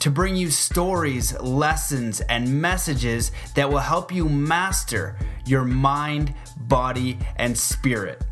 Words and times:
to 0.00 0.10
bring 0.10 0.36
you 0.36 0.50
stories, 0.50 1.38
lessons, 1.40 2.20
and 2.22 2.60
messages 2.60 3.32
that 3.54 3.68
will 3.68 3.78
help 3.78 4.12
you 4.12 4.28
master 4.28 5.16
your 5.44 5.64
mind, 5.64 6.34
body, 6.56 7.18
and 7.36 7.56
spirit. 7.56 8.24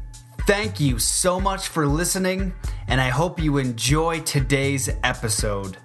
Thank 0.46 0.78
you 0.78 0.98
so 0.98 1.40
much 1.40 1.68
for 1.68 1.86
listening, 1.86 2.54
and 2.86 3.00
I 3.00 3.08
hope 3.08 3.40
you 3.40 3.58
enjoy 3.58 4.20
today's 4.20 4.88
episode. 5.02 5.76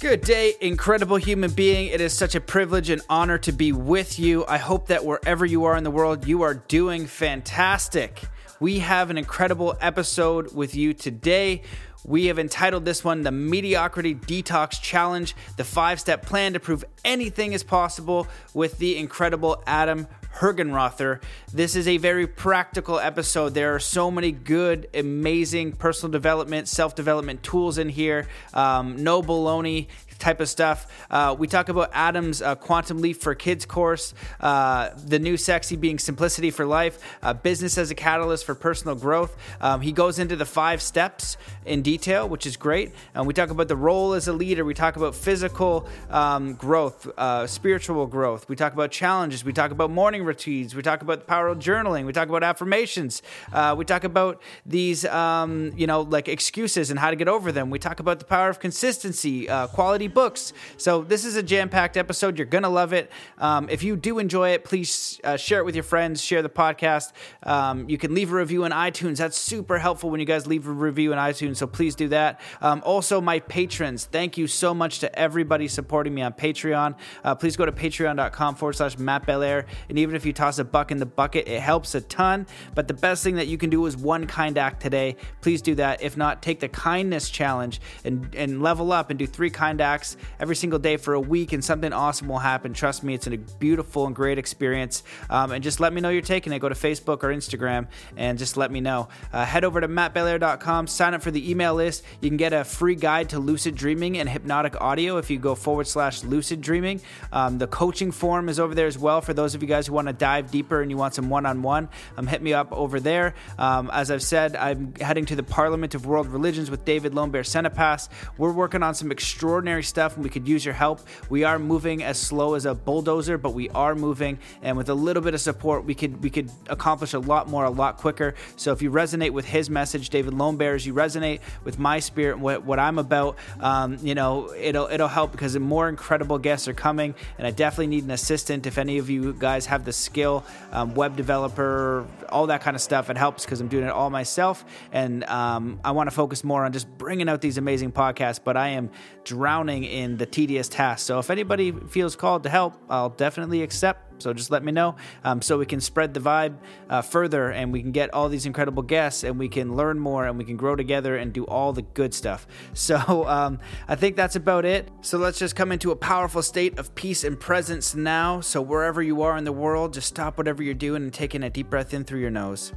Good 0.00 0.22
day, 0.22 0.54
incredible 0.60 1.18
human 1.18 1.52
being. 1.52 1.88
It 1.88 2.00
is 2.00 2.12
such 2.16 2.34
a 2.34 2.40
privilege 2.40 2.88
and 2.88 3.02
honor 3.10 3.36
to 3.38 3.52
be 3.52 3.70
with 3.70 4.18
you. 4.18 4.46
I 4.46 4.56
hope 4.56 4.86
that 4.86 5.04
wherever 5.04 5.44
you 5.44 5.64
are 5.64 5.76
in 5.76 5.84
the 5.84 5.90
world, 5.90 6.26
you 6.26 6.42
are 6.42 6.54
doing 6.54 7.06
fantastic. 7.06 8.22
We 8.60 8.78
have 8.80 9.10
an 9.10 9.18
incredible 9.18 9.76
episode 9.80 10.54
with 10.54 10.74
you 10.74 10.92
today. 10.94 11.62
We 12.04 12.26
have 12.26 12.38
entitled 12.38 12.84
this 12.84 13.04
one 13.04 13.22
the 13.22 13.30
Mediocrity 13.30 14.14
Detox 14.14 14.80
Challenge, 14.80 15.34
the 15.56 15.64
five 15.64 16.00
step 16.00 16.24
plan 16.24 16.54
to 16.54 16.60
prove 16.60 16.84
anything 17.04 17.52
is 17.52 17.62
possible 17.62 18.26
with 18.54 18.78
the 18.78 18.96
incredible 18.96 19.62
Adam 19.66 20.06
Hergenrother. 20.36 21.20
This 21.52 21.76
is 21.76 21.88
a 21.88 21.96
very 21.98 22.26
practical 22.26 22.98
episode. 22.98 23.54
There 23.54 23.74
are 23.74 23.80
so 23.80 24.10
many 24.10 24.32
good, 24.32 24.88
amazing 24.94 25.72
personal 25.72 26.10
development, 26.10 26.68
self 26.68 26.94
development 26.94 27.42
tools 27.42 27.78
in 27.78 27.88
here. 27.88 28.28
Um, 28.54 29.02
no 29.02 29.22
baloney 29.22 29.88
type 30.20 30.40
of 30.40 30.48
stuff. 30.48 30.86
Uh, 31.10 31.34
we 31.36 31.48
talk 31.48 31.68
about 31.68 31.90
Adam's 31.92 32.42
uh, 32.42 32.54
Quantum 32.54 33.00
Leap 33.00 33.16
for 33.16 33.34
Kids 33.34 33.64
course, 33.64 34.14
uh, 34.40 34.90
the 35.06 35.18
new 35.18 35.36
sexy 35.36 35.76
being 35.76 35.98
simplicity 35.98 36.50
for 36.50 36.66
life, 36.66 36.98
uh, 37.22 37.32
business 37.32 37.78
as 37.78 37.90
a 37.90 37.94
catalyst 37.94 38.44
for 38.44 38.54
personal 38.54 38.94
growth. 38.94 39.36
Um, 39.60 39.80
he 39.80 39.92
goes 39.92 40.18
into 40.18 40.36
the 40.36 40.44
five 40.44 40.82
steps 40.82 41.36
in 41.64 41.82
detail, 41.82 42.28
which 42.28 42.46
is 42.46 42.56
great. 42.56 42.92
And 43.14 43.26
we 43.26 43.34
talk 43.34 43.50
about 43.50 43.68
the 43.68 43.76
role 43.76 44.12
as 44.12 44.28
a 44.28 44.32
leader. 44.32 44.64
We 44.64 44.74
talk 44.74 44.96
about 44.96 45.14
physical 45.14 45.88
um, 46.10 46.54
growth, 46.54 47.08
uh, 47.16 47.46
spiritual 47.46 48.06
growth. 48.06 48.48
We 48.48 48.56
talk 48.56 48.74
about 48.74 48.90
challenges. 48.90 49.44
We 49.44 49.52
talk 49.52 49.70
about 49.70 49.90
morning 49.90 50.24
routines. 50.24 50.74
We 50.74 50.82
talk 50.82 51.02
about 51.02 51.20
the 51.20 51.24
power 51.24 51.48
of 51.48 51.58
journaling. 51.58 52.04
We 52.04 52.12
talk 52.12 52.28
about 52.28 52.42
affirmations. 52.42 53.22
Uh, 53.52 53.74
we 53.76 53.84
talk 53.84 54.04
about 54.04 54.42
these, 54.66 55.06
um, 55.06 55.72
you 55.76 55.86
know, 55.86 56.02
like 56.02 56.28
excuses 56.28 56.90
and 56.90 56.98
how 56.98 57.10
to 57.10 57.16
get 57.16 57.28
over 57.28 57.50
them. 57.50 57.70
We 57.70 57.78
talk 57.78 58.00
about 58.00 58.18
the 58.18 58.26
power 58.26 58.50
of 58.50 58.60
consistency, 58.60 59.46
quality 59.46 60.09
books. 60.14 60.52
So 60.76 61.02
this 61.02 61.24
is 61.24 61.36
a 61.36 61.42
jam 61.42 61.68
packed 61.68 61.96
episode. 61.96 62.38
You're 62.38 62.46
going 62.46 62.64
to 62.64 62.68
love 62.68 62.92
it. 62.92 63.10
Um, 63.38 63.68
if 63.68 63.82
you 63.82 63.96
do 63.96 64.18
enjoy 64.18 64.50
it, 64.50 64.64
please 64.64 65.20
uh, 65.24 65.36
share 65.36 65.60
it 65.60 65.64
with 65.64 65.74
your 65.74 65.84
friends, 65.84 66.22
share 66.22 66.42
the 66.42 66.48
podcast. 66.48 67.12
Um, 67.42 67.88
you 67.88 67.98
can 67.98 68.14
leave 68.14 68.32
a 68.32 68.36
review 68.36 68.64
on 68.64 68.70
iTunes. 68.70 69.18
That's 69.18 69.38
super 69.38 69.78
helpful 69.78 70.10
when 70.10 70.20
you 70.20 70.26
guys 70.26 70.46
leave 70.46 70.66
a 70.66 70.72
review 70.72 71.12
on 71.12 71.18
iTunes. 71.18 71.56
So 71.56 71.66
please 71.66 71.94
do 71.94 72.08
that. 72.08 72.40
Um, 72.60 72.82
also, 72.84 73.20
my 73.20 73.40
patrons, 73.40 74.04
thank 74.04 74.38
you 74.38 74.46
so 74.46 74.74
much 74.74 75.00
to 75.00 75.18
everybody 75.18 75.68
supporting 75.68 76.14
me 76.14 76.22
on 76.22 76.32
Patreon. 76.32 76.94
Uh, 77.24 77.34
please 77.34 77.56
go 77.56 77.66
to 77.66 77.72
patreon.com 77.72 78.54
forward 78.54 78.74
slash 78.74 78.98
Matt 78.98 79.26
Belair. 79.26 79.66
And 79.88 79.98
even 79.98 80.14
if 80.14 80.24
you 80.24 80.32
toss 80.32 80.58
a 80.58 80.64
buck 80.64 80.90
in 80.90 80.98
the 80.98 81.06
bucket, 81.06 81.48
it 81.48 81.60
helps 81.60 81.94
a 81.94 82.00
ton. 82.00 82.46
But 82.74 82.88
the 82.88 82.94
best 82.94 83.22
thing 83.22 83.36
that 83.36 83.46
you 83.46 83.58
can 83.58 83.70
do 83.70 83.84
is 83.86 83.96
one 83.96 84.26
kind 84.26 84.56
act 84.56 84.80
today. 84.80 85.16
Please 85.40 85.62
do 85.62 85.74
that. 85.76 86.02
If 86.02 86.16
not, 86.16 86.42
take 86.42 86.60
the 86.60 86.68
kindness 86.68 87.30
challenge 87.30 87.80
and, 88.04 88.34
and 88.34 88.62
level 88.62 88.92
up 88.92 89.10
and 89.10 89.18
do 89.18 89.26
three 89.26 89.50
kind 89.50 89.80
acts 89.80 89.99
every 90.38 90.56
single 90.56 90.78
day 90.78 90.96
for 90.96 91.14
a 91.14 91.20
week, 91.20 91.52
and 91.52 91.64
something 91.64 91.92
awesome 91.92 92.28
will 92.28 92.38
happen. 92.38 92.72
Trust 92.72 93.02
me, 93.02 93.14
it's 93.14 93.26
a 93.26 93.36
beautiful 93.36 94.06
and 94.06 94.14
great 94.14 94.38
experience. 94.38 95.02
Um, 95.28 95.52
and 95.52 95.62
just 95.62 95.80
let 95.80 95.92
me 95.92 96.00
know 96.00 96.08
you're 96.10 96.22
taking 96.22 96.52
it. 96.52 96.58
Go 96.58 96.68
to 96.68 96.74
Facebook 96.74 97.22
or 97.22 97.28
Instagram 97.28 97.86
and 98.16 98.38
just 98.38 98.56
let 98.56 98.70
me 98.70 98.80
know. 98.80 99.08
Uh, 99.32 99.44
head 99.44 99.64
over 99.64 99.80
to 99.80 99.88
mattbelair.com, 99.88 100.86
sign 100.86 101.14
up 101.14 101.22
for 101.22 101.30
the 101.30 101.50
email 101.50 101.74
list. 101.74 102.04
You 102.20 102.30
can 102.30 102.36
get 102.36 102.52
a 102.52 102.64
free 102.64 102.94
guide 102.94 103.30
to 103.30 103.38
lucid 103.38 103.74
dreaming 103.74 104.18
and 104.18 104.28
hypnotic 104.28 104.80
audio 104.80 105.18
if 105.18 105.30
you 105.30 105.38
go 105.38 105.54
forward 105.54 105.86
slash 105.86 106.24
lucid 106.24 106.60
dreaming. 106.60 107.00
Um, 107.32 107.58
the 107.58 107.66
coaching 107.66 108.12
form 108.12 108.48
is 108.48 108.58
over 108.58 108.74
there 108.74 108.86
as 108.86 108.98
well 108.98 109.20
for 109.20 109.34
those 109.34 109.54
of 109.54 109.62
you 109.62 109.68
guys 109.68 109.86
who 109.86 109.92
want 109.92 110.08
to 110.08 110.12
dive 110.12 110.50
deeper 110.50 110.80
and 110.80 110.90
you 110.90 110.96
want 110.96 111.14
some 111.14 111.28
one 111.28 111.46
on 111.46 111.62
one. 111.62 111.88
Hit 112.30 112.42
me 112.42 112.52
up 112.52 112.72
over 112.72 113.00
there. 113.00 113.34
Um, 113.58 113.90
as 113.92 114.10
I've 114.10 114.22
said, 114.22 114.54
I'm 114.54 114.94
heading 115.00 115.26
to 115.26 115.36
the 115.36 115.42
Parliament 115.42 115.96
of 115.96 116.06
World 116.06 116.28
Religions 116.28 116.70
with 116.70 116.84
David 116.84 117.12
Lombert 117.12 117.46
Senepass. 117.46 118.08
We're 118.38 118.52
working 118.52 118.84
on 118.84 118.94
some 118.94 119.10
extraordinary 119.10 119.82
stuff 119.90 120.14
and 120.14 120.24
we 120.24 120.30
could 120.30 120.48
use 120.48 120.64
your 120.64 120.74
help. 120.74 121.00
We 121.28 121.44
are 121.44 121.58
moving 121.58 122.02
as 122.02 122.18
slow 122.18 122.54
as 122.54 122.64
a 122.64 122.74
bulldozer, 122.74 123.36
but 123.36 123.52
we 123.52 123.68
are 123.70 123.94
moving, 123.94 124.38
and 124.62 124.76
with 124.76 124.88
a 124.88 124.94
little 124.94 125.22
bit 125.22 125.34
of 125.34 125.40
support, 125.40 125.84
we 125.84 125.94
could 125.94 126.22
we 126.22 126.30
could 126.30 126.50
accomplish 126.68 127.12
a 127.12 127.18
lot 127.18 127.48
more, 127.48 127.64
a 127.64 127.74
lot 127.82 127.98
quicker. 127.98 128.34
So 128.56 128.72
if 128.72 128.80
you 128.82 128.90
resonate 128.90 129.32
with 129.32 129.44
his 129.44 129.68
message, 129.68 130.08
David 130.08 130.34
Lombert, 130.34 130.86
you 130.86 130.94
resonate 130.94 131.40
with 131.64 131.78
my 131.78 131.98
spirit, 132.00 132.38
what, 132.38 132.64
what 132.64 132.78
I'm 132.78 132.98
about, 132.98 133.36
um, 133.60 133.98
you 134.02 134.14
know, 134.14 134.32
it'll 134.54 134.88
it'll 134.94 135.14
help 135.20 135.32
because 135.32 135.58
more 135.58 135.88
incredible 135.88 136.38
guests 136.38 136.68
are 136.68 136.78
coming, 136.88 137.14
and 137.38 137.46
I 137.46 137.50
definitely 137.50 137.88
need 137.88 138.04
an 138.04 138.12
assistant. 138.12 138.66
If 138.66 138.78
any 138.78 138.98
of 138.98 139.10
you 139.10 139.32
guys 139.32 139.66
have 139.66 139.84
the 139.84 139.92
skill, 139.92 140.44
um, 140.72 140.94
web 140.94 141.16
developer, 141.16 142.06
all 142.28 142.46
that 142.46 142.60
kind 142.62 142.76
of 142.76 142.82
stuff, 142.82 143.10
it 143.10 143.16
helps 143.16 143.44
because 143.44 143.60
I'm 143.60 143.68
doing 143.68 143.84
it 143.84 143.94
all 144.00 144.10
myself, 144.10 144.64
and 144.92 145.24
um, 145.24 145.80
I 145.84 145.90
want 145.90 146.06
to 146.08 146.14
focus 146.14 146.44
more 146.44 146.64
on 146.64 146.72
just 146.72 146.88
bringing 146.98 147.28
out 147.28 147.40
these 147.40 147.58
amazing 147.58 147.92
podcasts. 147.92 148.40
But 148.42 148.56
I 148.56 148.68
am 148.68 148.90
drowning 149.24 149.69
in 149.78 150.16
the 150.16 150.26
tedious 150.26 150.68
task. 150.68 151.06
So 151.06 151.18
if 151.18 151.30
anybody 151.30 151.72
feels 151.72 152.16
called 152.16 152.42
to 152.44 152.48
help, 152.48 152.74
I'll 152.88 153.10
definitely 153.10 153.62
accept. 153.62 154.22
So 154.22 154.34
just 154.34 154.50
let 154.50 154.62
me 154.62 154.70
know 154.70 154.96
um, 155.24 155.40
so 155.40 155.56
we 155.56 155.64
can 155.64 155.80
spread 155.80 156.12
the 156.12 156.20
vibe 156.20 156.56
uh, 156.90 157.00
further 157.00 157.50
and 157.50 157.72
we 157.72 157.80
can 157.80 157.90
get 157.90 158.12
all 158.12 158.28
these 158.28 158.44
incredible 158.44 158.82
guests 158.82 159.24
and 159.24 159.38
we 159.38 159.48
can 159.48 159.76
learn 159.76 159.98
more 159.98 160.26
and 160.26 160.36
we 160.36 160.44
can 160.44 160.56
grow 160.56 160.76
together 160.76 161.16
and 161.16 161.32
do 161.32 161.44
all 161.44 161.72
the 161.72 161.82
good 161.82 162.14
stuff. 162.14 162.46
So 162.90 163.28
um, 163.28 163.60
I 163.88 163.94
think 163.94 164.16
that's 164.16 164.36
about 164.36 164.64
it. 164.64 164.88
So 165.00 165.18
let's 165.18 165.38
just 165.38 165.54
come 165.54 165.70
into 165.70 165.90
a 165.90 165.96
powerful 165.96 166.42
state 166.42 166.78
of 166.78 166.94
peace 166.94 167.24
and 167.24 167.38
presence 167.38 167.94
now. 167.94 168.40
So 168.40 168.60
wherever 168.62 169.02
you 169.02 169.22
are 169.22 169.36
in 169.36 169.44
the 169.44 169.52
world, 169.52 169.92
just 169.94 170.08
stop 170.08 170.38
whatever 170.38 170.62
you're 170.62 170.74
doing 170.74 171.02
and 171.02 171.12
take 171.12 171.34
in 171.34 171.42
a 171.42 171.50
deep 171.50 171.70
breath 171.70 171.94
in 171.94 172.04
through 172.04 172.20
your 172.20 172.30
nose 172.30 172.72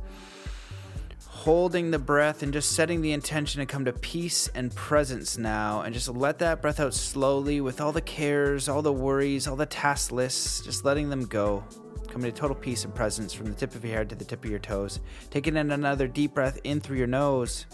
holding 1.43 1.91
the 1.91 1.99
breath 1.99 2.41
and 2.41 2.53
just 2.53 2.71
setting 2.71 3.01
the 3.01 3.11
intention 3.11 3.59
to 3.59 3.65
come 3.65 3.83
to 3.83 3.91
peace 3.91 4.47
and 4.55 4.73
presence 4.75 5.37
now 5.37 5.81
and 5.81 5.93
just 5.93 6.07
let 6.07 6.39
that 6.39 6.61
breath 6.61 6.79
out 6.79 6.93
slowly 6.93 7.59
with 7.59 7.81
all 7.81 7.91
the 7.91 7.99
cares, 7.99 8.69
all 8.69 8.81
the 8.81 8.93
worries, 8.93 9.45
all 9.45 9.57
the 9.57 9.65
task 9.65 10.13
lists, 10.13 10.61
just 10.61 10.85
letting 10.85 11.09
them 11.09 11.25
go. 11.25 11.61
Coming 12.07 12.31
to 12.31 12.39
total 12.39 12.55
peace 12.55 12.85
and 12.85 12.95
presence 12.95 13.33
from 13.33 13.47
the 13.47 13.55
tip 13.55 13.75
of 13.75 13.83
your 13.83 13.93
head 13.93 14.07
to 14.11 14.15
the 14.15 14.23
tip 14.23 14.45
of 14.45 14.49
your 14.49 14.57
toes. 14.57 15.01
Taking 15.31 15.57
in 15.57 15.71
another 15.71 16.07
deep 16.07 16.33
breath 16.33 16.61
in 16.63 16.79
through 16.79 16.95
your 16.97 17.07
nose 17.07 17.65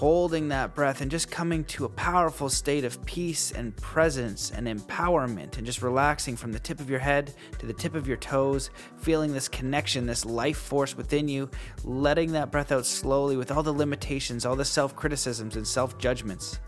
holding 0.00 0.48
that 0.48 0.74
breath 0.74 1.02
and 1.02 1.10
just 1.10 1.30
coming 1.30 1.62
to 1.62 1.84
a 1.84 1.88
powerful 1.90 2.48
state 2.48 2.86
of 2.86 3.04
peace 3.04 3.52
and 3.52 3.76
presence 3.76 4.50
and 4.50 4.66
empowerment 4.66 5.58
and 5.58 5.66
just 5.66 5.82
relaxing 5.82 6.34
from 6.34 6.52
the 6.52 6.58
tip 6.58 6.80
of 6.80 6.88
your 6.88 6.98
head 6.98 7.34
to 7.58 7.66
the 7.66 7.72
tip 7.74 7.94
of 7.94 8.08
your 8.08 8.16
toes, 8.16 8.70
feeling 8.96 9.30
this 9.30 9.46
connection, 9.46 10.06
this 10.06 10.24
life 10.24 10.56
force 10.56 10.96
within 10.96 11.28
you, 11.28 11.50
letting 11.84 12.32
that 12.32 12.50
breath 12.50 12.72
out 12.72 12.86
slowly 12.86 13.36
with 13.36 13.52
all 13.52 13.62
the 13.62 13.70
limitations, 13.70 14.46
all 14.46 14.56
the 14.56 14.64
self 14.64 14.96
criticisms 14.96 15.56
and 15.56 15.68
self 15.68 15.98
judgments. 15.98 16.60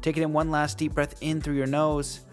Taking 0.00 0.22
in 0.22 0.32
one 0.32 0.50
last 0.50 0.78
deep 0.78 0.94
breath 0.94 1.14
in 1.20 1.42
through 1.42 1.56
your 1.56 1.66
nose, 1.66 2.24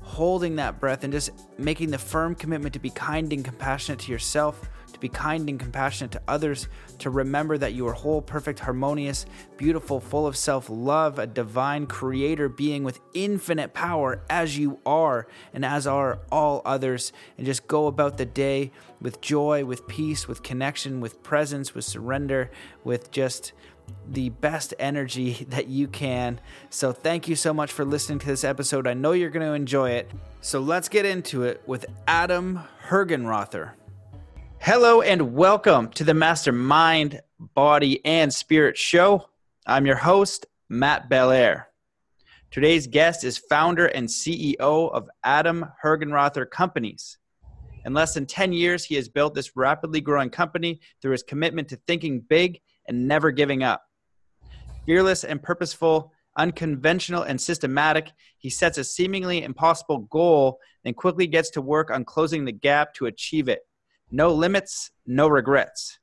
holding 0.00 0.56
that 0.56 0.80
breath 0.80 1.04
and 1.04 1.12
just 1.12 1.30
making 1.56 1.92
the 1.92 1.98
firm 1.98 2.34
commitment 2.34 2.72
to 2.72 2.80
be 2.80 2.90
kind 2.90 3.32
and 3.32 3.44
compassionate 3.44 4.00
to 4.00 4.10
yourself 4.10 4.68
be 5.00 5.08
kind 5.08 5.48
and 5.48 5.58
compassionate 5.58 6.12
to 6.12 6.22
others, 6.28 6.68
to 6.98 7.10
remember 7.10 7.58
that 7.58 7.72
you 7.72 7.86
are 7.88 7.92
whole, 7.92 8.22
perfect, 8.22 8.60
harmonious, 8.60 9.26
beautiful, 9.56 10.00
full 10.00 10.26
of 10.26 10.36
self 10.36 10.68
love, 10.68 11.18
a 11.18 11.26
divine 11.26 11.86
creator 11.86 12.48
being 12.48 12.84
with 12.84 13.00
infinite 13.14 13.74
power 13.74 14.22
as 14.28 14.56
you 14.58 14.78
are 14.84 15.26
and 15.52 15.64
as 15.64 15.86
are 15.86 16.20
all 16.30 16.62
others, 16.64 17.12
and 17.36 17.46
just 17.46 17.66
go 17.66 17.86
about 17.86 18.18
the 18.18 18.26
day 18.26 18.70
with 19.00 19.20
joy, 19.20 19.64
with 19.64 19.86
peace, 19.88 20.28
with 20.28 20.42
connection, 20.42 21.00
with 21.00 21.22
presence, 21.22 21.74
with 21.74 21.84
surrender, 21.84 22.50
with 22.84 23.10
just 23.10 23.52
the 24.08 24.28
best 24.28 24.74
energy 24.78 25.46
that 25.50 25.68
you 25.68 25.88
can. 25.88 26.40
So, 26.70 26.92
thank 26.92 27.28
you 27.28 27.36
so 27.36 27.52
much 27.52 27.72
for 27.72 27.84
listening 27.84 28.18
to 28.20 28.26
this 28.26 28.44
episode. 28.44 28.86
I 28.86 28.94
know 28.94 29.12
you're 29.12 29.30
going 29.30 29.46
to 29.46 29.54
enjoy 29.54 29.90
it. 29.90 30.10
So, 30.40 30.60
let's 30.60 30.88
get 30.88 31.04
into 31.04 31.44
it 31.44 31.62
with 31.66 31.86
Adam 32.06 32.60
Hergenrother. 32.88 33.72
Hello 34.62 35.00
and 35.00 35.32
welcome 35.34 35.88
to 35.92 36.04
the 36.04 36.12
Mastermind, 36.12 37.22
Body, 37.54 38.04
and 38.04 38.30
Spirit 38.30 38.76
Show. 38.76 39.30
I'm 39.66 39.86
your 39.86 39.96
host, 39.96 40.44
Matt 40.68 41.08
Belair. 41.08 41.68
Today's 42.50 42.86
guest 42.86 43.24
is 43.24 43.38
founder 43.38 43.86
and 43.86 44.06
CEO 44.06 44.50
of 44.92 45.08
Adam 45.24 45.64
Hergenrother 45.82 46.48
Companies. 46.48 47.16
In 47.86 47.94
less 47.94 48.12
than 48.12 48.26
10 48.26 48.52
years, 48.52 48.84
he 48.84 48.96
has 48.96 49.08
built 49.08 49.34
this 49.34 49.56
rapidly 49.56 50.02
growing 50.02 50.28
company 50.28 50.80
through 51.00 51.12
his 51.12 51.22
commitment 51.22 51.66
to 51.68 51.76
thinking 51.86 52.20
big 52.20 52.60
and 52.86 53.08
never 53.08 53.30
giving 53.30 53.62
up. 53.62 53.82
Fearless 54.84 55.24
and 55.24 55.42
purposeful, 55.42 56.12
unconventional 56.36 57.22
and 57.22 57.40
systematic, 57.40 58.12
he 58.36 58.50
sets 58.50 58.76
a 58.76 58.84
seemingly 58.84 59.42
impossible 59.42 60.00
goal 60.10 60.58
and 60.84 60.94
quickly 60.94 61.26
gets 61.26 61.48
to 61.50 61.62
work 61.62 61.90
on 61.90 62.04
closing 62.04 62.44
the 62.44 62.52
gap 62.52 62.92
to 62.92 63.06
achieve 63.06 63.48
it. 63.48 63.60
No 64.10 64.32
limits, 64.32 64.90
no 65.06 65.28
regrets. 65.28 65.98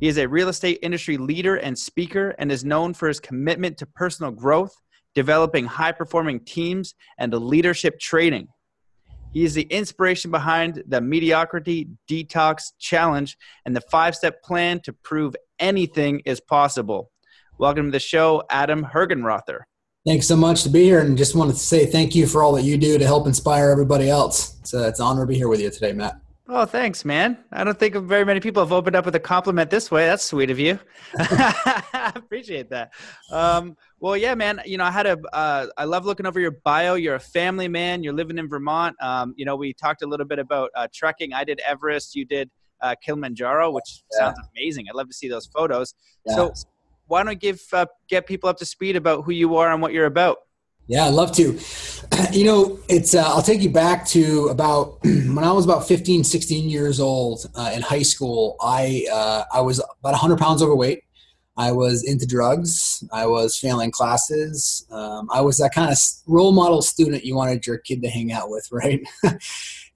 He 0.00 0.08
is 0.08 0.18
a 0.18 0.28
real 0.28 0.48
estate 0.48 0.78
industry 0.82 1.16
leader 1.16 1.56
and 1.56 1.76
speaker 1.76 2.34
and 2.38 2.52
is 2.52 2.64
known 2.64 2.94
for 2.94 3.08
his 3.08 3.18
commitment 3.18 3.78
to 3.78 3.86
personal 3.86 4.30
growth 4.30 4.74
developing 5.18 5.64
high 5.64 5.90
performing 5.90 6.38
teams, 6.38 6.94
and 7.18 7.32
leadership 7.34 7.98
training. 7.98 8.46
He 9.32 9.44
is 9.44 9.52
the 9.52 9.62
inspiration 9.62 10.30
behind 10.30 10.84
the 10.86 11.00
Mediocrity 11.00 11.88
Detox 12.08 12.72
Challenge 12.78 13.36
and 13.66 13.74
the 13.74 13.80
five 13.80 14.14
step 14.14 14.42
plan 14.44 14.80
to 14.82 14.92
prove 14.92 15.34
anything 15.58 16.20
is 16.24 16.40
possible. 16.40 17.10
Welcome 17.58 17.86
to 17.86 17.90
the 17.90 17.98
show, 17.98 18.44
Adam 18.48 18.84
Hergenrother. 18.84 19.62
Thanks 20.06 20.28
so 20.28 20.36
much 20.36 20.62
to 20.62 20.68
be 20.68 20.84
here, 20.84 21.00
and 21.00 21.18
just 21.18 21.34
wanted 21.34 21.54
to 21.54 21.58
say 21.58 21.84
thank 21.84 22.14
you 22.14 22.28
for 22.28 22.44
all 22.44 22.52
that 22.52 22.62
you 22.62 22.78
do 22.78 22.96
to 22.96 23.04
help 23.04 23.26
inspire 23.26 23.70
everybody 23.70 24.08
else. 24.08 24.56
So 24.62 24.84
uh, 24.84 24.88
it's 24.88 25.00
an 25.00 25.06
honor 25.06 25.22
to 25.22 25.26
be 25.26 25.34
here 25.34 25.48
with 25.48 25.60
you 25.60 25.70
today, 25.70 25.92
Matt. 25.92 26.20
Oh, 26.50 26.64
thanks, 26.64 27.04
man. 27.04 27.36
I 27.52 27.62
don't 27.62 27.78
think 27.78 27.94
very 27.94 28.24
many 28.24 28.40
people 28.40 28.62
have 28.62 28.72
opened 28.72 28.96
up 28.96 29.04
with 29.04 29.14
a 29.14 29.20
compliment 29.20 29.68
this 29.68 29.90
way. 29.90 30.06
That's 30.06 30.24
sweet 30.24 30.48
of 30.48 30.58
you. 30.58 30.78
I 31.18 32.12
appreciate 32.14 32.70
that. 32.70 32.90
Um, 33.30 33.76
well, 34.00 34.16
yeah, 34.16 34.34
man. 34.34 34.62
You 34.64 34.78
know, 34.78 34.84
I 34.84 34.90
had 34.90 35.04
a. 35.04 35.18
Uh, 35.30 35.66
I 35.76 35.84
love 35.84 36.06
looking 36.06 36.24
over 36.24 36.40
your 36.40 36.52
bio. 36.64 36.94
You're 36.94 37.16
a 37.16 37.20
family 37.20 37.68
man. 37.68 38.02
You're 38.02 38.14
living 38.14 38.38
in 38.38 38.48
Vermont. 38.48 38.96
Um, 39.02 39.34
you 39.36 39.44
know, 39.44 39.56
we 39.56 39.74
talked 39.74 40.00
a 40.00 40.06
little 40.06 40.24
bit 40.24 40.38
about 40.38 40.70
uh, 40.74 40.88
trekking. 40.92 41.34
I 41.34 41.44
did 41.44 41.60
Everest. 41.60 42.14
You 42.16 42.24
did 42.24 42.48
uh, 42.80 42.94
Kilimanjaro, 43.04 43.70
which 43.70 44.02
yeah. 44.12 44.18
sounds 44.18 44.38
amazing. 44.56 44.86
I'd 44.88 44.94
love 44.94 45.08
to 45.08 45.14
see 45.14 45.28
those 45.28 45.48
photos. 45.48 45.94
Yeah. 46.24 46.34
So, 46.34 46.54
why 47.08 47.24
don't 47.24 47.38
give 47.38 47.60
uh, 47.74 47.84
get 48.08 48.26
people 48.26 48.48
up 48.48 48.56
to 48.58 48.64
speed 48.64 48.96
about 48.96 49.24
who 49.24 49.32
you 49.32 49.56
are 49.56 49.70
and 49.70 49.82
what 49.82 49.92
you're 49.92 50.06
about? 50.06 50.38
Yeah, 50.88 51.04
I'd 51.04 51.14
love 51.14 51.32
to. 51.36 51.58
You 52.32 52.44
know, 52.44 52.80
it's 52.88 53.14
uh, 53.14 53.22
I'll 53.22 53.42
take 53.42 53.60
you 53.60 53.70
back 53.70 54.04
to 54.08 54.48
about 54.48 54.98
when 55.04 55.44
I 55.44 55.52
was 55.52 55.64
about 55.64 55.86
15, 55.86 56.24
16 56.24 56.68
years 56.68 57.00
old 57.00 57.46
uh, 57.54 57.70
in 57.74 57.82
high 57.82 58.02
school. 58.02 58.56
I 58.60 59.06
uh, 59.12 59.44
I 59.52 59.60
was 59.60 59.78
about 59.78 60.12
100 60.12 60.38
pounds 60.38 60.62
overweight. 60.62 61.04
I 61.56 61.70
was 61.70 62.02
into 62.04 62.26
drugs. 62.26 63.04
I 63.12 63.26
was 63.26 63.58
failing 63.58 63.90
classes. 63.90 64.86
Um, 64.90 65.28
I 65.30 65.42
was 65.42 65.58
that 65.58 65.74
kind 65.74 65.92
of 65.92 65.98
role 66.26 66.52
model 66.52 66.82
student 66.82 67.24
you 67.24 67.36
wanted 67.36 67.66
your 67.66 67.78
kid 67.78 68.02
to 68.02 68.08
hang 68.08 68.32
out 68.32 68.50
with, 68.50 68.66
right? 68.72 69.00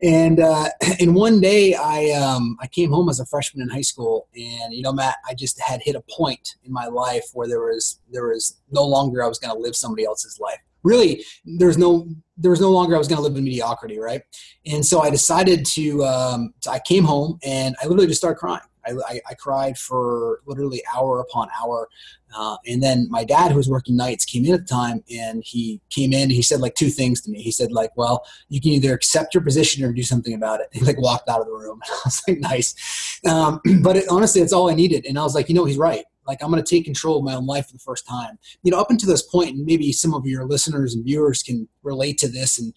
and 0.03 0.39
uh, 0.39 0.69
and 1.01 1.15
one 1.15 1.41
day 1.41 1.75
I 1.75 2.11
um, 2.11 2.57
I 2.61 2.67
came 2.67 2.91
home 2.91 3.09
as 3.09 3.19
a 3.19 3.27
freshman 3.27 3.63
in 3.63 3.69
high 3.69 3.81
school, 3.81 4.29
and 4.37 4.73
you 4.73 4.83
know, 4.83 4.93
Matt, 4.93 5.17
I 5.29 5.35
just 5.35 5.59
had 5.61 5.81
hit 5.83 5.97
a 5.97 6.05
point 6.11 6.57
in 6.63 6.73
my 6.73 6.87
life 6.87 7.31
where 7.33 7.49
there 7.49 7.63
was 7.63 7.99
there 8.13 8.29
was 8.29 8.61
no 8.71 8.85
longer 8.85 9.25
I 9.25 9.29
was 9.29 9.39
going 9.39 9.55
to 9.55 9.61
live 9.61 9.75
somebody 9.75 10.05
else's 10.05 10.39
life 10.39 10.61
really 10.83 11.25
there's 11.45 11.79
no 11.79 12.09
there 12.37 12.51
was 12.51 12.61
no 12.61 12.71
longer 12.71 12.95
I 12.95 12.99
was 12.99 13.09
going 13.09 13.19
to 13.19 13.23
live 13.23 13.37
in 13.37 13.45
mediocrity, 13.45 13.99
right? 13.99 14.23
And 14.67 14.85
so 14.85 15.01
I 15.01 15.11
decided 15.11 15.65
to. 15.67 16.05
Um, 16.05 16.55
I 16.69 16.81
came 16.81 17.05
home 17.05 17.39
and 17.45 17.77
I 17.83 17.87
literally 17.87 18.09
just 18.09 18.21
started 18.21 18.39
crying. 18.39 18.63
I, 18.85 18.95
I, 19.07 19.21
I 19.31 19.35
cried 19.35 19.79
for 19.79 20.41
literally 20.45 20.83
hour 20.93 21.21
upon 21.21 21.49
hour, 21.63 21.89
uh, 22.35 22.57
and 22.67 22.83
then 22.83 23.07
my 23.11 23.23
dad, 23.23 23.53
who 23.53 23.59
was 23.59 23.69
working 23.69 23.97
nights, 23.97 24.25
came 24.25 24.45
in 24.45 24.55
at 24.55 24.67
the 24.67 24.67
time, 24.67 25.05
and 25.09 25.43
he 25.45 25.81
came 25.91 26.13
in. 26.13 26.23
and 26.23 26.33
He 26.33 26.43
said 26.43 26.61
like 26.61 26.75
two 26.75 26.89
things 26.89 27.21
to 27.23 27.31
me. 27.31 27.43
He 27.43 27.53
said 27.53 27.71
like, 27.71 27.91
"Well, 27.97 28.25
you 28.49 28.61
can 28.61 28.73
either 28.73 28.93
accept 28.93 29.35
your 29.35 29.43
position 29.45 29.85
or 29.85 29.93
do 29.93 30.03
something 30.03 30.35
about 30.35 30.61
it." 30.61 30.69
He 30.73 30.85
like 30.85 31.01
walked 31.01 31.29
out 31.29 31.41
of 31.41 31.47
the 31.47 31.53
room. 31.53 31.81
I 31.89 32.01
was 32.05 32.23
like, 32.27 32.41
"Nice," 32.41 33.21
um, 33.29 33.61
but 33.83 33.97
it, 33.97 34.07
honestly, 34.11 34.41
it's 34.41 34.53
all 34.53 34.71
I 34.71 34.75
needed. 34.75 35.07
And 35.07 35.19
I 35.19 35.23
was 35.23 35.35
like, 35.35 35.49
you 35.49 35.55
know, 35.55 35.65
he's 35.65 35.79
right. 35.79 36.05
Like 36.27 36.43
I'm 36.43 36.51
going 36.51 36.63
to 36.63 36.69
take 36.69 36.85
control 36.85 37.19
of 37.19 37.25
my 37.25 37.35
own 37.35 37.47
life 37.47 37.67
for 37.67 37.73
the 37.73 37.79
first 37.79 38.07
time. 38.07 38.39
You 38.63 38.71
know, 38.71 38.81
up 38.81 38.91
until 38.91 39.09
this 39.09 39.23
point, 39.23 39.57
and 39.57 39.65
maybe 39.65 39.93
some 39.93 40.15
of 40.15 40.27
your 40.27 40.45
listeners 40.45 40.95
and 40.95 41.05
viewers 41.05 41.43
can 41.43 41.69
relate 41.83 42.19
to 42.19 42.29
this. 42.29 42.59
And 42.59 42.73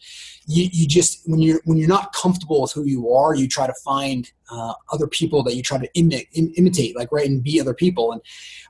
you, 0.47 0.69
you 0.71 0.88
just 0.88 1.21
when 1.25 1.42
you're 1.42 1.62
when 1.65 1.77
you're 1.77 1.89
not 1.89 2.13
comfortable 2.13 2.62
with 2.62 2.74
who 2.74 2.86
you 2.86 3.12
are, 3.12 3.36
you 3.36 3.47
try 3.47 3.68
to 3.68 3.75
find 3.83 4.31
uh, 4.50 4.74
other 4.92 5.07
people 5.07 5.44
that 5.44 5.56
you 5.56 5.63
try 5.63 5.77
to 5.77 5.89
imi- 5.95 6.27
Im- 6.33 6.53
imitate, 6.56 6.95
like 6.95 7.12
right, 7.12 7.27
and 7.27 7.44
be 7.44 7.59
other 7.59 7.74
people. 7.74 8.12
And 8.12 8.21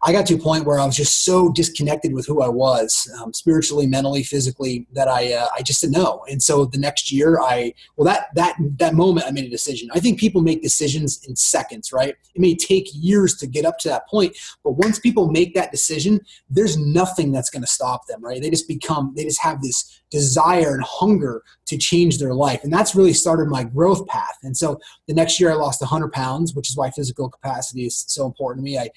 I 0.04 0.12
got 0.12 0.26
to 0.28 0.36
a 0.36 0.40
point 0.40 0.66
where 0.66 0.80
I 0.80 0.86
was 0.86 0.96
just 0.96 1.26
so 1.26 1.52
disconnected 1.52 2.14
with 2.14 2.26
who 2.26 2.42
I 2.42 2.50
was, 2.50 3.12
um, 3.22 3.34
spiritually, 3.34 3.88
mentally, 3.88 4.24
physically, 4.24 4.88
that 4.94 5.08
I 5.08 5.34
uh, 5.34 5.48
I 5.58 5.62
just 5.62 5.82
didn't 5.82 5.94
know. 5.94 6.24
And 6.30 6.42
so 6.42 6.66
the 6.66 6.78
next 6.78 7.12
year, 7.12 7.40
I 7.40 7.74
well 7.96 8.06
that 8.06 8.28
that 8.36 8.56
that 8.78 8.94
moment, 8.94 9.28
I 9.28 9.32
made 9.32 9.46
a 9.46 9.50
decision. 9.50 9.90
I 9.94 10.00
think 10.00 10.20
people 10.20 10.42
make 10.42 10.62
decisions 10.62 11.24
in 11.28 11.36
seconds, 11.36 11.92
right? 11.92 12.16
It 12.34 12.42
may 12.42 12.56
take 12.56 12.88
years 12.94 13.36
to 13.38 13.48
get 13.48 13.66
up 13.66 13.78
to 13.80 13.90
that 13.90 14.08
point, 14.08 14.38
but 14.64 14.72
once 14.72 15.00
people 15.00 15.30
make 15.30 15.54
that 15.56 15.72
decision, 15.72 16.20
there's 16.50 16.78
nothing 16.78 17.32
that's 17.32 17.50
going 17.50 17.62
to 17.62 17.68
stop 17.68 18.08
them, 18.08 18.24
right? 18.24 18.42
They 18.42 18.50
just 18.50 18.68
become, 18.68 19.14
they 19.16 19.24
just 19.24 19.42
have 19.42 19.62
this 19.62 20.02
desire 20.12 20.74
and 20.74 20.84
hunger 20.84 21.44
to 21.66 21.78
change 21.78 22.18
their 22.20 22.34
life. 22.34 22.64
And 22.64 22.72
that's 22.72 22.96
really 22.96 23.14
started 23.14 23.48
my 23.48 23.64
growth 23.64 24.06
path. 24.08 24.38
And 24.44 24.56
so 24.56 24.80
the 25.08 25.14
next 25.14 25.40
year 25.40 25.52
I 25.52 25.56
lost 25.56 25.82
100 25.82 26.12
pounds, 26.12 26.54
which 26.54 26.70
is 26.70 26.78
why 26.78 26.92
physical 26.92 27.30
capacity 27.30 27.86
is 27.86 28.06
so 28.08 28.26
important 28.26 28.66
to 28.66 28.72
me. 28.72 28.78
I 28.78 28.90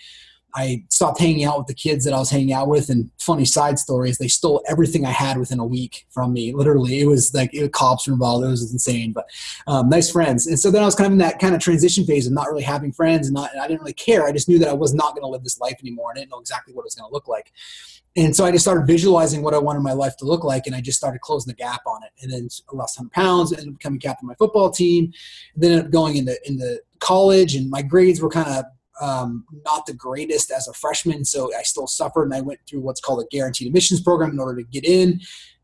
I 0.55 0.85
stopped 0.89 1.21
hanging 1.21 1.45
out 1.45 1.59
with 1.59 1.67
the 1.67 1.75
kids 1.75 2.05
that 2.05 2.15
I 2.15 2.19
was 2.19 2.31
hanging 2.31 2.53
out 2.53 2.69
with. 2.69 2.89
And 2.89 3.11
funny 3.19 3.45
side 3.45 3.79
story 3.79 4.11
is 4.11 4.19
they 4.19 4.29
stole 4.29 4.63
everything 4.69 5.05
I 5.05 5.11
had 5.11 5.37
within 5.37 5.59
a 5.59 5.65
week 5.65 6.07
from 6.11 6.33
me. 6.33 6.53
Literally, 6.53 7.01
it 7.01 7.07
was 7.07 7.35
like 7.35 7.53
it, 7.53 7.73
cops 7.73 8.07
were 8.07 8.15
involved. 8.15 8.45
It 8.45 8.49
was 8.49 8.73
insane, 8.73 9.13
but 9.13 9.29
um, 9.67 9.89
nice 9.89 10.11
friends. 10.11 10.47
And 10.47 10.59
so 10.59 10.71
then 10.71 10.83
I 10.83 10.87
was 10.87 10.95
kind 10.95 11.07
of 11.07 11.13
in 11.13 11.19
that 11.19 11.39
kind 11.39 11.55
of 11.55 11.61
transition 11.61 12.05
phase 12.05 12.27
of 12.27 12.33
not 12.33 12.49
really 12.49 12.63
having 12.63 12.93
friends, 12.93 13.29
and, 13.29 13.35
not, 13.35 13.53
and 13.53 13.61
I 13.61 13.69
didn't 13.69 13.81
really 13.81 13.93
care. 13.93 14.27
I 14.27 14.33
just 14.33 14.49
knew 14.49 14.59
that 14.59 14.69
I 14.69 14.73
was 14.73 14.95
not 14.95 15.15
going 15.15 15.23
to 15.23 15.29
live 15.29 15.45
this 15.45 15.61
life 15.61 15.77
anymore. 15.81 16.11
I 16.11 16.15
didn't 16.19 16.31
know 16.31 16.41
exactly 16.41 16.75
what 16.75 16.83
it 16.83 16.87
was 16.87 16.95
going 16.95 17.09
to 17.09 17.13
look 17.13 17.29
like. 17.29 17.53
And 18.17 18.35
so 18.35 18.45
I 18.45 18.51
just 18.51 18.65
started 18.65 18.87
visualizing 18.87 19.43
what 19.43 19.55
I 19.55 19.59
wanted 19.59 19.81
my 19.81 19.93
life 19.93 20.17
to 20.17 20.25
look 20.25 20.43
like, 20.43 20.67
and 20.67 20.75
I 20.75 20.81
just 20.81 20.99
started 20.99 21.21
closing 21.21 21.51
the 21.51 21.57
gap 21.57 21.83
on 21.87 22.03
it. 22.03 22.11
And 22.23 22.33
then 22.33 22.49
I 22.73 22.77
lost 22.77 22.99
100 22.99 23.13
pounds, 23.13 23.53
and 23.53 23.79
becoming 23.79 24.01
captain 24.01 24.27
of 24.27 24.29
my 24.29 24.35
football 24.35 24.71
team. 24.71 25.13
And 25.55 25.63
then 25.63 25.73
ended 25.73 25.87
up 25.87 25.93
going 25.93 26.17
into 26.17 26.37
into 26.49 26.81
college, 27.01 27.55
and 27.55 27.71
my 27.71 27.83
grades 27.83 28.21
were 28.21 28.31
kind 28.31 28.49
of 28.49 28.65
um, 29.01 29.45
not 29.65 29.87
the 29.87 29.95
greatest 29.95 30.51
as 30.51 30.69
a 30.69 30.73
freshman, 30.73 31.25
so 31.25 31.51
I 31.57 31.63
still 31.63 31.87
suffered, 31.87 32.25
and 32.25 32.35
I 32.35 32.41
went 32.41 32.61
through 32.69 32.81
what's 32.81 33.01
called 33.01 33.23
a 33.23 33.27
guaranteed 33.31 33.69
admissions 33.69 34.01
program 34.01 34.31
in 34.31 34.39
order 34.39 34.63
to 34.63 34.69
get 34.69 34.85
in. 34.85 35.21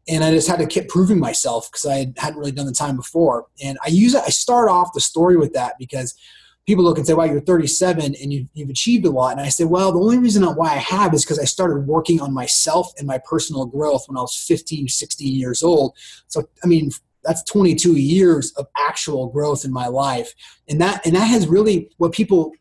And 0.07 0.23
I 0.23 0.31
just 0.31 0.49
had 0.49 0.59
to 0.59 0.67
keep 0.67 0.89
proving 0.89 1.19
myself 1.19 1.71
because 1.71 1.87
I 1.87 2.13
hadn't 2.19 2.39
really 2.39 2.53
done 2.53 2.67
the 2.67 2.73
time 2.73 2.97
before. 2.97 3.47
And 3.63 3.79
I 3.85 3.89
use 3.89 4.15
it. 4.15 4.23
I 4.25 4.29
start 4.29 4.69
off 4.69 4.93
the 4.93 5.01
story 5.01 5.37
with 5.37 5.55
that 5.55 5.75
because 5.79 6.15
people 6.67 6.85
look 6.85 6.99
and 6.99 7.07
say, 7.07 7.15
"Wow, 7.15 7.25
you're 7.25 7.41
37 7.41 8.15
and 8.21 8.33
you've, 8.33 8.49
you've 8.53 8.71
achieved 8.71 9.07
a 9.07 9.11
lot." 9.11 9.33
And 9.33 9.41
I 9.41 9.49
say, 9.49 9.65
"Well, 9.65 9.93
the 9.93 9.99
only 9.99 10.19
reason 10.19 10.45
why 10.45 10.73
I 10.73 10.79
have 10.79 11.15
is 11.15 11.25
because 11.25 11.39
I 11.39 11.45
started 11.45 11.87
working 11.87 12.21
on 12.21 12.35
myself 12.35 12.93
and 12.99 13.07
my 13.07 13.19
personal 13.19 13.67
growth 13.67 14.05
when 14.07 14.17
I 14.17 14.21
was 14.21 14.37
15, 14.37 14.89
16 14.89 15.35
years 15.35 15.63
old. 15.63 15.95
So, 16.29 16.49
I 16.63 16.67
mean, 16.67 16.91
that's 17.23 17.43
22 17.45 17.97
years 17.97 18.53
of 18.53 18.67
actual 18.77 19.29
growth 19.29 19.65
in 19.65 19.73
my 19.73 19.87
life, 19.87 20.35
and 20.69 20.81
that 20.81 21.05
and 21.07 21.17
that 21.17 21.25
has 21.25 21.47
really 21.47 21.91
what 21.97 22.13
people 22.13 22.53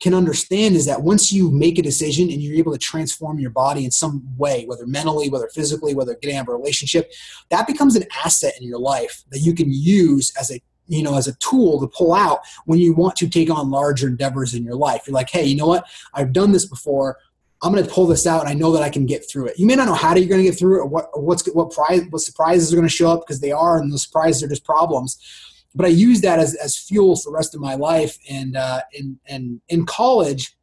can 0.00 0.12
understand 0.12 0.74
is 0.76 0.84
that 0.86 1.02
once 1.02 1.32
you 1.32 1.50
make 1.50 1.78
a 1.78 1.82
decision 1.82 2.30
and 2.30 2.42
you're 2.42 2.56
able 2.56 2.72
to 2.72 2.78
transform 2.78 3.38
your 3.38 3.50
body 3.50 3.84
in 3.84 3.90
some 3.90 4.22
way, 4.36 4.64
whether 4.66 4.86
mentally, 4.86 5.30
whether 5.30 5.48
physically, 5.48 5.94
whether 5.94 6.14
getting 6.16 6.36
out 6.36 6.42
of 6.42 6.48
a 6.48 6.56
relationship, 6.56 7.10
that 7.48 7.66
becomes 7.66 7.96
an 7.96 8.04
asset 8.24 8.54
in 8.60 8.66
your 8.66 8.78
life 8.78 9.24
that 9.30 9.38
you 9.38 9.54
can 9.54 9.72
use 9.72 10.32
as 10.38 10.50
a 10.50 10.60
you 10.88 11.02
know 11.02 11.16
as 11.16 11.26
a 11.26 11.34
tool 11.36 11.80
to 11.80 11.88
pull 11.88 12.14
out 12.14 12.40
when 12.66 12.78
you 12.78 12.92
want 12.92 13.16
to 13.16 13.28
take 13.28 13.50
on 13.50 13.70
larger 13.70 14.06
endeavors 14.06 14.54
in 14.54 14.62
your 14.64 14.76
life. 14.76 15.02
You're 15.06 15.14
like, 15.14 15.30
hey, 15.30 15.44
you 15.44 15.56
know 15.56 15.66
what? 15.66 15.86
I've 16.14 16.32
done 16.32 16.52
this 16.52 16.66
before. 16.66 17.18
I'm 17.62 17.72
going 17.72 17.82
to 17.82 17.90
pull 17.90 18.06
this 18.06 18.26
out, 18.26 18.42
and 18.42 18.50
I 18.50 18.52
know 18.52 18.70
that 18.72 18.82
I 18.82 18.90
can 18.90 19.06
get 19.06 19.28
through 19.28 19.46
it. 19.46 19.58
You 19.58 19.66
may 19.66 19.74
not 19.76 19.86
know 19.86 19.94
how 19.94 20.14
you're 20.14 20.28
going 20.28 20.42
to 20.42 20.48
get 20.48 20.58
through 20.58 20.76
it, 20.76 20.82
or 20.82 20.86
what 20.86 21.08
or 21.14 21.22
what's 21.22 21.46
what 21.54 21.70
prize 21.70 22.02
what 22.10 22.20
surprises 22.20 22.70
are 22.70 22.76
going 22.76 22.86
to 22.86 22.94
show 22.94 23.08
up 23.08 23.22
because 23.26 23.40
they 23.40 23.50
are, 23.50 23.78
and 23.78 23.90
the 23.90 23.98
surprises 23.98 24.42
are 24.42 24.48
just 24.48 24.64
problems 24.64 25.18
but 25.76 25.86
I 25.86 25.90
used 25.90 26.22
that 26.22 26.38
as, 26.38 26.54
as 26.56 26.76
fuel 26.76 27.14
for 27.16 27.30
the 27.30 27.36
rest 27.36 27.54
of 27.54 27.60
my 27.60 27.74
life. 27.74 28.18
And 28.28 28.56
uh, 28.56 28.80
in, 28.92 29.20
and 29.26 29.60
in 29.68 29.86
college, 29.86 30.56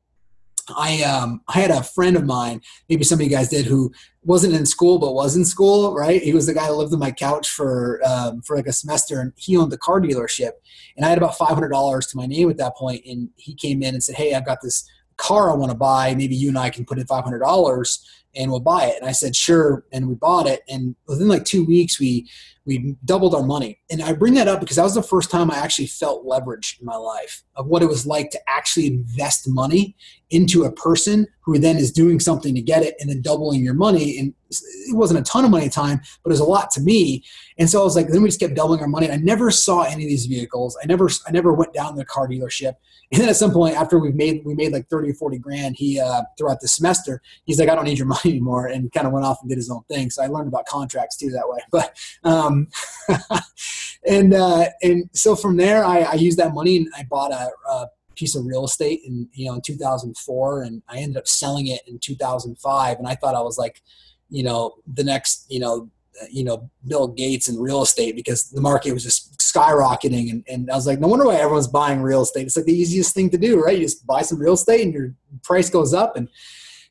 I 0.76 1.04
um, 1.04 1.42
I 1.48 1.60
had 1.60 1.72
a 1.72 1.84
friend 1.84 2.16
of 2.16 2.26
mine, 2.26 2.62
maybe 2.88 3.04
some 3.04 3.20
of 3.20 3.24
you 3.24 3.30
guys 3.30 3.50
did, 3.50 3.66
who 3.66 3.92
wasn't 4.24 4.54
in 4.54 4.66
school 4.66 4.98
but 4.98 5.14
was 5.14 5.36
in 5.36 5.44
school. 5.44 5.94
Right, 5.94 6.22
he 6.22 6.34
was 6.34 6.46
the 6.46 6.54
guy 6.54 6.68
who 6.68 6.74
lived 6.74 6.94
on 6.94 7.00
my 7.00 7.12
couch 7.12 7.50
for 7.50 8.00
um, 8.06 8.42
for 8.42 8.56
like 8.56 8.68
a 8.68 8.74
semester, 8.74 9.20
and 9.20 9.34
he 9.36 9.58
owned 9.58 9.72
the 9.72 9.78
car 9.78 10.00
dealership. 10.00 10.52
And 10.96 11.06
I 11.06 11.10
had 11.10 11.18
about 11.18 11.38
five 11.38 11.50
hundred 11.50 11.70
dollars 11.70 12.08
to 12.08 12.18
my 12.18 12.26
name 12.26 12.50
at 12.50 12.58
that 12.58 12.78
point, 12.78 13.04
and 13.06 13.30
he 13.36 13.54
came 13.56 13.84
in 13.84 13.94
and 13.94 14.04
said, 14.04 14.16
"Hey, 14.16 14.34
I've 14.34 14.46
got 14.46 14.60
this 14.62 14.90
car 15.18 15.52
I 15.52 15.56
want 15.56 15.72
to 15.72 15.78
buy. 15.78 16.16
Maybe 16.16 16.36
you 16.36 16.50
and 16.50 16.58
I 16.58 16.70
can 16.70 16.86
put 16.86 16.98
in 16.98 17.06
five 17.06 17.24
hundred 17.24 17.40
dollars." 17.40 18.08
And 18.36 18.50
we'll 18.50 18.60
buy 18.60 18.86
it. 18.86 18.98
And 19.00 19.08
I 19.08 19.12
said, 19.12 19.36
sure. 19.36 19.86
And 19.92 20.08
we 20.08 20.16
bought 20.16 20.48
it. 20.48 20.62
And 20.68 20.96
within 21.08 21.28
like 21.28 21.46
two 21.46 21.66
weeks, 21.66 22.00
we 22.00 22.30
we 22.66 22.96
doubled 23.04 23.36
our 23.36 23.44
money. 23.44 23.80
And 23.92 24.02
I 24.02 24.14
bring 24.14 24.36
that 24.36 24.48
up 24.48 24.62
because 24.62 24.78
that 24.78 24.84
was 24.84 24.96
the 24.96 25.04
first 25.04 25.30
time 25.30 25.52
I 25.52 25.58
actually 25.58 25.88
felt 25.88 26.26
leverage 26.26 26.78
in 26.80 26.86
my 26.86 26.96
life. 26.96 27.44
of 27.56 27.68
what 27.68 27.84
it 27.84 27.88
was 27.88 28.06
like 28.06 28.32
to 28.32 28.40
actually 28.48 28.88
invest 28.88 29.48
money 29.48 29.96
into 30.32 30.64
a 30.64 30.72
person 30.72 31.28
who 31.42 31.60
then 31.60 31.78
is 31.78 31.92
doing 31.92 32.20
something 32.20 32.56
to 32.56 32.62
get 32.62 32.82
it 32.82 32.96
and 33.00 33.10
then 33.10 33.22
doubling 33.22 33.62
your 33.62 33.74
money. 33.74 34.18
And 34.18 34.34
it 34.50 34.96
wasn't 34.96 35.20
a 35.20 35.24
ton 35.24 35.46
of 35.46 35.52
money 35.52 35.66
at 35.66 35.72
the 35.72 35.76
time, 35.76 36.00
but 36.24 36.30
it 36.30 36.34
was 36.34 36.40
a 36.40 36.46
lot 36.46 36.72
to 36.72 36.82
me. 36.82 37.24
And 37.60 37.70
so 37.70 37.82
I 37.82 37.84
was 37.84 37.96
like, 37.96 38.08
then 38.08 38.24
we 38.24 38.30
just 38.30 38.40
kept 38.40 38.56
doubling 38.56 38.80
our 38.80 38.88
money. 38.88 39.12
I 39.12 39.18
never 39.18 39.52
saw 39.52 39.84
any 39.84 40.04
of 40.04 40.10
these 40.10 40.26
vehicles. 40.26 40.78
I 40.82 40.88
never, 40.88 41.10
I 41.28 41.32
never 41.32 41.54
went 41.54 41.74
down 41.74 41.94
to 41.94 41.98
the 41.98 42.06
car 42.06 42.28
dealership. 42.28 42.74
And 43.12 43.22
then 43.22 43.30
at 43.30 43.36
some 43.36 43.52
point 43.52 43.76
after 43.76 44.00
we 44.00 44.12
made, 44.12 44.42
we 44.46 44.56
made 44.56 44.72
like 44.72 44.88
30 44.90 45.12
or 45.12 45.14
40 45.16 45.38
grand, 45.38 45.76
he, 45.78 46.00
uh, 46.00 46.24
throughout 46.38 46.62
the 46.62 46.68
semester, 46.68 47.22
he's 47.46 47.60
like, 47.60 47.70
I 47.70 47.76
don't 47.76 47.86
need 47.86 48.00
your 48.00 48.08
money 48.08 48.23
anymore. 48.26 48.68
And 48.68 48.92
kind 48.92 49.08
of 49.08 49.14
went 49.14 49.26
off 49.26 49.40
and 49.42 49.50
did 49.50 49.58
his 49.58 49.70
own 49.70 49.84
thing. 49.90 50.10
So 50.10 50.24
I 50.24 50.28
learned 50.28 50.48
about 50.48 50.66
contracts 50.66 51.18
too 51.18 51.30
that 51.32 51.48
way. 51.48 51.60
But, 51.72 51.98
um, 52.24 52.68
and, 54.08 54.34
uh, 54.34 54.66
and 54.82 55.10
so 55.14 55.36
from 55.36 55.58
there, 55.58 55.84
I, 55.84 56.02
I 56.02 56.14
used 56.14 56.38
that 56.38 56.54
money 56.54 56.78
and 56.78 56.88
I 56.96 57.04
bought 57.04 57.32
a, 57.32 57.50
a 57.70 57.88
piece 58.16 58.36
of 58.36 58.46
real 58.46 58.66
estate 58.66 59.02
in 59.06 59.28
you 59.34 59.48
know 59.48 59.56
in 59.56 59.62
2004 59.62 60.64
and 60.64 60.82
i 60.88 60.98
ended 60.98 61.18
up 61.18 61.28
selling 61.28 61.68
it 61.68 61.82
in 61.88 61.98
2005 62.00 62.98
and 62.98 63.08
i 63.08 63.16
thought 63.16 63.36
i 63.36 63.42
was 63.42 63.58
like 63.58 63.82
you 64.30 64.44
know 64.44 64.76
the 64.94 65.04
next 65.04 65.46
you 65.50 65.60
know 65.60 65.90
you 66.30 66.44
know 66.44 66.70
bill 66.88 67.08
gates 67.08 67.50
in 67.50 67.60
real 67.60 67.82
estate 67.82 68.16
because 68.16 68.50
the 68.52 68.62
market 68.62 68.94
was 68.94 69.04
just 69.04 69.38
skyrocketing 69.40 70.30
and, 70.30 70.44
and 70.48 70.72
i 70.72 70.76
was 70.76 70.88
like 70.88 71.00
no 71.00 71.08
wonder 71.08 71.26
why 71.26 71.36
everyone's 71.36 71.68
buying 71.68 72.02
real 72.02 72.22
estate 72.22 72.46
it's 72.46 72.56
like 72.56 72.66
the 72.66 72.74
easiest 72.74 73.14
thing 73.14 73.30
to 73.30 73.38
do 73.38 73.62
right 73.62 73.78
you 73.78 73.84
just 73.84 74.06
buy 74.06 74.22
some 74.22 74.40
real 74.40 74.54
estate 74.54 74.82
and 74.82 74.94
your 74.94 75.14
price 75.44 75.70
goes 75.70 75.94
up 75.94 76.16
and 76.16 76.30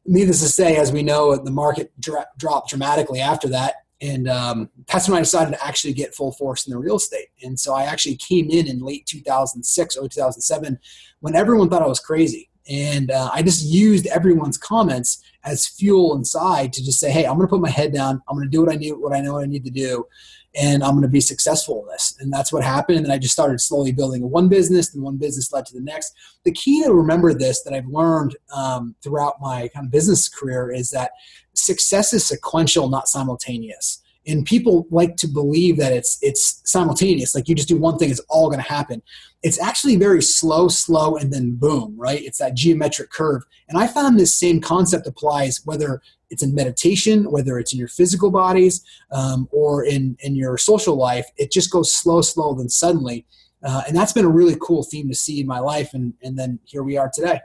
needless 0.05 0.41
to 0.41 0.49
say 0.49 0.77
as 0.77 0.93
we 0.93 1.03
know 1.03 1.37
the 1.37 1.51
market 1.51 1.93
dra- 2.01 2.27
dropped 2.39 2.71
dramatically 2.71 3.21
after 3.21 3.49
that 3.49 3.75
and 4.03 4.29
um, 4.29 4.69
that's 4.89 5.09
when 5.09 5.17
I 5.17 5.21
decided 5.21 5.53
to 5.53 5.65
actually 5.65 5.93
get 5.93 6.13
full 6.13 6.33
force 6.33 6.67
in 6.67 6.73
the 6.73 6.79
real 6.79 6.97
estate. 6.97 7.29
And 7.45 7.59
so 7.59 7.73
I 7.73 7.85
actually 7.85 8.17
came 8.17 8.51
in 8.51 8.67
in 8.67 8.81
late 8.81 9.07
2006 9.07 9.97
or 9.97 10.09
2007 10.09 10.79
when 11.21 11.37
everyone 11.37 11.71
thought 11.71 11.83
I 11.83 11.87
was 11.87 12.01
crazy. 12.01 12.51
And 12.69 13.11
uh, 13.11 13.31
I 13.33 13.43
just 13.43 13.65
used 13.65 14.07
everyone's 14.07 14.59
comments 14.59 15.23
as 15.45 15.67
fuel 15.67 16.15
inside 16.17 16.73
to 16.75 16.85
just 16.85 17.01
say, 17.01 17.11
"Hey, 17.11 17.25
I'm 17.25 17.37
going 17.37 17.47
to 17.47 17.51
put 17.51 17.61
my 17.61 17.71
head 17.71 17.93
down. 17.93 18.23
I'm 18.29 18.37
going 18.37 18.49
to 18.49 18.51
do 18.51 18.63
what 18.63 18.73
I 18.73 18.77
need, 18.77 18.93
what 18.93 19.13
I 19.13 19.21
know 19.21 19.35
what 19.35 19.45
I 19.45 19.47
need 19.47 19.65
to 19.65 19.71
do, 19.71 20.07
and 20.55 20.85
I'm 20.85 20.93
going 20.93 21.03
to 21.03 21.09
be 21.09 21.21
successful 21.21 21.83
in 21.83 21.89
this." 21.89 22.17
And 22.21 22.33
that's 22.33 22.53
what 22.53 22.63
happened. 22.63 23.01
And 23.01 23.13
I 23.13 23.19
just 23.19 23.33
started 23.33 23.61
slowly 23.61 23.93
building 23.93 24.31
one 24.31 24.49
business, 24.49 24.95
and 24.95 25.03
one 25.03 25.17
business 25.17 25.53
led 25.53 25.67
to 25.67 25.75
the 25.75 25.81
next. 25.81 26.15
The 26.45 26.53
key 26.53 26.85
to 26.85 26.93
remember 26.93 27.35
this 27.35 27.63
that 27.63 27.75
I've 27.75 27.89
learned 27.89 28.37
um, 28.55 28.95
throughout 29.03 29.41
my 29.41 29.69
kind 29.75 29.87
of 29.87 29.93
business 29.93 30.29
career 30.29 30.71
is 30.71 30.91
that 30.91 31.13
success 31.55 32.13
is 32.13 32.25
sequential, 32.25 32.89
not 32.89 33.09
simultaneous 33.09 34.02
and 34.27 34.45
people 34.45 34.87
like 34.91 35.17
to 35.17 35.27
believe 35.27 35.77
that 35.79 35.93
it's 35.93 36.19
it's 36.23 36.63
simultaneous 36.65 37.35
like 37.35 37.49
you 37.49 37.55
just 37.55 37.69
do 37.69 37.77
one 37.77 37.99
thing 37.99 38.11
it's 38.11 38.21
all 38.29 38.49
going 38.49 38.63
to 38.63 38.69
happen. 38.69 39.03
It's 39.43 39.61
actually 39.61 39.97
very 39.97 40.23
slow 40.23 40.69
slow 40.69 41.17
and 41.17 41.33
then 41.33 41.57
boom 41.57 41.95
right? 41.97 42.23
It's 42.23 42.39
that 42.39 42.55
geometric 42.55 43.11
curve. 43.11 43.43
And 43.69 43.79
i 43.79 43.87
found 43.87 44.19
this 44.19 44.39
same 44.39 44.61
concept 44.61 45.07
applies 45.07 45.61
whether 45.65 46.01
it's 46.31 46.43
in 46.43 46.55
meditation 46.55 47.31
whether 47.31 47.59
it's 47.59 47.73
in 47.73 47.79
your 47.79 47.89
physical 47.89 48.31
bodies 48.31 48.85
um, 49.11 49.49
or 49.51 49.85
in 49.85 50.17
in 50.21 50.35
your 50.37 50.57
social 50.57 50.97
life 50.97 51.27
it 51.37 51.51
just 51.51 51.71
goes 51.71 51.93
slow 51.93 52.23
slow 52.23 52.55
then 52.55 52.69
suddenly. 52.69 53.27
Uh, 53.65 53.83
and 53.87 53.97
that's 53.97 54.13
been 54.13 54.25
a 54.25 54.29
really 54.31 54.57
cool 54.61 54.83
theme 54.83 55.09
to 55.09 55.15
see 55.15 55.41
in 55.41 55.47
my 55.47 55.59
life 55.59 55.95
and 55.95 56.15
and 56.23 56.39
then 56.39 56.59
here 56.65 56.83
we 56.83 56.97
are 56.97 57.11
today. 57.13 57.41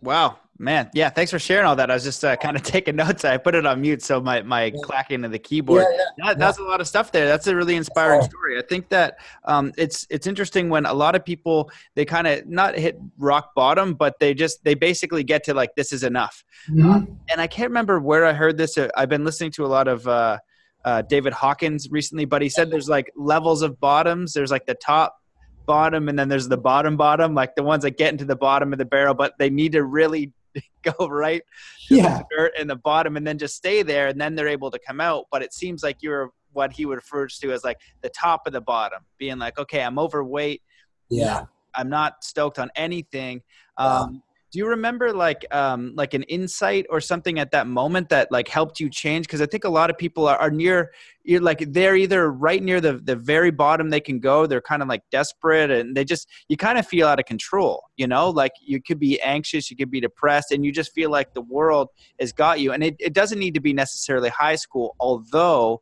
Wow 0.00 0.38
Man, 0.62 0.88
yeah, 0.94 1.10
thanks 1.10 1.32
for 1.32 1.40
sharing 1.40 1.66
all 1.66 1.74
that. 1.74 1.90
I 1.90 1.94
was 1.94 2.04
just 2.04 2.24
uh, 2.24 2.36
kind 2.36 2.56
of 2.56 2.62
taking 2.74 2.94
notes. 2.94 3.24
I 3.24 3.36
put 3.36 3.56
it 3.56 3.66
on 3.66 3.80
mute, 3.80 4.00
so 4.00 4.20
my 4.20 4.42
my 4.42 4.66
yeah. 4.66 4.80
clacking 4.84 5.24
of 5.24 5.32
the 5.32 5.38
keyboard. 5.40 5.84
Yeah, 5.90 5.96
yeah, 5.96 6.24
that, 6.28 6.38
that's 6.38 6.58
a 6.58 6.62
lot 6.62 6.80
of 6.80 6.86
stuff 6.86 7.10
there. 7.10 7.26
That's 7.26 7.48
a 7.48 7.56
really 7.56 7.74
inspiring 7.74 8.22
story. 8.22 8.56
I 8.56 8.62
think 8.62 8.88
that 8.90 9.18
um, 9.44 9.72
it's 9.76 10.06
it's 10.08 10.28
interesting 10.28 10.68
when 10.68 10.86
a 10.86 10.94
lot 10.94 11.16
of 11.16 11.24
people 11.24 11.68
they 11.96 12.04
kind 12.04 12.28
of 12.28 12.46
not 12.46 12.78
hit 12.78 12.96
rock 13.18 13.56
bottom, 13.56 13.94
but 13.94 14.20
they 14.20 14.34
just 14.34 14.62
they 14.62 14.74
basically 14.74 15.24
get 15.24 15.42
to 15.44 15.54
like 15.54 15.74
this 15.74 15.92
is 15.92 16.04
enough. 16.04 16.44
Mm-hmm. 16.70 16.88
Um, 16.88 17.18
and 17.28 17.40
I 17.40 17.48
can't 17.48 17.70
remember 17.70 17.98
where 17.98 18.24
I 18.24 18.32
heard 18.32 18.56
this. 18.56 18.78
I've 18.96 19.08
been 19.08 19.24
listening 19.24 19.50
to 19.52 19.66
a 19.66 19.68
lot 19.68 19.88
of. 19.88 20.06
Uh, 20.06 20.38
uh, 20.84 21.00
David 21.00 21.32
Hawkins 21.32 21.88
recently, 21.92 22.24
but 22.24 22.42
he 22.42 22.48
said 22.48 22.68
there's 22.68 22.88
like 22.88 23.12
levels 23.14 23.62
of 23.62 23.78
bottoms. 23.78 24.32
There's 24.32 24.50
like 24.50 24.66
the 24.66 24.74
top 24.74 25.16
bottom, 25.64 26.08
and 26.08 26.18
then 26.18 26.28
there's 26.28 26.48
the 26.48 26.56
bottom 26.56 26.96
bottom, 26.96 27.36
like 27.36 27.54
the 27.54 27.62
ones 27.62 27.84
that 27.84 27.96
get 27.96 28.10
into 28.10 28.24
the 28.24 28.34
bottom 28.34 28.72
of 28.72 28.80
the 28.80 28.84
barrel, 28.84 29.14
but 29.14 29.38
they 29.38 29.48
need 29.48 29.70
to 29.72 29.84
really 29.84 30.32
go 30.82 31.06
right 31.08 31.42
yeah. 31.90 32.18
the 32.18 32.24
dirt 32.36 32.52
in 32.58 32.66
the 32.66 32.76
bottom 32.76 33.16
and 33.16 33.26
then 33.26 33.38
just 33.38 33.56
stay 33.56 33.82
there 33.82 34.08
and 34.08 34.20
then 34.20 34.34
they're 34.34 34.48
able 34.48 34.70
to 34.70 34.78
come 34.78 35.00
out. 35.00 35.26
But 35.30 35.42
it 35.42 35.52
seems 35.52 35.82
like 35.82 35.98
you're 36.00 36.30
what 36.52 36.72
he 36.72 36.86
would 36.86 36.96
refer 36.96 37.26
to 37.26 37.52
as 37.52 37.64
like 37.64 37.78
the 38.02 38.10
top 38.10 38.46
of 38.46 38.52
the 38.52 38.60
bottom, 38.60 39.00
being 39.18 39.38
like, 39.38 39.58
okay, 39.58 39.82
I'm 39.82 39.98
overweight. 39.98 40.62
Yeah. 41.08 41.44
I'm 41.74 41.88
not 41.88 42.22
stoked 42.22 42.58
on 42.58 42.70
anything. 42.76 43.40
Um, 43.78 44.22
do 44.52 44.58
you 44.58 44.68
remember 44.68 45.14
like 45.14 45.46
um, 45.50 45.94
like 45.96 46.12
an 46.12 46.24
insight 46.24 46.84
or 46.90 47.00
something 47.00 47.38
at 47.38 47.50
that 47.52 47.66
moment 47.66 48.10
that 48.10 48.30
like 48.30 48.48
helped 48.48 48.78
you 48.80 48.90
change? 48.90 49.26
Because 49.26 49.40
i 49.40 49.46
think 49.46 49.64
a 49.64 49.68
lot 49.68 49.88
of 49.88 49.96
people 49.96 50.28
are, 50.28 50.36
are 50.36 50.50
near 50.50 50.92
you're 51.24 51.40
like 51.40 51.72
they're 51.72 51.96
either 51.96 52.30
right 52.30 52.62
near 52.62 52.80
the, 52.80 52.94
the 52.98 53.16
very 53.16 53.50
bottom 53.50 53.88
they 53.88 54.00
can 54.00 54.18
go 54.20 54.46
they're 54.46 54.60
kind 54.60 54.82
of 54.82 54.88
like 54.88 55.02
desperate 55.10 55.70
and 55.70 55.96
they 55.96 56.04
just 56.04 56.28
you 56.48 56.56
kind 56.56 56.78
of 56.78 56.86
feel 56.86 57.06
out 57.06 57.18
of 57.18 57.24
control 57.24 57.82
you 57.96 58.06
know? 58.06 58.30
Like 58.30 58.52
you 58.60 58.82
could 58.82 58.98
be 58.98 59.20
anxious 59.22 59.70
you 59.70 59.76
could 59.76 59.90
be 59.90 60.00
depressed 60.00 60.52
and 60.52 60.64
you 60.64 60.70
just 60.70 60.92
feel 60.92 61.10
like 61.10 61.32
the 61.32 61.42
world 61.42 61.88
has 62.20 62.32
got 62.32 62.60
you 62.60 62.72
and 62.72 62.84
it, 62.84 62.96
it 62.98 63.14
doesn't 63.14 63.38
need 63.38 63.54
to 63.54 63.60
be 63.60 63.72
necessarily 63.72 64.28
high 64.28 64.56
school 64.56 64.94
although 65.00 65.80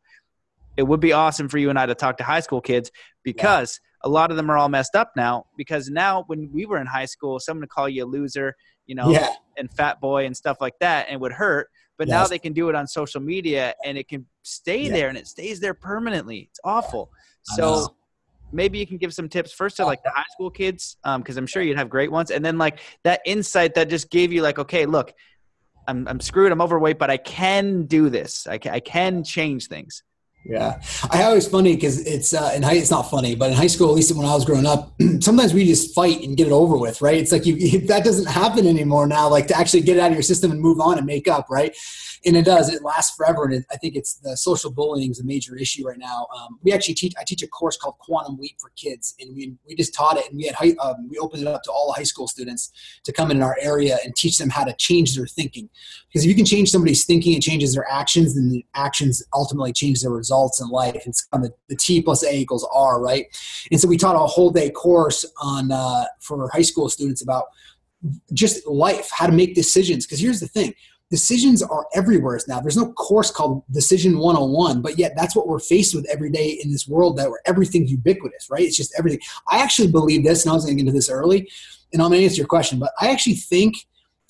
it 0.77 0.83
would 0.83 1.01
be 1.01 1.11
awesome 1.11 1.49
for 1.49 1.57
you 1.57 1.69
and 1.69 1.77
i 1.77 1.85
to 1.85 1.93
talk 1.93 2.15
to 2.17 2.23
high 2.23 2.39
school 2.39 2.61
kids 2.61 2.89
because 3.23 3.79
yeah 3.83 3.87
a 4.03 4.09
lot 4.09 4.31
of 4.31 4.37
them 4.37 4.49
are 4.49 4.57
all 4.57 4.69
messed 4.69 4.95
up 4.95 5.11
now 5.15 5.45
because 5.57 5.89
now 5.89 6.23
when 6.27 6.49
we 6.51 6.65
were 6.65 6.77
in 6.77 6.87
high 6.87 7.05
school, 7.05 7.39
someone 7.39 7.61
would 7.61 7.69
call 7.69 7.87
you 7.87 8.03
a 8.03 8.05
loser, 8.05 8.55
you 8.85 8.95
know, 8.95 9.09
yeah. 9.09 9.29
and 9.57 9.71
fat 9.71 10.01
boy 10.01 10.25
and 10.25 10.35
stuff 10.35 10.57
like 10.59 10.73
that, 10.79 11.07
and 11.07 11.15
it 11.15 11.19
would 11.21 11.33
hurt. 11.33 11.69
But 11.97 12.07
yes. 12.07 12.13
now 12.13 12.27
they 12.27 12.39
can 12.39 12.53
do 12.53 12.69
it 12.69 12.75
on 12.75 12.87
social 12.87 13.21
media 13.21 13.75
and 13.85 13.97
it 13.97 14.07
can 14.07 14.25
stay 14.41 14.83
yeah. 14.83 14.91
there 14.91 15.09
and 15.09 15.17
it 15.17 15.27
stays 15.27 15.59
there 15.59 15.75
permanently. 15.75 16.47
It's 16.49 16.59
awful. 16.63 17.11
So 17.43 17.95
maybe 18.51 18.79
you 18.79 18.87
can 18.87 18.97
give 18.97 19.13
some 19.13 19.29
tips 19.29 19.53
first 19.53 19.77
to 19.77 19.85
like 19.85 20.03
the 20.03 20.09
high 20.09 20.25
school 20.31 20.49
kids, 20.49 20.97
because 21.03 21.37
um, 21.37 21.41
I'm 21.43 21.47
sure 21.47 21.61
you'd 21.61 21.77
have 21.77 21.89
great 21.89 22.11
ones, 22.11 22.31
and 22.31 22.43
then 22.43 22.57
like 22.57 22.79
that 23.03 23.21
insight 23.25 23.75
that 23.75 23.89
just 23.89 24.09
gave 24.09 24.33
you 24.33 24.41
like, 24.41 24.59
okay, 24.59 24.85
look, 24.85 25.13
I'm 25.87 26.07
I'm 26.07 26.19
screwed, 26.19 26.51
I'm 26.51 26.61
overweight, 26.61 26.99
but 26.99 27.09
I 27.09 27.17
can 27.17 27.85
do 27.85 28.09
this. 28.09 28.47
I 28.47 28.57
can, 28.57 28.73
I 28.73 28.79
can 28.79 29.23
change 29.23 29.67
things. 29.67 30.03
Yeah, 30.43 30.81
I 31.11 31.23
always 31.23 31.47
funny 31.47 31.75
because 31.75 32.05
it's 32.05 32.33
uh, 32.33 32.51
in 32.55 32.63
high. 32.63 32.73
It's 32.73 32.89
not 32.89 33.03
funny, 33.03 33.35
but 33.35 33.51
in 33.51 33.55
high 33.55 33.67
school, 33.67 33.89
at 33.89 33.95
least 33.95 34.15
when 34.15 34.25
I 34.25 34.33
was 34.33 34.43
growing 34.43 34.65
up, 34.65 34.91
sometimes 35.19 35.53
we 35.53 35.65
just 35.65 35.93
fight 35.93 36.23
and 36.23 36.35
get 36.35 36.47
it 36.47 36.53
over 36.53 36.77
with, 36.77 36.99
right? 37.01 37.17
It's 37.17 37.31
like 37.31 37.45
you 37.45 37.81
that 37.87 38.03
doesn't 38.03 38.27
happen 38.27 38.65
anymore 38.65 39.05
now. 39.05 39.29
Like 39.29 39.47
to 39.47 39.57
actually 39.57 39.81
get 39.81 39.97
it 39.97 39.99
out 39.99 40.07
of 40.07 40.13
your 40.13 40.23
system 40.23 40.51
and 40.51 40.59
move 40.59 40.79
on 40.79 40.97
and 40.97 41.05
make 41.05 41.27
up, 41.27 41.47
right? 41.49 41.75
and 42.25 42.37
it 42.37 42.45
does. 42.45 42.71
It 42.71 42.83
lasts 42.83 43.15
forever, 43.15 43.45
and 43.45 43.53
it, 43.55 43.65
I 43.71 43.77
think 43.77 43.95
it's 43.95 44.15
the 44.15 44.37
social 44.37 44.71
bullying 44.71 45.11
is 45.11 45.19
a 45.19 45.23
major 45.23 45.55
issue 45.55 45.87
right 45.87 45.97
now. 45.97 46.27
Um, 46.35 46.59
we 46.61 46.71
actually 46.71 46.93
teach. 46.93 47.13
I 47.19 47.23
teach 47.25 47.41
a 47.41 47.47
course 47.47 47.77
called 47.77 47.97
Quantum 47.99 48.37
Leap 48.37 48.57
for 48.59 48.71
kids, 48.75 49.15
and 49.19 49.35
we 49.35 49.55
we 49.67 49.75
just 49.75 49.93
taught 49.93 50.17
it, 50.17 50.29
and 50.29 50.37
we 50.37 50.45
had 50.45 50.55
high, 50.55 50.73
um, 50.81 51.09
we 51.09 51.17
opened 51.17 51.43
it 51.43 51.47
up 51.47 51.63
to 51.63 51.71
all 51.71 51.87
the 51.87 51.93
high 51.93 52.03
school 52.03 52.27
students 52.27 52.71
to 53.03 53.11
come 53.11 53.31
in 53.31 53.41
our 53.41 53.57
area 53.59 53.97
and 54.03 54.15
teach 54.15 54.37
them 54.37 54.49
how 54.49 54.63
to 54.63 54.73
change 54.77 55.15
their 55.15 55.25
thinking. 55.25 55.69
Because 56.07 56.23
if 56.23 56.29
you 56.29 56.35
can 56.35 56.45
change 56.45 56.69
somebody's 56.69 57.05
thinking, 57.05 57.33
it 57.33 57.41
changes 57.41 57.73
their 57.73 57.89
actions, 57.89 58.37
and 58.37 58.51
the 58.51 58.65
actions 58.75 59.23
ultimately 59.33 59.73
change 59.73 60.01
their 60.01 60.11
results 60.11 60.30
in 60.31 60.69
life. 60.69 61.03
It's 61.05 61.25
kind 61.25 61.43
the, 61.43 61.53
the 61.67 61.75
T 61.75 62.01
plus 62.01 62.23
A 62.23 62.35
equals 62.35 62.67
R, 62.73 63.01
right? 63.01 63.25
And 63.71 63.79
so 63.79 63.87
we 63.87 63.97
taught 63.97 64.15
a 64.15 64.19
whole 64.19 64.51
day 64.51 64.69
course 64.69 65.25
on 65.41 65.71
uh, 65.71 66.05
for 66.19 66.49
high 66.49 66.61
school 66.61 66.89
students 66.89 67.21
about 67.21 67.45
just 68.33 68.65
life, 68.67 69.09
how 69.11 69.27
to 69.27 69.33
make 69.33 69.55
decisions. 69.55 70.05
Because 70.05 70.19
here's 70.19 70.39
the 70.39 70.47
thing 70.47 70.73
decisions 71.11 71.61
are 71.61 71.85
everywhere 71.93 72.39
now. 72.47 72.61
There's 72.61 72.77
no 72.77 72.93
course 72.93 73.29
called 73.29 73.63
Decision 73.69 74.17
101, 74.17 74.81
but 74.81 74.97
yet 74.97 75.13
that's 75.15 75.35
what 75.35 75.45
we're 75.45 75.59
faced 75.59 75.93
with 75.93 76.09
every 76.09 76.31
day 76.31 76.57
in 76.63 76.71
this 76.71 76.87
world 76.87 77.17
that 77.17 77.29
where 77.29 77.41
everything's 77.45 77.91
ubiquitous, 77.91 78.49
right? 78.49 78.63
It's 78.63 78.77
just 78.77 78.93
everything. 78.97 79.19
I 79.49 79.61
actually 79.61 79.91
believe 79.91 80.23
this, 80.23 80.43
and 80.43 80.51
I 80.51 80.55
was 80.55 80.63
going 80.63 80.77
to 80.77 80.83
get 80.83 80.87
into 80.87 80.97
this 80.97 81.09
early, 81.09 81.51
and 81.91 82.01
I'm 82.01 82.09
going 82.09 82.21
to 82.21 82.25
answer 82.25 82.37
your 82.37 82.47
question, 82.47 82.79
but 82.79 82.93
I 82.99 83.11
actually 83.11 83.35
think 83.35 83.75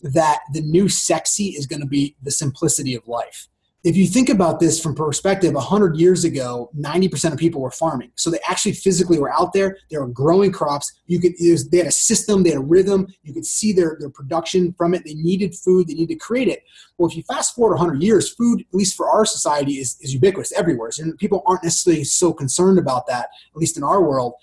that 0.02 0.40
the 0.54 0.62
new 0.62 0.90
sexy 0.90 1.50
is 1.50 1.68
going 1.68 1.82
to 1.82 1.88
be 1.88 2.16
the 2.24 2.32
simplicity 2.32 2.96
of 2.96 3.08
life 3.08 3.48
if 3.84 3.96
you 3.96 4.06
think 4.06 4.30
about 4.30 4.60
this 4.60 4.80
from 4.80 4.94
perspective 4.94 5.54
100 5.54 5.98
years 5.98 6.24
ago 6.24 6.70
90% 6.78 7.34
of 7.34 7.40
people 7.40 7.62
were 7.62 7.72
farming. 7.72 8.12
So 8.16 8.30
they 8.30 8.40
actually 8.48 8.74
physically 8.74 9.18
were 9.18 9.34
out 9.34 9.54
there. 9.54 9.78
They 9.90 9.98
were 9.98 10.08
growing 10.08 10.52
crops. 10.52 10.92
You 11.08 11.20
could 11.20 11.34
was, 11.40 11.70
they 11.70 11.78
had 11.78 11.88
a 11.88 11.92
system 11.92 12.44
they 12.44 12.52
had 12.52 12.60
a 12.60 12.64
rhythm. 12.64 13.08
You 13.24 13.34
could 13.34 13.46
see 13.46 13.74
their, 13.74 13.98
their 14.00 14.10
production 14.10 14.74
from 14.74 14.94
it. 14.94 15.04
They 15.04 15.16
needed 15.16 15.56
food. 15.56 15.88
They 15.88 15.96
needed 15.96 16.20
to 16.20 16.20
create 16.20 16.48
it. 16.48 16.64
Well 16.98 17.10
if 17.10 17.18
you 17.18 17.24
fast 17.24 17.56
forward 17.56 17.76
100 17.76 18.04
years 18.04 18.34
food 18.34 18.62
at 18.62 18.74
least 18.74 18.96
for 18.96 19.10
our 19.10 19.26
society 19.26 19.74
is, 19.74 19.98
is 20.02 20.14
ubiquitous 20.14 20.52
everywhere. 20.52 20.92
And 21.00 21.18
people 21.18 21.44
aren't 21.48 21.64
necessarily 21.64 22.04
so 22.04 22.34
concerned 22.34 22.78
about 22.78 23.08
that 23.08 23.30
at 23.54 23.58
least 23.58 23.78
in 23.78 23.84
our 23.84 24.02
world. 24.04 24.34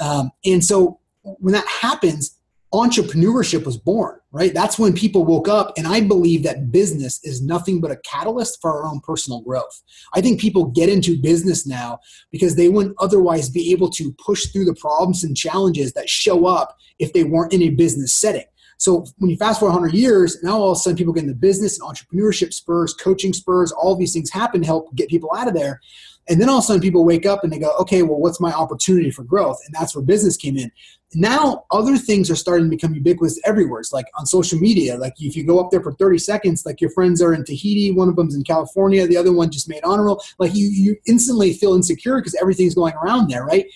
Um, 0.00 0.30
and 0.44 0.64
so 0.64 1.00
when 1.22 1.52
that 1.54 1.66
happens 1.66 2.37
entrepreneurship 2.72 3.64
was 3.64 3.78
born, 3.78 4.18
right? 4.30 4.52
That's 4.52 4.78
when 4.78 4.92
people 4.92 5.24
woke 5.24 5.48
up. 5.48 5.72
And 5.78 5.86
I 5.86 6.00
believe 6.02 6.42
that 6.42 6.70
business 6.70 7.18
is 7.24 7.42
nothing 7.42 7.80
but 7.80 7.90
a 7.90 7.96
catalyst 8.04 8.60
for 8.60 8.70
our 8.70 8.84
own 8.84 9.00
personal 9.00 9.40
growth. 9.40 9.82
I 10.14 10.20
think 10.20 10.40
people 10.40 10.66
get 10.66 10.90
into 10.90 11.20
business 11.20 11.66
now 11.66 12.00
because 12.30 12.56
they 12.56 12.68
wouldn't 12.68 12.96
otherwise 12.98 13.48
be 13.48 13.72
able 13.72 13.88
to 13.90 14.14
push 14.24 14.46
through 14.46 14.66
the 14.66 14.74
problems 14.74 15.24
and 15.24 15.36
challenges 15.36 15.92
that 15.94 16.10
show 16.10 16.46
up 16.46 16.76
if 16.98 17.12
they 17.12 17.24
weren't 17.24 17.54
in 17.54 17.62
a 17.62 17.70
business 17.70 18.14
setting. 18.14 18.44
So 18.76 19.04
when 19.16 19.30
you 19.30 19.36
fast 19.36 19.58
forward 19.58 19.74
100 19.74 19.96
years, 19.96 20.40
now 20.42 20.58
all 20.58 20.70
of 20.70 20.76
a 20.76 20.80
sudden 20.80 20.96
people 20.96 21.12
get 21.12 21.24
into 21.24 21.34
business 21.34 21.80
and 21.80 21.88
entrepreneurship 21.88 22.52
spurs, 22.52 22.94
coaching 22.94 23.32
spurs, 23.32 23.72
all 23.72 23.96
these 23.96 24.12
things 24.12 24.30
happen 24.30 24.60
to 24.60 24.66
help 24.66 24.94
get 24.94 25.08
people 25.08 25.30
out 25.34 25.48
of 25.48 25.54
there. 25.54 25.80
And 26.28 26.40
then 26.40 26.48
all 26.48 26.58
of 26.58 26.64
a 26.64 26.66
sudden 26.66 26.82
people 26.82 27.04
wake 27.04 27.26
up 27.26 27.42
and 27.42 27.52
they 27.52 27.58
go, 27.58 27.72
okay, 27.80 28.02
well, 28.02 28.20
what's 28.20 28.40
my 28.40 28.52
opportunity 28.52 29.10
for 29.10 29.24
growth? 29.24 29.58
And 29.66 29.74
that's 29.74 29.96
where 29.96 30.04
business 30.04 30.36
came 30.36 30.56
in. 30.56 30.70
Now 31.14 31.64
other 31.70 31.96
things 31.96 32.30
are 32.30 32.36
starting 32.36 32.66
to 32.66 32.70
become 32.70 32.94
ubiquitous 32.94 33.40
everywhere. 33.44 33.80
It's 33.80 33.92
like 33.92 34.06
on 34.18 34.26
social 34.26 34.58
media, 34.58 34.96
like 34.96 35.14
if 35.18 35.36
you 35.36 35.44
go 35.44 35.58
up 35.58 35.70
there 35.70 35.82
for 35.82 35.92
30 35.92 36.18
seconds, 36.18 36.66
like 36.66 36.80
your 36.80 36.90
friends 36.90 37.22
are 37.22 37.32
in 37.32 37.44
Tahiti, 37.44 37.92
one 37.92 38.08
of 38.08 38.16
them's 38.16 38.34
in 38.34 38.44
California, 38.44 39.06
the 39.06 39.16
other 39.16 39.32
one 39.32 39.50
just 39.50 39.68
made 39.68 39.82
honor 39.84 40.04
roll. 40.04 40.22
Like 40.38 40.54
you, 40.54 40.68
you 40.68 40.96
instantly 41.06 41.54
feel 41.54 41.74
insecure 41.74 42.18
because 42.18 42.34
everything's 42.34 42.74
going 42.74 42.94
around 42.94 43.30
there, 43.30 43.44
right? 43.44 43.66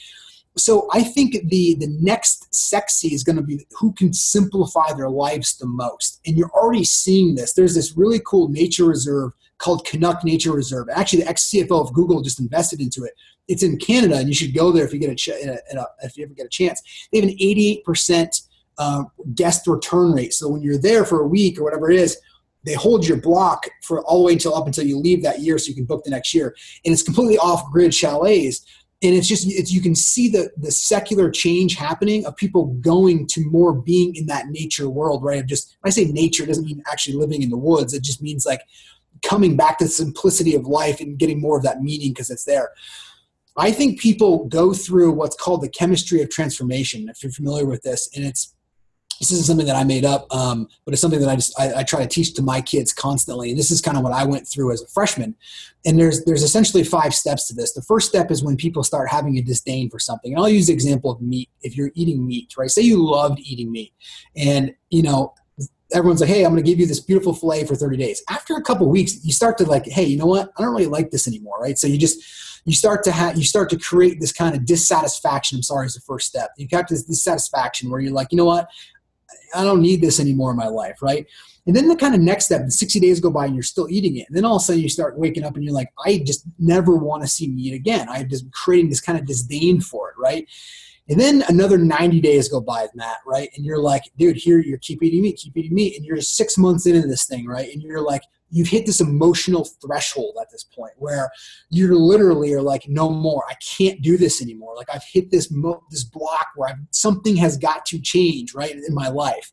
so 0.56 0.88
I 0.92 1.02
think 1.02 1.48
the 1.48 1.76
the 1.76 1.88
next 2.00 2.54
sexy 2.54 3.14
is 3.14 3.24
going 3.24 3.36
to 3.36 3.42
be 3.42 3.66
who 3.78 3.92
can 3.92 4.12
simplify 4.12 4.92
their 4.92 5.08
lives 5.08 5.56
the 5.56 5.66
most. 5.66 6.20
And 6.26 6.36
you're 6.36 6.50
already 6.50 6.84
seeing 6.84 7.34
this. 7.34 7.54
There's 7.54 7.74
this 7.74 7.96
really 7.96 8.20
cool 8.26 8.48
nature 8.48 8.84
reserve 8.84 9.32
called 9.62 9.86
Kenauk 9.86 10.24
Nature 10.24 10.52
Reserve. 10.52 10.88
Actually, 10.92 11.22
the 11.22 11.28
ex 11.28 11.50
CFO 11.50 11.80
of 11.80 11.92
Google 11.92 12.20
just 12.20 12.40
invested 12.40 12.80
into 12.80 13.04
it. 13.04 13.12
It's 13.48 13.62
in 13.62 13.78
Canada, 13.78 14.16
and 14.16 14.28
you 14.28 14.34
should 14.34 14.54
go 14.54 14.72
there 14.72 14.84
if 14.84 14.92
you 14.92 14.98
get 14.98 15.10
a, 15.10 15.14
ch- 15.14 15.28
if 15.28 16.16
you 16.16 16.24
ever 16.24 16.34
get 16.34 16.46
a 16.46 16.50
chance. 16.50 17.08
They 17.12 17.20
have 17.20 17.28
an 17.28 17.36
88 17.38 17.84
percent 17.84 18.40
uh, 18.78 19.04
guest 19.34 19.66
return 19.66 20.12
rate. 20.12 20.32
So 20.32 20.48
when 20.48 20.62
you're 20.62 20.78
there 20.78 21.04
for 21.04 21.20
a 21.20 21.26
week 21.26 21.58
or 21.58 21.64
whatever 21.64 21.90
it 21.90 21.98
is, 21.98 22.18
they 22.64 22.74
hold 22.74 23.06
your 23.06 23.16
block 23.20 23.66
for 23.82 24.02
all 24.04 24.20
the 24.20 24.26
way 24.26 24.32
until 24.32 24.54
up 24.54 24.66
until 24.66 24.86
you 24.86 24.98
leave 24.98 25.22
that 25.22 25.40
year, 25.40 25.58
so 25.58 25.68
you 25.68 25.74
can 25.74 25.84
book 25.84 26.04
the 26.04 26.10
next 26.10 26.34
year. 26.34 26.54
And 26.84 26.92
it's 26.92 27.02
completely 27.02 27.38
off 27.38 27.70
grid 27.72 27.92
chalets 27.92 28.64
and 29.02 29.14
it's 29.16 29.26
just 29.26 29.46
it's, 29.48 29.72
you 29.72 29.80
can 29.80 29.94
see 29.94 30.28
the 30.28 30.50
the 30.56 30.70
secular 30.70 31.30
change 31.30 31.74
happening 31.74 32.24
of 32.24 32.36
people 32.36 32.66
going 32.80 33.26
to 33.26 33.44
more 33.50 33.72
being 33.72 34.14
in 34.14 34.26
that 34.26 34.46
nature 34.48 34.88
world 34.88 35.24
right 35.24 35.40
of 35.40 35.46
just 35.46 35.76
when 35.80 35.88
i 35.88 35.92
say 35.92 36.04
nature 36.04 36.46
doesn't 36.46 36.64
mean 36.64 36.82
actually 36.90 37.16
living 37.16 37.42
in 37.42 37.50
the 37.50 37.56
woods 37.56 37.92
it 37.92 38.02
just 38.02 38.22
means 38.22 38.46
like 38.46 38.60
coming 39.22 39.56
back 39.56 39.78
to 39.78 39.84
the 39.84 39.90
simplicity 39.90 40.54
of 40.54 40.66
life 40.66 41.00
and 41.00 41.18
getting 41.18 41.40
more 41.40 41.56
of 41.56 41.62
that 41.62 41.82
meaning 41.82 42.10
because 42.10 42.30
it's 42.30 42.44
there 42.44 42.70
i 43.56 43.70
think 43.70 44.00
people 44.00 44.46
go 44.46 44.72
through 44.72 45.12
what's 45.12 45.36
called 45.36 45.62
the 45.62 45.68
chemistry 45.68 46.20
of 46.22 46.30
transformation 46.30 47.08
if 47.08 47.22
you're 47.22 47.32
familiar 47.32 47.66
with 47.66 47.82
this 47.82 48.08
and 48.14 48.24
it's 48.24 48.54
this 49.22 49.30
isn't 49.30 49.44
something 49.44 49.66
that 49.66 49.76
I 49.76 49.84
made 49.84 50.04
up, 50.04 50.26
um, 50.34 50.66
but 50.84 50.92
it's 50.92 51.00
something 51.00 51.20
that 51.20 51.28
I 51.28 51.36
just 51.36 51.58
I, 51.58 51.74
I, 51.76 51.82
try 51.84 52.00
to 52.00 52.08
teach 52.08 52.34
to 52.34 52.42
my 52.42 52.60
kids 52.60 52.92
constantly. 52.92 53.50
And 53.50 53.58
this 53.58 53.70
is 53.70 53.80
kind 53.80 53.96
of 53.96 54.02
what 54.02 54.12
I 54.12 54.24
went 54.24 54.48
through 54.48 54.72
as 54.72 54.82
a 54.82 54.88
freshman. 54.88 55.36
And 55.86 55.96
there's 55.96 56.24
there's 56.24 56.42
essentially 56.42 56.82
five 56.82 57.14
steps 57.14 57.46
to 57.46 57.54
this. 57.54 57.72
The 57.72 57.82
first 57.82 58.08
step 58.08 58.32
is 58.32 58.42
when 58.42 58.56
people 58.56 58.82
start 58.82 59.08
having 59.08 59.38
a 59.38 59.40
disdain 59.40 59.90
for 59.90 60.00
something. 60.00 60.32
And 60.32 60.40
I'll 60.40 60.48
use 60.48 60.66
the 60.66 60.72
example 60.72 61.12
of 61.12 61.22
meat. 61.22 61.48
If 61.62 61.76
you're 61.76 61.92
eating 61.94 62.26
meat, 62.26 62.54
right? 62.58 62.68
Say 62.68 62.82
you 62.82 63.00
loved 63.00 63.38
eating 63.38 63.70
meat, 63.70 63.92
and 64.34 64.74
you 64.90 65.02
know 65.02 65.34
everyone's 65.94 66.20
like, 66.20 66.30
hey, 66.30 66.44
I'm 66.44 66.52
going 66.52 66.62
to 66.62 66.70
give 66.70 66.80
you 66.80 66.86
this 66.86 67.00
beautiful 67.00 67.34
fillet 67.34 67.66
for 67.66 67.74
30 67.74 67.96
days. 67.96 68.22
After 68.28 68.56
a 68.56 68.62
couple 68.62 68.88
weeks, 68.88 69.24
you 69.24 69.32
start 69.32 69.58
to 69.58 69.64
like, 69.64 69.86
hey, 69.86 70.04
you 70.04 70.16
know 70.16 70.26
what? 70.26 70.50
I 70.56 70.62
don't 70.62 70.72
really 70.72 70.86
like 70.86 71.10
this 71.10 71.28
anymore, 71.28 71.58
right? 71.60 71.78
So 71.78 71.86
you 71.86 71.98
just 71.98 72.22
you 72.64 72.72
start 72.72 73.02
to 73.04 73.12
have 73.12 73.36
you 73.36 73.44
start 73.44 73.70
to 73.70 73.78
create 73.78 74.20
this 74.20 74.32
kind 74.32 74.54
of 74.54 74.64
dissatisfaction. 74.64 75.56
I'm 75.56 75.62
sorry, 75.62 75.86
is 75.86 75.94
the 75.94 76.00
first 76.00 76.28
step. 76.28 76.50
You 76.56 76.68
have 76.72 76.86
this 76.86 77.04
dissatisfaction 77.04 77.90
where 77.90 78.00
you're 78.00 78.12
like, 78.12 78.28
you 78.30 78.36
know 78.36 78.44
what? 78.44 78.68
I 79.54 79.64
don't 79.64 79.82
need 79.82 80.00
this 80.00 80.20
anymore 80.20 80.50
in 80.50 80.56
my 80.56 80.68
life, 80.68 81.02
right? 81.02 81.26
And 81.66 81.76
then 81.76 81.88
the 81.88 81.96
kind 81.96 82.14
of 82.14 82.20
next 82.20 82.46
step, 82.46 82.68
60 82.68 82.98
days 82.98 83.20
go 83.20 83.30
by 83.30 83.46
and 83.46 83.54
you're 83.54 83.62
still 83.62 83.88
eating 83.88 84.16
it. 84.16 84.26
And 84.28 84.36
then 84.36 84.44
all 84.44 84.56
of 84.56 84.62
a 84.62 84.64
sudden 84.64 84.82
you 84.82 84.88
start 84.88 85.16
waking 85.16 85.44
up 85.44 85.54
and 85.54 85.62
you're 85.62 85.74
like, 85.74 85.92
I 86.04 86.22
just 86.24 86.44
never 86.58 86.96
want 86.96 87.22
to 87.22 87.28
see 87.28 87.46
meat 87.46 87.74
again. 87.74 88.08
I'm 88.08 88.28
just 88.28 88.50
creating 88.52 88.90
this 88.90 89.00
kind 89.00 89.18
of 89.18 89.26
disdain 89.26 89.80
for 89.80 90.10
it, 90.10 90.16
right? 90.18 90.48
And 91.08 91.20
then 91.20 91.42
another 91.48 91.78
90 91.78 92.20
days 92.20 92.48
go 92.48 92.60
by, 92.60 92.86
Matt, 92.94 93.18
right? 93.26 93.50
And 93.56 93.64
you're 93.64 93.80
like, 93.80 94.04
dude, 94.16 94.36
here 94.36 94.60
you're 94.60 94.78
keep 94.78 95.02
eating 95.02 95.22
meat, 95.22 95.40
keep 95.42 95.56
eating 95.56 95.74
meat. 95.74 95.96
And 95.96 96.06
you're 96.06 96.20
six 96.20 96.56
months 96.56 96.86
into 96.86 97.06
this 97.08 97.26
thing, 97.26 97.46
right? 97.46 97.72
And 97.72 97.82
you're 97.82 98.00
like, 98.00 98.22
you've 98.52 98.68
hit 98.68 98.86
this 98.86 99.00
emotional 99.00 99.64
threshold 99.84 100.36
at 100.40 100.50
this 100.50 100.62
point 100.62 100.92
where 100.98 101.30
you're 101.70 101.96
literally 101.96 102.52
are 102.52 102.62
like 102.62 102.86
no 102.86 103.10
more 103.10 103.42
i 103.48 103.54
can't 103.54 104.02
do 104.02 104.16
this 104.16 104.40
anymore 104.40 104.76
like 104.76 104.88
i've 104.92 105.02
hit 105.04 105.30
this 105.30 105.50
mo- 105.50 105.82
this 105.90 106.04
block 106.04 106.48
where 106.54 106.68
I've, 106.68 106.76
something 106.90 107.34
has 107.36 107.56
got 107.56 107.84
to 107.86 107.98
change 107.98 108.54
right 108.54 108.72
in 108.72 108.94
my 108.94 109.08
life 109.08 109.50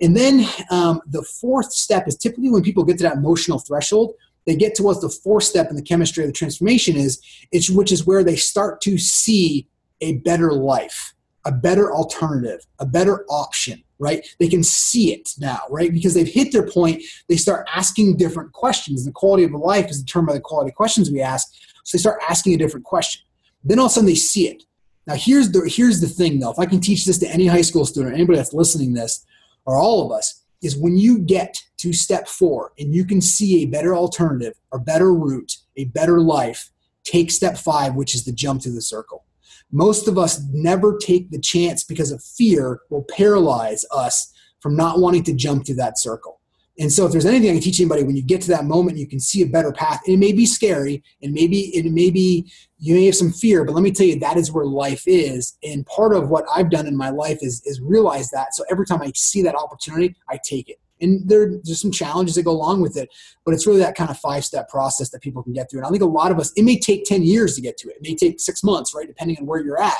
and 0.00 0.16
then 0.16 0.46
um, 0.70 1.00
the 1.08 1.22
fourth 1.22 1.72
step 1.72 2.06
is 2.06 2.16
typically 2.16 2.50
when 2.50 2.62
people 2.62 2.84
get 2.84 2.98
to 2.98 3.04
that 3.04 3.16
emotional 3.16 3.58
threshold 3.58 4.14
they 4.46 4.54
get 4.54 4.74
to 4.76 4.82
what's 4.82 5.00
the 5.00 5.08
fourth 5.08 5.44
step 5.44 5.70
in 5.70 5.76
the 5.76 5.82
chemistry 5.82 6.22
of 6.22 6.28
the 6.28 6.36
transformation 6.36 6.96
is 6.96 7.20
it's 7.50 7.70
which 7.70 7.90
is 7.90 8.06
where 8.06 8.22
they 8.22 8.36
start 8.36 8.80
to 8.82 8.98
see 8.98 9.66
a 10.00 10.16
better 10.18 10.52
life 10.52 11.14
a 11.44 11.52
better 11.52 11.94
alternative 11.94 12.66
a 12.78 12.86
better 12.86 13.24
option 13.28 13.82
right? 13.98 14.26
They 14.38 14.48
can 14.48 14.62
see 14.62 15.12
it 15.12 15.30
now, 15.38 15.60
right? 15.70 15.92
Because 15.92 16.14
they've 16.14 16.26
hit 16.28 16.52
their 16.52 16.66
point, 16.66 17.02
they 17.28 17.36
start 17.36 17.68
asking 17.74 18.16
different 18.16 18.52
questions. 18.52 19.04
The 19.04 19.12
quality 19.12 19.44
of 19.44 19.52
life 19.52 19.90
is 19.90 20.02
determined 20.02 20.28
by 20.28 20.34
the 20.34 20.40
quality 20.40 20.70
of 20.70 20.76
questions 20.76 21.10
we 21.10 21.20
ask. 21.20 21.52
So 21.84 21.96
they 21.96 22.00
start 22.00 22.20
asking 22.28 22.54
a 22.54 22.58
different 22.58 22.86
question. 22.86 23.22
Then 23.64 23.78
all 23.78 23.86
of 23.86 23.90
a 23.90 23.94
sudden 23.94 24.06
they 24.06 24.14
see 24.14 24.48
it. 24.48 24.62
Now 25.06 25.14
here's 25.14 25.50
the 25.50 25.68
here's 25.74 26.00
the 26.00 26.06
thing 26.06 26.38
though. 26.38 26.50
If 26.50 26.58
I 26.58 26.66
can 26.66 26.80
teach 26.80 27.04
this 27.06 27.18
to 27.18 27.28
any 27.28 27.46
high 27.46 27.62
school 27.62 27.86
student, 27.86 28.14
anybody 28.14 28.36
that's 28.36 28.52
listening 28.52 28.94
this, 28.94 29.24
or 29.64 29.76
all 29.76 30.04
of 30.04 30.16
us, 30.16 30.44
is 30.62 30.76
when 30.76 30.96
you 30.96 31.18
get 31.18 31.56
to 31.78 31.92
step 31.92 32.28
four 32.28 32.72
and 32.78 32.94
you 32.94 33.04
can 33.04 33.20
see 33.20 33.62
a 33.62 33.66
better 33.66 33.94
alternative, 33.94 34.54
a 34.72 34.78
better 34.78 35.14
route, 35.14 35.56
a 35.76 35.84
better 35.86 36.20
life, 36.20 36.70
take 37.04 37.30
step 37.30 37.56
five, 37.56 37.94
which 37.94 38.14
is 38.14 38.24
the 38.24 38.32
jump 38.32 38.60
to 38.62 38.70
the 38.70 38.82
circle. 38.82 39.24
Most 39.70 40.08
of 40.08 40.16
us 40.16 40.40
never 40.50 40.96
take 40.96 41.30
the 41.30 41.40
chance 41.40 41.84
because 41.84 42.10
of 42.10 42.22
fear 42.22 42.80
will 42.90 43.04
paralyze 43.04 43.84
us 43.94 44.32
from 44.60 44.76
not 44.76 44.98
wanting 44.98 45.22
to 45.24 45.34
jump 45.34 45.66
through 45.66 45.76
that 45.76 45.98
circle. 45.98 46.40
And 46.80 46.92
so, 46.92 47.04
if 47.06 47.12
there's 47.12 47.26
anything 47.26 47.50
I 47.50 47.54
can 47.54 47.62
teach 47.62 47.80
anybody, 47.80 48.04
when 48.04 48.14
you 48.14 48.22
get 48.22 48.40
to 48.42 48.48
that 48.50 48.64
moment, 48.64 48.98
you 48.98 49.06
can 49.08 49.18
see 49.18 49.42
a 49.42 49.46
better 49.46 49.72
path. 49.72 50.00
it 50.06 50.16
may 50.16 50.32
be 50.32 50.46
scary, 50.46 51.02
and 51.22 51.32
maybe 51.32 51.76
it 51.76 51.90
may 51.90 52.08
be 52.08 52.50
you 52.78 52.94
may 52.94 53.06
have 53.06 53.16
some 53.16 53.32
fear, 53.32 53.64
but 53.64 53.74
let 53.74 53.82
me 53.82 53.90
tell 53.90 54.06
you, 54.06 54.18
that 54.20 54.36
is 54.36 54.52
where 54.52 54.64
life 54.64 55.02
is. 55.06 55.58
And 55.64 55.84
part 55.86 56.14
of 56.14 56.30
what 56.30 56.44
I've 56.54 56.70
done 56.70 56.86
in 56.86 56.96
my 56.96 57.10
life 57.10 57.38
is 57.42 57.60
is 57.64 57.80
realize 57.80 58.30
that. 58.30 58.54
So 58.54 58.64
every 58.70 58.86
time 58.86 59.02
I 59.02 59.10
see 59.16 59.42
that 59.42 59.56
opportunity, 59.56 60.14
I 60.30 60.38
take 60.44 60.68
it 60.68 60.78
and 61.00 61.28
there, 61.28 61.58
there's 61.64 61.80
some 61.80 61.90
challenges 61.90 62.34
that 62.34 62.42
go 62.42 62.50
along 62.50 62.80
with 62.80 62.96
it 62.96 63.08
but 63.44 63.54
it's 63.54 63.66
really 63.66 63.78
that 63.78 63.94
kind 63.94 64.10
of 64.10 64.18
five 64.18 64.44
step 64.44 64.68
process 64.68 65.10
that 65.10 65.20
people 65.20 65.42
can 65.42 65.52
get 65.52 65.70
through 65.70 65.80
and 65.80 65.86
i 65.86 65.90
think 65.90 66.02
a 66.02 66.06
lot 66.06 66.30
of 66.30 66.38
us 66.38 66.52
it 66.56 66.62
may 66.62 66.78
take 66.78 67.04
10 67.04 67.22
years 67.22 67.54
to 67.54 67.60
get 67.60 67.76
to 67.76 67.88
it 67.88 67.96
it 67.96 68.02
may 68.02 68.14
take 68.14 68.40
six 68.40 68.62
months 68.62 68.94
right 68.94 69.06
depending 69.06 69.36
on 69.38 69.46
where 69.46 69.62
you're 69.62 69.80
at 69.80 69.98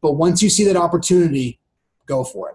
but 0.00 0.12
once 0.12 0.42
you 0.42 0.50
see 0.50 0.64
that 0.64 0.76
opportunity 0.76 1.58
go 2.06 2.24
for 2.24 2.50
it 2.50 2.54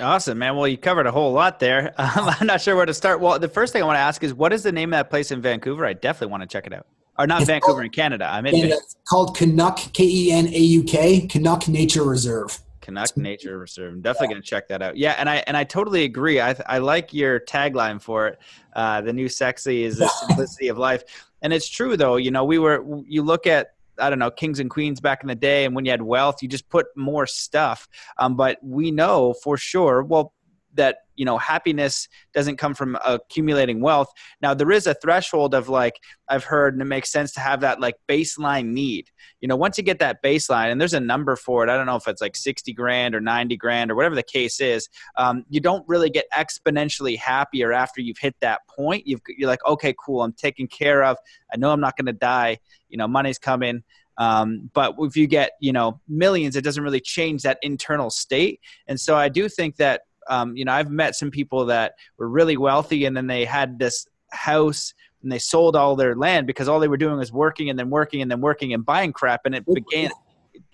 Awesome, 0.00 0.38
man. 0.38 0.54
Well, 0.54 0.68
you 0.68 0.78
covered 0.78 1.06
a 1.06 1.10
whole 1.10 1.32
lot 1.32 1.58
there. 1.58 1.92
Um, 1.98 2.10
I'm 2.40 2.46
not 2.46 2.60
sure 2.60 2.76
where 2.76 2.86
to 2.86 2.94
start. 2.94 3.20
Well, 3.20 3.38
the 3.38 3.48
first 3.48 3.72
thing 3.72 3.82
I 3.82 3.86
want 3.86 3.96
to 3.96 4.00
ask 4.00 4.22
is 4.22 4.32
what 4.32 4.52
is 4.52 4.62
the 4.62 4.70
name 4.70 4.92
of 4.92 4.98
that 4.98 5.10
place 5.10 5.32
in 5.32 5.42
Vancouver? 5.42 5.84
I 5.84 5.92
definitely 5.92 6.30
want 6.30 6.42
to 6.44 6.46
check 6.46 6.66
it 6.66 6.72
out. 6.72 6.86
Or 7.18 7.26
not 7.26 7.40
it's 7.40 7.48
Vancouver 7.48 7.72
called, 7.72 7.84
in 7.84 7.90
Canada. 7.90 8.28
I'm 8.30 8.46
in 8.46 8.54
Canada. 8.54 8.76
It's 8.76 8.94
called 9.08 9.36
Kenauk, 9.36 9.92
K 9.92 10.04
E 10.04 10.30
N 10.30 10.46
A 10.46 10.58
U 10.58 10.84
K, 10.84 11.26
Kenauk 11.26 11.66
Nature 11.66 12.04
Reserve. 12.04 12.60
Kenauk 12.88 13.16
Nature 13.16 13.58
Reserve. 13.58 13.92
I'm 13.92 14.00
definitely 14.00 14.28
yeah. 14.28 14.32
going 14.32 14.42
to 14.42 14.48
check 14.48 14.68
that 14.68 14.82
out. 14.82 14.96
Yeah, 14.96 15.14
and 15.18 15.28
I 15.28 15.36
and 15.46 15.56
I 15.56 15.64
totally 15.64 16.04
agree. 16.04 16.40
I 16.40 16.56
I 16.66 16.78
like 16.78 17.12
your 17.12 17.40
tagline 17.40 18.00
for 18.00 18.28
it. 18.28 18.38
Uh, 18.74 19.00
the 19.00 19.12
new 19.12 19.28
sexy 19.28 19.84
is 19.84 19.98
the 19.98 20.08
simplicity 20.26 20.68
of 20.68 20.78
life, 20.78 21.04
and 21.42 21.52
it's 21.52 21.68
true 21.68 21.96
though. 21.96 22.16
You 22.16 22.30
know, 22.30 22.44
we 22.44 22.58
were 22.58 22.84
you 23.06 23.22
look 23.22 23.46
at 23.46 23.74
I 23.98 24.10
don't 24.10 24.18
know, 24.18 24.30
kings 24.30 24.60
and 24.60 24.70
queens 24.70 25.00
back 25.00 25.22
in 25.22 25.28
the 25.28 25.34
day, 25.34 25.64
and 25.64 25.74
when 25.74 25.84
you 25.84 25.90
had 25.90 26.02
wealth, 26.02 26.42
you 26.42 26.48
just 26.48 26.68
put 26.68 26.86
more 26.96 27.26
stuff. 27.26 27.88
Um, 28.18 28.36
but 28.36 28.58
we 28.62 28.90
know 28.90 29.34
for 29.42 29.56
sure, 29.56 30.02
well, 30.02 30.32
that 30.78 30.98
you 31.16 31.24
know 31.24 31.36
happiness 31.36 32.08
doesn't 32.32 32.56
come 32.56 32.74
from 32.74 32.96
accumulating 33.04 33.80
wealth. 33.80 34.10
Now 34.40 34.54
there 34.54 34.70
is 34.70 34.86
a 34.86 34.94
threshold 34.94 35.54
of 35.54 35.68
like 35.68 36.00
i've 36.28 36.44
heard 36.44 36.72
and 36.72 36.80
it 36.80 36.86
makes 36.86 37.10
sense 37.10 37.32
to 37.32 37.40
have 37.40 37.60
that 37.60 37.80
like 37.80 37.96
baseline 38.08 38.68
need. 38.68 39.10
You 39.40 39.48
know 39.48 39.56
once 39.56 39.76
you 39.76 39.84
get 39.84 39.98
that 39.98 40.22
baseline 40.22 40.70
and 40.72 40.80
there's 40.80 40.94
a 40.94 41.00
number 41.00 41.36
for 41.36 41.64
it 41.64 41.70
i 41.70 41.76
don't 41.76 41.86
know 41.86 41.96
if 41.96 42.08
it's 42.08 42.22
like 42.22 42.36
60 42.36 42.72
grand 42.72 43.14
or 43.14 43.20
90 43.20 43.56
grand 43.56 43.90
or 43.90 43.94
whatever 43.94 44.14
the 44.14 44.22
case 44.22 44.60
is 44.60 44.88
um, 45.16 45.44
you 45.50 45.60
don't 45.60 45.86
really 45.88 46.08
get 46.08 46.24
exponentially 46.36 47.18
happier 47.18 47.72
after 47.72 48.00
you've 48.00 48.18
hit 48.18 48.36
that 48.40 48.60
point. 48.68 49.06
You 49.06 49.18
you're 49.36 49.48
like 49.48 49.64
okay 49.66 49.94
cool 50.02 50.22
i'm 50.22 50.32
taken 50.32 50.66
care 50.66 51.04
of. 51.04 51.18
I 51.52 51.56
know 51.56 51.70
i'm 51.70 51.80
not 51.80 51.96
going 51.96 52.06
to 52.06 52.12
die. 52.12 52.58
You 52.88 52.96
know 52.96 53.08
money's 53.08 53.38
coming. 53.38 53.82
Um, 54.16 54.68
but 54.74 54.96
if 54.98 55.16
you 55.16 55.26
get 55.26 55.52
you 55.60 55.72
know 55.72 56.00
millions 56.08 56.56
it 56.56 56.64
doesn't 56.64 56.82
really 56.82 57.00
change 57.00 57.42
that 57.42 57.58
internal 57.62 58.10
state. 58.10 58.60
And 58.86 59.00
so 59.00 59.16
i 59.16 59.28
do 59.28 59.48
think 59.48 59.76
that 59.76 60.02
um, 60.28 60.56
you 60.56 60.64
know, 60.64 60.72
I've 60.72 60.90
met 60.90 61.14
some 61.14 61.30
people 61.30 61.66
that 61.66 61.94
were 62.18 62.28
really 62.28 62.56
wealthy 62.56 63.04
and 63.04 63.16
then 63.16 63.26
they 63.26 63.44
had 63.44 63.78
this 63.78 64.06
house 64.30 64.94
and 65.22 65.32
they 65.32 65.38
sold 65.38 65.74
all 65.74 65.96
their 65.96 66.14
land 66.14 66.46
because 66.46 66.68
all 66.68 66.80
they 66.80 66.88
were 66.88 66.96
doing 66.96 67.16
was 67.16 67.32
working 67.32 67.70
and 67.70 67.78
then 67.78 67.90
working 67.90 68.22
and 68.22 68.30
then 68.30 68.40
working 68.40 68.72
and 68.72 68.84
buying 68.84 69.12
crap 69.12 69.42
and 69.44 69.54
it 69.54 69.64
began 69.66 70.10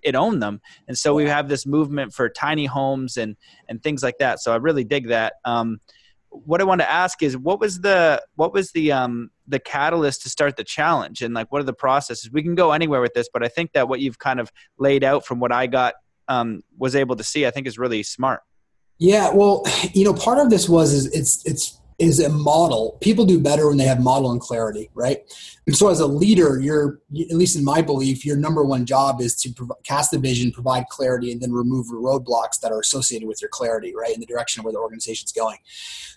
it 0.02 0.14
owned 0.14 0.42
them. 0.42 0.60
And 0.86 0.96
so 0.96 1.14
we 1.14 1.24
have 1.24 1.48
this 1.48 1.66
movement 1.66 2.12
for 2.12 2.28
tiny 2.28 2.66
homes 2.66 3.16
and 3.16 3.36
and 3.68 3.82
things 3.82 4.02
like 4.02 4.18
that. 4.18 4.40
So 4.40 4.52
I 4.52 4.56
really 4.56 4.84
dig 4.84 5.08
that. 5.08 5.34
Um, 5.44 5.80
what 6.28 6.60
I 6.60 6.64
want 6.64 6.80
to 6.80 6.90
ask 6.90 7.22
is 7.22 7.36
what 7.36 7.60
was 7.60 7.80
the 7.80 8.22
what 8.34 8.52
was 8.52 8.72
the 8.72 8.92
um 8.92 9.30
the 9.46 9.58
catalyst 9.58 10.22
to 10.22 10.28
start 10.28 10.56
the 10.56 10.64
challenge 10.64 11.22
and 11.22 11.32
like 11.32 11.50
what 11.50 11.60
are 11.60 11.64
the 11.64 11.72
processes? 11.72 12.30
We 12.30 12.42
can 12.42 12.54
go 12.54 12.72
anywhere 12.72 13.00
with 13.00 13.14
this, 13.14 13.28
but 13.32 13.42
I 13.42 13.48
think 13.48 13.72
that 13.72 13.88
what 13.88 14.00
you've 14.00 14.18
kind 14.18 14.40
of 14.40 14.50
laid 14.78 15.04
out 15.04 15.24
from 15.24 15.40
what 15.40 15.52
I 15.52 15.66
got 15.66 15.94
um, 16.28 16.62
was 16.78 16.96
able 16.96 17.16
to 17.16 17.24
see, 17.24 17.46
I 17.46 17.50
think 17.50 17.66
is 17.66 17.78
really 17.78 18.02
smart. 18.02 18.40
Yeah, 18.98 19.30
well, 19.32 19.64
you 19.92 20.04
know, 20.04 20.14
part 20.14 20.38
of 20.38 20.50
this 20.50 20.68
was 20.68 20.92
is 20.92 21.06
it's 21.06 21.44
it's 21.44 21.80
is 21.98 22.18
a 22.18 22.28
model. 22.28 22.98
People 23.00 23.24
do 23.24 23.38
better 23.38 23.68
when 23.68 23.76
they 23.76 23.84
have 23.84 24.00
model 24.00 24.32
and 24.32 24.40
clarity, 24.40 24.90
right? 24.94 25.18
And 25.66 25.76
so, 25.76 25.88
as 25.88 26.00
a 26.00 26.06
leader, 26.06 26.58
you're 26.58 27.00
at 27.30 27.36
least 27.36 27.56
in 27.56 27.64
my 27.64 27.82
belief, 27.82 28.24
your 28.24 28.36
number 28.36 28.64
one 28.64 28.84
job 28.84 29.20
is 29.20 29.36
to 29.42 29.68
cast 29.84 30.10
the 30.10 30.18
vision, 30.18 30.50
provide 30.50 30.86
clarity, 30.88 31.30
and 31.30 31.40
then 31.40 31.52
remove 31.52 31.86
roadblocks 31.86 32.60
that 32.60 32.72
are 32.72 32.80
associated 32.80 33.28
with 33.28 33.40
your 33.40 33.48
clarity, 33.48 33.94
right, 33.94 34.12
in 34.12 34.20
the 34.20 34.26
direction 34.26 34.60
of 34.60 34.64
where 34.64 34.72
the 34.72 34.78
organization's 34.78 35.32
going. 35.32 35.58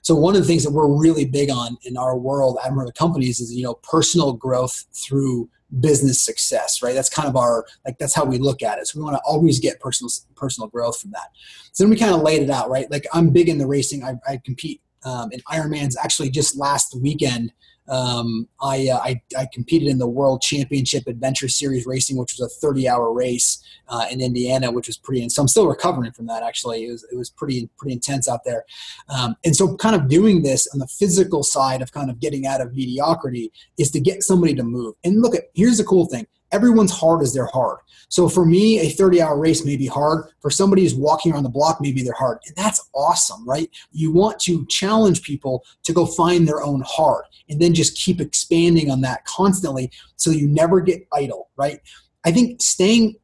So, 0.02 0.16
one 0.16 0.36
of 0.36 0.42
the 0.42 0.48
things 0.48 0.64
that 0.64 0.72
we're 0.72 0.88
really 0.88 1.26
big 1.26 1.52
on 1.52 1.78
in 1.84 1.96
our 1.96 2.18
world 2.18 2.58
at 2.64 2.74
the 2.74 2.92
companies 2.94 3.40
is 3.40 3.54
you 3.54 3.64
know 3.64 3.76
personal 3.76 4.34
growth 4.34 4.86
through 4.94 5.50
business 5.80 6.22
success 6.22 6.82
right? 6.82 6.94
That's 6.96 7.10
kind 7.10 7.28
of 7.28 7.36
our 7.36 7.66
like 7.86 7.98
that's 7.98 8.16
how 8.16 8.26
we 8.26 8.38
look 8.38 8.64
at 8.64 8.80
it. 8.80 8.88
So 8.88 9.00
we 9.00 9.04
want 9.04 9.16
to 9.16 9.22
always 9.26 9.60
get 9.60 9.80
personal 9.80 10.10
personal 10.36 10.70
growth 10.70 11.00
from 11.00 11.12
that. 11.12 11.30
So 11.74 11.84
then 11.84 11.92
we 11.92 11.98
kind 11.98 12.14
of 12.14 12.22
laid 12.22 12.42
it 12.42 12.50
out 12.50 12.70
right? 12.70 12.90
Like 12.90 13.06
i'm 13.14 13.30
big 13.30 13.50
in 13.50 13.58
the 13.58 13.68
racing. 13.68 14.04
I, 14.04 14.16
I 14.28 14.40
compete 14.44 14.82
um, 15.04 15.30
in 15.32 15.40
Ironman's. 15.42 15.98
Actually 15.98 16.30
just 16.30 16.58
last 16.58 16.96
weekend. 17.02 17.52
Um, 17.88 18.48
I, 18.62 18.90
uh, 18.90 19.00
I, 19.00 19.22
I 19.38 19.48
competed 19.54 19.88
in 19.88 19.98
the 19.98 20.08
World 20.08 20.42
Championship 20.42 21.08
Adventure 21.08 21.48
Series 21.48 21.86
racing, 21.86 22.18
which 22.18 22.36
was 22.38 22.52
a 22.52 22.60
30 22.60 22.88
hour 22.88 23.12
race 23.14 23.64
uh, 23.88 24.06
in 24.12 24.22
Indiana, 24.22 24.72
which 24.72 24.88
was 24.88 24.98
pretty. 24.98 25.22
And 25.22 25.32
so 25.32 25.42
I'm 25.42 25.48
still 25.48 25.68
recovering 25.68 26.12
from 26.12 26.28
that. 26.28 26.44
Actually, 26.44 26.86
it 26.86 26.92
was 26.92 27.06
it 27.12 27.16
was 27.16 27.30
pretty 27.30 27.70
pretty 27.78 27.94
intense 27.94 28.28
out 28.28 28.44
there. 28.44 28.66
Um, 29.10 29.36
and 29.46 29.56
so, 29.56 29.76
kind 29.78 29.96
of 29.96 30.08
doing 30.08 30.44
this 30.44 30.68
on 30.74 30.80
the 30.80 30.88
physical 30.88 31.44
side 31.44 31.82
of 31.82 31.92
kind 31.92 32.10
of 32.10 32.20
getting 32.20 32.46
out 32.46 32.62
of 32.62 32.74
mediocrity 32.74 33.52
is 33.78 33.92
to 33.92 34.00
get 34.00 34.24
somebody 34.24 34.54
to 34.56 34.64
move. 34.64 34.96
And 35.04 35.22
look 35.22 35.36
at 35.36 35.44
here's 35.54 35.78
the 35.78 35.84
cool 35.84 36.06
thing: 36.06 36.28
everyone's 36.52 36.92
hard 36.92 37.22
is 37.22 37.34
their 37.34 37.46
hard. 37.48 37.80
So 38.10 38.30
for 38.30 38.46
me, 38.46 38.80
a 38.80 38.90
30 38.90 39.22
hour 39.22 39.38
race 39.38 39.66
may 39.66 39.76
be 39.76 39.88
hard. 39.88 40.28
For 40.42 40.50
somebody 40.50 40.84
who's 40.84 40.96
walking 40.96 41.34
around 41.34 41.44
the 41.44 41.50
block, 41.50 41.80
maybe 41.82 42.02
they're 42.02 42.14
hard. 42.14 42.40
And 42.48 42.56
that's 42.56 42.90
awesome, 42.96 43.48
right? 43.48 43.70
You 43.92 44.12
want 44.12 44.40
to 44.42 44.66
challenge 44.68 45.24
people 45.24 45.66
to 45.84 45.94
go 45.94 46.06
find 46.06 46.48
their 46.48 46.62
own 46.64 46.84
hard 46.86 47.26
and 47.50 47.62
then 47.62 47.74
just 47.74 47.98
keep 47.98 48.22
expanding 48.22 48.90
on 48.90 49.02
that 49.02 49.26
constantly 49.26 49.92
so 50.16 50.32
you 50.32 50.48
never 50.48 50.80
get 50.80 51.08
idle, 51.14 51.50
right? 51.58 51.82
I 52.24 52.32
think 52.32 52.62
staying 52.62 53.16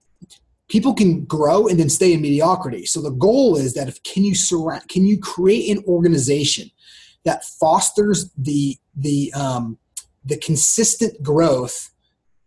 people 0.70 0.94
can 0.94 1.24
grow 1.26 1.68
and 1.68 1.80
then 1.80 1.90
stay 1.90 2.14
in 2.14 2.22
mediocrity. 2.22 2.86
So 2.86 3.02
the 3.02 3.12
goal 3.12 3.56
is 3.56 3.74
that 3.76 3.88
if 3.88 4.02
can 4.04 4.24
you 4.24 4.36
surround 4.36 4.88
can 4.90 5.06
you 5.06 5.20
create 5.20 5.76
an 5.76 5.84
organization 5.86 6.72
that 7.26 7.46
fosters 7.46 8.32
the 8.38 8.78
the 8.96 9.32
um, 9.34 9.78
the 10.26 10.38
consistent 10.38 11.22
growth 11.22 11.90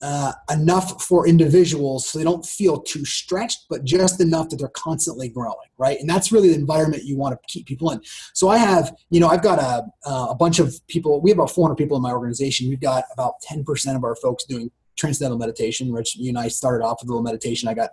uh, 0.03 0.33
enough 0.51 1.03
for 1.03 1.27
individuals 1.27 2.09
so 2.09 2.19
they 2.19 2.25
don't 2.25 2.45
feel 2.45 2.81
too 2.81 3.05
stretched, 3.05 3.67
but 3.71 3.85
just 3.85 4.21
enough 4.21 4.49
that 4.51 4.57
they're 4.57 4.69
constantly 4.69 5.29
growing, 5.29 5.69
right? 5.79 5.99
And 5.99 6.09
that's 6.09 6.31
really 6.31 6.49
the 6.49 6.55
environment 6.55 7.05
you 7.05 7.17
want 7.17 7.35
to 7.35 7.49
keep 7.49 7.67
people 7.67 7.91
in. 7.91 8.01
So 8.35 8.49
I 8.49 8.59
have, 8.59 8.95
you 9.11 9.21
know, 9.21 9.29
I've 9.29 9.43
got 9.43 9.59
a, 9.59 10.09
a 10.11 10.35
bunch 10.35 10.59
of 10.59 10.75
people. 10.89 11.21
We 11.21 11.31
have 11.31 11.39
about 11.39 11.51
400 11.51 11.77
people 11.77 11.97
in 11.97 12.03
my 12.03 12.13
organization. 12.13 12.69
We've 12.69 12.81
got 12.81 13.05
about 13.13 13.35
10% 13.51 13.97
of 13.97 14.05
our 14.05 14.17
folks 14.17 14.45
doing 14.45 14.71
transcendental 14.97 15.39
meditation. 15.39 15.93
Rich, 15.93 16.17
you 16.17 16.31
and 16.31 16.39
I 16.39 16.49
started 16.49 16.85
off 16.85 16.99
with 17.01 17.09
a 17.09 17.13
little 17.13 17.23
meditation. 17.23 17.69
I 17.69 17.75
got 17.75 17.91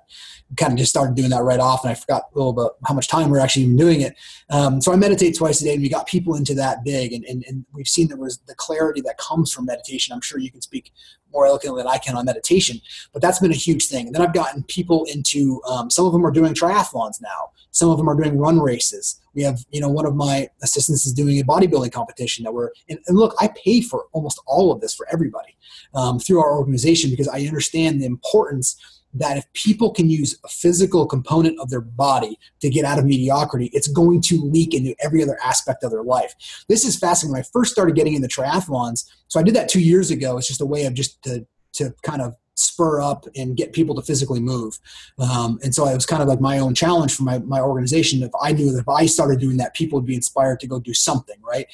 kind 0.58 0.72
of 0.72 0.80
just 0.80 0.90
started 0.90 1.16
doing 1.16 1.30
that 1.30 1.44
right 1.44 1.60
off, 1.60 1.84
and 1.84 1.92
I 1.92 1.96
forgot 1.96 2.24
a 2.34 2.38
little 2.38 2.54
bit 2.54 2.72
how 2.86 2.94
much 2.94 3.08
time 3.08 3.30
we're 3.30 3.40
actually 3.40 3.74
doing 3.76 4.02
it. 4.02 4.16
Um, 4.50 4.82
so 4.82 4.92
I 4.92 4.96
meditate 4.96 5.38
twice 5.38 5.62
a 5.62 5.66
day, 5.66 5.74
and 5.74 5.82
we 5.82 5.90
got 5.90 6.08
people 6.08 6.36
into 6.36 6.54
that 6.56 6.84
big, 6.84 7.14
and, 7.14 7.24
and, 7.26 7.44
and 7.48 7.66
we've 7.74 7.88
seen 7.88 8.08
there 8.08 8.18
was 8.18 8.40
the 8.48 8.56
clarity 8.56 9.02
that 9.02 9.18
comes 9.18 9.52
from 9.52 9.66
meditation. 9.66 10.14
I'm 10.14 10.22
sure 10.22 10.40
you 10.40 10.52
can 10.52 10.62
speak 10.62 10.92
more 11.34 11.46
eloquently 11.46 11.82
than 11.82 11.92
I 11.92 11.98
can 11.98 12.16
on 12.16 12.26
meditation, 12.26 12.80
but 13.12 13.22
that's 13.22 13.40
been 13.40 13.52
a 13.52 13.56
huge 13.56 13.88
thing. 13.88 14.08
And 14.08 14.16
then 14.16 14.22
I've 14.22 14.34
gotten 14.34 14.64
people 14.64 15.06
into 15.06 15.62
um, 15.68 15.90
some 15.90 16.06
of 16.06 16.14
them 16.14 16.26
are 16.26 16.32
doing 16.32 16.54
triathlons 16.54 17.22
now. 17.22 17.52
Some 17.72 17.90
of 17.90 17.98
them 17.98 18.08
are 18.08 18.16
doing 18.16 18.38
run 18.38 18.60
races. 18.60 19.20
We 19.34 19.42
have, 19.42 19.66
you 19.72 19.82
know, 19.82 19.90
one 19.90 20.06
of 20.06 20.16
my 20.16 20.48
assistants 20.62 21.08
is 21.08 21.14
doing 21.14 21.40
a 21.40 21.44
bodybuilding 21.44 21.92
competition 21.92 22.44
that 22.44 22.54
we're, 22.54 22.70
and, 22.88 23.00
and 23.08 23.18
look, 23.18 23.34
I 23.40 23.50
pay 23.50 23.82
for 23.82 24.06
almost 24.12 24.40
all 24.46 24.72
of 24.72 24.80
this 24.80 24.94
for 24.94 25.08
everybody 25.12 25.58
um, 25.96 26.20
through 26.20 26.40
our 26.40 26.56
organization 26.56 27.10
because 27.10 27.28
I 27.28 27.42
understand 27.42 28.00
the 28.00 28.06
importance 28.06 28.78
that 29.14 29.38
if 29.38 29.52
people 29.54 29.92
can 29.92 30.10
use 30.10 30.38
a 30.44 30.48
physical 30.48 31.06
component 31.06 31.60
of 31.60 31.70
their 31.70 31.82
body 31.82 32.38
to 32.62 32.70
get 32.70 32.86
out 32.86 33.00
of 33.00 33.06
mediocrity, 33.06 33.70
it's 33.74 33.88
going 33.88 34.22
to 34.22 34.42
leak 34.44 34.74
into 34.74 34.96
every 35.00 35.22
other 35.22 35.38
aspect 35.44 35.84
of 35.84 35.92
their 35.92 36.04
life. 36.04 36.34
This 36.68 36.86
is 36.86 36.98
fascinating. 36.98 37.34
When 37.34 37.42
I 37.42 37.46
first 37.52 37.72
started 37.72 37.96
getting 37.96 38.16
into 38.16 38.28
triathlons, 38.28 39.10
so 39.28 39.40
I 39.40 39.44
did 39.44 39.56
that 39.56 39.70
two 39.70 39.82
years 39.82 40.12
ago. 40.12 40.38
It's 40.38 40.48
just 40.48 40.62
a 40.62 40.66
way 40.66 40.86
of 40.86 40.94
just 40.94 41.22
to 41.24 41.46
to 41.74 41.94
kind 42.04 42.22
of 42.22 42.36
spur 42.56 43.02
up 43.02 43.26
and 43.36 43.58
get 43.58 43.74
people 43.74 43.96
to 43.96 44.02
physically 44.04 44.40
move. 44.40 44.78
Um, 45.18 45.60
and 45.64 45.74
so 45.74 45.88
it 45.88 45.96
was 45.96 46.06
kind 46.06 46.22
of 46.22 46.28
like 46.28 46.40
my 46.40 46.60
own 46.60 46.76
challenge 46.76 47.16
for 47.16 47.24
my, 47.24 47.40
my 47.40 47.60
organization. 47.60 48.22
If 48.22 48.30
I 48.40 48.52
knew 48.52 48.72
that 48.72 48.82
if 48.82 48.90
I 48.90 49.08
started 49.08 49.40
doing 49.40 49.58
that, 49.58 49.74
people 49.74 49.98
would 49.98 50.06
be 50.06 50.14
inspired 50.14 50.60
to 50.60 50.68
go 50.68 50.80
do 50.80 50.94
something, 50.94 51.38
right? 51.42 51.66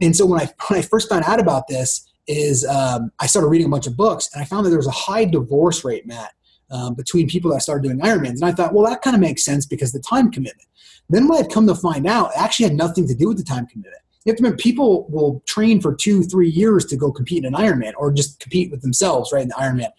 And 0.00 0.16
so 0.16 0.26
when 0.26 0.40
I 0.40 0.48
when 0.68 0.78
I 0.78 0.82
first 0.82 1.08
found 1.08 1.24
out 1.24 1.40
about 1.40 1.68
this, 1.68 2.04
is 2.28 2.66
um, 2.66 3.10
I 3.18 3.26
started 3.26 3.48
reading 3.48 3.66
a 3.66 3.70
bunch 3.70 3.86
of 3.86 3.96
books 3.96 4.28
and 4.32 4.42
I 4.42 4.44
found 4.44 4.66
that 4.66 4.70
there 4.70 4.78
was 4.78 4.86
a 4.86 4.92
high 4.92 5.24
divorce 5.24 5.82
rate, 5.82 6.06
Matt, 6.06 6.32
um, 6.70 6.94
between 6.94 7.28
people 7.28 7.50
that 7.52 7.60
started 7.60 7.84
doing 7.84 8.00
Ironmans. 8.00 8.36
And 8.36 8.44
I 8.44 8.52
thought, 8.52 8.74
well, 8.74 8.88
that 8.88 9.02
kind 9.02 9.14
of 9.14 9.20
makes 9.20 9.44
sense 9.44 9.66
because 9.66 9.92
the 9.92 10.00
time 10.00 10.30
commitment. 10.30 10.68
Then 11.10 11.26
what 11.26 11.42
I've 11.42 11.50
come 11.50 11.66
to 11.66 11.74
find 11.74 12.06
out, 12.06 12.32
it 12.32 12.38
actually 12.38 12.64
had 12.66 12.76
nothing 12.76 13.06
to 13.08 13.14
do 13.14 13.28
with 13.28 13.38
the 13.38 13.44
time 13.44 13.66
commitment. 13.66 14.02
You 14.24 14.32
have 14.32 14.36
to 14.36 14.42
remember, 14.42 14.62
people 14.62 15.06
will 15.08 15.42
train 15.46 15.80
for 15.80 15.94
two, 15.94 16.22
three 16.22 16.50
years 16.50 16.84
to 16.86 16.96
go 16.96 17.10
compete 17.10 17.44
in 17.44 17.54
an 17.54 17.58
Ironman 17.58 17.92
or 17.96 18.12
just 18.12 18.40
compete 18.40 18.70
with 18.70 18.82
themselves, 18.82 19.32
right, 19.32 19.42
in 19.42 19.48
the 19.48 19.54
Ironman. 19.54 19.90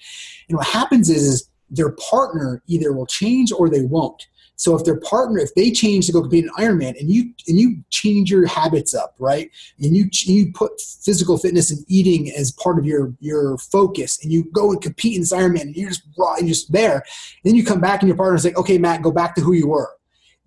And 0.49 0.57
what 0.57 0.67
happens 0.67 1.09
is, 1.09 1.23
is 1.23 1.49
their 1.71 1.91
partner 1.91 2.61
either 2.67 2.93
will 2.93 3.07
change 3.07 3.51
or 3.51 3.69
they 3.69 3.81
won't. 3.81 4.27
So 4.59 4.75
if 4.75 4.83
their 4.83 4.99
partner, 4.99 5.39
if 5.39 5.55
they 5.55 5.71
change 5.71 6.05
to 6.07 6.11
go 6.11 6.19
compete 6.19 6.43
in 6.43 6.49
Ironman, 6.51 6.99
and 6.99 7.09
you 7.09 7.33
and 7.47 7.57
you 7.57 7.81
change 7.91 8.29
your 8.29 8.45
habits 8.45 8.93
up, 8.93 9.15
right, 9.17 9.49
and 9.79 9.95
you 9.95 10.09
you 10.11 10.51
put 10.51 10.81
physical 10.81 11.37
fitness 11.37 11.71
and 11.71 11.79
eating 11.87 12.29
as 12.35 12.51
part 12.51 12.77
of 12.77 12.85
your 12.85 13.13
your 13.21 13.57
focus, 13.57 14.21
and 14.21 14.33
you 14.33 14.43
go 14.51 14.71
and 14.71 14.81
compete 14.81 15.15
in 15.15 15.23
Ironman, 15.23 15.61
and 15.61 15.77
you're 15.77 15.91
just 15.91 16.03
raw 16.17 16.35
and 16.35 16.49
just 16.49 16.73
there, 16.73 16.95
and 16.95 17.03
then 17.45 17.55
you 17.55 17.63
come 17.63 17.79
back 17.79 18.01
and 18.01 18.09
your 18.09 18.17
partner's 18.17 18.43
like, 18.43 18.57
okay, 18.57 18.77
Matt, 18.77 19.01
go 19.01 19.11
back 19.11 19.33
to 19.35 19.41
who 19.41 19.53
you 19.53 19.69
were. 19.69 19.95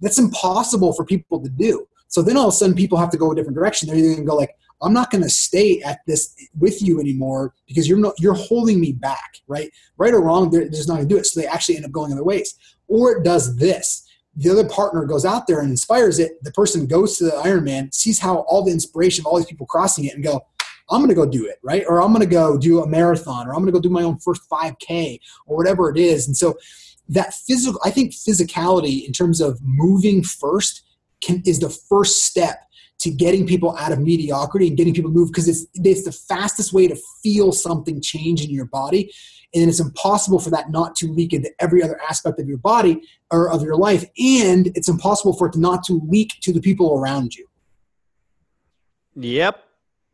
That's 0.03 0.19
impossible 0.19 0.93
for 0.93 1.07
people 1.07 1.43
to 1.43 1.49
do. 1.49 1.89
So 2.09 2.21
then 2.21 2.37
all 2.37 2.49
of 2.49 2.53
a 2.53 2.57
sudden 2.57 2.77
people 2.77 2.99
have 2.99 3.11
to 3.11 3.17
go 3.17 3.33
a 3.33 3.35
different 3.35 3.57
direction. 3.57 3.89
They're 3.89 3.97
either 3.97 4.09
going 4.09 4.19
to 4.19 4.31
go 4.31 4.37
like, 4.37 4.55
I'm 4.83 4.93
not 4.93 5.11
going 5.11 5.23
to 5.23 5.31
stay 5.31 5.81
at 5.81 6.01
this 6.07 6.35
with 6.59 6.83
you 6.83 7.01
anymore 7.01 7.55
because 7.67 7.89
you're 7.89 7.99
not 7.99 8.15
you're 8.19 8.35
holding 8.35 8.79
me 8.79 8.93
back, 8.93 9.39
right? 9.47 9.71
Right 9.97 10.13
or 10.13 10.21
wrong, 10.21 10.51
they're 10.51 10.69
just 10.69 10.89
not 10.89 10.97
going 10.97 11.09
to 11.09 11.15
do 11.15 11.19
it. 11.19 11.25
So 11.25 11.41
they 11.41 11.47
actually 11.47 11.77
end 11.77 11.87
up 11.87 11.93
going 11.93 12.13
other 12.13 12.25
ways. 12.25 12.55
Or 12.89 13.13
it 13.13 13.25
does 13.25 13.57
this. 13.57 14.02
The 14.37 14.51
other 14.51 14.69
partner 14.69 15.05
goes 15.05 15.25
out 15.25 15.47
there 15.47 15.61
and 15.61 15.71
inspires 15.71 16.19
it. 16.19 16.43
The 16.43 16.53
person 16.53 16.87
goes 16.87 17.19
to 17.19 17.25
the 17.25 17.33
Ironman, 17.33 17.93
sees 17.93 18.19
how 18.19 18.39
all 18.49 18.65
the 18.65 18.73
inspiration 18.73 19.23
of 19.23 19.27
all 19.27 19.37
these 19.37 19.47
people 19.47 19.67
crossing 19.67 20.05
it, 20.07 20.15
and 20.15 20.25
go, 20.25 20.41
I'm 20.91 21.01
going 21.01 21.09
to 21.09 21.15
go 21.15 21.27
do 21.27 21.47
it, 21.47 21.59
right? 21.63 21.85
Or 21.87 22.03
I'm 22.03 22.13
going 22.13 22.27
to 22.27 22.35
go 22.35 22.59
do 22.59 22.83
a 22.83 22.87
marathon, 22.87 23.47
or 23.47 23.51
I'm 23.51 23.61
going 23.61 23.67
to 23.67 23.73
go 23.73 23.81
do 23.81 23.91
my 23.91 24.03
own 24.03 24.19
first 24.19 24.43
5K, 24.51 25.19
or 25.47 25.57
whatever 25.57 25.91
it 25.91 25.99
is. 25.99 26.27
And 26.27 26.37
so 26.37 26.55
that 27.09 27.35
physical, 27.35 27.81
I 27.85 27.91
think 27.91 28.13
physicality 28.13 29.07
in 29.07 29.13
terms 29.13 29.41
of 29.41 29.59
moving 29.63 30.23
first 30.23 30.83
can, 31.23 31.43
is 31.47 31.61
the 31.61 31.71
first 31.71 32.25
step 32.25 32.59
to 33.01 33.11
getting 33.11 33.47
people 33.47 33.77
out 33.77 33.93
of 33.93 33.99
mediocrity 33.99 34.69
and 34.69 34.77
getting 34.77 34.95
people 34.95 35.11
to 35.11 35.15
move 35.15 35.29
because 35.29 35.49
it's, 35.49 35.67
it's 35.75 36.05
the 36.05 36.13
fastest 36.13 36.73
way 36.73 36.87
to 36.87 36.97
feel 37.23 37.53
something 37.53 38.01
change 38.01 38.45
in 38.45 38.51
your 38.51 38.67
body 38.67 39.13
and 39.55 39.69
it's 39.69 39.81
impossible 39.81 40.39
for 40.39 40.51
that 40.51 40.71
not 40.71 40.97
to 40.97 41.07
leak 41.07 41.33
into 41.33 41.51
every 41.59 41.83
other 41.83 42.01
aspect 42.09 42.41
of 42.41 42.49
your 42.49 42.59
body 42.59 43.03
or 43.31 43.51
of 43.51 43.63
your 43.63 43.77
life. 43.77 44.05
And 44.19 44.69
it's 44.75 44.89
impossible 44.89 45.35
for 45.35 45.49
it 45.49 45.57
not 45.57 45.85
to 45.85 46.01
leak 46.09 46.35
to 46.41 46.53
the 46.53 46.61
people 46.61 46.99
around 46.99 47.35
you. 47.35 47.47
Yep. 49.15 49.63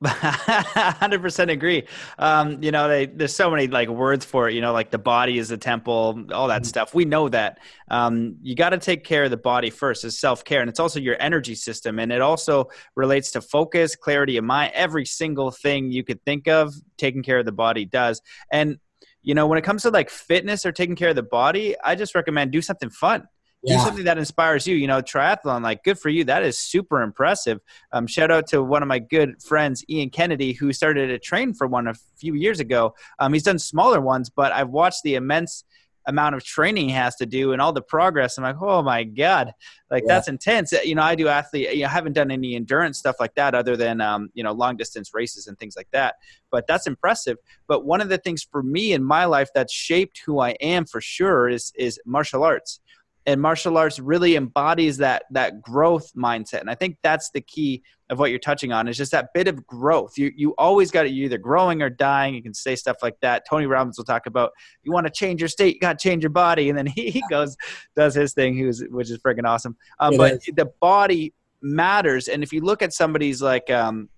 100% 0.05 1.51
agree. 1.51 1.85
Um, 2.21 2.63
you 2.63 2.71
know 2.71 2.87
they, 2.87 3.07
there's 3.07 3.35
so 3.35 3.51
many 3.51 3.67
like 3.67 3.89
words 3.89 4.25
for 4.25 4.49
it 4.49 4.55
you 4.55 4.61
know 4.61 4.73
like 4.73 4.93
the 4.93 4.99
body 4.99 5.39
is 5.39 5.51
a 5.51 5.57
temple 5.57 6.25
all 6.33 6.47
that 6.47 6.63
mm-hmm. 6.63 6.69
stuff. 6.69 6.95
We 6.95 7.05
know 7.05 7.29
that. 7.29 7.59
Um, 7.91 8.37
you 8.41 8.55
got 8.55 8.71
to 8.71 8.79
take 8.79 9.03
care 9.03 9.25
of 9.25 9.31
the 9.31 9.37
body 9.37 9.71
first. 9.71 10.05
As 10.05 10.17
self-care 10.17 10.61
and 10.61 10.71
it's 10.71 10.79
also 10.79 11.01
your 11.01 11.17
energy 11.19 11.57
system 11.57 11.99
and 11.99 12.13
it 12.13 12.21
also 12.21 12.69
relates 12.95 13.33
to 13.33 13.41
focus 13.41 13.97
clarity 13.97 14.37
of 14.37 14.45
mind 14.45 14.71
every 14.75 15.05
single 15.05 15.51
thing 15.51 15.91
you 15.91 16.05
could 16.05 16.25
think 16.25 16.47
of 16.47 16.73
taking 16.97 17.25
care 17.25 17.39
of 17.39 17.45
the 17.45 17.53
body 17.53 17.85
does. 17.85 18.23
And 18.53 18.79
you 19.23 19.35
know 19.35 19.47
when 19.47 19.59
it 19.59 19.63
comes 19.63 19.83
to 19.83 19.91
like 19.91 20.11
fitness 20.11 20.65
or 20.65 20.73
taking 20.73 20.97
care 20.97 21.11
of 21.11 21.17
the 21.17 21.23
body 21.23 21.75
i 21.85 21.95
just 21.95 22.15
recommend 22.15 22.51
do 22.51 22.63
something 22.63 22.91
fun 22.91 23.27
yeah. 23.63 23.77
do 23.77 23.85
something 23.85 24.05
that 24.05 24.19
inspires 24.19 24.67
you. 24.67 24.77
You 24.77 24.87
know, 24.87 25.03
triathlon, 25.03 25.63
like 25.63 25.85
good 25.85 25.99
for 25.99 26.09
you. 26.09 26.25
That 26.25 26.43
is 26.43 26.59
super 26.59 27.03
impressive. 27.03 27.61
Um, 27.93 28.07
shout 28.07 28.31
out 28.31 28.47
to 28.49 28.63
one 28.63 28.83
of 28.83 28.89
my 28.89 28.99
good 28.99 29.43
friends, 29.43 29.85
Ian 29.89 30.11
Kennedy, 30.11 30.53
who 30.53 30.73
started 30.73 31.09
to 31.09 31.19
train 31.19 31.55
for 31.55 31.67
one 31.67 31.89
a 31.89 31.95
few 32.19 32.35
years 32.35 32.61
ago. 32.61 32.95
Um, 33.19 33.33
he's 33.33 33.43
done 33.43 33.59
smaller 33.59 34.01
ones, 34.01 34.31
but 34.31 34.53
I've 34.53 34.71
watched 34.71 35.03
the 35.03 35.17
immense 35.17 35.65
amount 36.09 36.35
of 36.35 36.43
training 36.43 36.89
he 36.89 36.95
has 36.95 37.15
to 37.17 37.27
do 37.27 37.53
and 37.53 37.63
all 37.63 37.73
the 37.73 37.83
progress. 37.83 38.37
I'm 38.37 38.45
like, 38.45 38.57
oh 38.61 38.83
my 38.83 39.05
god, 39.05 39.53
like 39.91 40.03
yeah. 40.03 40.15
that's 40.15 40.27
intense. 40.27 40.73
You 40.73 40.97
know, 40.97 41.03
I 41.03 41.15
do 41.15 41.29
athlete. 41.29 41.75
You 41.75 41.83
know, 41.83 41.87
I 41.87 41.91
haven't 41.91 42.15
done 42.15 42.31
any 42.31 42.57
endurance 42.57 42.99
stuff 42.99 43.17
like 43.21 43.35
that 43.35 43.55
other 43.55 43.77
than 43.77 44.01
um, 44.01 44.31
you 44.35 44.43
know 44.43 44.53
long 44.53 44.77
distance 44.77 45.15
races 45.15 45.47
and 45.47 45.57
things 45.59 45.77
like 45.77 45.89
that. 45.93 46.17
But 46.51 46.67
that's 46.67 46.87
impressive. 46.87 47.37
But 47.69 47.85
one 47.85 48.01
of 48.01 48.09
the 48.09 48.19
things 48.19 48.43
for 48.43 48.63
me 48.63 48.93
in 48.93 49.05
my 49.05 49.27
life 49.27 49.51
that's 49.55 49.73
shaped 49.73 50.23
who 50.25 50.41
I 50.41 50.51
am 50.61 50.87
for 50.87 51.01
sure 51.01 51.49
is 51.49 51.73
is 51.77 52.01
martial 52.05 52.43
arts 52.43 52.81
and 53.29 53.43
martial 53.43 53.77
arts 53.77 54.01
really 54.01 54.37
embodies 54.37 54.97
that 54.97 55.25
that 55.31 55.61
growth 55.61 56.11
mindset. 56.17 56.61
And 56.61 56.71
i 56.71 56.75
think 56.75 56.97
that's 57.03 57.31
the 57.31 57.43
key 57.43 57.83
of 58.11 58.19
what 58.19 58.31
you're 58.31 58.39
touching 58.39 58.73
on 58.73 58.89
is 58.89 58.97
just 58.97 59.13
that 59.13 59.35
bit 59.35 59.47
of 59.49 59.67
growth. 59.67 60.17
You 60.17 60.33
you 60.35 60.55
always 60.57 60.91
got 60.91 61.03
to 61.03 61.11
you're 61.11 61.27
either 61.27 61.37
growing 61.37 61.83
or 61.83 61.91
dying. 61.91 62.35
You 62.35 62.43
can 62.43 62.55
say 62.55 62.75
stuff 62.75 62.97
like 63.03 63.21
that. 63.21 63.45
Tony 63.49 63.67
robbins 63.67 63.99
will 63.99 64.07
talk 64.07 64.27
about 64.27 64.53
you 64.83 64.93
want 64.93 65.07
to 65.07 65.13
change 65.13 65.43
your 65.43 65.49
state 65.49 65.75
you 65.75 65.81
got 65.81 65.99
to 65.99 66.03
change 66.03 66.23
your 66.23 66.31
body. 66.31 66.71
And 66.71 66.79
then 66.79 66.87
he, 66.87 67.11
he 67.11 67.23
goes 67.31 67.55
does 67.95 68.15
his 68.15 68.33
thing 68.33 68.57
who's 68.57 68.83
which 68.91 69.11
is 69.11 69.19
freaking 69.19 69.47
awesome. 69.47 69.77
Um, 70.01 70.17
but 70.17 70.33
is. 70.33 70.49
the 70.57 70.71
body 70.81 71.35
matters 71.61 72.29
and 72.29 72.43
if 72.43 72.53
you 72.53 72.63
look 72.63 72.81
at 72.81 72.95
somebody's 72.95 73.43
like 73.43 73.69
um, 73.69 74.09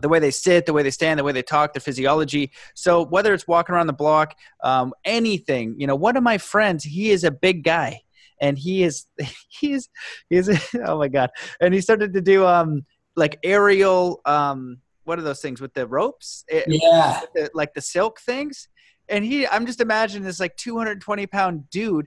the 0.00 0.08
way 0.08 0.18
they 0.18 0.32
sit, 0.32 0.66
the 0.66 0.72
way 0.72 0.82
they 0.82 0.90
stand, 0.90 1.20
the 1.20 1.24
way 1.24 1.30
they 1.30 1.42
talk, 1.44 1.74
the 1.74 1.80
physiology. 1.80 2.50
So 2.74 3.04
whether 3.04 3.32
it's 3.32 3.46
walking 3.46 3.76
around 3.76 3.86
the 3.86 3.92
block, 3.92 4.34
um, 4.64 4.92
anything, 5.04 5.76
you 5.78 5.86
know, 5.86 5.94
one 5.94 6.16
of 6.16 6.24
my 6.24 6.38
friends, 6.38 6.82
he 6.82 7.12
is 7.12 7.22
a 7.22 7.30
big 7.30 7.62
guy 7.62 8.00
and 8.42 8.58
he 8.58 8.82
is 8.82 9.06
he 9.48 9.72
is 9.72 9.88
he 10.28 10.36
is 10.36 10.50
oh 10.86 10.98
my 10.98 11.08
god. 11.08 11.30
And 11.60 11.72
he 11.72 11.80
started 11.80 12.12
to 12.12 12.20
do 12.20 12.44
um 12.44 12.84
like 13.16 13.38
aerial 13.42 14.20
um 14.26 14.78
what 15.04 15.18
are 15.18 15.22
those 15.22 15.40
things 15.40 15.60
with 15.60 15.72
the 15.74 15.86
ropes? 15.86 16.44
Yeah. 16.50 17.22
the, 17.34 17.50
like 17.54 17.72
the 17.74 17.80
silk 17.80 18.20
things. 18.20 18.68
And 19.08 19.24
he 19.24 19.46
i'm 19.46 19.66
just 19.66 19.80
imagining 19.80 20.24
this 20.24 20.40
like 20.40 20.56
220 20.56 21.26
pound 21.26 21.68
dude 21.70 22.06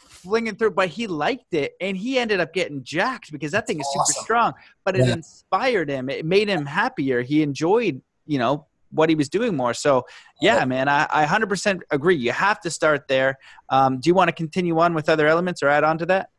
flinging 0.00 0.56
through 0.56 0.70
but 0.70 0.88
he 0.88 1.06
liked 1.06 1.52
it 1.54 1.72
and 1.80 1.96
he 1.96 2.18
ended 2.18 2.40
up 2.40 2.52
getting 2.52 2.82
jacked 2.82 3.30
because 3.32 3.52
that 3.52 3.66
thing 3.66 3.80
is 3.80 3.86
super 3.92 4.02
awesome. 4.02 4.24
strong 4.24 4.52
but 4.84 4.96
it 4.96 5.06
yeah. 5.06 5.14
inspired 5.14 5.88
him. 5.88 6.08
It 6.08 6.24
made 6.24 6.48
him 6.48 6.66
happier. 6.66 7.22
He 7.22 7.42
enjoyed 7.42 8.00
you 8.26 8.38
know 8.38 8.66
what 8.94 9.08
he 9.08 9.14
was 9.14 9.28
doing 9.28 9.56
more. 9.56 9.74
So 9.74 10.04
yeah, 10.40 10.64
man, 10.64 10.88
I, 10.88 11.06
I 11.10 11.26
100% 11.26 11.80
agree. 11.90 12.16
You 12.16 12.32
have 12.32 12.60
to 12.60 12.70
start 12.70 13.08
there. 13.08 13.38
Um, 13.68 14.00
do 14.00 14.08
you 14.08 14.14
want 14.14 14.28
to 14.28 14.34
continue 14.34 14.78
on 14.78 14.94
with 14.94 15.08
other 15.08 15.26
elements 15.26 15.62
or 15.62 15.68
add 15.68 15.84
on 15.84 15.98
to 15.98 16.06
that? 16.06 16.30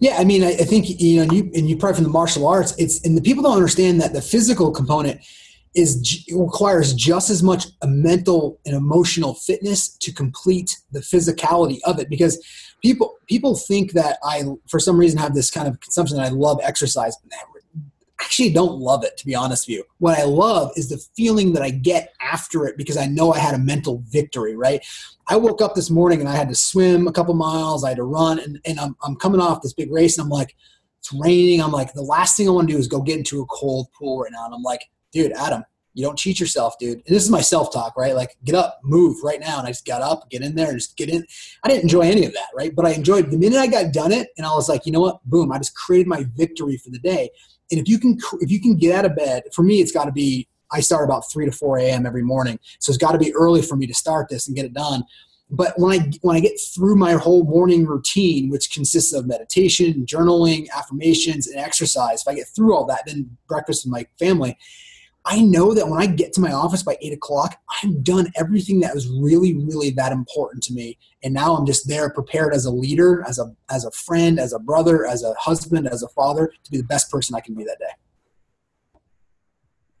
Yeah, 0.00 0.16
I 0.16 0.24
mean, 0.24 0.44
I, 0.44 0.50
I 0.50 0.64
think 0.64 1.00
you 1.00 1.16
know, 1.16 1.22
and 1.22 1.32
you 1.32 1.50
and 1.54 1.68
you 1.68 1.76
probably 1.76 1.96
from 1.96 2.04
the 2.04 2.10
martial 2.10 2.46
arts. 2.46 2.72
It's 2.78 3.04
and 3.04 3.16
the 3.16 3.20
people 3.20 3.42
don't 3.42 3.56
understand 3.56 4.00
that 4.00 4.12
the 4.12 4.22
physical 4.22 4.70
component 4.70 5.20
is 5.74 6.24
requires 6.32 6.94
just 6.94 7.30
as 7.30 7.42
much 7.42 7.66
a 7.82 7.86
mental 7.86 8.60
and 8.64 8.74
emotional 8.74 9.34
fitness 9.34 9.88
to 9.98 10.12
complete 10.12 10.76
the 10.92 11.00
physicality 11.00 11.78
of 11.84 11.98
it 11.98 12.08
because 12.08 12.44
people 12.82 13.16
people 13.26 13.56
think 13.56 13.92
that 13.92 14.18
I 14.24 14.44
for 14.68 14.80
some 14.80 14.98
reason 14.98 15.18
have 15.18 15.34
this 15.34 15.50
kind 15.50 15.68
of 15.68 15.80
consumption 15.80 16.16
that 16.16 16.26
I 16.26 16.30
love 16.30 16.60
exercise 16.62 17.16
actually 18.20 18.50
don't 18.50 18.78
love 18.78 19.04
it 19.04 19.16
to 19.16 19.26
be 19.26 19.34
honest 19.34 19.68
with 19.68 19.76
you 19.76 19.84
what 19.98 20.18
i 20.18 20.22
love 20.22 20.70
is 20.76 20.88
the 20.88 20.98
feeling 21.16 21.52
that 21.52 21.62
i 21.62 21.70
get 21.70 22.12
after 22.20 22.66
it 22.66 22.76
because 22.76 22.96
i 22.96 23.06
know 23.06 23.32
i 23.32 23.38
had 23.38 23.54
a 23.54 23.58
mental 23.58 24.02
victory 24.08 24.56
right 24.56 24.84
i 25.28 25.36
woke 25.36 25.62
up 25.62 25.74
this 25.74 25.90
morning 25.90 26.20
and 26.20 26.28
i 26.28 26.34
had 26.34 26.48
to 26.48 26.54
swim 26.54 27.06
a 27.06 27.12
couple 27.12 27.34
miles 27.34 27.84
i 27.84 27.88
had 27.88 27.96
to 27.96 28.04
run 28.04 28.38
and, 28.38 28.60
and 28.64 28.78
I'm, 28.80 28.96
I'm 29.02 29.16
coming 29.16 29.40
off 29.40 29.62
this 29.62 29.72
big 29.72 29.92
race 29.92 30.18
and 30.18 30.24
i'm 30.24 30.30
like 30.30 30.56
it's 30.98 31.12
raining 31.12 31.62
i'm 31.62 31.72
like 31.72 31.92
the 31.92 32.02
last 32.02 32.36
thing 32.36 32.48
i 32.48 32.52
want 32.52 32.68
to 32.68 32.74
do 32.74 32.78
is 32.78 32.88
go 32.88 33.00
get 33.00 33.18
into 33.18 33.40
a 33.40 33.46
cold 33.46 33.88
pool 33.92 34.20
right 34.20 34.32
now 34.32 34.46
and 34.46 34.54
i'm 34.54 34.62
like 34.62 34.82
dude 35.12 35.32
adam 35.32 35.64
you 35.98 36.04
don't 36.04 36.16
cheat 36.16 36.38
yourself, 36.38 36.78
dude. 36.78 37.02
And 37.06 37.16
this 37.16 37.24
is 37.24 37.30
my 37.30 37.40
self 37.40 37.72
talk, 37.72 37.96
right? 37.96 38.14
Like, 38.14 38.36
get 38.44 38.54
up, 38.54 38.78
move 38.84 39.16
right 39.24 39.40
now. 39.40 39.58
And 39.58 39.66
I 39.66 39.70
just 39.70 39.84
got 39.84 40.00
up, 40.00 40.30
get 40.30 40.42
in 40.42 40.54
there, 40.54 40.68
and 40.68 40.78
just 40.78 40.96
get 40.96 41.08
in. 41.08 41.26
I 41.64 41.68
didn't 41.68 41.82
enjoy 41.82 42.02
any 42.02 42.24
of 42.24 42.32
that, 42.34 42.50
right? 42.54 42.72
But 42.72 42.86
I 42.86 42.90
enjoyed 42.90 43.32
the 43.32 43.36
minute 43.36 43.58
I 43.58 43.66
got 43.66 43.92
done 43.92 44.12
it, 44.12 44.28
and 44.36 44.46
I 44.46 44.54
was 44.54 44.68
like, 44.68 44.86
you 44.86 44.92
know 44.92 45.00
what? 45.00 45.18
Boom! 45.24 45.50
I 45.50 45.58
just 45.58 45.74
created 45.74 46.06
my 46.06 46.24
victory 46.36 46.76
for 46.76 46.90
the 46.90 47.00
day. 47.00 47.30
And 47.70 47.80
if 47.80 47.88
you 47.88 47.98
can, 47.98 48.18
if 48.40 48.50
you 48.50 48.60
can 48.60 48.76
get 48.76 48.94
out 48.94 49.04
of 49.04 49.16
bed, 49.16 49.44
for 49.54 49.62
me, 49.62 49.80
it's 49.80 49.92
got 49.92 50.04
to 50.04 50.12
be. 50.12 50.48
I 50.70 50.80
start 50.80 51.04
about 51.04 51.30
three 51.32 51.46
to 51.46 51.52
four 51.52 51.78
a.m. 51.78 52.04
every 52.04 52.22
morning, 52.22 52.58
so 52.78 52.90
it's 52.90 52.98
got 52.98 53.12
to 53.12 53.18
be 53.18 53.34
early 53.34 53.62
for 53.62 53.76
me 53.76 53.86
to 53.86 53.94
start 53.94 54.28
this 54.28 54.46
and 54.46 54.54
get 54.56 54.66
it 54.66 54.74
done. 54.74 55.02
But 55.50 55.78
when 55.78 55.98
I 55.98 56.10
when 56.20 56.36
I 56.36 56.40
get 56.40 56.60
through 56.74 56.96
my 56.96 57.12
whole 57.12 57.44
morning 57.44 57.86
routine, 57.86 58.50
which 58.50 58.70
consists 58.70 59.14
of 59.14 59.26
meditation, 59.26 60.04
journaling, 60.04 60.68
affirmations, 60.76 61.46
and 61.46 61.58
exercise, 61.58 62.20
if 62.20 62.28
I 62.28 62.34
get 62.34 62.48
through 62.54 62.74
all 62.74 62.84
that, 62.86 63.04
then 63.06 63.36
breakfast 63.48 63.86
with 63.86 63.92
my 63.92 64.06
family, 64.18 64.58
I 65.30 65.42
know 65.42 65.74
that 65.74 65.86
when 65.86 66.00
I 66.00 66.06
get 66.06 66.32
to 66.34 66.40
my 66.40 66.52
office 66.52 66.82
by 66.82 66.96
eight 67.02 67.12
o'clock, 67.12 67.60
I've 67.82 68.02
done 68.02 68.32
everything 68.36 68.80
that 68.80 68.94
was 68.94 69.06
really, 69.10 69.54
really 69.54 69.90
that 69.90 70.10
important 70.10 70.62
to 70.64 70.72
me. 70.72 70.96
And 71.22 71.34
now 71.34 71.54
I'm 71.54 71.66
just 71.66 71.86
there 71.86 72.08
prepared 72.08 72.54
as 72.54 72.64
a 72.64 72.70
leader, 72.70 73.22
as 73.28 73.38
a 73.38 73.54
as 73.70 73.84
a 73.84 73.90
friend, 73.90 74.40
as 74.40 74.54
a 74.54 74.58
brother, 74.58 75.06
as 75.06 75.22
a 75.22 75.34
husband, 75.34 75.86
as 75.86 76.02
a 76.02 76.08
father 76.08 76.50
to 76.64 76.70
be 76.70 76.78
the 76.78 76.84
best 76.84 77.10
person 77.10 77.36
I 77.36 77.40
can 77.40 77.54
be 77.54 77.64
that 77.64 77.78
day. 77.78 77.92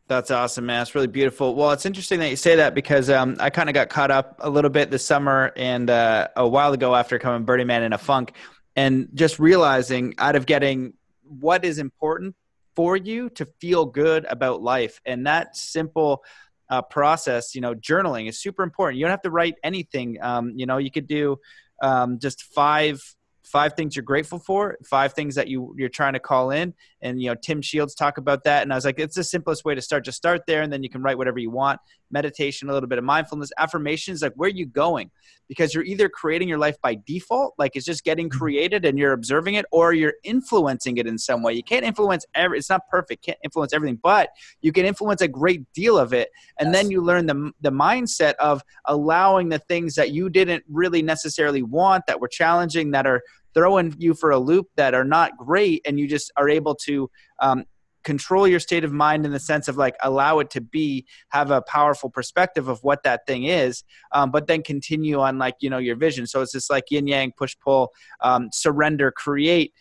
That's 0.06 0.30
awesome, 0.30 0.64
man. 0.64 0.80
It's 0.80 0.94
really 0.94 1.08
beautiful. 1.08 1.54
Well, 1.54 1.72
it's 1.72 1.84
interesting 1.84 2.20
that 2.20 2.30
you 2.30 2.36
say 2.36 2.56
that 2.56 2.74
because 2.74 3.10
um, 3.10 3.36
I 3.38 3.50
kind 3.50 3.68
of 3.68 3.74
got 3.74 3.90
caught 3.90 4.10
up 4.10 4.36
a 4.38 4.48
little 4.48 4.70
bit 4.70 4.90
this 4.90 5.04
summer 5.04 5.52
and 5.56 5.90
uh, 5.90 6.28
a 6.36 6.48
while 6.48 6.72
ago 6.72 6.94
after 6.94 7.18
coming 7.18 7.44
Burning 7.44 7.66
Man 7.66 7.82
in 7.82 7.92
a 7.92 7.98
funk 7.98 8.32
and 8.76 9.10
just 9.12 9.38
realizing 9.38 10.14
out 10.16 10.36
of 10.36 10.46
getting 10.46 10.94
what 11.24 11.66
is 11.66 11.78
important 11.78 12.34
for 12.78 12.96
you 12.96 13.28
to 13.28 13.44
feel 13.60 13.84
good 13.84 14.24
about 14.30 14.62
life. 14.62 15.00
And 15.04 15.26
that 15.26 15.56
simple 15.56 16.22
uh, 16.70 16.80
process, 16.80 17.52
you 17.56 17.60
know, 17.60 17.74
journaling 17.74 18.28
is 18.28 18.38
super 18.38 18.62
important. 18.62 18.98
You 18.98 19.04
don't 19.04 19.10
have 19.10 19.22
to 19.22 19.32
write 19.32 19.56
anything. 19.64 20.16
Um, 20.22 20.52
you 20.54 20.64
know, 20.64 20.78
you 20.78 20.92
could 20.92 21.08
do 21.08 21.40
um, 21.82 22.20
just 22.20 22.44
five 22.44 23.02
five 23.42 23.72
things 23.74 23.96
you're 23.96 24.04
grateful 24.04 24.38
for, 24.38 24.76
five 24.84 25.12
things 25.14 25.34
that 25.34 25.48
you 25.48 25.74
you're 25.76 25.88
trying 25.88 26.12
to 26.12 26.20
call 26.20 26.52
in, 26.52 26.72
and 27.02 27.20
you 27.20 27.28
know 27.28 27.34
Tim 27.34 27.60
Shields 27.62 27.96
talk 27.96 28.16
about 28.16 28.44
that. 28.44 28.62
And 28.62 28.72
I 28.72 28.76
was 28.76 28.84
like, 28.84 29.00
it's 29.00 29.16
the 29.16 29.24
simplest 29.24 29.64
way 29.64 29.74
to 29.74 29.82
start. 29.82 30.04
Just 30.04 30.18
start 30.18 30.42
there, 30.46 30.62
and 30.62 30.72
then 30.72 30.84
you 30.84 30.88
can 30.88 31.02
write 31.02 31.18
whatever 31.18 31.40
you 31.40 31.50
want. 31.50 31.80
Meditation, 32.12 32.70
a 32.70 32.72
little 32.72 32.88
bit 32.88 32.98
of 32.98 33.04
mindfulness, 33.04 33.50
affirmations. 33.58 34.22
Like 34.22 34.34
where 34.36 34.46
are 34.46 34.50
you 34.50 34.66
going? 34.66 35.10
Because 35.48 35.74
you're 35.74 35.84
either 35.84 36.08
creating 36.08 36.48
your 36.48 36.58
life 36.58 36.76
by 36.82 36.98
default, 37.06 37.54
like 37.58 37.74
it's 37.74 37.86
just 37.86 38.04
getting 38.04 38.28
mm-hmm. 38.28 38.38
created 38.38 38.84
and 38.84 38.98
you're 38.98 39.12
observing 39.12 39.54
it, 39.54 39.64
or 39.72 39.92
you're 39.92 40.14
influencing 40.22 40.98
it 40.98 41.06
in 41.06 41.18
some 41.18 41.42
way. 41.42 41.54
You 41.54 41.62
can't 41.62 41.84
influence 41.84 42.26
every. 42.34 42.58
It's 42.58 42.70
not 42.70 42.82
perfect. 42.90 43.24
Can't 43.24 43.38
influence 43.42 43.72
everything, 43.72 43.98
but 44.02 44.30
you 44.60 44.72
can 44.72 44.84
influence 44.84 45.22
a 45.22 45.28
great 45.28 45.64
deal 45.72 45.98
of 45.98 46.12
it. 46.12 46.28
And 46.58 46.68
yes. 46.68 46.76
then 46.76 46.90
you 46.90 47.02
learn 47.02 47.26
the 47.26 47.52
the 47.60 47.72
mindset 47.72 48.34
of 48.34 48.62
allowing 48.84 49.48
the 49.48 49.58
things 49.58 49.94
that 49.94 50.10
you 50.10 50.28
didn't 50.28 50.64
really 50.68 51.02
necessarily 51.02 51.62
want, 51.62 52.04
that 52.06 52.20
were 52.20 52.28
challenging, 52.28 52.90
that 52.92 53.06
are 53.06 53.22
throwing 53.54 53.94
you 53.98 54.14
for 54.14 54.30
a 54.30 54.38
loop 54.38 54.68
that 54.76 54.94
are 54.94 55.04
not 55.04 55.36
great 55.36 55.82
and 55.86 55.98
you 55.98 56.06
just 56.06 56.30
are 56.36 56.48
able 56.48 56.74
to 56.74 57.10
um, 57.40 57.64
control 58.08 58.48
your 58.48 58.60
state 58.60 58.84
of 58.84 58.92
mind 58.92 59.26
in 59.26 59.32
the 59.32 59.44
sense 59.52 59.68
of 59.68 59.76
like 59.76 59.96
allow 60.02 60.38
it 60.38 60.48
to 60.48 60.60
be 60.60 61.04
have 61.28 61.50
a 61.50 61.60
powerful 61.62 62.08
perspective 62.08 62.66
of 62.68 62.82
what 62.82 63.02
that 63.02 63.26
thing 63.26 63.44
is 63.44 63.84
um, 64.12 64.30
but 64.30 64.46
then 64.46 64.62
continue 64.62 65.18
on 65.20 65.38
like 65.38 65.56
you 65.60 65.70
know 65.70 65.78
your 65.78 65.96
vision. 65.96 66.26
So 66.26 66.40
it's 66.40 66.52
just 66.52 66.70
like 66.70 66.90
yin 66.90 67.06
yang 67.06 67.32
push 67.32 67.56
pull 67.62 67.92
um, 68.20 68.48
surrender 68.52 69.10
create 69.10 69.74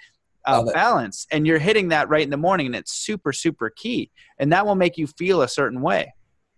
uh, 0.45 0.63
balance. 0.71 1.27
And 1.31 1.45
you're 1.45 1.59
hitting 1.59 1.89
that 1.89 2.09
right 2.09 2.23
in 2.23 2.29
the 2.29 2.37
morning 2.37 2.67
and 2.67 2.75
it's 2.75 2.93
super 2.93 3.33
super 3.33 3.69
key. 3.69 4.11
And 4.39 4.51
that 4.53 4.65
will 4.65 4.75
make 4.75 4.97
you 4.97 5.07
feel 5.07 5.41
a 5.41 5.47
certain 5.47 5.81
way. 5.81 6.13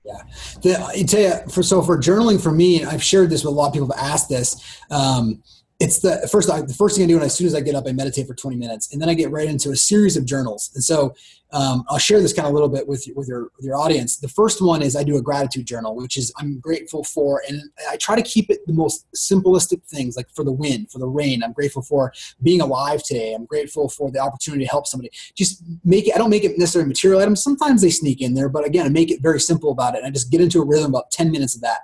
Yeah, 0.06 0.22
the, 0.62 0.86
I 0.86 1.04
tell 1.04 1.22
you, 1.22 1.52
for 1.52 1.62
so 1.62 1.82
for 1.82 1.98
journaling 1.98 2.42
for 2.42 2.52
me, 2.52 2.82
and 2.82 2.90
I've 2.90 3.04
shared 3.04 3.30
this 3.30 3.44
with 3.44 3.54
a 3.54 3.56
lot 3.56 3.68
of 3.68 3.74
people 3.74 3.92
have 3.94 4.12
asked 4.14 4.30
this. 4.30 4.80
Um, 4.90 5.44
it's 5.80 6.00
the 6.00 6.28
first 6.30 6.50
the 6.50 6.74
first 6.74 6.98
thing 6.98 7.06
I 7.06 7.08
do 7.08 7.16
and 7.16 7.24
as 7.24 7.36
soon 7.36 7.48
as 7.48 7.56
I 7.56 7.62
get 7.62 7.74
up, 7.74 7.86
I 7.88 7.94
meditate 7.94 8.28
for 8.28 8.34
20 8.36 8.58
minutes, 8.58 8.92
and 8.92 9.02
then 9.02 9.08
I 9.08 9.14
get 9.14 9.32
right 9.32 9.48
into 9.48 9.72
a 9.72 9.78
series 9.78 10.18
of 10.18 10.26
journals. 10.26 10.72
And 10.76 10.84
so 10.84 11.16
um, 11.52 11.86
I'll 11.90 11.98
share 11.98 12.20
this 12.20 12.34
kind 12.34 12.46
of 12.46 12.52
a 12.52 12.54
little 12.54 12.68
bit 12.68 12.86
with 12.86 13.08
with 13.16 13.30
your 13.30 13.44
with 13.56 13.66
your 13.66 13.78
audience. 13.78 14.18
The 14.18 14.28
first 14.28 14.62
one 14.62 14.82
is 14.82 14.98
I 14.98 15.04
do 15.04 15.16
a 15.16 15.22
gratitude 15.22 15.66
journal, 15.66 15.96
which 15.96 16.18
is 16.18 16.34
I'm 16.38 16.60
grateful 16.60 17.06
for, 17.06 17.42
and 17.48 17.62
I 17.90 17.96
try 17.96 18.18
to 18.18 18.22
keep 18.22 18.50
it 18.50 18.60
the 18.68 18.74
most 18.74 19.06
simplistic 19.16 19.82
things, 19.86 20.18
like 20.18 20.30
for 20.32 20.44
the 20.44 20.52
wind, 20.52 20.92
for 20.92 21.00
the 21.00 21.08
rain. 21.08 21.44
I'm 21.44 21.54
grateful 21.54 21.82
for 21.82 22.12
being 22.44 22.60
alive 22.60 23.02
today. 23.02 23.34
I'm 23.34 23.46
grateful 23.46 23.88
for 23.88 24.12
the 24.12 24.20
opportunity 24.20 24.66
to 24.66 24.70
help 24.70 24.86
somebody. 24.86 25.12
Just 25.36 25.64
make 25.86 26.10
it. 26.10 26.14
I 26.14 26.18
don't 26.18 26.30
make 26.30 26.44
it 26.44 26.58
necessarily 26.58 26.90
material 26.90 27.22
items. 27.22 27.42
Sometimes 27.42 27.82
they 27.82 27.90
sneak 27.90 28.22
in 28.22 28.34
there, 28.34 28.50
but 28.50 28.66
again, 28.66 28.86
I 28.86 28.90
make 28.90 29.12
it 29.12 29.22
very 29.22 29.40
simple 29.40 29.72
about 29.72 29.96
it. 29.96 30.00
And 30.00 30.08
I 30.08 30.10
just 30.10 30.30
get 30.30 30.42
into 30.42 30.62
a 30.62 30.66
rhythm 30.66 30.92
about 30.92 31.10
10 31.12 31.32
minutes 31.32 31.56
of 31.56 31.62
that. 31.62 31.80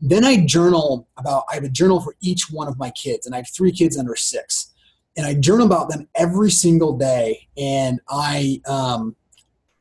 Then 0.00 0.24
I 0.24 0.44
journal 0.44 1.08
about, 1.16 1.44
I 1.50 1.54
have 1.54 1.64
a 1.64 1.68
journal 1.68 2.00
for 2.00 2.14
each 2.20 2.50
one 2.50 2.68
of 2.68 2.78
my 2.78 2.90
kids, 2.90 3.26
and 3.26 3.34
I 3.34 3.38
have 3.38 3.48
three 3.48 3.72
kids 3.72 3.96
under 3.98 4.16
six. 4.16 4.72
And 5.16 5.26
I 5.26 5.34
journal 5.34 5.66
about 5.66 5.88
them 5.90 6.08
every 6.14 6.50
single 6.50 6.96
day. 6.98 7.48
And 7.56 8.00
I, 8.10 8.60
um, 8.66 9.14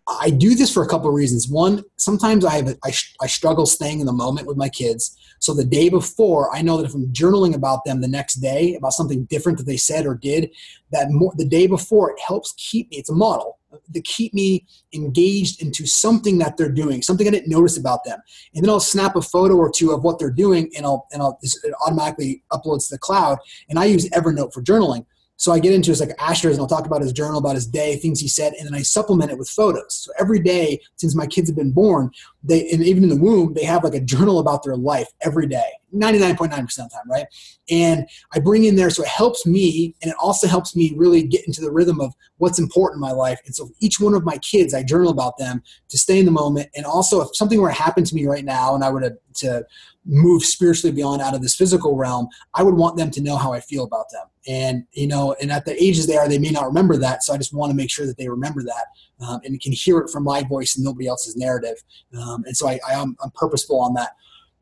I 0.07 0.29
do 0.29 0.53
this 0.53 0.71
for 0.71 0.83
a 0.83 0.87
couple 0.87 1.09
of 1.09 1.15
reasons. 1.15 1.49
One, 1.49 1.83
sometimes 1.97 2.45
I, 2.45 2.57
have, 2.57 2.77
I, 2.83 2.93
I 3.21 3.27
struggle 3.27 3.65
staying 3.65 3.99
in 3.99 4.05
the 4.05 4.13
moment 4.13 4.47
with 4.47 4.57
my 4.57 4.69
kids. 4.69 5.17
So 5.43 5.53
the 5.53 5.65
day 5.65 5.89
before, 5.89 6.55
I 6.55 6.61
know 6.61 6.77
that 6.77 6.85
if 6.85 6.93
I'm 6.93 7.11
journaling 7.11 7.53
about 7.53 7.83
them 7.83 7.99
the 7.99 8.07
next 8.07 8.35
day, 8.35 8.75
about 8.75 8.93
something 8.93 9.25
different 9.25 9.57
that 9.57 9.65
they 9.65 9.75
said 9.75 10.05
or 10.05 10.15
did, 10.15 10.49
that 10.93 11.11
more, 11.11 11.33
the 11.35 11.43
day 11.45 11.67
before, 11.67 12.11
it 12.11 12.19
helps 12.25 12.53
keep 12.53 12.89
me, 12.89 12.97
it's 12.97 13.09
a 13.09 13.13
model, 13.13 13.59
to 13.93 14.01
keep 14.03 14.33
me 14.33 14.65
engaged 14.93 15.61
into 15.61 15.85
something 15.85 16.37
that 16.37 16.55
they're 16.55 16.71
doing, 16.71 17.01
something 17.01 17.27
I 17.27 17.31
didn't 17.31 17.49
notice 17.49 17.77
about 17.77 18.05
them. 18.05 18.19
And 18.55 18.63
then 18.63 18.69
I'll 18.69 18.79
snap 18.79 19.17
a 19.17 19.21
photo 19.21 19.55
or 19.55 19.69
two 19.69 19.91
of 19.91 20.01
what 20.05 20.17
they're 20.17 20.31
doing 20.31 20.71
and 20.77 20.85
I'll, 20.85 21.07
and 21.11 21.21
I'll, 21.21 21.37
it 21.41 21.73
automatically 21.85 22.41
uploads 22.53 22.87
to 22.87 22.95
the 22.95 22.99
cloud. 22.99 23.37
And 23.69 23.77
I 23.77 23.83
use 23.83 24.07
Evernote 24.11 24.53
for 24.53 24.61
journaling. 24.61 25.05
So 25.37 25.51
I 25.51 25.59
get 25.59 25.73
into 25.73 25.89
his 25.89 25.99
like 25.99 26.11
Asher's 26.19 26.53
and 26.53 26.61
I'll 26.61 26.67
talk 26.67 26.85
about 26.85 27.01
his 27.01 27.11
journal, 27.11 27.39
about 27.39 27.55
his 27.55 27.67
day, 27.67 27.97
things 27.97 28.19
he 28.19 28.27
said, 28.27 28.53
and 28.53 28.67
then 28.67 28.75
I 28.75 28.81
supplement 28.81 29.31
it 29.31 29.37
with 29.37 29.49
photos. 29.49 29.95
So 29.95 30.11
every 30.19 30.39
day 30.39 30.79
since 30.95 31.15
my 31.15 31.27
kids 31.27 31.49
have 31.49 31.57
been 31.57 31.71
born, 31.71 32.11
they 32.43 32.69
and 32.69 32.83
even 32.83 33.03
in 33.03 33.09
the 33.09 33.17
womb, 33.17 33.53
they 33.53 33.65
have 33.65 33.83
like 33.83 33.95
a 33.95 33.99
journal 33.99 34.39
about 34.39 34.63
their 34.63 34.75
life 34.75 35.09
every 35.21 35.47
day, 35.47 35.69
99.9% 35.93 36.51
of 36.61 36.67
the 36.67 36.89
time, 36.89 37.09
right? 37.09 37.25
And 37.69 38.07
I 38.33 38.39
bring 38.39 38.65
in 38.65 38.75
there 38.75 38.89
so 38.89 39.03
it 39.03 39.09
helps 39.09 39.45
me 39.45 39.95
and 40.01 40.11
it 40.11 40.17
also 40.19 40.47
helps 40.47 40.75
me 40.75 40.93
really 40.95 41.23
get 41.23 41.45
into 41.47 41.61
the 41.61 41.71
rhythm 41.71 41.99
of 41.99 42.13
what's 42.37 42.59
important 42.59 42.97
in 42.97 43.01
my 43.01 43.11
life. 43.11 43.39
And 43.45 43.55
so 43.55 43.69
each 43.79 43.99
one 43.99 44.13
of 44.13 44.23
my 44.23 44.37
kids, 44.37 44.73
I 44.73 44.83
journal 44.83 45.11
about 45.11 45.37
them 45.37 45.63
to 45.89 45.97
stay 45.97 46.19
in 46.19 46.25
the 46.25 46.31
moment. 46.31 46.69
And 46.75 46.85
also 46.85 47.21
if 47.21 47.35
something 47.35 47.59
were 47.59 47.69
to 47.69 47.73
happen 47.73 48.03
to 48.03 48.15
me 48.15 48.27
right 48.27 48.45
now 48.45 48.75
and 48.75 48.83
I 48.83 48.91
were 48.91 49.01
to, 49.01 49.17
to 49.35 49.65
move 50.05 50.43
spiritually 50.43 50.93
beyond 50.93 51.21
out 51.21 51.33
of 51.33 51.41
this 51.41 51.55
physical 51.55 51.95
realm, 51.95 52.27
I 52.53 52.63
would 52.63 52.75
want 52.75 52.97
them 52.97 53.09
to 53.11 53.21
know 53.21 53.37
how 53.37 53.53
I 53.53 53.59
feel 53.59 53.83
about 53.83 54.09
them. 54.11 54.25
And, 54.47 54.85
you 54.91 55.07
know, 55.07 55.35
and 55.41 55.51
at 55.51 55.65
the 55.65 55.81
ages 55.81 56.07
they 56.07 56.17
are, 56.17 56.27
they 56.27 56.37
may 56.37 56.49
not 56.49 56.65
remember 56.65 56.97
that. 56.97 57.23
So 57.23 57.33
I 57.33 57.37
just 57.37 57.53
want 57.53 57.71
to 57.71 57.75
make 57.75 57.89
sure 57.89 58.05
that 58.05 58.17
they 58.17 58.27
remember 58.27 58.61
that 58.63 59.25
um, 59.25 59.39
and 59.45 59.59
can 59.61 59.71
hear 59.71 59.99
it 59.99 60.09
from 60.09 60.23
my 60.23 60.43
voice 60.43 60.75
and 60.75 60.83
nobody 60.83 61.07
else's 61.07 61.35
narrative. 61.35 61.77
Um, 62.17 62.43
and 62.45 62.55
so 62.55 62.67
I, 62.67 62.79
I, 62.87 62.93
am 62.93 63.15
I'm 63.23 63.31
purposeful 63.31 63.79
on 63.79 63.93
that. 63.93 64.11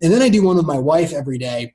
And 0.01 0.13
then 0.13 0.21
I 0.21 0.29
do 0.29 0.43
one 0.43 0.57
with 0.57 0.65
my 0.65 0.79
wife 0.79 1.13
every 1.13 1.37
day. 1.37 1.73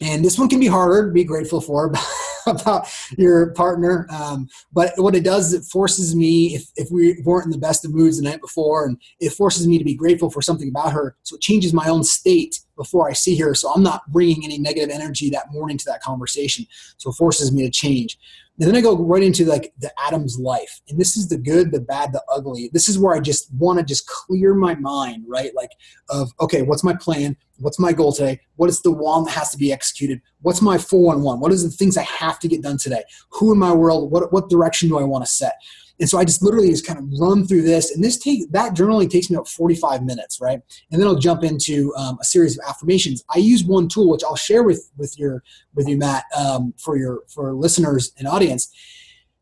And 0.00 0.24
this 0.24 0.38
one 0.38 0.48
can 0.48 0.60
be 0.60 0.66
harder 0.66 1.08
to 1.08 1.12
be 1.12 1.24
grateful 1.24 1.60
for. 1.60 1.92
about 2.46 2.88
your 3.16 3.52
partner. 3.52 4.06
Um, 4.10 4.48
but 4.72 4.92
what 4.96 5.14
it 5.14 5.24
does 5.24 5.52
is 5.52 5.60
it 5.60 5.70
forces 5.70 6.14
me, 6.14 6.54
if, 6.54 6.64
if 6.76 6.90
we 6.90 7.20
weren't 7.24 7.46
in 7.46 7.50
the 7.50 7.58
best 7.58 7.84
of 7.84 7.94
moods 7.94 8.18
the 8.18 8.28
night 8.28 8.40
before, 8.40 8.86
and 8.86 8.98
it 9.20 9.30
forces 9.30 9.66
me 9.66 9.78
to 9.78 9.84
be 9.84 9.94
grateful 9.94 10.30
for 10.30 10.42
something 10.42 10.68
about 10.68 10.92
her. 10.92 11.16
So 11.22 11.36
it 11.36 11.42
changes 11.42 11.72
my 11.72 11.88
own 11.88 12.04
state 12.04 12.60
before 12.80 13.10
I 13.10 13.12
see 13.12 13.36
her. 13.36 13.54
So 13.54 13.70
I'm 13.70 13.82
not 13.82 14.10
bringing 14.10 14.42
any 14.42 14.56
negative 14.56 14.88
energy 14.88 15.28
that 15.28 15.52
morning 15.52 15.76
to 15.76 15.84
that 15.84 16.00
conversation. 16.00 16.64
So 16.96 17.10
it 17.10 17.16
forces 17.16 17.52
me 17.52 17.62
to 17.62 17.70
change. 17.70 18.18
And 18.58 18.66
then 18.66 18.74
I 18.74 18.80
go 18.80 18.96
right 18.96 19.22
into 19.22 19.44
like 19.44 19.74
the 19.80 19.92
Adam's 20.02 20.38
life. 20.38 20.80
And 20.88 20.98
this 20.98 21.14
is 21.14 21.28
the 21.28 21.36
good, 21.36 21.72
the 21.72 21.80
bad, 21.80 22.14
the 22.14 22.22
ugly. 22.32 22.70
This 22.72 22.88
is 22.88 22.98
where 22.98 23.14
I 23.14 23.20
just 23.20 23.52
want 23.52 23.78
to 23.80 23.84
just 23.84 24.06
clear 24.06 24.54
my 24.54 24.76
mind, 24.76 25.26
right? 25.28 25.54
Like 25.54 25.72
of 26.08 26.32
okay, 26.40 26.62
what's 26.62 26.82
my 26.82 26.94
plan? 26.94 27.36
What's 27.58 27.78
my 27.78 27.92
goal 27.92 28.14
today? 28.14 28.40
What 28.56 28.70
is 28.70 28.80
the 28.80 28.92
one 28.92 29.24
that 29.24 29.32
has 29.32 29.50
to 29.50 29.58
be 29.58 29.74
executed? 29.74 30.22
What's 30.40 30.62
my 30.62 30.78
411? 30.78 31.38
What 31.38 31.52
is 31.52 31.62
the 31.62 31.68
things 31.70 31.98
I 31.98 32.04
have 32.04 32.38
to 32.38 32.48
get 32.48 32.62
done 32.62 32.78
today? 32.78 33.04
Who 33.32 33.52
in 33.52 33.58
my 33.58 33.74
world, 33.74 34.10
what 34.10 34.32
what 34.32 34.48
direction 34.48 34.88
do 34.88 34.98
I 34.98 35.04
want 35.04 35.22
to 35.22 35.30
set? 35.30 35.56
And 36.00 36.08
so 36.08 36.18
I 36.18 36.24
just 36.24 36.42
literally 36.42 36.70
just 36.70 36.86
kind 36.86 36.98
of 36.98 37.06
run 37.20 37.46
through 37.46 37.62
this, 37.62 37.94
and 37.94 38.02
this 38.02 38.16
take 38.16 38.50
that 38.52 38.74
journaling 38.74 39.10
takes 39.10 39.28
me 39.28 39.36
about 39.36 39.48
45 39.48 40.02
minutes, 40.02 40.40
right? 40.40 40.60
And 40.90 41.00
then 41.00 41.06
I'll 41.06 41.16
jump 41.16 41.44
into 41.44 41.94
um, 41.96 42.18
a 42.20 42.24
series 42.24 42.58
of 42.58 42.64
affirmations. 42.66 43.22
I 43.34 43.38
use 43.38 43.62
one 43.62 43.86
tool 43.86 44.10
which 44.10 44.24
I'll 44.24 44.36
share 44.36 44.62
with 44.62 44.90
with 44.96 45.18
your 45.18 45.44
with 45.74 45.88
you, 45.88 45.98
Matt, 45.98 46.24
um, 46.36 46.74
for 46.78 46.96
your 46.96 47.20
for 47.28 47.52
listeners 47.54 48.12
and 48.18 48.26
audience. 48.26 48.72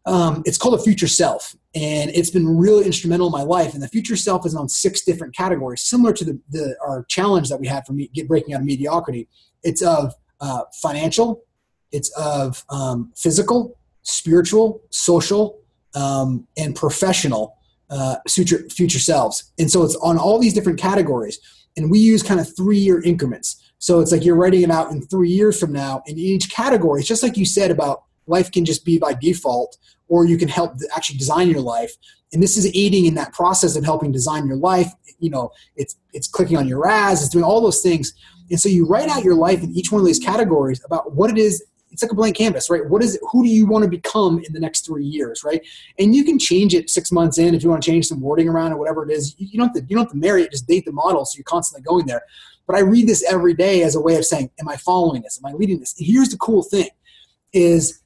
Um, 0.05 0.43
it's 0.47 0.59
called 0.59 0.75
a 0.75 0.83
future 0.83 1.07
self, 1.07 1.55
and 1.75 2.11
it's 2.11 2.31
been 2.31 2.49
really 2.57 2.87
instrumental 2.87 3.27
in 3.27 3.33
my 3.33 3.43
life. 3.43 3.75
And 3.75 3.83
the 3.83 3.89
future 3.89 4.17
self 4.17 4.45
is 4.45 4.55
on 4.55 4.69
six 4.69 5.03
different 5.03 5.37
categories, 5.37 5.83
similar 5.83 6.13
to 6.15 6.25
the, 6.25 6.41
the 6.51 6.77
our 6.85 7.05
challenge 7.05 7.51
that 7.51 7.61
we 7.61 7.69
had 7.69 7.87
for 7.87 7.93
me 7.93 8.11
get 8.13 8.27
breaking 8.27 8.55
out 8.55 8.61
of 8.61 8.67
mediocrity. 8.67 9.29
It's 9.63 9.83
of 9.83 10.15
uh, 10.41 10.63
financial, 10.83 11.45
it's 11.93 12.11
of 12.17 12.65
um, 12.71 13.13
physical, 13.17 13.79
spiritual, 14.03 14.83
social, 14.91 15.61
um, 15.99 16.47
and 16.57 16.77
professional 16.77 17.57
uh, 17.91 18.17
future 18.29 18.69
future 18.71 18.99
selves. 18.99 19.53
And 19.59 19.71
so 19.71 19.83
it's 19.83 19.97
on 19.97 20.19
all 20.19 20.39
these 20.39 20.55
different 20.55 20.79
categories, 20.79 21.39
and 21.77 21.91
we 21.91 21.99
use 21.99 22.23
kind 22.23 22.41
of 22.41 22.57
three 22.57 22.79
year 22.79 23.03
increments. 23.03 23.65
So 23.79 24.01
it's 24.01 24.13
like 24.13 24.25
you're 24.25 24.37
writing 24.37 24.63
it 24.63 24.71
out 24.71 24.91
in 24.91 25.03
three 25.03 25.31
years 25.31 25.59
from 25.59 25.73
now. 25.73 26.03
In 26.07 26.19
each 26.19 26.51
category, 26.51 27.01
it's 27.01 27.09
just 27.09 27.23
like 27.23 27.37
you 27.37 27.45
said 27.45 27.71
about 27.71 28.05
life 28.27 28.51
can 28.53 28.65
just 28.65 28.85
be 28.85 28.99
by 28.99 29.15
default, 29.15 29.77
or 30.09 30.27
you 30.27 30.37
can 30.37 30.49
help 30.49 30.75
actually 30.95 31.19
design 31.19 31.49
your 31.49 31.61
life. 31.61 31.97
And 32.33 32.43
this 32.43 32.57
is 32.57 32.71
aiding 32.75 33.07
in 33.07 33.15
that 33.15 33.33
process 33.33 33.75
of 33.77 33.85
helping 33.85 34.13
design 34.13 34.47
your 34.47 34.57
life. 34.57 34.93
You 35.19 35.31
know, 35.31 35.51
it's 35.77 35.97
it's 36.13 36.29
clicking 36.29 36.57
on 36.57 36.69
your 36.69 36.87
ads, 36.89 37.23
it's 37.23 37.31
doing 37.31 37.45
all 37.45 37.61
those 37.61 37.81
things. 37.81 38.13
And 38.51 38.61
so 38.61 38.69
you 38.69 38.87
write 38.87 39.09
out 39.09 39.25
your 39.25 39.35
life 39.35 39.63
in 39.63 39.75
each 39.75 39.93
one 39.93 40.01
of 40.01 40.07
these 40.07 40.19
categories 40.19 40.81
about 40.85 41.15
what 41.15 41.31
it 41.31 41.39
is 41.39 41.65
it's 41.91 42.03
like 42.03 42.13
a 42.13 42.15
blank 42.15 42.37
canvas, 42.37 42.71
right? 42.71 42.85
What 42.89 43.03
is 43.03 43.17
it, 43.17 43.21
who 43.31 43.45
do 43.45 43.51
you 43.51 43.67
want 43.67 43.85
to 43.85 43.91
become 43.91 44.43
in 44.45 44.53
the 44.53 44.61
next 44.61 44.87
three 44.87 45.05
years, 45.05 45.43
right? 45.45 45.65
And 45.99 46.15
you 46.15 46.25
can 46.25 46.39
change 46.39 46.75
it 46.75 46.91
six 46.91 47.11
months 47.11 47.39
in 47.39 47.55
if 47.55 47.63
you 47.63 47.71
want 47.71 47.83
to 47.83 47.91
change 47.91 48.07
some 48.07 48.21
wording 48.21 48.49
around 48.49 48.73
or 48.73 48.77
whatever 48.77 49.09
it 49.09 49.13
is. 49.13 49.35
You 49.39 49.59
don't 49.59 49.69
have 49.69 49.77
to, 49.77 49.81
you 49.89 49.97
don't 49.97 50.05
have 50.05 50.13
to 50.13 50.19
marry 50.19 50.43
it, 50.43 50.51
just 50.51 50.67
date 50.67 50.85
the 50.85 50.93
model 50.93 51.25
so 51.25 51.37
you're 51.37 51.45
constantly 51.45 51.83
going 51.83 52.07
there. 52.07 52.23
But 52.67 52.77
I 52.77 52.81
read 52.81 53.09
this 53.09 53.25
every 53.31 53.55
day 53.55 53.83
as 53.83 53.95
a 53.95 54.01
way 54.01 54.17
of 54.17 54.27
saying, 54.27 54.51
Am 54.61 54.69
I 54.69 54.77
following 54.77 55.23
this? 55.23 55.41
Am 55.43 55.51
I 55.51 55.57
leading 55.57 55.81
this? 55.81 55.97
And 55.99 56.07
here's 56.07 56.29
the 56.29 56.37
cool 56.37 56.63
thing 56.63 56.89
is 57.53 58.03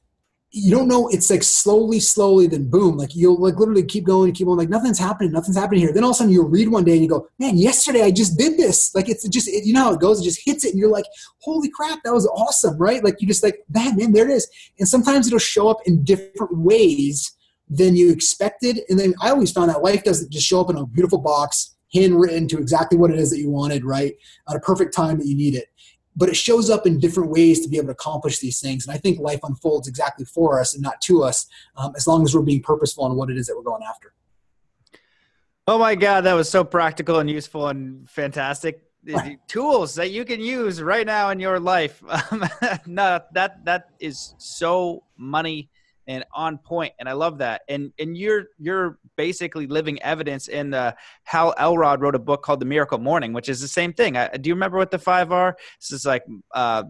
you 0.55 0.69
don't 0.69 0.87
know 0.87 1.07
it's 1.07 1.31
like 1.31 1.41
slowly 1.41 1.99
slowly 1.99 2.45
then 2.45 2.69
boom 2.69 2.95
like 2.95 3.15
you'll 3.15 3.41
like 3.41 3.57
literally 3.57 3.83
keep 3.83 4.03
going 4.03 4.31
keep 4.31 4.45
going 4.45 4.57
like 4.57 4.69
nothing's 4.69 4.99
happening 4.99 5.31
nothing's 5.31 5.57
happening 5.57 5.81
here. 5.81 5.91
Then 5.91 6.03
all 6.03 6.11
of 6.11 6.13
a 6.13 6.17
sudden 6.17 6.31
you'll 6.31 6.47
read 6.47 6.69
one 6.69 6.83
day 6.83 6.93
and 6.93 7.01
you 7.01 7.09
go 7.09 7.27
man 7.39 7.57
yesterday 7.57 8.03
i 8.03 8.11
just 8.11 8.37
did 8.37 8.55
this. 8.55 8.93
Like 8.93 9.09
it's 9.09 9.27
just 9.27 9.47
it, 9.47 9.65
you 9.65 9.73
know 9.73 9.85
how 9.85 9.93
it 9.93 9.99
goes 9.99 10.21
it 10.21 10.25
just 10.25 10.41
hits 10.45 10.63
it 10.63 10.69
and 10.69 10.79
you're 10.79 10.91
like 10.91 11.05
holy 11.41 11.69
crap 11.69 12.03
that 12.03 12.13
was 12.13 12.27
awesome 12.27 12.77
right? 12.77 13.03
Like 13.03 13.19
you 13.19 13.27
just 13.27 13.43
like 13.43 13.63
man 13.73 13.95
man 13.95 14.13
there 14.13 14.29
it 14.29 14.33
is. 14.33 14.47
And 14.77 14.87
sometimes 14.87 15.25
it'll 15.25 15.39
show 15.39 15.69
up 15.69 15.79
in 15.85 16.03
different 16.03 16.55
ways 16.55 17.35
than 17.67 17.95
you 17.95 18.11
expected. 18.11 18.81
And 18.89 18.99
then 18.99 19.15
i 19.23 19.31
always 19.31 19.51
found 19.51 19.71
that 19.71 19.81
life 19.81 20.03
doesn't 20.03 20.31
just 20.31 20.45
show 20.45 20.61
up 20.61 20.69
in 20.69 20.77
a 20.77 20.85
beautiful 20.85 21.19
box 21.19 21.75
handwritten 21.95 22.47
to 22.47 22.59
exactly 22.59 22.97
what 22.97 23.09
it 23.11 23.17
is 23.17 23.31
that 23.31 23.39
you 23.39 23.49
wanted 23.49 23.83
right? 23.83 24.13
At 24.47 24.55
a 24.55 24.59
perfect 24.59 24.95
time 24.95 25.17
that 25.17 25.25
you 25.25 25.35
need 25.35 25.55
it 25.55 25.69
but 26.15 26.29
it 26.29 26.35
shows 26.35 26.69
up 26.69 26.85
in 26.85 26.99
different 26.99 27.29
ways 27.29 27.61
to 27.61 27.69
be 27.69 27.77
able 27.77 27.87
to 27.87 27.93
accomplish 27.93 28.39
these 28.39 28.59
things. 28.59 28.85
And 28.85 28.95
I 28.95 28.97
think 28.97 29.19
life 29.19 29.39
unfolds 29.43 29.87
exactly 29.87 30.25
for 30.25 30.59
us 30.59 30.73
and 30.73 30.83
not 30.83 31.01
to 31.01 31.23
us, 31.23 31.47
um, 31.75 31.93
as 31.95 32.07
long 32.07 32.23
as 32.23 32.35
we're 32.35 32.41
being 32.41 32.61
purposeful 32.61 33.05
in 33.07 33.15
what 33.15 33.29
it 33.29 33.37
is 33.37 33.47
that 33.47 33.55
we're 33.55 33.63
going 33.63 33.83
after. 33.87 34.13
Oh 35.67 35.77
my 35.77 35.95
God, 35.95 36.21
that 36.21 36.33
was 36.33 36.49
so 36.49 36.63
practical 36.63 37.19
and 37.19 37.29
useful 37.29 37.67
and 37.69 38.09
fantastic. 38.09 38.81
tools 39.47 39.95
that 39.95 40.11
you 40.11 40.23
can 40.23 40.39
use 40.39 40.81
right 40.81 41.05
now 41.05 41.29
in 41.29 41.39
your 41.39 41.59
life. 41.59 42.01
no, 42.85 43.19
that 43.33 43.65
that 43.65 43.89
is 43.99 44.33
so 44.37 45.03
money 45.17 45.69
and 46.07 46.23
on 46.33 46.57
point 46.57 46.93
and 46.99 47.07
i 47.07 47.13
love 47.13 47.37
that 47.37 47.61
and 47.69 47.91
and 47.99 48.17
you're 48.17 48.45
you're 48.59 48.97
basically 49.15 49.67
living 49.67 50.01
evidence 50.01 50.47
in 50.47 50.69
the 50.69 50.95
hal 51.23 51.53
elrod 51.57 52.01
wrote 52.01 52.15
a 52.15 52.19
book 52.19 52.41
called 52.41 52.59
the 52.59 52.65
miracle 52.65 52.97
morning 52.97 53.33
which 53.33 53.49
is 53.49 53.61
the 53.61 53.67
same 53.67 53.93
thing 53.93 54.17
I, 54.17 54.27
do 54.29 54.49
you 54.49 54.53
remember 54.53 54.77
what 54.77 54.91
the 54.91 54.99
five 54.99 55.31
are 55.31 55.55
this 55.79 55.91
is 55.91 56.05
like 56.05 56.23
uh, 56.53 56.83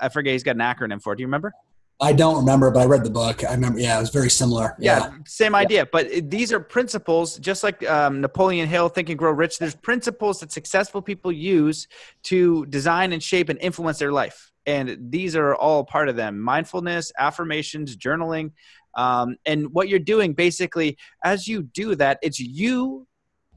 i 0.00 0.08
forget 0.08 0.32
he's 0.32 0.42
got 0.42 0.56
an 0.56 0.62
acronym 0.62 1.02
for 1.02 1.12
it 1.12 1.16
do 1.16 1.22
you 1.22 1.26
remember 1.26 1.52
I 1.98 2.12
don't 2.12 2.36
remember, 2.36 2.70
but 2.70 2.80
I 2.80 2.84
read 2.84 3.04
the 3.04 3.10
book. 3.10 3.42
I 3.42 3.52
remember, 3.52 3.78
yeah, 3.78 3.96
it 3.96 4.00
was 4.00 4.10
very 4.10 4.28
similar. 4.28 4.76
Yeah, 4.78 4.98
yeah 4.98 5.12
same 5.26 5.54
idea. 5.54 5.80
Yeah. 5.80 5.84
But 5.90 6.30
these 6.30 6.52
are 6.52 6.60
principles, 6.60 7.38
just 7.38 7.62
like 7.64 7.88
um, 7.88 8.20
Napoleon 8.20 8.68
Hill, 8.68 8.90
Think 8.90 9.08
and 9.08 9.18
Grow 9.18 9.32
Rich. 9.32 9.58
There's 9.58 9.74
principles 9.74 10.40
that 10.40 10.52
successful 10.52 11.00
people 11.00 11.32
use 11.32 11.88
to 12.24 12.66
design 12.66 13.14
and 13.14 13.22
shape 13.22 13.48
and 13.48 13.58
influence 13.60 13.98
their 13.98 14.12
life 14.12 14.52
and 14.66 14.96
these 15.10 15.36
are 15.36 15.54
all 15.54 15.84
part 15.84 16.08
of 16.08 16.16
them 16.16 16.40
mindfulness 16.40 17.12
affirmations 17.18 17.96
journaling 17.96 18.52
um, 18.94 19.36
and 19.46 19.72
what 19.72 19.88
you're 19.88 19.98
doing 19.98 20.32
basically 20.32 20.96
as 21.24 21.46
you 21.46 21.62
do 21.62 21.94
that 21.94 22.18
it's 22.22 22.40
you 22.40 23.06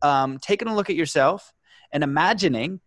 um, 0.02 0.38
taking 0.40 0.68
a 0.68 0.76
look 0.76 0.90
at 0.90 0.96
yourself 0.96 1.52
and 1.92 2.04
imagining 2.04 2.80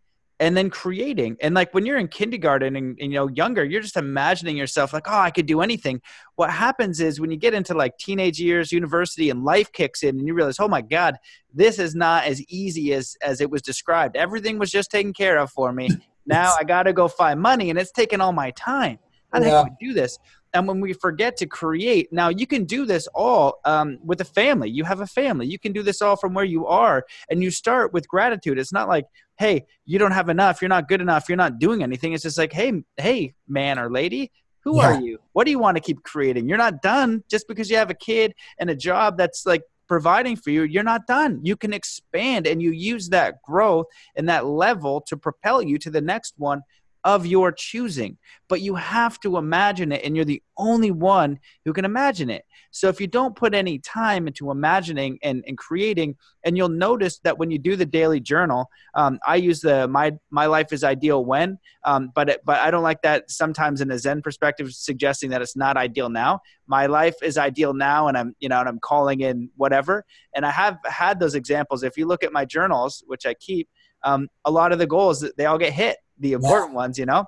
and 0.43 0.57
then 0.57 0.71
creating. 0.71 1.37
And 1.41 1.55
like 1.55 1.73
when 1.73 1.87
you're 1.87 1.99
in 1.99 2.09
kindergarten 2.09 2.75
and, 2.75 2.99
and, 3.01 3.13
you 3.13 3.19
know 3.19 3.29
younger 3.29 3.65
you're 3.65 3.81
just 3.81 3.97
imagining 3.97 4.57
yourself 4.57 4.93
like 4.93 5.07
oh 5.09 5.19
i 5.19 5.31
could 5.31 5.47
do 5.47 5.61
anything. 5.61 6.01
What 6.35 6.51
happens 6.51 7.01
is 7.01 7.21
when 7.21 7.31
you 7.31 7.37
get 7.37 7.55
into 7.55 7.75
like 7.75 7.97
teenage 7.99 8.41
years 8.41 8.73
university 8.73 9.31
and 9.31 9.45
life 9.45 9.71
kicks 9.73 10.03
in 10.03 10.19
and 10.19 10.27
you 10.27 10.35
realize 10.35 10.59
oh 10.59 10.67
my 10.67 10.83
god 10.83 11.17
this 11.55 11.79
is 11.79 11.95
not 11.95 12.25
as 12.25 12.43
easy 12.49 12.93
as 12.93 13.17
as 13.23 13.41
it 13.41 13.51
was 13.51 13.63
described. 13.63 14.17
Everything 14.17 14.59
was 14.59 14.71
just 14.71 14.91
taken 14.91 15.13
care 15.13 15.39
of 15.39 15.51
for 15.51 15.73
me 15.73 15.89
now 16.27 16.55
I 16.59 16.65
got 16.65 16.85
to 16.85 16.93
go 16.93 17.09
find 17.09 17.41
money, 17.41 17.71
and 17.71 17.79
it's 17.79 17.93
taking 17.93 18.21
all 18.21 18.33
my 18.33 18.51
time. 18.53 18.99
How 19.33 19.41
the 19.41 19.47
yeah. 19.47 19.63
heck 19.63 19.67
do 19.67 19.77
we 19.81 19.89
do 19.89 19.95
this? 19.95 20.19
And 20.55 20.69
when 20.69 20.81
we 20.81 20.93
forget 20.93 21.37
to 21.39 21.47
create, 21.47 22.13
now 22.13 22.29
you 22.29 22.47
can 22.47 22.65
do 22.65 22.85
this 22.85 23.09
all 23.15 23.61
um, 23.65 23.99
with 24.05 24.21
a 24.21 24.25
family. 24.25 24.69
You 24.69 24.85
have 24.85 25.01
a 25.01 25.07
family. 25.07 25.47
You 25.47 25.59
can 25.59 25.73
do 25.73 25.83
this 25.83 26.03
all 26.03 26.17
from 26.17 26.35
where 26.35 26.45
you 26.45 26.67
are, 26.67 27.07
and 27.31 27.43
you 27.43 27.51
start 27.51 27.93
with 27.93 28.07
gratitude. 28.07 28.59
It's 28.59 28.73
not 28.73 28.89
like, 28.89 29.07
hey, 29.39 29.65
you 29.87 29.99
don't 29.99 30.13
have 30.13 30.29
enough. 30.29 30.61
You're 30.61 30.69
not 30.69 30.89
good 30.89 31.01
enough. 31.01 31.29
You're 31.29 31.37
not 31.37 31.59
doing 31.59 31.83
anything. 31.83 32.13
It's 32.13 32.23
just 32.23 32.39
like, 32.39 32.53
hey, 32.53 32.83
hey, 32.99 33.35
man 33.49 33.79
or 33.79 33.91
lady, 33.91 34.31
who 34.61 34.77
yeah. 34.77 34.87
are 34.95 35.01
you? 35.01 35.18
What 35.33 35.45
do 35.45 35.51
you 35.51 35.59
want 35.59 35.77
to 35.77 35.83
keep 35.83 36.03
creating? 36.03 36.49
You're 36.49 36.59
not 36.59 36.83
done 36.83 37.25
just 37.31 37.49
because 37.49 37.70
you 37.70 37.77
have 37.77 37.91
a 37.91 37.95
kid 37.95 38.35
and 38.59 38.70
a 38.70 38.77
job 38.77 39.16
that's 39.16 39.47
like 39.47 39.62
providing 39.93 40.36
for 40.36 40.49
you, 40.49 40.62
you're 40.62 40.82
not 40.82 41.07
done. 41.07 41.38
You 41.43 41.55
can 41.55 41.74
expand 41.74 42.47
and 42.47 42.62
you 42.62 42.70
use 42.70 43.11
that 43.11 43.43
growth 43.43 43.84
and 44.16 44.26
that 44.26 44.47
level 44.47 45.03
to 45.03 45.18
propel 45.18 45.61
you 45.61 45.76
to 45.80 45.90
the 45.90 46.01
next 46.01 46.32
one 46.38 46.62
of 47.05 47.26
your 47.26 47.53
choosing. 47.53 48.18
But 48.48 48.61
you 48.61 48.74
have 48.74 49.18
to 49.20 49.38
imagine 49.38 49.92
it, 49.92 50.05
and 50.05 50.14
you're 50.14 50.24
the 50.24 50.42
only 50.57 50.90
one 50.90 51.38
who 51.64 51.72
can 51.72 51.84
imagine 51.84 52.30
it. 52.30 52.44
So 52.70 52.88
if 52.88 53.00
you 53.00 53.07
don't 53.07 53.36
put 53.36 53.55
any 53.55 53.78
time 53.78 54.26
into 54.26 54.50
imagining 54.50 55.18
and, 55.22 55.44
and 55.46 55.59
creating, 55.59 56.16
and 56.44 56.57
you'll 56.57 56.68
notice 56.68 57.18
that 57.20 57.38
when 57.38 57.50
you 57.50 57.59
do 57.59 57.76
the 57.76 57.86
daily 57.86 58.20
journal, 58.20 58.68
um, 58.94 59.18
I 59.26 59.36
use 59.36 59.61
the 59.61 59.88
my 59.88 60.12
my 60.30 60.46
life 60.46 60.72
is 60.72 60.84
ideal 60.84 61.24
when, 61.24 61.59
um, 61.84 62.12
but 62.14 62.28
it, 62.28 62.40
but 62.44 62.61
I 62.61 62.70
don't 62.70 62.82
like 62.82 63.03
that 63.03 63.30
sometimes 63.30 63.80
in 63.80 63.90
a 63.90 63.98
Zen 63.98 64.22
perspective, 64.22 64.72
suggesting 64.72 65.30
that 65.30 65.42
it's 65.42 65.57
not 65.57 65.76
ideal 65.76 66.09
now. 66.09 66.40
My 66.66 66.86
life 66.86 67.16
is 67.22 67.36
ideal 67.36 67.74
now, 67.74 68.09
and 68.09 68.16
I'm 68.16 68.34
you 68.40 68.48
know 68.48 68.61
and 68.61 68.68
I'm 68.68 68.80
calling 68.80 69.20
in 69.20 69.50
whatever. 69.57 70.05
And 70.34 70.46
I 70.46 70.50
have 70.50 70.78
had 70.84 71.20
those 71.20 71.34
examples. 71.34 71.82
If 71.82 71.96
you 71.96 72.07
look 72.07 72.24
at 72.24 72.32
my 72.32 72.44
journals, 72.44 73.03
which 73.07 73.26
I 73.26 73.34
keep, 73.34 73.68
um, 74.05 74.28
a 74.44 74.50
lot 74.50 74.72
of 74.72 74.78
the 74.78 74.86
goals 74.86 75.24
they 75.36 75.46
all 75.46 75.59
get 75.59 75.72
hit, 75.72 75.98
the 76.23 76.33
important 76.33 76.73
yeah. 76.73 76.77
ones, 76.77 76.99
you 76.99 77.05
know? 77.05 77.27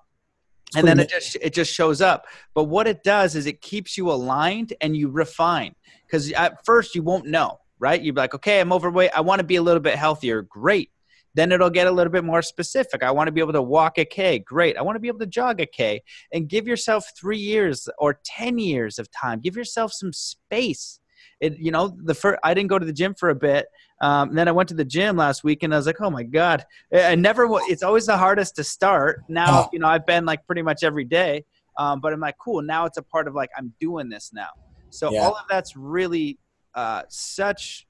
And 0.76 0.88
then 0.88 0.99
it 0.99 1.09
just 1.09 1.36
it 1.40 1.53
just 1.53 1.72
shows 1.72 2.01
up. 2.01 2.26
But 2.53 2.64
what 2.64 2.88
it 2.88 3.05
does 3.05 3.36
is 3.36 3.47
it 3.47 3.61
keeps 3.61 3.97
you 3.97 4.11
aligned 4.11 4.72
and 4.80 4.97
you 4.97 5.09
refine. 5.09 5.74
Because 6.07 6.32
at 6.32 6.64
first 6.64 6.95
you 6.95 7.03
won't 7.03 7.26
know 7.26 7.61
right? 7.78 8.01
You'd 8.01 8.14
be 8.14 8.20
like 8.20 8.34
okay 8.34 8.61
i'm 8.61 8.72
overweight. 8.72 9.11
I 9.14 9.20
want 9.20 9.40
to 9.40 9.45
be 9.45 9.57
a 9.57 9.62
little 9.62 9.80
bit 9.80 9.97
healthier. 9.97 10.42
Great. 10.42 10.90
Then 11.34 11.51
it'll 11.51 11.70
get 11.70 11.88
a 11.88 11.90
little 11.90 12.12
bit 12.12 12.24
more 12.24 12.42
specific. 12.42 13.03
I 13.03 13.11
want 13.11 13.26
to 13.26 13.32
be 13.32 13.40
able 13.40 13.53
to 13.55 13.62
walk 13.62 13.99
a 13.99 14.05
k. 14.05 14.38
Great. 14.38 14.76
I 14.76 14.82
want 14.82 14.97
to 14.97 15.01
be 15.01 15.09
able 15.09 15.18
to 15.18 15.26
jog 15.26 15.61
a 15.61 15.66
k. 15.66 16.03
And 16.32 16.49
give 16.49 16.66
yourself 16.66 17.05
three 17.18 17.38
years 17.38 17.88
or 17.99 18.20
ten 18.24 18.59
years 18.59 18.99
of 18.99 19.11
time. 19.11 19.40
Give 19.40 19.57
yourself 19.57 19.92
some 19.92 20.12
space 20.12 21.01
it 21.45 21.59
you 21.59 21.70
know 21.70 21.97
the 22.05 22.14
first 22.14 22.38
i 22.42 22.55
didn't 22.55 22.68
go 22.68 22.78
to 22.78 22.86
the 22.86 22.92
gym 22.92 23.14
for 23.14 23.28
a 23.30 23.34
bit 23.34 23.66
um, 24.01 24.30
and 24.30 24.38
then 24.38 24.49
I 24.49 24.53
went 24.53 24.68
to 24.68 24.74
the 24.74 24.84
gym 24.84 25.16
last 25.16 25.45
week 25.45 25.62
and 25.62 25.72
I 25.72 25.78
was 25.78 25.86
like, 25.86 26.01
oh 26.01 26.11
my 26.11 26.24
God. 26.24 26.66
I 26.92 27.14
never, 27.14 27.49
it's 27.68 27.82
always 27.82 28.07
the 28.07 28.16
hardest 28.16 28.57
to 28.57 28.64
start. 28.64 29.22
Now, 29.28 29.62
oh. 29.62 29.68
you 29.72 29.78
know, 29.78 29.86
I've 29.86 30.05
been 30.05 30.26
like 30.26 30.47
pretty 30.47 30.62
much 30.62 30.82
every 30.82 31.05
day. 31.05 31.45
Um, 31.78 32.01
but 32.01 32.12
I'm 32.12 32.20
like, 32.20 32.36
cool. 32.38 32.61
Now 32.61 32.84
it's 32.84 32.99
a 32.99 33.03
part 33.03 33.28
of 33.28 33.34
like, 33.34 33.51
I'm 33.57 33.72
doing 33.80 34.09
this 34.09 34.30
now. 34.34 34.51
So 34.90 35.11
yeah. 35.11 35.20
all 35.20 35.32
of 35.34 35.45
that's 35.49 35.76
really 35.76 36.38
uh, 36.74 37.03
such 37.09 37.86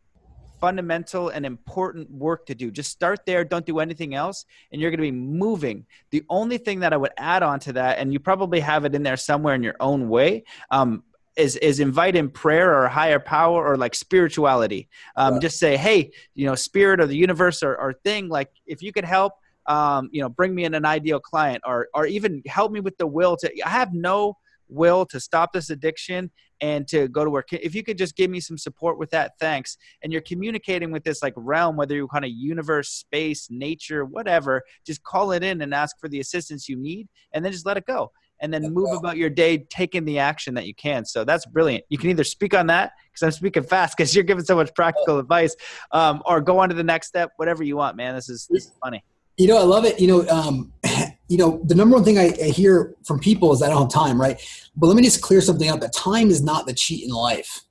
fundamental 0.61 1.31
and 1.31 1.45
important 1.45 2.11
work 2.11 2.47
to 2.47 2.55
do. 2.55 2.71
Just 2.71 2.91
start 2.91 3.27
there, 3.27 3.45
don't 3.45 3.67
do 3.67 3.81
anything 3.81 4.15
else, 4.15 4.47
and 4.73 4.81
you're 4.81 4.91
going 4.91 4.99
to 4.99 5.03
be 5.03 5.13
moving. 5.13 5.85
The 6.11 6.25
only 6.31 6.59
thing 6.59 6.81
that 6.81 6.93
I 6.93 6.97
would 6.97 7.13
add 7.19 7.43
on 7.43 7.61
to 7.61 7.73
that, 7.75 7.99
and 7.99 8.13
you 8.13 8.21
probably 8.21 8.61
have 8.61 8.85
it 8.85 8.95
in 8.95 9.03
there 9.03 9.17
somewhere 9.17 9.55
in 9.55 9.63
your 9.63 9.77
own 9.81 10.09
way, 10.09 10.45
um, 10.71 11.03
is 11.37 11.57
is 11.57 11.81
invite 11.81 12.17
in 12.17 12.31
prayer 12.31 12.75
or 12.75 12.89
higher 12.89 13.19
power 13.19 13.67
or 13.67 13.77
like 13.77 13.95
spirituality. 13.95 14.89
Um, 15.17 15.35
right. 15.35 15.43
Just 15.43 15.59
say, 15.59 15.77
hey, 15.77 16.13
you 16.35 16.47
know, 16.47 16.55
spirit 16.55 17.01
or 17.01 17.07
the 17.07 17.17
universe 17.17 17.63
or, 17.63 17.77
or 17.77 17.95
thing. 18.05 18.29
Like, 18.29 18.51
if 18.67 18.83
you 18.83 18.93
could 18.93 19.05
help, 19.05 19.33
um, 19.67 20.09
you 20.13 20.21
know, 20.21 20.29
bring 20.29 20.55
me 20.55 20.65
in 20.65 20.75
an 20.75 20.85
ideal 20.85 21.21
client, 21.21 21.63
or 21.67 21.89
or 21.95 22.07
even 22.07 22.43
help 22.47 22.73
me 22.73 22.81
with 22.81 22.97
the 22.99 23.07
will 23.07 23.37
to. 23.39 23.51
I 23.65 23.71
have 23.71 23.93
no 23.93 24.37
will 24.69 25.05
to 25.07 25.21
stop 25.21 25.53
this 25.53 25.71
addiction 25.71 26.31
and 26.61 26.89
to 26.89 27.09
go 27.09 27.25
to 27.25 27.31
work. 27.31 27.53
If 27.53 27.75
you 27.75 27.83
could 27.83 27.99
just 27.99 28.17
give 28.17 28.31
me 28.31 28.41
some 28.41 28.57
support 28.57 28.99
with 28.99 29.11
that, 29.11 29.33
thanks. 29.39 29.77
And 30.03 30.13
you're 30.13 30.23
communicating 30.23 30.91
with 30.91 31.05
this 31.05 31.23
like 31.23 31.35
realm, 31.37 31.77
whether 31.77 31.95
you're 31.95 32.09
kind 32.09 32.25
of 32.25 32.31
universe, 32.31 32.89
space, 32.89 33.49
nature, 33.51 34.05
whatever. 34.05 34.63
Just 34.87 35.03
call 35.03 35.33
it 35.33 35.43
in 35.43 35.61
and 35.61 35.75
ask 35.75 35.99
for 35.99 36.09
the 36.09 36.21
assistance 36.21 36.69
you 36.69 36.77
need, 36.77 37.09
and 37.33 37.45
then 37.45 37.53
just 37.53 37.67
let 37.67 37.77
it 37.77 37.87
go 37.87 38.13
and 38.41 38.53
then 38.53 38.73
move 38.73 38.91
about 38.97 39.17
your 39.17 39.31
day 39.31 39.59
taking 39.71 40.05
the 40.05 40.19
action 40.19 40.55
that 40.55 40.67
you 40.67 40.75
can. 40.75 41.05
So 41.05 41.25
that's 41.25 41.47
brilliant. 41.47 41.85
You 41.89 41.99
can 41.99 42.11
either 42.11 42.25
speak 42.25 42.55
on 42.55 42.67
that 42.69 42.93
because 43.09 43.23
I'm 43.23 43.31
speaking 43.31 43.63
fast 43.63 43.97
because 43.97 44.15
you're 44.15 44.25
giving 44.25 44.45
so 44.45 44.57
much 44.57 44.75
practical 44.75 45.19
advice, 45.19 45.55
um, 45.93 46.23
or 46.27 46.41
go 46.41 46.59
on 46.59 46.69
to 46.69 46.75
the 46.75 46.85
next 46.85 47.09
step, 47.09 47.33
whatever 47.37 47.63
you 47.63 47.77
want, 47.77 47.97
man. 47.97 48.15
This 48.15 48.29
is, 48.29 48.47
this 48.51 48.67
is 48.67 48.73
funny. 48.83 49.03
You 49.37 49.49
know, 49.49 49.59
I 49.59 49.65
love 49.65 49.85
it. 49.85 49.99
You 49.99 50.07
know, 50.07 50.29
um, 50.29 50.73
you 51.29 51.39
know, 51.39 51.61
the 51.65 51.75
number 51.75 51.97
one 51.97 52.05
thing 52.05 52.19
I, 52.19 52.33
I 52.43 52.49
hear 52.49 52.95
from 53.05 53.19
people 53.19 53.53
is 53.53 53.63
I 53.63 53.69
don't 53.69 53.83
have 53.83 53.91
time, 53.91 54.21
right? 54.21 54.41
But 54.77 54.89
let 54.89 54.97
me 54.97 55.03
just 55.03 55.23
clear 55.23 55.41
something 55.41 55.69
up. 55.69 55.81
That 55.81 55.93
time 55.93 56.29
is 56.29 56.43
not 56.43 56.67
the 56.67 56.75
cheat 56.75 57.05
in 57.05 57.11
life, 57.11 57.63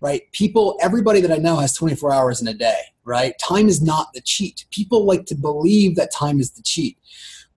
right? 0.00 0.22
People, 0.32 0.78
everybody 0.80 1.20
that 1.20 1.32
I 1.32 1.36
know 1.36 1.56
has 1.56 1.74
24 1.74 2.12
hours 2.12 2.40
in 2.40 2.48
a 2.48 2.54
day, 2.54 2.80
right? 3.04 3.34
Time 3.42 3.68
is 3.68 3.82
not 3.82 4.12
the 4.14 4.20
cheat. 4.20 4.64
People 4.70 5.04
like 5.04 5.26
to 5.26 5.34
believe 5.34 5.96
that 5.96 6.12
time 6.12 6.40
is 6.40 6.52
the 6.52 6.62
cheat. 6.62 6.98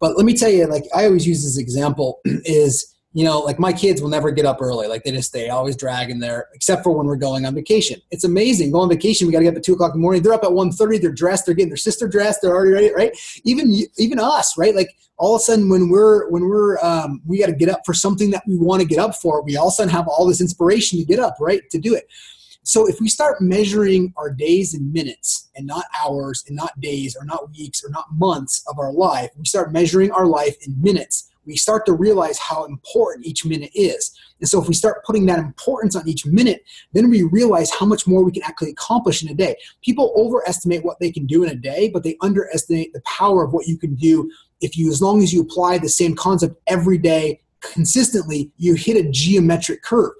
But 0.04 0.18
let 0.18 0.26
me 0.26 0.34
tell 0.34 0.50
you, 0.50 0.66
like 0.68 0.84
I 0.94 1.06
always 1.06 1.26
use 1.26 1.46
this 1.46 1.58
example 1.58 2.20
is, 2.26 2.94
you 3.14 3.24
know, 3.24 3.40
like 3.40 3.58
my 3.58 3.72
kids 3.72 4.02
will 4.02 4.10
never 4.10 4.32
get 4.32 4.46
up 4.46 4.62
early. 4.62 4.86
Like 4.86 5.06
they 5.06 5.12
just 5.12 5.30
stay 5.30 5.48
always 5.48 5.78
dragging 5.78 6.20
there, 6.20 6.50
except 6.54 6.84
for 6.84 6.92
when 6.92 7.08
we're 7.08 7.16
going 7.16 7.46
on 7.46 7.56
vacation. 7.56 8.02
It's 8.12 8.26
amazing. 8.26 8.74
Go 8.74 8.82
on 8.82 8.90
vacation, 8.90 9.28
we 9.28 9.32
got 9.32 9.40
to 9.40 9.46
get 9.46 9.52
up 9.52 9.60
at 9.60 9.64
two 9.64 9.76
o'clock 9.76 9.94
in 9.94 10.00
the 10.00 10.02
morning. 10.02 10.22
They're 10.22 10.34
up 10.34 10.44
at 10.44 10.50
1.30, 10.50 11.00
they're 11.00 11.14
dressed, 11.14 11.46
they're 11.46 11.56
getting 11.56 11.70
their 11.70 11.78
sister 11.78 12.10
dressed, 12.10 12.42
they're 12.42 12.52
already 12.52 12.74
ready, 12.74 12.94
right? 12.94 13.18
Even 13.46 13.72
even 13.98 14.20
us, 14.20 14.58
right? 14.58 14.76
Like 14.76 14.90
all 15.16 15.36
of 15.36 15.40
a 15.40 15.44
sudden 15.46 15.70
when 15.70 15.88
we're 15.88 16.30
when 16.30 16.50
we're 16.50 16.78
um, 16.80 17.22
we 17.26 17.40
got 17.40 17.46
to 17.46 17.56
get 17.56 17.70
up 17.70 17.84
for 17.86 17.94
something 17.94 18.30
that 18.32 18.44
we 18.46 18.58
want 18.58 18.82
to 18.82 18.86
get 18.86 19.00
up 19.00 19.16
for, 19.16 19.42
we 19.42 19.56
all 19.56 19.68
of 19.68 19.72
a 19.72 19.76
sudden 19.76 19.94
have 19.94 20.10
all 20.10 20.28
this 20.28 20.42
inspiration 20.42 21.00
to 21.00 21.06
get 21.06 21.20
up, 21.20 21.38
right? 21.40 21.62
To 21.70 21.80
do 21.80 21.96
it. 21.96 22.10
So 22.64 22.88
if 22.88 23.02
we 23.02 23.10
start 23.10 23.42
measuring 23.42 24.14
our 24.16 24.30
days 24.30 24.74
and 24.74 24.92
minutes 24.92 25.50
and 25.56 25.68
not 25.68 25.86
hours 26.02 26.44
and 26.48 26.56
not 26.56 26.80
days 26.80 27.16
or 27.20 27.26
not 27.26 27.50
weeks 27.52 27.84
or 27.84 27.90
not 27.90 28.06
months 28.14 28.64
of 28.68 28.80
our 28.80 28.94
life, 28.94 29.32
we 29.38 29.46
start 29.46 29.74
measuring 29.74 30.12
our 30.12 30.26
life 30.26 30.56
in 30.66 30.82
minutes. 30.82 31.30
We 31.46 31.58
start 31.58 31.86
to 31.88 31.94
realize 31.94 32.40
how 32.40 32.64
important 32.64 33.26
each 33.26 33.46
minute 33.46 33.72
is. 33.76 34.18
And 34.40 34.48
so 34.48 34.62
if 34.62 34.70
we 34.70 34.74
start 34.74 35.04
putting 35.04 35.26
that 35.26 35.40
importance 35.40 35.94
on 35.94 36.08
each 36.08 36.26
minute, 36.26 36.64
then 36.94 37.10
we 37.10 37.24
realize 37.24 37.70
how 37.70 37.86
much 37.86 38.08
more 38.08 38.24
we 38.24 38.32
can 38.32 38.44
actually 38.44 38.72
accomplish 38.72 39.22
in 39.22 39.30
a 39.30 39.34
day. 39.34 39.58
People 39.82 40.14
overestimate 40.16 40.86
what 40.86 41.00
they 41.02 41.12
can 41.12 41.26
do 41.26 41.44
in 41.44 41.50
a 41.50 41.56
day, 41.56 41.90
but 41.90 42.04
they 42.04 42.16
underestimate 42.22 42.94
the 42.94 43.02
power 43.02 43.44
of 43.44 43.52
what 43.52 43.68
you 43.68 43.78
can 43.78 43.96
do 43.96 44.32
if 44.62 44.78
you 44.78 44.90
as 44.90 45.02
long 45.02 45.22
as 45.22 45.34
you 45.34 45.42
apply 45.42 45.78
the 45.78 45.90
same 45.90 46.16
concept 46.16 46.56
every 46.68 46.98
day 46.98 47.42
consistently, 47.60 48.52
you 48.58 48.76
hit 48.76 48.98
a 48.98 49.10
geometric 49.10 49.84
curve. 49.84 50.14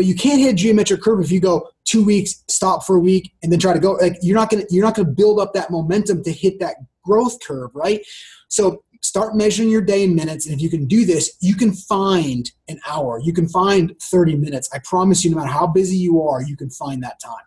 But 0.00 0.06
you 0.06 0.14
can't 0.14 0.40
hit 0.40 0.52
a 0.52 0.54
geometric 0.54 1.02
curve 1.02 1.20
if 1.20 1.30
you 1.30 1.40
go 1.40 1.68
two 1.84 2.02
weeks, 2.02 2.42
stop 2.48 2.86
for 2.86 2.96
a 2.96 3.00
week, 3.00 3.34
and 3.42 3.52
then 3.52 3.58
try 3.58 3.74
to 3.74 3.78
go. 3.78 3.92
Like 4.00 4.16
you're 4.22 4.34
not 4.34 4.48
gonna 4.48 4.64
you're 4.70 4.82
not 4.82 4.94
gonna 4.94 5.10
build 5.10 5.38
up 5.38 5.52
that 5.52 5.70
momentum 5.70 6.24
to 6.24 6.32
hit 6.32 6.58
that 6.60 6.76
growth 7.04 7.36
curve, 7.46 7.70
right? 7.74 8.00
So 8.48 8.82
start 9.02 9.36
measuring 9.36 9.68
your 9.68 9.82
day 9.82 10.02
in 10.02 10.14
minutes 10.14 10.46
and 10.46 10.54
if 10.54 10.62
you 10.62 10.70
can 10.70 10.86
do 10.86 11.04
this 11.06 11.36
you 11.40 11.54
can 11.54 11.72
find 11.72 12.50
an 12.68 12.78
hour 12.86 13.18
you 13.18 13.32
can 13.32 13.48
find 13.48 13.98
30 13.98 14.36
minutes 14.36 14.68
i 14.74 14.78
promise 14.84 15.24
you 15.24 15.30
no 15.30 15.38
matter 15.38 15.48
how 15.48 15.66
busy 15.66 15.96
you 15.96 16.20
are 16.20 16.42
you 16.42 16.54
can 16.54 16.68
find 16.68 17.02
that 17.02 17.18
time 17.18 17.46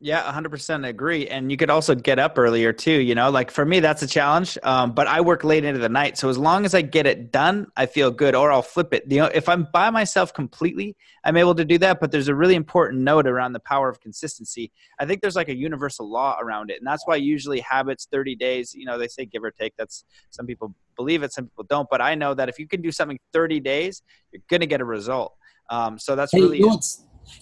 yeah, 0.00 0.32
100% 0.32 0.86
agree. 0.86 1.26
And 1.26 1.50
you 1.50 1.56
could 1.56 1.70
also 1.70 1.96
get 1.96 2.20
up 2.20 2.38
earlier 2.38 2.72
too, 2.72 2.92
you 2.92 3.16
know, 3.16 3.30
like 3.30 3.50
for 3.50 3.64
me, 3.64 3.80
that's 3.80 4.00
a 4.00 4.06
challenge. 4.06 4.56
Um, 4.62 4.92
but 4.92 5.08
I 5.08 5.20
work 5.20 5.42
late 5.42 5.64
into 5.64 5.80
the 5.80 5.88
night. 5.88 6.16
So 6.16 6.28
as 6.28 6.38
long 6.38 6.64
as 6.64 6.72
I 6.72 6.82
get 6.82 7.04
it 7.04 7.32
done, 7.32 7.66
I 7.76 7.86
feel 7.86 8.12
good 8.12 8.36
or 8.36 8.52
I'll 8.52 8.62
flip 8.62 8.94
it. 8.94 9.02
You 9.08 9.18
know, 9.18 9.30
if 9.34 9.48
I'm 9.48 9.66
by 9.72 9.90
myself 9.90 10.32
completely, 10.32 10.94
I'm 11.24 11.36
able 11.36 11.56
to 11.56 11.64
do 11.64 11.78
that. 11.78 11.98
But 11.98 12.12
there's 12.12 12.28
a 12.28 12.34
really 12.34 12.54
important 12.54 13.02
note 13.02 13.26
around 13.26 13.54
the 13.54 13.60
power 13.60 13.88
of 13.88 14.00
consistency. 14.00 14.70
I 15.00 15.04
think 15.04 15.20
there's 15.20 15.34
like 15.34 15.48
a 15.48 15.56
universal 15.56 16.08
law 16.08 16.38
around 16.40 16.70
it. 16.70 16.78
And 16.78 16.86
that's 16.86 17.04
why 17.04 17.16
usually 17.16 17.58
habits 17.58 18.06
30 18.12 18.36
days, 18.36 18.74
you 18.74 18.86
know, 18.86 18.98
they 18.98 19.08
say 19.08 19.26
give 19.26 19.42
or 19.42 19.50
take. 19.50 19.74
That's 19.76 20.04
some 20.30 20.46
people 20.46 20.76
believe 20.94 21.24
it, 21.24 21.32
some 21.32 21.46
people 21.46 21.64
don't. 21.68 21.88
But 21.90 22.00
I 22.00 22.14
know 22.14 22.34
that 22.34 22.48
if 22.48 22.60
you 22.60 22.68
can 22.68 22.82
do 22.82 22.92
something 22.92 23.18
30 23.32 23.58
days, 23.58 24.02
you're 24.30 24.42
going 24.48 24.60
to 24.60 24.66
get 24.68 24.80
a 24.80 24.84
result. 24.84 25.34
Um, 25.70 25.98
so 25.98 26.14
that's 26.14 26.30
hey, 26.30 26.40
really. 26.40 26.58
You 26.58 26.68
know 26.68 26.80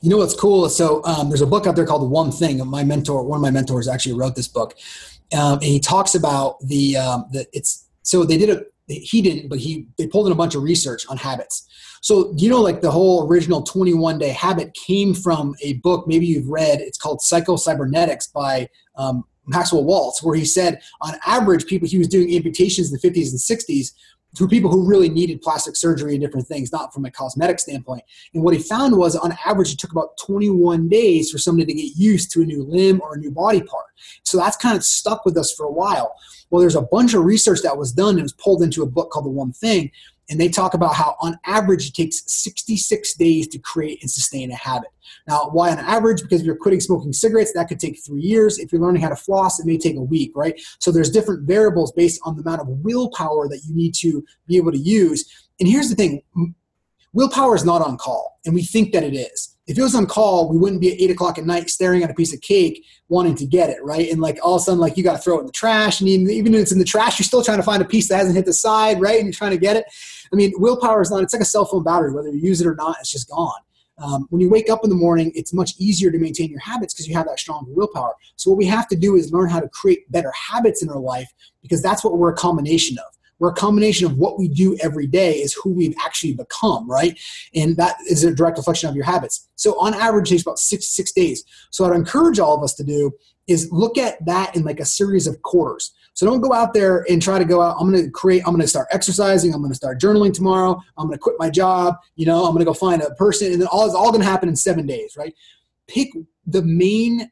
you 0.00 0.10
know 0.10 0.18
what's 0.18 0.34
cool? 0.34 0.68
So 0.68 1.02
um, 1.04 1.28
there's 1.28 1.42
a 1.42 1.46
book 1.46 1.66
out 1.66 1.76
there 1.76 1.86
called 1.86 2.10
One 2.10 2.30
Thing. 2.30 2.64
My 2.66 2.84
mentor, 2.84 3.22
one 3.22 3.38
of 3.38 3.42
my 3.42 3.50
mentors, 3.50 3.88
actually 3.88 4.14
wrote 4.14 4.34
this 4.34 4.48
book, 4.48 4.74
um, 5.36 5.54
and 5.54 5.64
he 5.64 5.80
talks 5.80 6.14
about 6.14 6.60
the 6.60 6.96
um, 6.96 7.26
the 7.32 7.46
it's 7.52 7.88
so 8.02 8.24
they 8.24 8.38
did 8.38 8.50
a 8.50 8.62
he 8.88 9.20
didn't, 9.20 9.48
but 9.48 9.58
he 9.58 9.86
they 9.98 10.06
pulled 10.06 10.26
in 10.26 10.32
a 10.32 10.36
bunch 10.36 10.54
of 10.54 10.62
research 10.62 11.06
on 11.08 11.16
habits. 11.16 11.66
So 12.02 12.32
you 12.36 12.48
know, 12.48 12.60
like 12.60 12.80
the 12.80 12.90
whole 12.90 13.26
original 13.28 13.62
21 13.62 14.18
day 14.18 14.28
habit 14.28 14.74
came 14.74 15.14
from 15.14 15.54
a 15.62 15.74
book. 15.74 16.06
Maybe 16.06 16.26
you've 16.26 16.48
read. 16.48 16.80
It's 16.80 16.98
called 16.98 17.20
Psycho 17.20 17.56
Cybernetics 17.56 18.28
by 18.28 18.68
um, 18.96 19.24
Maxwell 19.46 19.84
Maltz, 19.84 20.22
where 20.22 20.36
he 20.36 20.44
said 20.44 20.80
on 21.00 21.14
average, 21.26 21.66
people 21.66 21.88
he 21.88 21.98
was 21.98 22.08
doing 22.08 22.32
amputations 22.34 22.92
in 22.92 22.98
the 23.00 23.08
50s 23.08 23.30
and 23.30 23.40
60s 23.40 23.92
to 24.36 24.46
people 24.46 24.70
who 24.70 24.86
really 24.86 25.08
needed 25.08 25.40
plastic 25.40 25.76
surgery 25.76 26.12
and 26.12 26.20
different 26.20 26.46
things, 26.46 26.72
not 26.72 26.92
from 26.92 27.04
a 27.04 27.10
cosmetic 27.10 27.58
standpoint. 27.58 28.02
And 28.34 28.42
what 28.42 28.54
he 28.54 28.60
found 28.60 28.96
was, 28.96 29.16
on 29.16 29.36
average, 29.44 29.72
it 29.72 29.78
took 29.78 29.92
about 29.92 30.16
21 30.18 30.88
days 30.88 31.30
for 31.30 31.38
somebody 31.38 31.72
to 31.72 31.80
get 31.80 31.96
used 31.96 32.30
to 32.32 32.42
a 32.42 32.44
new 32.44 32.62
limb 32.62 33.00
or 33.02 33.14
a 33.14 33.18
new 33.18 33.30
body 33.30 33.62
part. 33.62 33.86
So 34.24 34.36
that's 34.36 34.56
kind 34.56 34.76
of 34.76 34.84
stuck 34.84 35.24
with 35.24 35.36
us 35.36 35.52
for 35.52 35.64
a 35.64 35.72
while. 35.72 36.14
Well, 36.50 36.60
there's 36.60 36.76
a 36.76 36.82
bunch 36.82 37.14
of 37.14 37.24
research 37.24 37.62
that 37.62 37.76
was 37.76 37.92
done 37.92 38.14
and 38.14 38.22
was 38.22 38.34
pulled 38.34 38.62
into 38.62 38.82
a 38.82 38.86
book 38.86 39.10
called 39.10 39.24
The 39.24 39.30
One 39.30 39.52
Thing 39.52 39.90
and 40.28 40.40
they 40.40 40.48
talk 40.48 40.74
about 40.74 40.94
how 40.94 41.16
on 41.20 41.38
average 41.44 41.88
it 41.88 41.94
takes 41.94 42.22
66 42.26 43.14
days 43.14 43.46
to 43.48 43.58
create 43.58 43.98
and 44.02 44.10
sustain 44.10 44.50
a 44.50 44.56
habit. 44.56 44.90
Now, 45.28 45.48
why 45.50 45.70
on 45.70 45.78
average? 45.78 46.22
Because 46.22 46.40
if 46.40 46.46
you're 46.46 46.56
quitting 46.56 46.80
smoking 46.80 47.12
cigarettes, 47.12 47.52
that 47.54 47.68
could 47.68 47.80
take 47.80 48.04
three 48.04 48.22
years. 48.22 48.58
If 48.58 48.72
you're 48.72 48.80
learning 48.80 49.02
how 49.02 49.08
to 49.08 49.16
floss, 49.16 49.60
it 49.60 49.66
may 49.66 49.78
take 49.78 49.96
a 49.96 50.02
week, 50.02 50.32
right? 50.34 50.60
So 50.80 50.90
there's 50.90 51.10
different 51.10 51.46
variables 51.46 51.92
based 51.92 52.20
on 52.24 52.36
the 52.36 52.42
amount 52.42 52.62
of 52.62 52.68
willpower 52.68 53.48
that 53.48 53.62
you 53.64 53.74
need 53.74 53.94
to 53.96 54.24
be 54.46 54.56
able 54.56 54.72
to 54.72 54.78
use. 54.78 55.24
And 55.60 55.68
here's 55.68 55.88
the 55.88 55.94
thing 55.94 56.22
willpower 57.12 57.54
is 57.54 57.64
not 57.64 57.82
on 57.82 57.96
call, 57.96 58.38
and 58.44 58.54
we 58.54 58.62
think 58.62 58.92
that 58.92 59.02
it 59.02 59.14
is. 59.14 59.56
If 59.66 59.78
it 59.78 59.82
was 59.82 59.96
on 59.96 60.06
call, 60.06 60.48
we 60.48 60.58
wouldn't 60.58 60.80
be 60.80 60.92
at 60.92 61.00
eight 61.00 61.10
o'clock 61.10 61.38
at 61.38 61.44
night 61.44 61.70
staring 61.70 62.04
at 62.04 62.10
a 62.10 62.14
piece 62.14 62.32
of 62.32 62.40
cake 62.40 62.84
wanting 63.08 63.34
to 63.36 63.46
get 63.46 63.68
it, 63.68 63.82
right? 63.82 64.10
And 64.10 64.20
like 64.20 64.38
all 64.42 64.54
of 64.54 64.60
a 64.60 64.64
sudden, 64.64 64.78
like 64.78 64.96
you 64.96 65.02
got 65.02 65.14
to 65.14 65.18
throw 65.18 65.38
it 65.38 65.40
in 65.40 65.46
the 65.46 65.52
trash, 65.52 66.00
and 66.00 66.08
even, 66.08 66.30
even 66.30 66.54
if 66.54 66.60
it's 66.60 66.72
in 66.72 66.78
the 66.78 66.84
trash, 66.84 67.18
you're 67.18 67.24
still 67.24 67.42
trying 67.42 67.56
to 67.56 67.64
find 67.64 67.82
a 67.82 67.86
piece 67.86 68.08
that 68.08 68.16
hasn't 68.16 68.36
hit 68.36 68.44
the 68.44 68.52
side, 68.52 69.00
right? 69.00 69.16
And 69.16 69.24
you're 69.24 69.32
trying 69.32 69.52
to 69.52 69.58
get 69.58 69.76
it. 69.76 69.86
I 70.32 70.36
mean, 70.36 70.52
willpower 70.56 71.02
is 71.02 71.10
not, 71.10 71.22
it's 71.22 71.32
like 71.32 71.42
a 71.42 71.46
cell 71.46 71.64
phone 71.64 71.84
battery. 71.84 72.12
Whether 72.12 72.30
you 72.30 72.40
use 72.40 72.60
it 72.60 72.66
or 72.66 72.74
not, 72.74 72.96
it's 73.00 73.10
just 73.10 73.28
gone. 73.28 73.60
Um, 73.98 74.26
when 74.28 74.40
you 74.40 74.50
wake 74.50 74.68
up 74.68 74.80
in 74.84 74.90
the 74.90 74.96
morning, 74.96 75.32
it's 75.34 75.54
much 75.54 75.74
easier 75.78 76.10
to 76.10 76.18
maintain 76.18 76.50
your 76.50 76.60
habits 76.60 76.92
because 76.92 77.08
you 77.08 77.16
have 77.16 77.26
that 77.26 77.38
strong 77.38 77.64
willpower. 77.68 78.14
So, 78.36 78.50
what 78.50 78.58
we 78.58 78.66
have 78.66 78.88
to 78.88 78.96
do 78.96 79.16
is 79.16 79.32
learn 79.32 79.48
how 79.48 79.60
to 79.60 79.68
create 79.70 80.10
better 80.12 80.32
habits 80.32 80.82
in 80.82 80.90
our 80.90 80.98
life 80.98 81.32
because 81.62 81.82
that's 81.82 82.04
what 82.04 82.18
we're 82.18 82.32
a 82.32 82.36
combination 82.36 82.98
of. 82.98 83.16
We're 83.38 83.50
a 83.50 83.54
combination 83.54 84.06
of 84.06 84.16
what 84.16 84.38
we 84.38 84.48
do 84.48 84.76
every 84.82 85.06
day 85.06 85.34
is 85.34 85.54
who 85.54 85.70
we've 85.70 85.94
actually 86.02 86.34
become, 86.34 86.90
right? 86.90 87.18
And 87.54 87.76
that 87.76 87.96
is 88.08 88.24
a 88.24 88.34
direct 88.34 88.56
reflection 88.56 88.88
of 88.88 88.96
your 88.96 89.04
habits. 89.04 89.48
So, 89.56 89.80
on 89.80 89.94
average, 89.94 90.28
it 90.28 90.34
takes 90.34 90.42
about 90.42 90.58
six 90.58 90.88
six 90.88 91.12
days. 91.12 91.44
So, 91.70 91.84
what 91.84 91.94
I 91.94 91.96
encourage 91.96 92.38
all 92.38 92.54
of 92.54 92.62
us 92.62 92.74
to 92.74 92.84
do 92.84 93.12
is 93.46 93.70
look 93.72 93.96
at 93.96 94.22
that 94.26 94.54
in 94.54 94.64
like 94.64 94.80
a 94.80 94.84
series 94.84 95.26
of 95.26 95.40
quarters. 95.40 95.92
So 96.16 96.24
don't 96.24 96.40
go 96.40 96.54
out 96.54 96.72
there 96.72 97.04
and 97.10 97.20
try 97.20 97.38
to 97.38 97.44
go 97.44 97.60
out. 97.60 97.76
I'm 97.78 97.92
going 97.92 98.02
to 98.02 98.10
create, 98.10 98.42
I'm 98.46 98.52
going 98.52 98.62
to 98.62 98.66
start 98.66 98.88
exercising. 98.90 99.52
I'm 99.52 99.60
going 99.60 99.70
to 99.70 99.76
start 99.76 100.00
journaling 100.00 100.32
tomorrow. 100.32 100.82
I'm 100.96 101.06
going 101.06 101.18
to 101.18 101.22
quit 101.22 101.36
my 101.38 101.50
job. 101.50 101.96
You 102.16 102.24
know, 102.24 102.46
I'm 102.46 102.52
going 102.52 102.60
to 102.60 102.64
go 102.64 102.72
find 102.72 103.02
a 103.02 103.10
person 103.16 103.52
and 103.52 103.60
then 103.60 103.68
all 103.68 103.86
is 103.86 103.94
all 103.94 104.10
going 104.10 104.22
to 104.22 104.26
happen 104.26 104.48
in 104.48 104.56
seven 104.56 104.86
days, 104.86 105.14
right? 105.18 105.34
Pick 105.88 106.08
the 106.46 106.62
main 106.62 107.30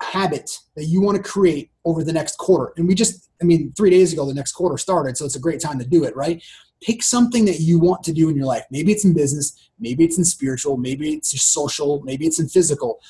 habit 0.00 0.48
that 0.76 0.84
you 0.84 1.00
want 1.00 1.16
to 1.16 1.22
create 1.28 1.72
over 1.84 2.04
the 2.04 2.12
next 2.12 2.38
quarter. 2.38 2.72
And 2.76 2.86
we 2.86 2.94
just, 2.94 3.30
I 3.42 3.44
mean, 3.44 3.72
three 3.76 3.90
days 3.90 4.12
ago, 4.12 4.24
the 4.24 4.32
next 4.32 4.52
quarter 4.52 4.78
started. 4.78 5.16
So 5.16 5.24
it's 5.24 5.36
a 5.36 5.40
great 5.40 5.60
time 5.60 5.80
to 5.80 5.84
do 5.84 6.04
it, 6.04 6.14
right? 6.14 6.40
Pick 6.82 7.02
something 7.02 7.44
that 7.46 7.58
you 7.58 7.80
want 7.80 8.04
to 8.04 8.12
do 8.12 8.30
in 8.30 8.36
your 8.36 8.46
life. 8.46 8.64
Maybe 8.70 8.92
it's 8.92 9.04
in 9.04 9.12
business. 9.12 9.70
Maybe 9.80 10.04
it's 10.04 10.18
in 10.18 10.24
spiritual. 10.24 10.76
Maybe 10.76 11.14
it's 11.14 11.42
social. 11.42 12.00
Maybe 12.04 12.26
it's 12.26 12.38
in 12.38 12.48
physical 12.48 13.00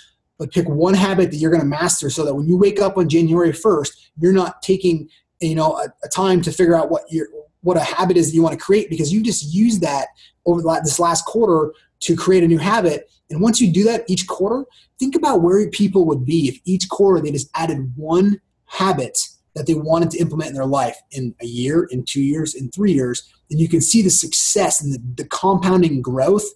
but 0.40 0.50
pick 0.50 0.66
one 0.66 0.94
habit 0.94 1.30
that 1.30 1.36
you're 1.36 1.50
going 1.50 1.62
to 1.62 1.66
master 1.66 2.08
so 2.08 2.24
that 2.24 2.34
when 2.34 2.48
you 2.48 2.56
wake 2.56 2.80
up 2.80 2.96
on 2.96 3.10
January 3.10 3.52
1st, 3.52 3.90
you're 4.18 4.32
not 4.32 4.62
taking 4.62 5.06
you 5.40 5.54
know 5.54 5.76
a, 5.76 5.86
a 6.02 6.08
time 6.08 6.40
to 6.40 6.50
figure 6.50 6.74
out 6.74 6.90
what 6.90 7.02
your 7.10 7.28
what 7.60 7.76
a 7.76 7.80
habit 7.80 8.16
is 8.16 8.28
that 8.30 8.34
you 8.34 8.42
want 8.42 8.58
to 8.58 8.64
create 8.64 8.88
because 8.88 9.12
you 9.12 9.22
just 9.22 9.54
use 9.54 9.78
that 9.80 10.08
over 10.46 10.62
this 10.82 10.98
last 10.98 11.26
quarter 11.26 11.74
to 12.00 12.16
create 12.16 12.42
a 12.42 12.48
new 12.48 12.56
habit. 12.56 13.10
And 13.28 13.42
once 13.42 13.60
you 13.60 13.70
do 13.70 13.84
that 13.84 14.08
each 14.08 14.26
quarter, 14.26 14.64
think 14.98 15.14
about 15.14 15.42
where 15.42 15.68
people 15.68 16.06
would 16.06 16.24
be 16.24 16.48
if 16.48 16.58
each 16.64 16.88
quarter 16.88 17.20
they 17.20 17.30
just 17.30 17.50
added 17.54 17.92
one 17.94 18.40
habit 18.64 19.18
that 19.54 19.66
they 19.66 19.74
wanted 19.74 20.10
to 20.12 20.18
implement 20.18 20.48
in 20.48 20.54
their 20.54 20.64
life 20.64 20.96
in 21.10 21.34
a 21.42 21.46
year, 21.46 21.86
in 21.90 22.02
two 22.02 22.22
years, 22.22 22.54
in 22.54 22.70
three 22.70 22.92
years. 22.92 23.30
And 23.50 23.60
you 23.60 23.68
can 23.68 23.82
see 23.82 24.00
the 24.00 24.10
success 24.10 24.82
and 24.82 24.94
the, 24.94 25.22
the 25.22 25.28
compounding 25.28 26.00
growth 26.00 26.46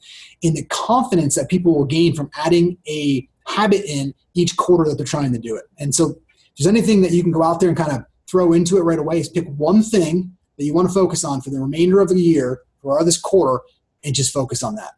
and 0.43 0.57
the 0.57 0.65
confidence 0.67 1.35
that 1.35 1.51
people 1.51 1.75
will 1.75 1.85
gain 1.85 2.15
from 2.15 2.31
adding 2.35 2.79
a 2.89 3.29
habit 3.47 3.85
in 3.85 4.15
each 4.35 4.57
quarter 4.57 4.89
that 4.89 4.97
they're 4.97 5.07
trying 5.07 5.33
to 5.33 5.39
do 5.39 5.57
it. 5.57 5.65
And 5.79 5.95
so, 5.95 6.11
if 6.11 6.59
there's 6.59 6.67
anything 6.69 7.03
that 7.03 7.13
you 7.13 7.23
can 7.23 7.33
go 7.33 7.43
out 7.43 7.61
there 7.61 7.69
and 7.69 7.77
kind 7.77 7.93
of 7.93 8.05
throw 8.29 8.53
into 8.53 8.77
it 8.77 8.83
right 8.83 8.99
away, 8.99 9.21
is 9.21 9.29
pick 9.29 9.47
one 9.57 9.83
thing 9.83 10.37
that 10.57 10.65
you 10.65 10.73
want 10.73 10.89
to 10.89 10.95
focus 10.95 11.25
on 11.25 11.41
for 11.41 11.51
the 11.51 11.61
remainder 11.61 12.01
of 12.01 12.09
the 12.09 12.21
year 12.21 12.61
or 12.83 13.03
this 13.05 13.19
quarter 13.19 13.63
and 14.05 14.15
just 14.15 14.33
focus 14.33 14.63
on 14.63 14.77
that. 14.77 14.93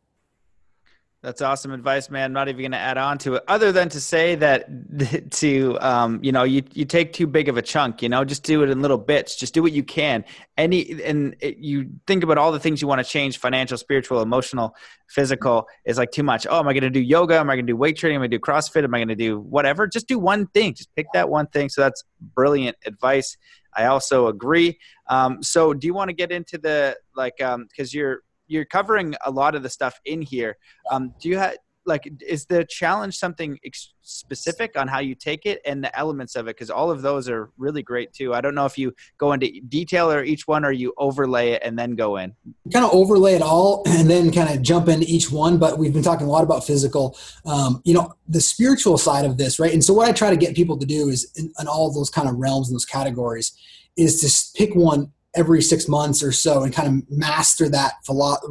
That's 1.23 1.41
awesome 1.41 1.73
advice, 1.73 2.11
man. 2.11 2.27
I'm 2.27 2.33
not 2.35 2.49
even 2.49 2.61
going 2.61 2.73
to 2.73 2.79
add 2.79 2.99
on 2.99 3.19
to 3.19 3.35
it, 3.35 3.45
other 3.49 3.73
than 3.73 3.89
to 3.89 4.01
say 4.01 4.35
that 4.37 5.31
to 5.33 5.79
um, 5.81 6.21
you 6.23 6.31
know 6.31 6.45
you 6.45 6.62
you 6.73 6.85
take 6.85 7.14
too 7.14 7.27
big 7.27 7.49
of 7.49 7.57
a 7.57 7.62
chunk. 7.62 8.03
You 8.03 8.09
know, 8.09 8.25
just 8.25 8.43
do 8.45 8.62
it 8.62 8.71
in 8.71 8.83
little 8.83 8.99
bits. 8.99 9.35
Just 9.35 9.55
do 9.55 9.62
what 9.62 9.73
you 9.73 9.83
can. 9.83 10.25
Any 10.57 11.03
and 11.03 11.35
it, 11.41 11.57
you 11.57 11.91
think 12.07 12.23
about 12.23 12.39
all 12.39 12.53
the 12.53 12.61
things 12.61 12.83
you 12.83 12.87
want 12.87 13.05
to 13.05 13.11
change: 13.11 13.39
financial, 13.39 13.79
spiritual, 13.79 14.21
emotional, 14.21 14.77
physical. 15.09 15.67
Is 15.87 15.99
like 15.99 16.12
too 16.12 16.23
much. 16.23 16.47
Oh, 16.49 16.61
am 16.61 16.69
I 16.69 16.75
going 16.75 16.83
to 16.83 16.91
do 16.91 17.01
yoga? 17.01 17.39
Am 17.39 17.49
I 17.49 17.57
going 17.57 17.67
to 17.67 17.73
do 17.73 17.77
weight 17.77 17.97
training? 17.97 18.17
Am 18.17 18.21
I 18.23 18.25
going 18.25 18.33
to 18.33 18.39
do 18.39 18.43
CrossFit? 18.43 18.85
Am 18.85 18.95
I 18.95 18.99
going 18.99 19.09
to 19.09 19.17
do 19.17 19.41
whatever? 19.41 19.87
Just 19.87 20.07
do 20.07 20.19
one 20.19 20.47
thing. 20.49 20.75
Just 20.75 20.95
pick 20.95 21.07
that 21.14 21.31
one 21.31 21.47
thing. 21.47 21.71
So 21.71 21.81
that's 21.81 22.05
brilliant 22.21 22.77
advice. 22.85 23.37
I 23.77 23.87
also 23.87 24.27
agree. 24.29 24.79
Um, 25.09 25.43
so, 25.43 25.75
do 25.75 25.87
you 25.87 25.95
want 25.95 26.09
to 26.09 26.14
get 26.14 26.33
into 26.33 26.59
the 26.59 26.97
like 27.14 27.37
because 27.39 27.55
um, 27.55 27.89
you're 27.91 28.21
you're 28.47 28.64
covering 28.64 29.14
a 29.24 29.30
lot 29.30 29.55
of 29.55 29.62
the 29.62 29.70
stuff 29.70 29.99
in 30.05 30.22
here. 30.22 30.57
Um, 30.90 31.14
do 31.20 31.28
you 31.28 31.38
have 31.38 31.57
like 31.86 32.11
is 32.26 32.47
the 32.47 32.64
challenge 32.64 33.16
something 33.16 33.59
ex- 33.64 33.94
specific 34.03 34.76
on 34.76 34.88
how 34.88 34.99
you 34.99 35.14
take 35.14 35.47
it 35.47 35.61
and 35.64 35.82
the 35.82 35.97
elements 35.99 36.34
of 36.34 36.49
it? 36.49 36.57
Because 36.57 36.70
all 36.70 36.90
of 36.90 37.01
those 37.01 37.28
are 37.28 37.51
really 37.57 37.82
great 37.82 38.12
too. 38.12 38.34
I 38.34 38.40
don't 38.40 38.55
know 38.55 38.66
if 38.66 38.76
you 38.76 38.92
go 39.18 39.32
into 39.32 39.61
detail 39.68 40.11
or 40.11 40.24
each 40.24 40.47
one 40.47 40.64
or 40.64 40.72
you 40.72 40.92
overlay 40.99 41.51
it 41.51 41.62
and 41.64 41.78
then 41.78 41.94
go 41.94 42.16
in. 42.16 42.34
Kind 42.72 42.84
of 42.84 42.92
overlay 42.92 43.34
it 43.34 43.42
all 43.42 43.82
and 43.86 44.11
then 44.11 44.32
kind 44.32 44.55
of 44.55 44.62
jump 44.62 44.88
into 44.88 45.07
each 45.09 45.30
one 45.30 45.59
but 45.59 45.78
we've 45.78 45.92
been 45.92 46.03
talking 46.03 46.26
a 46.26 46.30
lot 46.30 46.44
about 46.44 46.66
physical. 46.66 47.16
Um, 47.44 47.80
you 47.84 47.94
know 47.94 48.12
the 48.28 48.40
spiritual 48.40 48.99
side 48.99 49.24
of 49.24 49.38
this 49.38 49.59
right? 49.59 49.72
And 49.72 49.84
so 49.84 49.94
what 49.94 50.09
i 50.09 50.12
try 50.12 50.30
to 50.30 50.36
get 50.36 50.57
people 50.57 50.76
to 50.78 50.86
do 50.86 51.09
is 51.09 51.30
in, 51.36 51.53
in 51.61 51.68
all 51.68 51.92
those 51.92 52.11
kind 52.11 52.28
of 52.28 52.36
realms 52.36 52.68
and 52.68 52.74
those 52.74 52.84
categories 52.84 53.53
is 53.97 54.20
to 54.20 54.59
pick 54.59 54.74
one 54.74 55.12
every 55.37 55.62
six 55.62 55.87
months 55.87 56.22
or 56.22 56.32
so 56.32 56.62
and 56.62 56.72
kind 56.72 56.89
of 56.89 57.11
master 57.11 57.68
that 57.68 57.95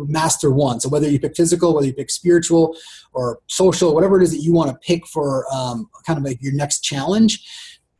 master 0.07 0.51
one. 0.51 0.79
So 0.79 0.89
whether 0.89 1.09
you 1.09 1.19
pick 1.19 1.35
physical 1.35 1.73
whether 1.73 1.87
you 1.87 1.93
pick 1.93 2.09
spiritual 2.09 2.77
or 3.13 3.39
social 3.47 3.93
whatever 3.93 4.19
it 4.19 4.23
is 4.23 4.31
that 4.31 4.43
you 4.43 4.53
want 4.53 4.71
to 4.71 4.77
pick 4.85 5.05
for 5.07 5.45
um, 5.53 5.89
kind 6.05 6.17
of 6.17 6.23
like 6.23 6.41
your 6.41 6.53
next 6.53 6.81
challenge 6.81 7.45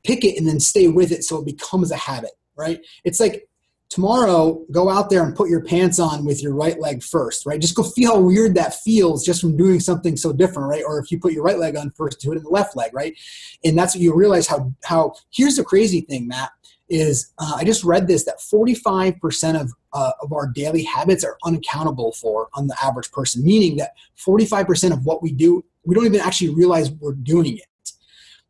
pick 0.03 0.23
it 0.23 0.37
and 0.37 0.47
then 0.47 0.59
stay 0.59 0.87
with 0.87 1.11
it 1.11 1.23
so 1.23 1.39
it 1.39 1.45
becomes 1.45 1.91
a 1.91 1.95
habit 1.95 2.31
right? 2.57 2.79
It's 3.03 3.19
like 3.19 3.47
tomorrow 3.89 4.65
go 4.71 4.89
out 4.89 5.09
there 5.09 5.23
and 5.23 5.35
put 5.35 5.49
your 5.49 5.63
pants 5.63 5.99
on 5.99 6.25
with 6.25 6.41
your 6.41 6.53
right 6.53 6.79
leg 6.79 7.03
first 7.03 7.45
right? 7.45 7.59
Just 7.59 7.75
go 7.75 7.83
feel 7.83 8.13
how 8.13 8.19
weird 8.19 8.55
that 8.55 8.75
feels 8.75 9.25
just 9.25 9.41
from 9.41 9.57
doing 9.57 9.79
something 9.79 10.17
so 10.17 10.31
different 10.33 10.69
right? 10.69 10.83
Or 10.85 10.99
if 10.99 11.11
you 11.11 11.19
put 11.19 11.33
your 11.33 11.43
right 11.43 11.59
leg 11.59 11.75
on 11.75 11.91
first 11.91 12.19
do 12.19 12.31
it 12.31 12.37
in 12.37 12.43
the 12.43 12.49
left 12.49 12.75
leg 12.75 12.91
right? 12.93 13.17
And 13.63 13.77
that's 13.77 13.95
what 13.95 14.01
you 14.01 14.15
realize 14.15 14.47
how 14.47 14.73
how 14.83 15.13
here's 15.31 15.57
the 15.57 15.63
crazy 15.63 16.01
thing 16.01 16.27
matt 16.27 16.51
is 16.89 17.33
uh, 17.37 17.53
I 17.55 17.63
just 17.63 17.83
read 17.83 18.07
this 18.07 18.25
that 18.25 18.39
45% 18.39 19.59
of, 19.59 19.71
uh, 19.93 20.11
of 20.21 20.31
our 20.33 20.47
daily 20.47 20.83
habits 20.83 21.23
are 21.23 21.37
unaccountable 21.43 22.11
for 22.13 22.49
on 22.53 22.67
the 22.67 22.75
average 22.83 23.11
person, 23.11 23.43
meaning 23.43 23.77
that 23.77 23.91
45% 24.17 24.91
of 24.91 25.05
what 25.05 25.21
we 25.21 25.31
do, 25.31 25.63
we 25.83 25.95
don't 25.95 26.05
even 26.05 26.21
actually 26.21 26.49
realize 26.49 26.91
we're 26.91 27.13
doing 27.13 27.57
it. 27.57 27.65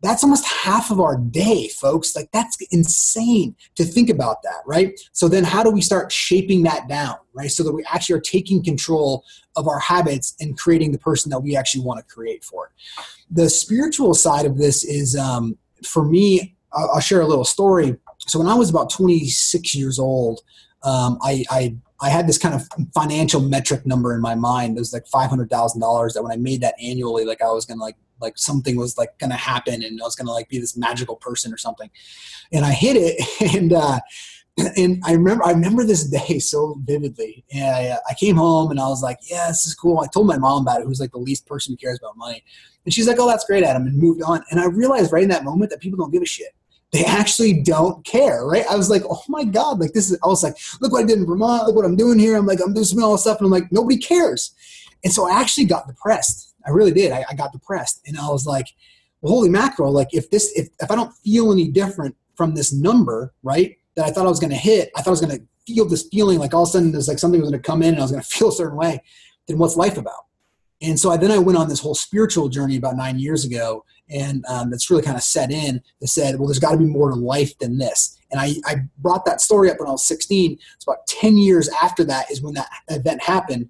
That's 0.01 0.23
almost 0.23 0.45
half 0.45 0.91
of 0.91 0.99
our 0.99 1.17
day, 1.17 1.69
folks. 1.69 2.15
Like, 2.15 2.29
that's 2.31 2.57
insane 2.69 3.55
to 3.75 3.83
think 3.83 4.09
about 4.09 4.43
that, 4.43 4.61
right? 4.65 4.99
So, 5.13 5.27
then 5.27 5.43
how 5.43 5.63
do 5.63 5.71
we 5.71 5.81
start 5.81 6.11
shaping 6.11 6.63
that 6.63 6.87
down, 6.87 7.15
right? 7.33 7.49
So 7.49 7.63
that 7.63 7.71
we 7.71 7.83
actually 7.91 8.17
are 8.17 8.21
taking 8.21 8.63
control 8.63 9.23
of 9.55 9.67
our 9.67 9.79
habits 9.79 10.35
and 10.39 10.57
creating 10.57 10.91
the 10.91 10.99
person 10.99 11.31
that 11.31 11.39
we 11.39 11.55
actually 11.55 11.83
want 11.83 12.05
to 12.05 12.13
create 12.13 12.43
for 12.43 12.67
it. 12.67 12.71
The 13.31 13.49
spiritual 13.49 14.13
side 14.13 14.45
of 14.45 14.57
this 14.57 14.83
is, 14.83 15.15
um, 15.15 15.57
for 15.83 16.05
me, 16.05 16.55
I'll, 16.73 16.91
I'll 16.95 16.99
share 16.99 17.21
a 17.21 17.27
little 17.27 17.45
story 17.45 17.95
so 18.27 18.39
when 18.39 18.47
I 18.47 18.55
was 18.55 18.69
about 18.69 18.89
26 18.89 19.75
years 19.75 19.99
old, 19.99 20.41
um, 20.83 21.17
I, 21.21 21.43
I, 21.49 21.75
I 22.01 22.09
had 22.09 22.27
this 22.27 22.37
kind 22.37 22.53
of 22.53 22.67
financial 22.93 23.41
metric 23.41 23.85
number 23.85 24.13
in 24.13 24.21
my 24.21 24.35
mind. 24.35 24.77
It 24.77 24.79
was 24.79 24.93
like 24.93 25.07
five 25.07 25.29
hundred 25.29 25.49
thousand 25.49 25.81
dollars. 25.81 26.13
That 26.13 26.23
when 26.23 26.31
I 26.31 26.35
made 26.35 26.61
that 26.61 26.75
annually, 26.81 27.25
like 27.25 27.41
I 27.41 27.51
was 27.51 27.65
gonna 27.65 27.81
like 27.81 27.95
like 28.21 28.37
something 28.37 28.75
was 28.75 28.97
like 28.97 29.17
gonna 29.17 29.35
happen, 29.37 29.81
and 29.81 30.01
I 30.01 30.05
was 30.05 30.15
gonna 30.15 30.31
like 30.31 30.49
be 30.49 30.59
this 30.59 30.75
magical 30.75 31.15
person 31.15 31.53
or 31.53 31.57
something. 31.57 31.89
And 32.51 32.65
I 32.65 32.71
hit 32.71 32.97
it, 32.97 33.55
and 33.55 33.71
uh, 33.71 33.99
and 34.75 35.01
I 35.05 35.13
remember 35.13 35.45
I 35.45 35.51
remember 35.51 35.85
this 35.85 36.03
day 36.03 36.39
so 36.39 36.75
vividly. 36.83 37.45
And 37.53 37.75
I, 37.75 37.87
uh, 37.87 37.97
I 38.09 38.13
came 38.13 38.35
home 38.35 38.71
and 38.71 38.79
I 38.79 38.87
was 38.89 39.01
like, 39.01 39.19
"Yeah, 39.23 39.47
this 39.47 39.65
is 39.65 39.73
cool." 39.73 39.99
I 39.99 40.07
told 40.07 40.27
my 40.27 40.37
mom 40.37 40.63
about 40.63 40.81
it, 40.81 40.87
who's 40.87 40.99
like 40.99 41.11
the 41.11 41.17
least 41.17 41.47
person 41.47 41.73
who 41.73 41.77
cares 41.77 41.99
about 41.99 42.17
money, 42.17 42.43
and 42.83 42.93
she's 42.93 43.07
like, 43.07 43.17
"Oh, 43.19 43.27
that's 43.27 43.45
great, 43.45 43.63
Adam," 43.63 43.87
and 43.87 43.97
moved 43.97 44.21
on. 44.21 44.43
And 44.51 44.59
I 44.59 44.65
realized 44.65 45.13
right 45.13 45.23
in 45.23 45.29
that 45.29 45.45
moment 45.45 45.71
that 45.71 45.79
people 45.79 45.97
don't 45.97 46.11
give 46.11 46.21
a 46.21 46.27
shit 46.27 46.53
they 46.95 47.03
actually 47.03 47.61
don't 47.61 48.05
care, 48.05 48.45
right? 48.45 48.65
I 48.69 48.77
was 48.77 48.89
like, 48.89 49.03
oh 49.09 49.21
my 49.27 49.43
God, 49.43 49.79
like 49.79 49.91
this 49.91 50.09
is, 50.09 50.17
I 50.23 50.27
was 50.27 50.43
like, 50.43 50.55
look 50.79 50.93
what 50.93 51.03
I 51.03 51.05
did 51.05 51.17
in 51.17 51.25
Vermont, 51.25 51.67
look 51.67 51.75
what 51.75 51.83
I'm 51.83 51.97
doing 51.97 52.17
here. 52.17 52.37
I'm 52.37 52.45
like, 52.45 52.59
I'm 52.65 52.73
doing 52.73 52.85
all 53.03 53.11
this 53.11 53.21
stuff. 53.21 53.39
And 53.39 53.45
I'm 53.45 53.51
like, 53.51 53.69
nobody 53.69 53.97
cares. 53.97 54.53
And 55.03 55.11
so 55.11 55.29
I 55.29 55.37
actually 55.37 55.65
got 55.65 55.87
depressed. 55.87 56.53
I 56.65 56.69
really 56.69 56.93
did. 56.93 57.11
I, 57.11 57.25
I 57.29 57.33
got 57.35 57.51
depressed. 57.51 58.01
And 58.07 58.17
I 58.17 58.29
was 58.29 58.45
like, 58.45 58.67
well, 59.19 59.33
holy 59.33 59.49
mackerel, 59.49 59.91
like 59.91 60.13
if 60.13 60.29
this, 60.29 60.53
if, 60.55 60.69
if 60.79 60.89
I 60.89 60.95
don't 60.95 61.13
feel 61.15 61.51
any 61.51 61.67
different 61.67 62.15
from 62.35 62.55
this 62.55 62.71
number, 62.71 63.33
right, 63.43 63.77
that 63.95 64.05
I 64.05 64.11
thought 64.11 64.25
I 64.25 64.29
was 64.29 64.39
going 64.39 64.51
to 64.51 64.55
hit, 64.55 64.89
I 64.95 65.01
thought 65.01 65.09
I 65.09 65.19
was 65.19 65.21
going 65.21 65.37
to 65.37 65.43
feel 65.67 65.85
this 65.85 66.07
feeling 66.09 66.39
like 66.39 66.53
all 66.53 66.63
of 66.63 66.69
a 66.69 66.71
sudden 66.71 66.93
there's 66.93 67.09
like 67.09 67.19
something 67.19 67.41
was 67.41 67.49
going 67.49 67.61
to 67.61 67.67
come 67.67 67.81
in 67.81 67.89
and 67.89 67.97
I 67.97 68.03
was 68.03 68.11
going 68.11 68.23
to 68.23 68.29
feel 68.29 68.49
a 68.49 68.53
certain 68.53 68.77
way, 68.77 69.01
then 69.47 69.57
what's 69.57 69.75
life 69.75 69.97
about? 69.97 70.27
And 70.81 70.97
so 70.97 71.11
I, 71.11 71.17
then 71.17 71.31
I 71.31 71.39
went 71.39 71.57
on 71.57 71.67
this 71.67 71.81
whole 71.81 71.95
spiritual 71.95 72.47
journey 72.47 72.77
about 72.77 72.95
nine 72.95 73.19
years 73.19 73.43
ago, 73.43 73.83
and 74.09 74.45
um, 74.47 74.69
that's 74.69 74.89
really 74.89 75.01
kind 75.01 75.17
of 75.17 75.23
set 75.23 75.51
in 75.51 75.81
that 75.99 76.07
said, 76.07 76.37
well, 76.37 76.47
there's 76.47 76.59
got 76.59 76.71
to 76.71 76.77
be 76.77 76.85
more 76.85 77.09
to 77.09 77.15
life 77.15 77.57
than 77.59 77.77
this. 77.77 78.19
And 78.31 78.39
I, 78.39 78.55
I 78.65 78.75
brought 78.99 79.25
that 79.25 79.41
story 79.41 79.71
up 79.71 79.79
when 79.79 79.87
I 79.87 79.91
was 79.91 80.05
16. 80.05 80.57
It's 80.75 80.85
about 80.85 81.07
10 81.07 81.37
years 81.37 81.69
after 81.81 82.03
that 82.05 82.29
is 82.29 82.41
when 82.41 82.53
that 82.55 82.69
event 82.89 83.23
happened. 83.23 83.69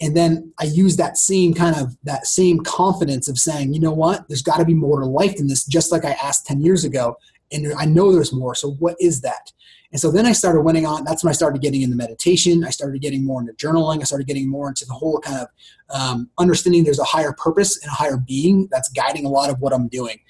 And 0.00 0.16
then 0.16 0.52
I 0.58 0.64
used 0.64 0.98
that 0.98 1.18
same 1.18 1.52
kind 1.52 1.76
of 1.76 1.96
that 2.04 2.26
same 2.26 2.60
confidence 2.60 3.28
of 3.28 3.38
saying, 3.38 3.74
you 3.74 3.80
know 3.80 3.92
what, 3.92 4.26
there's 4.28 4.42
got 4.42 4.56
to 4.56 4.64
be 4.64 4.74
more 4.74 5.00
to 5.00 5.06
life 5.06 5.36
than 5.36 5.46
this, 5.46 5.66
just 5.66 5.92
like 5.92 6.04
I 6.04 6.12
asked 6.12 6.46
10 6.46 6.62
years 6.62 6.84
ago. 6.84 7.16
And 7.52 7.72
I 7.74 7.84
know 7.84 8.12
there's 8.12 8.32
more. 8.32 8.54
So 8.54 8.72
what 8.72 8.96
is 9.00 9.20
that? 9.22 9.52
And 9.92 10.00
so 10.00 10.10
then 10.12 10.24
I 10.24 10.32
started 10.32 10.60
winning 10.60 10.86
on. 10.86 11.04
That's 11.04 11.24
when 11.24 11.30
I 11.30 11.34
started 11.34 11.62
getting 11.62 11.82
into 11.82 11.96
meditation. 11.96 12.64
I 12.64 12.70
started 12.70 13.02
getting 13.02 13.24
more 13.24 13.40
into 13.40 13.52
journaling. 13.54 14.00
I 14.00 14.04
started 14.04 14.26
getting 14.28 14.48
more 14.48 14.68
into 14.68 14.84
the 14.84 14.92
whole 14.92 15.18
kind 15.20 15.38
of 15.38 15.48
um, 15.90 16.30
understanding 16.38 16.84
there's 16.84 17.00
a 17.00 17.04
higher 17.04 17.32
purpose 17.32 17.82
and 17.82 17.90
a 17.90 17.94
higher 17.94 18.16
being 18.16 18.68
that's 18.70 18.88
guiding 18.90 19.26
a 19.26 19.28
lot 19.28 19.50
of 19.50 19.60
what 19.60 19.72
I'm 19.72 19.88
doing. 19.88 20.20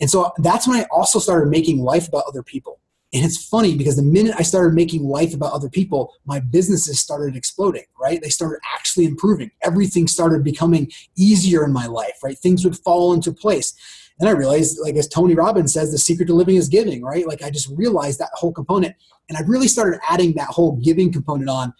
And 0.00 0.10
so 0.10 0.32
that's 0.38 0.66
when 0.66 0.78
I 0.80 0.86
also 0.90 1.18
started 1.18 1.48
making 1.48 1.80
life 1.80 2.08
about 2.08 2.24
other 2.26 2.42
people. 2.42 2.80
And 3.14 3.24
it's 3.24 3.42
funny 3.46 3.76
because 3.76 3.96
the 3.96 4.02
minute 4.02 4.34
I 4.36 4.42
started 4.42 4.74
making 4.74 5.04
life 5.04 5.32
about 5.32 5.52
other 5.52 5.70
people, 5.70 6.12
my 6.26 6.40
businesses 6.40 7.00
started 7.00 7.36
exploding, 7.36 7.84
right? 8.00 8.20
They 8.20 8.28
started 8.28 8.58
actually 8.74 9.06
improving. 9.06 9.52
Everything 9.62 10.08
started 10.08 10.42
becoming 10.42 10.90
easier 11.16 11.64
in 11.64 11.72
my 11.72 11.86
life, 11.86 12.18
right? 12.22 12.36
Things 12.36 12.64
would 12.64 12.76
fall 12.76 13.14
into 13.14 13.32
place. 13.32 13.74
And 14.18 14.28
I 14.28 14.32
realized, 14.32 14.78
like 14.80 14.96
as 14.96 15.08
Tony 15.08 15.34
Robbins 15.34 15.74
says, 15.74 15.92
the 15.92 15.98
secret 15.98 16.26
to 16.26 16.34
living 16.34 16.56
is 16.56 16.68
giving, 16.68 17.02
right? 17.02 17.26
Like 17.26 17.42
I 17.42 17.50
just 17.50 17.68
realized 17.76 18.18
that 18.18 18.30
whole 18.34 18.52
component. 18.52 18.94
And 19.28 19.36
I 19.36 19.42
really 19.42 19.68
started 19.68 20.00
adding 20.08 20.34
that 20.34 20.48
whole 20.48 20.76
giving 20.76 21.12
component 21.12 21.50
on 21.50 21.74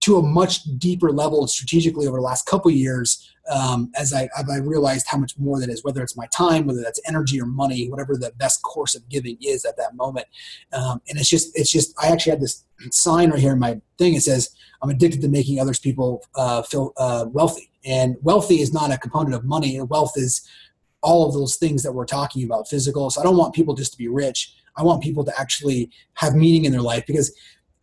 to 0.00 0.16
a 0.16 0.22
much 0.22 0.62
deeper 0.78 1.10
level 1.10 1.46
strategically 1.46 2.06
over 2.06 2.18
the 2.18 2.22
last 2.22 2.46
couple 2.46 2.70
years 2.70 3.32
um, 3.50 3.90
as 3.96 4.12
I, 4.12 4.28
I 4.36 4.58
realized 4.58 5.06
how 5.08 5.18
much 5.18 5.36
more 5.38 5.58
that 5.60 5.70
is, 5.70 5.82
whether 5.82 6.02
it's 6.02 6.16
my 6.16 6.26
time, 6.26 6.66
whether 6.66 6.82
that's 6.82 7.00
energy 7.08 7.40
or 7.40 7.46
money, 7.46 7.88
whatever 7.88 8.16
the 8.16 8.32
best 8.36 8.62
course 8.62 8.94
of 8.94 9.08
giving 9.08 9.38
is 9.40 9.64
at 9.64 9.76
that 9.78 9.96
moment. 9.96 10.26
Um, 10.72 11.00
and 11.08 11.18
it's 11.18 11.28
just, 11.28 11.58
it's 11.58 11.70
just, 11.70 11.94
I 12.02 12.08
actually 12.08 12.30
had 12.30 12.40
this 12.40 12.64
sign 12.90 13.30
right 13.30 13.40
here 13.40 13.52
in 13.52 13.58
my 13.58 13.80
thing. 13.96 14.14
It 14.14 14.22
says, 14.22 14.50
I'm 14.82 14.90
addicted 14.90 15.22
to 15.22 15.28
making 15.28 15.60
others 15.60 15.78
people 15.78 16.22
uh, 16.36 16.62
feel 16.62 16.92
uh, 16.96 17.26
wealthy. 17.28 17.70
And 17.84 18.16
wealthy 18.22 18.60
is 18.60 18.72
not 18.72 18.92
a 18.92 18.98
component 18.98 19.34
of 19.34 19.44
money. 19.44 19.80
Wealth 19.80 20.12
is 20.16 20.46
all 21.02 21.26
of 21.26 21.34
those 21.34 21.56
things 21.56 21.82
that 21.82 21.92
we're 21.92 22.06
talking 22.06 22.44
about, 22.44 22.68
physical. 22.68 23.10
So 23.10 23.20
I 23.20 23.24
don't 23.24 23.36
want 23.36 23.54
people 23.54 23.74
just 23.74 23.92
to 23.92 23.98
be 23.98 24.08
rich. 24.08 24.54
I 24.76 24.82
want 24.82 25.02
people 25.02 25.24
to 25.24 25.40
actually 25.40 25.90
have 26.14 26.34
meaning 26.34 26.64
in 26.64 26.72
their 26.72 26.82
life 26.82 27.04
because 27.06 27.34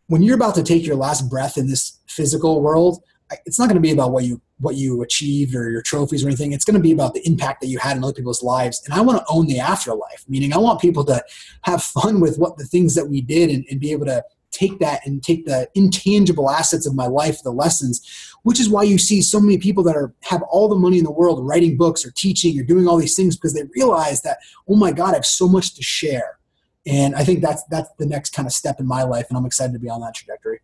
when 0.06 0.22
you're 0.22 0.36
about 0.36 0.54
to 0.54 0.62
take 0.62 0.86
your 0.86 0.96
last 0.96 1.28
breath 1.28 1.56
in 1.56 1.68
this 1.68 1.98
physical 2.06 2.62
world, 2.62 3.02
it's 3.44 3.58
not 3.58 3.66
going 3.66 3.76
to 3.76 3.80
be 3.80 3.90
about 3.90 4.12
what 4.12 4.24
you 4.24 4.40
what 4.58 4.76
you 4.76 5.02
achieved 5.02 5.54
or 5.54 5.68
your 5.68 5.82
trophies 5.82 6.24
or 6.24 6.28
anything. 6.28 6.52
It's 6.52 6.64
going 6.64 6.76
to 6.76 6.80
be 6.80 6.92
about 6.92 7.12
the 7.12 7.26
impact 7.26 7.60
that 7.60 7.66
you 7.66 7.78
had 7.78 7.96
in 7.96 8.04
other 8.04 8.14
people's 8.14 8.42
lives. 8.42 8.80
And 8.86 8.94
I 8.94 9.02
want 9.02 9.18
to 9.18 9.24
own 9.28 9.46
the 9.46 9.58
afterlife, 9.58 10.24
meaning 10.28 10.54
I 10.54 10.58
want 10.58 10.80
people 10.80 11.04
to 11.06 11.22
have 11.62 11.82
fun 11.82 12.20
with 12.20 12.38
what 12.38 12.56
the 12.56 12.64
things 12.64 12.94
that 12.94 13.08
we 13.08 13.20
did 13.20 13.50
and, 13.50 13.66
and 13.70 13.78
be 13.78 13.92
able 13.92 14.06
to 14.06 14.24
take 14.52 14.78
that 14.78 15.06
and 15.06 15.22
take 15.22 15.44
the 15.44 15.68
intangible 15.74 16.48
assets 16.48 16.86
of 16.86 16.94
my 16.94 17.06
life, 17.06 17.42
the 17.42 17.50
lessons, 17.50 18.00
which 18.46 18.60
is 18.60 18.68
why 18.68 18.84
you 18.84 18.96
see 18.96 19.20
so 19.22 19.40
many 19.40 19.58
people 19.58 19.82
that 19.82 19.96
are 19.96 20.14
have 20.22 20.40
all 20.42 20.68
the 20.68 20.76
money 20.76 20.98
in 20.98 21.04
the 21.04 21.10
world 21.10 21.44
writing 21.44 21.76
books 21.76 22.06
or 22.06 22.12
teaching 22.12 22.56
or 22.60 22.62
doing 22.62 22.86
all 22.86 22.96
these 22.96 23.16
things 23.16 23.34
because 23.34 23.54
they 23.54 23.64
realize 23.74 24.22
that, 24.22 24.38
oh 24.68 24.76
my 24.76 24.92
God, 24.92 25.10
I 25.10 25.14
have 25.14 25.26
so 25.26 25.48
much 25.48 25.74
to 25.74 25.82
share. 25.82 26.38
And 26.86 27.16
I 27.16 27.24
think 27.24 27.42
that's 27.42 27.64
that's 27.64 27.90
the 27.98 28.06
next 28.06 28.34
kind 28.34 28.46
of 28.46 28.52
step 28.52 28.78
in 28.78 28.86
my 28.86 29.02
life, 29.02 29.26
and 29.28 29.36
I'm 29.36 29.46
excited 29.46 29.72
to 29.72 29.80
be 29.80 29.90
on 29.90 30.00
that 30.02 30.14
trajectory. 30.14 30.60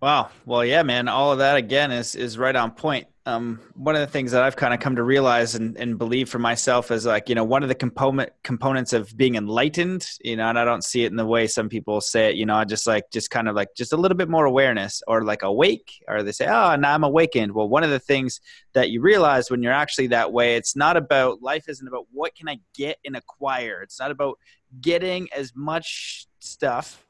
Wow. 0.00 0.30
Well, 0.46 0.64
yeah, 0.64 0.84
man. 0.84 1.08
All 1.08 1.32
of 1.32 1.38
that 1.38 1.56
again 1.56 1.90
is 1.90 2.14
is 2.14 2.38
right 2.38 2.54
on 2.54 2.70
point. 2.70 3.08
Um, 3.26 3.60
one 3.74 3.94
of 3.94 4.00
the 4.00 4.06
things 4.06 4.30
that 4.30 4.42
I've 4.42 4.56
kind 4.56 4.72
of 4.72 4.80
come 4.80 4.96
to 4.96 5.02
realize 5.02 5.54
and, 5.54 5.76
and 5.76 5.98
believe 5.98 6.30
for 6.30 6.38
myself 6.38 6.90
is 6.90 7.04
like, 7.04 7.28
you 7.28 7.34
know, 7.34 7.44
one 7.44 7.62
of 7.62 7.68
the 7.68 7.74
component 7.74 8.30
components 8.42 8.92
of 8.94 9.14
being 9.16 9.34
enlightened, 9.34 10.06
you 10.22 10.36
know, 10.36 10.48
and 10.48 10.58
I 10.58 10.64
don't 10.64 10.84
see 10.84 11.04
it 11.04 11.10
in 11.10 11.16
the 11.16 11.26
way 11.26 11.46
some 11.46 11.68
people 11.68 12.00
say 12.00 12.30
it, 12.30 12.36
you 12.36 12.46
know, 12.46 12.54
I 12.54 12.64
just 12.64 12.86
like 12.86 13.10
just 13.12 13.30
kind 13.30 13.48
of 13.48 13.56
like 13.56 13.68
just 13.76 13.92
a 13.92 13.98
little 13.98 14.16
bit 14.16 14.30
more 14.30 14.46
awareness 14.46 15.02
or 15.08 15.24
like 15.24 15.42
awake, 15.42 16.02
or 16.06 16.22
they 16.22 16.32
say, 16.32 16.46
oh, 16.46 16.76
now 16.76 16.94
I'm 16.94 17.04
awakened. 17.04 17.52
Well, 17.52 17.68
one 17.68 17.82
of 17.84 17.90
the 17.90 17.98
things 17.98 18.40
that 18.72 18.90
you 18.90 19.02
realize 19.02 19.50
when 19.50 19.62
you're 19.62 19.72
actually 19.72 20.06
that 20.06 20.32
way, 20.32 20.54
it's 20.56 20.76
not 20.76 20.96
about 20.96 21.42
life 21.42 21.68
isn't 21.68 21.86
about 21.86 22.06
what 22.12 22.36
can 22.36 22.48
I 22.48 22.60
get 22.72 22.98
and 23.04 23.16
acquire. 23.16 23.82
It's 23.82 23.98
not 23.98 24.12
about 24.12 24.38
getting 24.80 25.28
as 25.36 25.52
much 25.56 26.28
stuff 26.38 27.04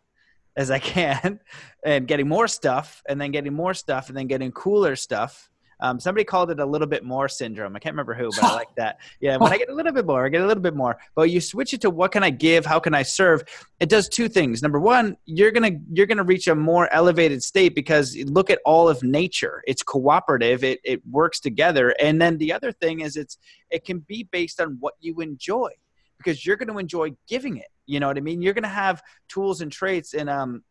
as 0.59 0.71
I 0.71 0.81
can 0.81 1.41
and 1.85 2.07
getting 2.07 2.29
more 2.29 2.49
stuff 2.49 3.03
and 3.09 3.19
then 3.19 3.31
getting 3.31 3.55
more 3.55 3.73
stuff 3.73 4.09
and 4.09 4.19
then 4.19 4.27
getting 4.27 4.53
cooler 4.53 4.97
stuff. 4.97 5.49
Um, 5.81 6.01
somebody 6.01 6.25
called 6.25 6.51
it 6.51 6.59
a 6.59 6.67
little 6.67 6.89
bit 6.89 7.05
more 7.05 7.29
syndrome. 7.29 7.77
I 7.77 7.79
can't 7.79 7.93
remember 7.93 8.13
who, 8.13 8.31
but 8.31 8.43
I 8.43 8.55
like 8.57 8.75
that. 8.77 8.99
Yeah, 9.21 9.37
when 9.37 9.53
I 9.53 9.59
get 9.59 9.69
a 9.69 9.75
little 9.75 9.93
bit 9.93 10.07
more, 10.07 10.27
I 10.27 10.29
get 10.29 10.41
a 10.41 10.47
little 10.47 10.63
bit 10.63 10.75
more. 10.75 10.99
But 11.15 11.31
you 11.31 11.41
switch 11.41 11.73
it 11.73 11.81
to 11.83 11.91
what 11.91 12.11
can 12.11 12.25
I 12.25 12.31
give? 12.31 12.67
How 12.67 12.81
can 12.81 12.95
I 12.95 13.05
serve? 13.05 13.45
It 13.79 13.89
does 13.89 14.09
two 14.09 14.29
things. 14.29 14.61
Number 14.61 14.81
one, 14.81 15.17
you're 15.25 15.53
gonna 15.53 15.71
you're 15.93 16.07
gonna 16.07 16.25
reach 16.25 16.49
a 16.49 16.55
more 16.57 16.93
elevated 16.93 17.45
state 17.45 17.77
because 17.77 18.17
look 18.25 18.51
at 18.51 18.59
all 18.65 18.89
of 18.89 19.05
nature. 19.05 19.63
It's 19.69 19.85
cooperative. 19.85 20.65
It 20.65 20.81
it 20.83 21.01
works 21.09 21.39
together. 21.39 21.95
And 22.01 22.21
then 22.21 22.39
the 22.39 22.53
other 22.53 22.73
thing 22.73 23.01
is 23.01 23.17
it's 23.17 23.39
it 23.71 23.85
can 23.85 24.01
be 24.01 24.25
based 24.25 24.61
on 24.61 24.79
what 24.81 24.95
you 24.99 25.21
enjoy 25.21 25.71
because 26.19 26.45
you're 26.45 26.57
going 26.57 26.69
to 26.69 26.79
enjoy 26.79 27.11
giving 27.29 27.57
it. 27.57 27.69
You 27.87 28.01
know 28.01 28.09
what 28.09 28.19
I 28.19 28.21
mean? 28.21 28.43
You're 28.43 28.55
going 28.55 28.65
to 28.65 28.69
have 28.69 29.03
tools 29.29 29.61
and 29.61 29.73
traits. 29.73 30.15
And 30.15 30.29
um, 30.29 30.63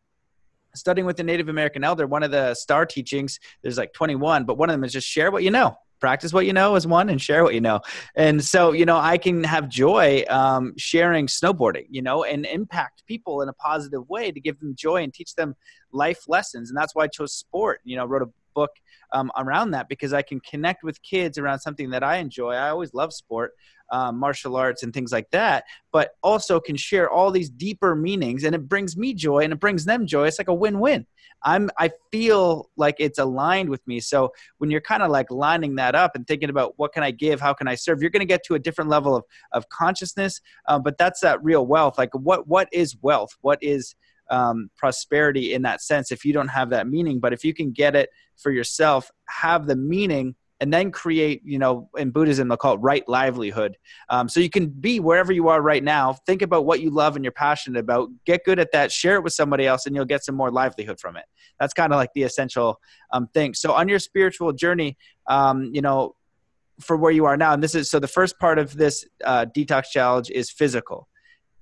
studying 0.74 1.06
with 1.06 1.16
the 1.16 1.24
Native 1.24 1.48
American 1.48 1.84
elder, 1.84 2.06
one 2.06 2.22
of 2.22 2.30
the 2.30 2.54
star 2.54 2.86
teachings, 2.86 3.40
there's 3.62 3.78
like 3.78 3.92
21, 3.92 4.44
but 4.44 4.56
one 4.56 4.70
of 4.70 4.74
them 4.74 4.84
is 4.84 4.92
just 4.92 5.08
share 5.08 5.30
what 5.30 5.42
you 5.42 5.50
know. 5.50 5.76
Practice 6.00 6.32
what 6.32 6.46
you 6.46 6.52
know 6.52 6.76
is 6.76 6.86
one, 6.86 7.08
and 7.08 7.20
share 7.20 7.42
what 7.42 7.54
you 7.54 7.60
know. 7.60 7.80
And 8.14 8.44
so, 8.44 8.70
you 8.70 8.86
know, 8.86 8.96
I 8.96 9.18
can 9.18 9.42
have 9.42 9.68
joy 9.68 10.22
um, 10.30 10.74
sharing 10.76 11.26
snowboarding, 11.26 11.86
you 11.90 12.02
know, 12.02 12.22
and 12.22 12.46
impact 12.46 13.02
people 13.06 13.42
in 13.42 13.48
a 13.48 13.52
positive 13.52 14.08
way 14.08 14.30
to 14.30 14.40
give 14.40 14.60
them 14.60 14.76
joy 14.76 15.02
and 15.02 15.12
teach 15.12 15.34
them 15.34 15.56
life 15.90 16.28
lessons. 16.28 16.70
And 16.70 16.76
that's 16.76 16.94
why 16.94 17.04
I 17.04 17.08
chose 17.08 17.32
sport. 17.32 17.80
You 17.82 17.96
know, 17.96 18.06
wrote 18.06 18.22
a 18.22 18.28
book 18.58 18.70
um, 19.12 19.30
around 19.36 19.70
that 19.70 19.88
because 19.88 20.12
I 20.12 20.22
can 20.22 20.40
connect 20.40 20.82
with 20.82 21.02
kids 21.02 21.38
around 21.38 21.60
something 21.60 21.90
that 21.90 22.02
I 22.02 22.16
enjoy. 22.16 22.52
I 22.52 22.68
always 22.70 22.92
love 22.92 23.12
sport, 23.12 23.52
um, 23.90 24.18
martial 24.18 24.56
arts 24.56 24.82
and 24.82 24.92
things 24.92 25.12
like 25.12 25.30
that, 25.30 25.64
but 25.92 26.10
also 26.22 26.60
can 26.60 26.76
share 26.76 27.08
all 27.10 27.30
these 27.30 27.50
deeper 27.50 27.94
meanings, 27.94 28.44
and 28.44 28.54
it 28.54 28.68
brings 28.68 28.96
me 28.96 29.14
joy 29.14 29.40
and 29.44 29.52
it 29.52 29.60
brings 29.60 29.84
them 29.84 30.06
joy. 30.06 30.26
It's 30.26 30.38
like 30.38 30.48
a 30.48 30.54
win-win. 30.54 31.06
I'm 31.44 31.70
I 31.78 31.90
feel 32.10 32.68
like 32.76 32.96
it's 32.98 33.18
aligned 33.18 33.68
with 33.68 33.86
me. 33.86 34.00
So 34.00 34.32
when 34.58 34.70
you're 34.72 34.80
kind 34.92 35.02
of 35.04 35.10
like 35.10 35.30
lining 35.30 35.76
that 35.76 35.94
up 35.94 36.12
and 36.16 36.26
thinking 36.26 36.50
about 36.50 36.74
what 36.76 36.92
can 36.92 37.04
I 37.04 37.12
give, 37.12 37.40
how 37.40 37.54
can 37.54 37.68
I 37.68 37.76
serve, 37.76 38.00
you're 38.00 38.10
going 38.10 38.26
to 38.28 38.34
get 38.34 38.44
to 38.46 38.54
a 38.54 38.58
different 38.58 38.90
level 38.90 39.14
of 39.14 39.24
of 39.52 39.68
consciousness. 39.68 40.40
Uh, 40.66 40.80
but 40.80 40.98
that's 40.98 41.20
that 41.20 41.42
real 41.42 41.64
wealth. 41.64 41.96
Like 41.96 42.12
what 42.14 42.48
what 42.48 42.68
is 42.72 42.96
wealth? 43.02 43.32
What 43.40 43.58
is 43.62 43.94
um, 44.30 44.70
prosperity 44.76 45.54
in 45.54 45.62
that 45.62 45.82
sense 45.82 46.12
if 46.12 46.24
you 46.24 46.32
don't 46.32 46.48
have 46.48 46.70
that 46.70 46.88
meaning. 46.88 47.20
But 47.20 47.32
if 47.32 47.44
you 47.44 47.54
can 47.54 47.72
get 47.72 47.96
it 47.96 48.10
for 48.36 48.50
yourself 48.50 49.10
have 49.28 49.66
the 49.66 49.76
meaning 49.76 50.34
and 50.60 50.72
then 50.72 50.90
create 50.90 51.40
you 51.44 51.58
know 51.58 51.88
in 51.96 52.10
buddhism 52.10 52.48
they'll 52.48 52.56
call 52.56 52.74
it 52.74 52.78
right 52.78 53.08
livelihood. 53.08 53.76
Um, 54.08 54.28
so 54.28 54.40
you 54.40 54.50
can 54.50 54.68
be 54.68 55.00
wherever 55.00 55.32
you 55.32 55.48
are 55.48 55.62
right 55.62 55.82
now. 55.84 56.14
Think 56.26 56.42
about 56.42 56.66
what 56.66 56.80
you 56.80 56.90
love 56.90 57.16
and 57.16 57.24
you're 57.24 57.32
passionate 57.32 57.78
about. 57.78 58.08
Get 58.24 58.44
good 58.44 58.58
at 58.58 58.72
that. 58.72 58.90
Share 58.90 59.16
it 59.16 59.22
with 59.22 59.32
somebody 59.32 59.66
else 59.66 59.86
and 59.86 59.94
you'll 59.94 60.04
get 60.04 60.24
some 60.24 60.34
more 60.34 60.50
livelihood 60.50 60.98
from 61.00 61.16
it. 61.16 61.24
That's 61.60 61.74
kind 61.74 61.92
of 61.92 61.96
like 61.96 62.10
the 62.14 62.22
essential 62.22 62.80
um, 63.12 63.28
thing. 63.28 63.54
So 63.54 63.72
on 63.72 63.88
your 63.88 63.98
spiritual 63.98 64.52
journey 64.52 64.96
um, 65.28 65.70
you 65.72 65.80
know 65.80 66.14
for 66.80 66.96
where 66.96 67.10
you 67.10 67.24
are 67.24 67.36
now 67.36 67.52
and 67.52 67.62
this 67.62 67.74
is 67.74 67.90
so 67.90 67.98
the 67.98 68.08
first 68.08 68.38
part 68.38 68.58
of 68.58 68.76
this 68.76 69.04
uh, 69.24 69.44
detox 69.46 69.84
challenge 69.90 70.30
is 70.30 70.50
physical 70.50 71.08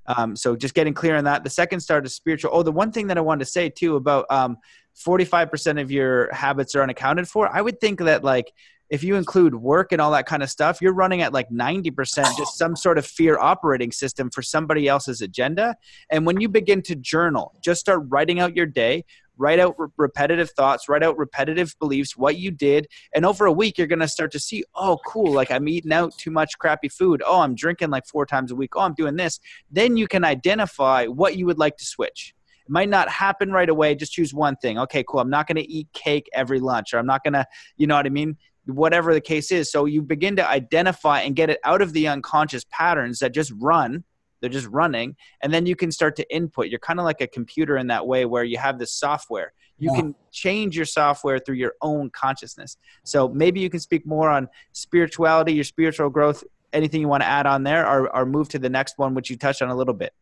um, 0.09 0.37
so 0.37 0.57
just 0.57 0.75
getting 0.75 0.95
clear 0.95 1.17
on 1.17 1.25
that. 1.25 1.45
The 1.45 1.51
second 1.51 1.81
start 1.81 2.07
is 2.07 2.15
spiritual. 2.15 2.51
Oh 2.53 2.63
the 2.63 2.73
one 2.73 2.93
thing 2.93 3.07
that 3.09 3.19
i 3.19 3.21
wanted 3.21 3.45
to 3.45 3.51
say 3.51 3.69
too 3.69 3.97
about 3.97 4.27
um, 4.31 4.59
45% 4.97 5.81
of 5.81 5.91
your 5.91 6.33
habits 6.33 6.75
are 6.75 6.83
unaccounted 6.83 7.29
for. 7.29 7.55
I 7.55 7.61
would 7.61 7.81
think 7.81 8.01
that 8.01 8.25
like 8.25 8.53
if 8.89 9.03
you 9.03 9.17
include 9.17 9.55
work 9.55 9.93
and 9.93 10.01
all 10.01 10.13
that 10.13 10.27
kind 10.27 10.43
of 10.43 10.51
stuff, 10.51 10.81
you're 10.81 10.95
running 10.95 11.23
at 11.23 11.33
like 11.33 11.49
90% 11.51 12.37
just 12.37 12.57
some 12.57 12.77
sort 12.77 12.99
of 12.99 13.07
fear 13.07 13.39
operating 13.39 13.91
system 13.91 14.31
for 14.31 14.43
somebody 14.43 14.87
else's 14.87 15.21
agenda. 15.21 15.77
And 16.11 16.25
when 16.25 16.41
you 16.41 16.49
begin 16.49 16.83
to 16.83 16.95
journal, 16.95 17.53
just 17.63 17.81
start 17.81 18.03
writing 18.09 18.39
out 18.39 18.57
your 18.57 18.67
day, 18.67 19.05
write 19.37 19.59
out 19.59 19.75
re- 19.79 19.89
repetitive 19.97 20.51
thoughts, 20.51 20.89
write 20.89 21.03
out 21.03 21.17
repetitive 21.19 21.75
beliefs, 21.79 22.17
what 22.17 22.37
you 22.39 22.51
did. 22.51 22.87
And 23.15 23.25
over 23.25 23.47
a 23.47 23.53
week, 23.53 23.79
you're 23.79 23.87
going 23.87 24.01
to 24.01 24.09
start 24.09 24.33
to 24.33 24.39
see, 24.39 24.65
oh, 24.75 24.99
cool, 25.07 25.33
like 25.33 25.51
I'm 25.51 25.69
eating 25.69 25.93
out 25.93 26.17
too 26.17 26.31
much 26.31 26.59
crappy 26.59 26.89
food. 26.89 27.23
Oh, 27.25 27.41
I'm 27.41 27.55
drinking 27.55 27.91
like 27.91 28.07
four 28.07 28.27
times 28.27 28.51
a 28.51 28.57
week. 28.57 28.77
Oh, 28.77 28.81
I'm 28.81 28.95
doing 28.95 29.17
this. 29.17 29.41
Then 29.71 29.97
you 29.97 30.09
can 30.09 30.25
identify 30.25 31.07
what 31.07 31.37
you 31.37 31.47
would 31.47 31.59
like 31.59 31.77
to 31.79 31.85
switch. 31.85 32.35
It 32.65 32.71
might 32.71 32.89
not 32.89 33.09
happen 33.09 33.53
right 33.53 33.69
away. 33.69 33.95
Just 33.95 34.13
choose 34.13 34.35
one 34.35 34.57
thing. 34.57 34.79
Okay, 34.79 35.05
cool. 35.09 35.21
I'm 35.21 35.31
not 35.31 35.47
going 35.47 35.57
to 35.57 35.71
eat 35.71 35.89
cake 35.93 36.29
every 36.33 36.61
lunch, 36.61 36.95
or 36.95 36.99
I'm 36.99 37.07
not 37.07 37.23
going 37.23 37.35
to, 37.35 37.47
you 37.77 37.87
know 37.87 37.97
what 37.97 38.07
I 38.07 38.11
mean? 38.11 38.37
whatever 38.67 39.15
the 39.15 39.21
case 39.21 39.53
is. 39.53 39.71
So 39.71 39.85
you 39.85 40.03
begin 40.03 40.37
to 40.37 40.49
identify 40.49 41.21
and 41.21 41.37
get 41.37 41.51
it 41.51 41.61
out 41.65 41.83
of 41.83 41.93
the 41.93 42.09
unconscious 42.09 42.65
patterns 42.71 43.21
that 43.21 43.33
just 43.33 43.53
run. 43.57 44.05
They're 44.41 44.51
just 44.51 44.69
running. 44.69 45.17
And 45.43 45.53
then 45.53 45.67
you 45.67 45.77
can 45.77 45.91
start 45.91 46.17
to 46.17 46.35
input. 46.35 46.69
You're 46.69 46.79
kind 46.79 46.99
of 46.99 47.05
like 47.05 47.21
a 47.21 47.27
computer 47.27 47.77
in 47.77 47.87
that 47.89 48.07
way 48.07 48.25
where 48.25 48.45
you 48.45 48.59
have 48.59 48.79
this 48.79 48.93
software. 48.93 49.53
You 49.79 49.91
yeah. 49.93 50.01
can 50.01 50.15
change 50.33 50.77
your 50.77 50.87
software 50.87 51.39
through 51.39 51.57
your 51.57 51.75
own 51.83 52.11
consciousness. 52.11 52.77
So 53.05 53.29
maybe 53.29 53.61
you 53.61 53.69
can 53.69 53.81
speak 53.81 54.07
more 54.07 54.31
on 54.31 54.49
spirituality, 54.73 55.53
your 55.53 55.65
spiritual 55.65 56.09
growth, 56.11 56.43
anything 56.73 57.01
you 57.01 57.09
want 57.09 57.23
to 57.23 57.29
add 57.29 57.47
on 57.47 57.63
there, 57.63 57.87
or, 57.87 58.15
or 58.15 58.27
move 58.27 58.49
to 58.51 58.59
the 58.59 58.71
next 58.71 58.99
one, 58.99 59.15
which 59.15 59.31
you 59.31 59.37
touched 59.37 59.63
on 59.63 59.69
a 59.69 59.77
little 59.77 59.95
bit. 59.95 60.13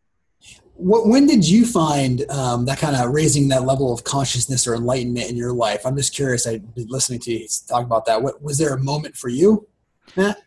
What, 0.75 1.07
when 1.07 1.25
did 1.25 1.47
you 1.47 1.65
find 1.65 2.29
um, 2.29 2.65
that 2.65 2.79
kind 2.79 2.95
of 2.95 3.11
raising 3.11 3.47
that 3.47 3.63
level 3.63 3.93
of 3.93 4.03
consciousness 4.03 4.67
or 4.67 4.75
enlightenment 4.75 5.29
in 5.29 5.37
your 5.37 5.53
life? 5.53 5.85
I'm 5.85 5.95
just 5.95 6.13
curious. 6.13 6.45
I've 6.45 6.75
been 6.75 6.87
listening 6.89 7.19
to 7.21 7.31
you 7.31 7.47
talk 7.67 7.85
about 7.85 8.05
that. 8.05 8.21
What, 8.21 8.41
was 8.41 8.57
there 8.57 8.73
a 8.73 8.79
moment 8.79 9.15
for 9.15 9.29
you, 9.29 9.67
Matt? 10.17 10.37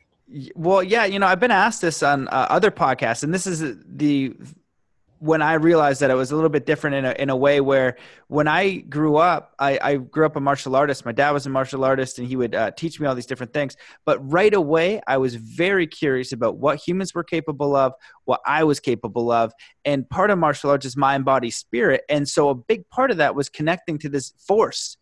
Well, 0.55 0.83
yeah, 0.83 1.07
you 1.07 1.19
know, 1.19 1.27
I've 1.27 1.41
been 1.41 1.51
asked 1.51 1.81
this 1.81 2.03
on 2.03 2.29
uh, 2.29 2.47
other 2.51 2.71
podcasts, 2.71 3.23
and 3.23 3.33
this 3.33 3.47
is 3.47 3.77
the 3.87 4.35
when 5.21 5.43
I 5.43 5.55
realized 5.55 6.01
that 6.01 6.11
it 6.11 6.15
was 6.15 6.31
a 6.31 6.37
little 6.37 6.51
bit 6.51 6.65
different 6.65 6.97
in 6.97 7.05
a, 7.05 7.13
in 7.13 7.31
a 7.31 7.37
way 7.37 7.61
where 7.61 7.97
when 8.29 8.47
I 8.47 8.77
grew 8.77 9.17
up, 9.17 9.53
I, 9.59 9.79
I 9.83 9.97
grew 9.97 10.25
up 10.25 10.37
a 10.37 10.41
martial 10.41 10.77
artist. 10.77 11.05
My 11.05 11.13
dad 11.13 11.33
was 11.33 11.45
a 11.45 11.51
martial 11.51 11.85
artist 11.85 12.19
and 12.19 12.29
he 12.29 12.37
would 12.37 12.55
uh, 12.55 12.71
teach 12.73 13.01
me 13.01 13.07
all 13.07 13.17
these 13.17 13.27
different 13.27 13.53
things. 13.53 13.77
But 14.05 14.19
right 14.31 14.55
away, 14.55 15.01
I 15.09 15.17
was 15.17 15.35
very 15.35 15.87
curious 15.87 16.33
about 16.33 16.59
what 16.59 16.79
humans 16.79 17.15
were 17.15 17.25
capable 17.25 17.75
of, 17.75 17.95
what 18.27 18.41
I 18.47 18.63
was 18.63 18.79
capable 18.79 19.33
of. 19.33 19.53
And 19.85 20.09
part 20.09 20.31
of 20.31 20.39
martial 20.39 20.71
arts 20.71 20.87
is 20.87 20.97
mind, 20.97 21.25
body, 21.25 21.51
spirit. 21.51 22.03
And 22.09 22.29
so 22.29 22.49
a 22.51 22.55
big 22.55 22.89
part 22.89 23.11
of 23.11 23.17
that 23.17 23.35
was 23.35 23.49
connecting 23.49 23.99
to 23.99 24.09
this 24.09 24.33
force 24.39 24.97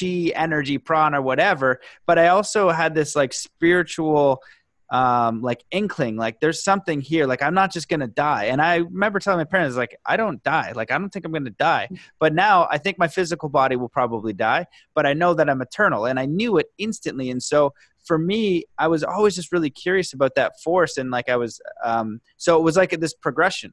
chi 0.00 0.32
energy 0.34 0.78
prana 0.78 1.22
whatever 1.22 1.80
but 2.06 2.18
i 2.18 2.26
also 2.26 2.70
had 2.70 2.92
this 2.92 3.14
like 3.14 3.32
spiritual 3.32 4.42
um, 4.90 5.42
like 5.42 5.64
inkling, 5.70 6.16
like 6.16 6.40
there's 6.40 6.62
something 6.62 7.00
here. 7.00 7.26
Like 7.26 7.42
I'm 7.42 7.54
not 7.54 7.72
just 7.72 7.88
gonna 7.88 8.06
die. 8.06 8.44
And 8.44 8.60
I 8.60 8.76
remember 8.76 9.18
telling 9.18 9.38
my 9.38 9.44
parents, 9.44 9.76
like 9.76 9.98
I 10.04 10.16
don't 10.16 10.42
die. 10.42 10.72
Like 10.72 10.90
I 10.90 10.98
don't 10.98 11.10
think 11.10 11.24
I'm 11.24 11.32
gonna 11.32 11.50
die. 11.50 11.88
But 12.18 12.34
now 12.34 12.68
I 12.70 12.78
think 12.78 12.98
my 12.98 13.08
physical 13.08 13.48
body 13.48 13.76
will 13.76 13.88
probably 13.88 14.32
die. 14.32 14.66
But 14.94 15.06
I 15.06 15.12
know 15.12 15.34
that 15.34 15.50
I'm 15.50 15.60
eternal, 15.60 16.06
and 16.06 16.18
I 16.18 16.26
knew 16.26 16.58
it 16.58 16.66
instantly. 16.78 17.30
And 17.30 17.42
so 17.42 17.74
for 18.04 18.18
me, 18.18 18.64
I 18.78 18.88
was 18.88 19.02
always 19.02 19.34
just 19.34 19.50
really 19.52 19.70
curious 19.70 20.12
about 20.12 20.36
that 20.36 20.60
force, 20.60 20.96
and 20.96 21.10
like 21.10 21.28
I 21.28 21.36
was, 21.36 21.60
um, 21.84 22.20
so 22.36 22.56
it 22.56 22.62
was 22.62 22.76
like 22.76 22.90
this 23.00 23.14
progression 23.14 23.72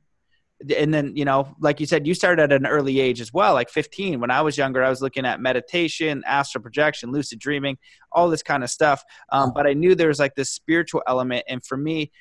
and 0.71 0.93
then 0.93 1.15
you 1.15 1.25
know 1.25 1.53
like 1.59 1.79
you 1.79 1.85
said 1.85 2.05
you 2.07 2.13
started 2.13 2.41
at 2.43 2.51
an 2.51 2.65
early 2.65 2.99
age 2.99 3.19
as 3.21 3.33
well 3.33 3.53
like 3.53 3.69
15 3.69 4.19
when 4.19 4.31
i 4.31 4.41
was 4.41 4.57
younger 4.57 4.83
i 4.83 4.89
was 4.89 5.01
looking 5.01 5.25
at 5.25 5.39
meditation 5.39 6.23
astral 6.25 6.61
projection 6.61 7.11
lucid 7.11 7.39
dreaming 7.39 7.77
all 8.11 8.29
this 8.29 8.43
kind 8.43 8.63
of 8.63 8.69
stuff. 8.69 9.03
Um, 9.29 9.51
but 9.53 9.67
i 9.67 9.73
knew 9.73 9.95
there 9.95 10.07
was 10.07 10.19
like 10.19 10.35
this 10.35 10.49
spiritual 10.49 11.03
element 11.07 11.45
and 11.47 11.63
for 11.63 11.77
me 11.77 12.11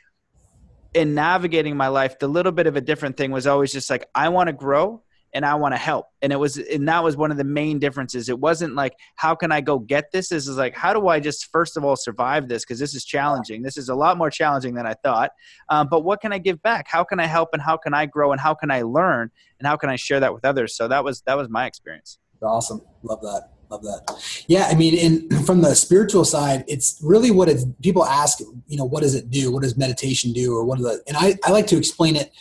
in 0.94 1.14
navigating 1.14 1.76
my 1.76 1.88
life 1.88 2.18
the 2.18 2.28
little 2.28 2.52
bit 2.52 2.66
of 2.66 2.76
a 2.76 2.80
different 2.80 3.16
thing 3.16 3.30
was 3.30 3.46
always 3.46 3.72
just 3.72 3.90
like 3.90 4.06
i 4.14 4.28
want 4.28 4.48
to 4.48 4.52
grow 4.52 5.02
and 5.34 5.46
I 5.46 5.54
want 5.54 5.72
to 5.72 5.78
help. 5.78 6.06
And 6.20 6.32
it 6.32 6.36
was, 6.36 6.58
and 6.58 6.86
that 6.88 7.02
was 7.02 7.16
one 7.16 7.30
of 7.30 7.36
the 7.36 7.44
main 7.44 7.78
differences. 7.78 8.28
It 8.28 8.38
wasn't 8.38 8.74
like, 8.74 8.94
how 9.16 9.34
can 9.34 9.50
I 9.50 9.60
go 9.60 9.78
get 9.78 10.12
this? 10.12 10.28
This 10.28 10.46
is 10.46 10.56
like, 10.56 10.74
how 10.74 10.92
do 10.92 11.08
I 11.08 11.20
just 11.20 11.50
first 11.50 11.76
of 11.76 11.84
all 11.84 11.96
survive 11.96 12.48
this? 12.48 12.64
Because 12.64 12.78
this 12.78 12.94
is 12.94 13.04
challenging. 13.04 13.62
This 13.62 13.76
is 13.76 13.88
a 13.88 13.94
lot 13.94 14.18
more 14.18 14.30
challenging 14.30 14.74
than 14.74 14.86
I 14.86 14.94
thought. 14.94 15.30
Um, 15.68 15.88
but 15.90 16.00
what 16.00 16.20
can 16.20 16.32
I 16.32 16.38
give 16.38 16.62
back? 16.62 16.86
How 16.88 17.04
can 17.04 17.18
I 17.20 17.26
help? 17.26 17.50
And 17.52 17.62
how 17.62 17.76
can 17.76 17.94
I 17.94 18.06
grow? 18.06 18.32
And 18.32 18.40
how 18.40 18.54
can 18.54 18.70
I 18.70 18.82
learn? 18.82 19.30
And 19.58 19.66
how 19.66 19.76
can 19.76 19.90
I 19.90 19.96
share 19.96 20.20
that 20.20 20.34
with 20.34 20.44
others? 20.44 20.76
So 20.76 20.88
that 20.88 21.04
was 21.04 21.22
that 21.22 21.36
was 21.36 21.48
my 21.48 21.66
experience. 21.66 22.18
Awesome, 22.42 22.82
love 23.02 23.20
that. 23.22 23.50
Love 23.70 23.82
that. 23.84 24.44
Yeah, 24.48 24.66
I 24.70 24.74
mean, 24.74 25.30
from 25.46 25.62
the 25.62 25.74
spiritual 25.74 26.26
side, 26.26 26.64
it's 26.68 27.00
really 27.02 27.30
what 27.30 27.48
it. 27.48 27.64
People 27.80 28.04
ask, 28.04 28.40
you 28.66 28.76
know, 28.76 28.84
what 28.84 29.02
does 29.02 29.14
it 29.14 29.30
do? 29.30 29.50
What 29.50 29.62
does 29.62 29.78
meditation 29.78 30.32
do? 30.32 30.54
Or 30.54 30.64
what 30.64 30.78
are 30.78 30.82
the? 30.82 31.02
And 31.06 31.16
I, 31.16 31.38
I 31.44 31.52
like 31.52 31.66
to 31.68 31.78
explain 31.78 32.16
it 32.16 32.32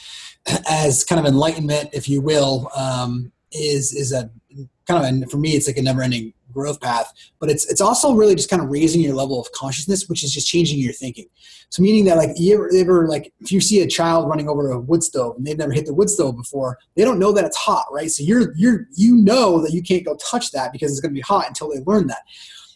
as 0.70 1.04
kind 1.04 1.20
of 1.20 1.26
enlightenment, 1.26 1.90
if 1.94 2.10
you 2.10 2.22
will, 2.22 2.70
um, 2.76 3.32
is 3.52 3.94
is 3.94 4.14
a 4.14 4.30
kind 4.88 5.22
of 5.22 5.24
a, 5.24 5.30
for 5.30 5.38
me 5.38 5.52
it's 5.52 5.68
like 5.68 5.78
a 5.78 5.82
never 5.82 6.02
ending 6.02 6.34
growth 6.52 6.82
path. 6.82 7.12
But 7.40 7.50
it's 7.50 7.70
it's 7.70 7.82
also 7.82 8.14
really 8.14 8.36
just 8.36 8.50
kind 8.50 8.62
of 8.62 8.70
raising 8.70 9.02
your 9.02 9.16
level 9.16 9.40
of 9.40 9.52
consciousness, 9.54 10.08
which 10.10 10.24
is 10.24 10.34
just 10.34 10.48
changing 10.48 10.80
your 10.80 10.94
thinking. 10.94 11.26
So 11.70 11.82
meaning 11.82 12.04
that 12.06 12.18
like 12.18 12.32
you 12.36 12.56
ever, 12.56 12.70
ever 12.76 13.08
like 13.08 13.34
if 13.40 13.52
you 13.52 13.62
see 13.62 13.82
a 13.82 13.88
child 13.88 14.28
running 14.28 14.50
over 14.50 14.72
a 14.72 14.80
wood 14.80 15.04
stove 15.04 15.38
and 15.38 15.46
they've 15.46 15.58
never 15.58 15.72
hit 15.72 15.86
the 15.86 15.94
wood 15.94 16.10
stove 16.10 16.36
before, 16.36 16.78
they 16.96 17.04
don't 17.04 17.20
know 17.20 17.32
that 17.32 17.46
it's 17.46 17.58
hot, 17.58 17.86
right? 17.92 18.12
So 18.12 18.24
you're 18.24 18.54
you're 18.56 18.88
you 18.96 19.16
know 19.16 19.62
that 19.62 19.72
you 19.72 19.82
can't 19.82 20.06
go 20.06 20.16
touch 20.18 20.52
that 20.52 20.74
because 20.74 20.92
it's 20.92 21.00
going 21.00 21.12
to 21.12 21.18
be 21.18 21.22
hot 21.22 21.48
until 21.48 21.70
they 21.70 21.80
learn 21.82 22.08
that. 22.08 22.24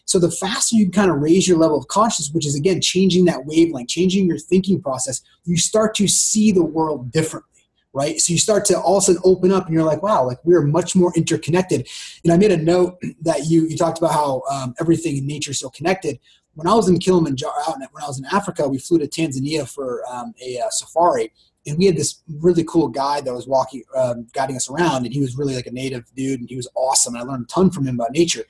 So 0.06 0.20
the 0.20 0.30
faster 0.30 0.76
you 0.76 0.88
kind 0.88 1.10
of 1.10 1.18
raise 1.18 1.48
your 1.48 1.58
level 1.58 1.76
of 1.76 1.88
consciousness, 1.88 2.32
which 2.32 2.46
is 2.46 2.54
again 2.54 2.80
changing 2.80 3.24
that 3.24 3.44
wavelength, 3.44 3.88
changing 3.88 4.26
your 4.26 4.38
thinking 4.38 4.80
process, 4.80 5.20
you 5.44 5.56
start 5.56 5.94
to 5.96 6.06
see 6.06 6.52
the 6.52 6.64
world 6.64 7.10
differently 7.10 7.55
right? 7.96 8.20
So 8.20 8.34
you 8.34 8.38
start 8.38 8.66
to 8.66 8.78
all 8.78 8.98
of 8.98 9.04
a 9.04 9.06
sudden 9.06 9.22
open 9.24 9.50
up 9.50 9.64
and 9.64 9.74
you're 9.74 9.82
like, 9.82 10.02
wow, 10.02 10.26
like 10.26 10.38
we're 10.44 10.60
much 10.60 10.94
more 10.94 11.12
interconnected. 11.16 11.88
And 12.22 12.32
I 12.32 12.36
made 12.36 12.52
a 12.52 12.56
note 12.58 13.00
that 13.22 13.46
you, 13.46 13.66
you 13.66 13.76
talked 13.76 13.98
about 13.98 14.12
how 14.12 14.42
um, 14.50 14.74
everything 14.78 15.16
in 15.16 15.26
nature 15.26 15.52
is 15.52 15.58
so 15.58 15.70
connected. 15.70 16.20
When 16.54 16.66
I 16.66 16.74
was 16.74 16.88
in 16.88 16.98
Kilimanjaro, 16.98 17.54
out 17.66 17.78
when 17.78 18.04
I 18.04 18.06
was 18.06 18.18
in 18.18 18.26
Africa, 18.26 18.68
we 18.68 18.78
flew 18.78 18.98
to 18.98 19.08
Tanzania 19.08 19.68
for 19.68 20.02
um, 20.10 20.34
a 20.44 20.58
uh, 20.58 20.68
safari. 20.70 21.32
And 21.66 21.78
we 21.78 21.86
had 21.86 21.96
this 21.96 22.22
really 22.28 22.64
cool 22.64 22.88
guide 22.88 23.24
that 23.24 23.34
was 23.34 23.48
walking, 23.48 23.82
um, 23.96 24.26
guiding 24.32 24.56
us 24.56 24.70
around, 24.70 25.04
and 25.04 25.12
he 25.12 25.20
was 25.20 25.36
really 25.36 25.56
like 25.56 25.66
a 25.66 25.72
native 25.72 26.04
dude, 26.14 26.38
and 26.38 26.48
he 26.48 26.54
was 26.54 26.68
awesome. 26.76 27.14
And 27.14 27.24
I 27.24 27.26
learned 27.26 27.44
a 27.44 27.46
ton 27.48 27.70
from 27.70 27.86
him 27.86 27.96
about 27.96 28.12
nature. 28.12 28.44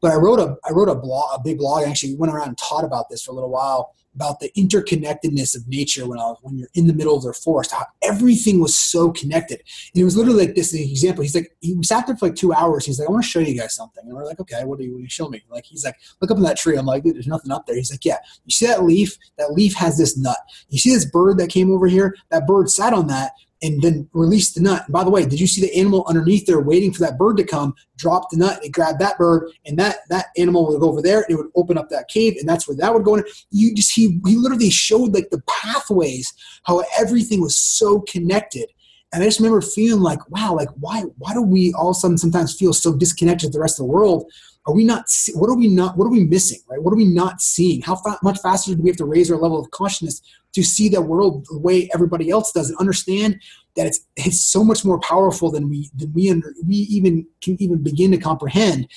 But 0.00 0.12
I 0.12 0.14
wrote 0.14 0.38
a, 0.38 0.56
I 0.64 0.72
wrote 0.72 0.88
a 0.88 0.94
blog, 0.94 1.40
a 1.40 1.42
big 1.42 1.58
blog. 1.58 1.82
I 1.82 1.90
Actually, 1.90 2.14
went 2.14 2.32
around 2.32 2.48
and 2.48 2.58
taught 2.58 2.84
about 2.84 3.08
this 3.10 3.24
for 3.24 3.32
a 3.32 3.34
little 3.34 3.50
while 3.50 3.94
about 4.14 4.40
the 4.40 4.50
interconnectedness 4.56 5.56
of 5.56 5.66
nature 5.68 6.06
when 6.06 6.18
I 6.18 6.24
was, 6.24 6.38
when 6.42 6.58
you're 6.58 6.68
in 6.74 6.86
the 6.86 6.92
middle 6.92 7.16
of 7.16 7.22
their 7.22 7.32
forest, 7.32 7.72
how 7.72 7.86
everything 8.02 8.60
was 8.60 8.78
so 8.78 9.10
connected. 9.10 9.62
And 9.94 10.00
it 10.00 10.04
was 10.04 10.16
literally 10.16 10.46
like 10.46 10.54
this 10.54 10.74
example. 10.74 11.22
He's 11.22 11.34
like, 11.34 11.56
he 11.60 11.76
sat 11.82 12.06
there 12.06 12.16
for 12.16 12.26
like 12.26 12.36
two 12.36 12.52
hours. 12.52 12.84
He's 12.84 12.98
like, 12.98 13.08
I 13.08 13.12
want 13.12 13.24
to 13.24 13.30
show 13.30 13.40
you 13.40 13.58
guys 13.58 13.74
something. 13.74 14.04
And 14.04 14.14
we're 14.14 14.24
like, 14.24 14.40
okay, 14.40 14.64
what 14.64 14.78
do 14.78 14.84
you, 14.84 14.92
what 14.92 15.02
you 15.02 15.08
show 15.08 15.28
me? 15.28 15.42
Like, 15.48 15.64
he's 15.64 15.84
like, 15.84 15.96
look 16.20 16.30
up 16.30 16.36
in 16.36 16.42
that 16.42 16.58
tree. 16.58 16.76
I'm 16.76 16.86
like, 16.86 17.04
dude, 17.04 17.16
there's 17.16 17.26
nothing 17.26 17.52
up 17.52 17.66
there. 17.66 17.76
He's 17.76 17.90
like, 17.90 18.04
yeah, 18.04 18.18
you 18.44 18.52
see 18.52 18.66
that 18.66 18.84
leaf? 18.84 19.16
That 19.38 19.52
leaf 19.52 19.74
has 19.74 19.98
this 19.98 20.18
nut. 20.18 20.38
You 20.68 20.78
see 20.78 20.92
this 20.92 21.04
bird 21.04 21.38
that 21.38 21.48
came 21.48 21.72
over 21.72 21.86
here? 21.86 22.14
That 22.30 22.46
bird 22.46 22.70
sat 22.70 22.92
on 22.92 23.06
that 23.08 23.32
and 23.62 23.80
then 23.80 24.08
released 24.12 24.56
the 24.56 24.60
nut. 24.60 24.82
And 24.84 24.92
by 24.92 25.04
the 25.04 25.10
way, 25.10 25.24
did 25.24 25.40
you 25.40 25.46
see 25.46 25.60
the 25.60 25.74
animal 25.78 26.04
underneath 26.08 26.46
there 26.46 26.60
waiting 26.60 26.92
for 26.92 27.00
that 27.00 27.16
bird 27.16 27.36
to 27.38 27.44
come? 27.44 27.74
Drop 27.96 28.28
the 28.30 28.36
nut, 28.36 28.62
and 28.62 28.72
grab 28.72 28.98
that 28.98 29.16
bird, 29.18 29.50
and 29.64 29.78
that 29.78 29.98
that 30.08 30.26
animal 30.36 30.66
would 30.66 30.80
go 30.80 30.90
over 30.90 31.02
there, 31.02 31.22
and 31.22 31.30
it 31.30 31.36
would 31.36 31.50
open 31.54 31.78
up 31.78 31.88
that 31.90 32.08
cave, 32.08 32.36
and 32.38 32.48
that's 32.48 32.66
where 32.66 32.76
that 32.76 32.92
would 32.92 33.04
go 33.04 33.14
in. 33.14 33.24
You 33.50 33.74
just 33.74 33.92
he 33.92 34.20
he 34.26 34.36
literally 34.36 34.70
showed 34.70 35.14
like 35.14 35.30
the 35.30 35.42
pathways, 35.48 36.32
how 36.64 36.82
everything 36.98 37.40
was 37.40 37.56
so 37.56 38.00
connected. 38.00 38.68
And 39.12 39.22
I 39.22 39.26
just 39.26 39.40
remember 39.40 39.60
feeling 39.60 40.00
like, 40.00 40.28
wow, 40.30 40.54
like 40.54 40.70
why 40.80 41.02
why 41.18 41.34
do 41.34 41.42
we 41.42 41.72
all 41.74 41.90
of 41.90 41.96
a 41.96 42.00
sudden 42.00 42.18
sometimes 42.18 42.56
feel 42.56 42.72
so 42.72 42.96
disconnected 42.96 43.48
with 43.48 43.52
the 43.54 43.60
rest 43.60 43.78
of 43.78 43.86
the 43.86 43.92
world? 43.92 44.30
Are 44.66 44.74
we 44.74 44.84
not? 44.84 45.04
What 45.34 45.50
are 45.50 45.56
we 45.56 45.68
not? 45.68 45.96
What 45.96 46.06
are 46.06 46.10
we 46.10 46.24
missing? 46.24 46.60
Right? 46.68 46.82
What 46.82 46.92
are 46.92 46.96
we 46.96 47.04
not 47.04 47.40
seeing? 47.40 47.82
How 47.82 47.96
fa- 47.96 48.18
much 48.22 48.38
faster 48.40 48.74
do 48.74 48.82
we 48.82 48.88
have 48.90 48.96
to 48.98 49.04
raise 49.04 49.30
our 49.30 49.36
level 49.36 49.60
of 49.60 49.70
consciousness 49.72 50.22
to 50.52 50.62
see 50.62 50.88
the 50.88 51.00
world 51.00 51.46
the 51.50 51.58
way 51.58 51.88
everybody 51.94 52.30
else 52.30 52.52
does 52.52 52.68
and 52.68 52.78
understand 52.78 53.40
that 53.76 53.86
it's 53.86 54.00
it's 54.16 54.44
so 54.44 54.62
much 54.62 54.84
more 54.84 55.00
powerful 55.00 55.50
than 55.50 55.68
we 55.68 55.90
than 55.94 56.12
we 56.12 56.30
under, 56.30 56.54
we 56.66 56.76
even 56.76 57.26
can 57.42 57.60
even 57.60 57.82
begin 57.82 58.10
to 58.10 58.18
comprehend. 58.18 58.88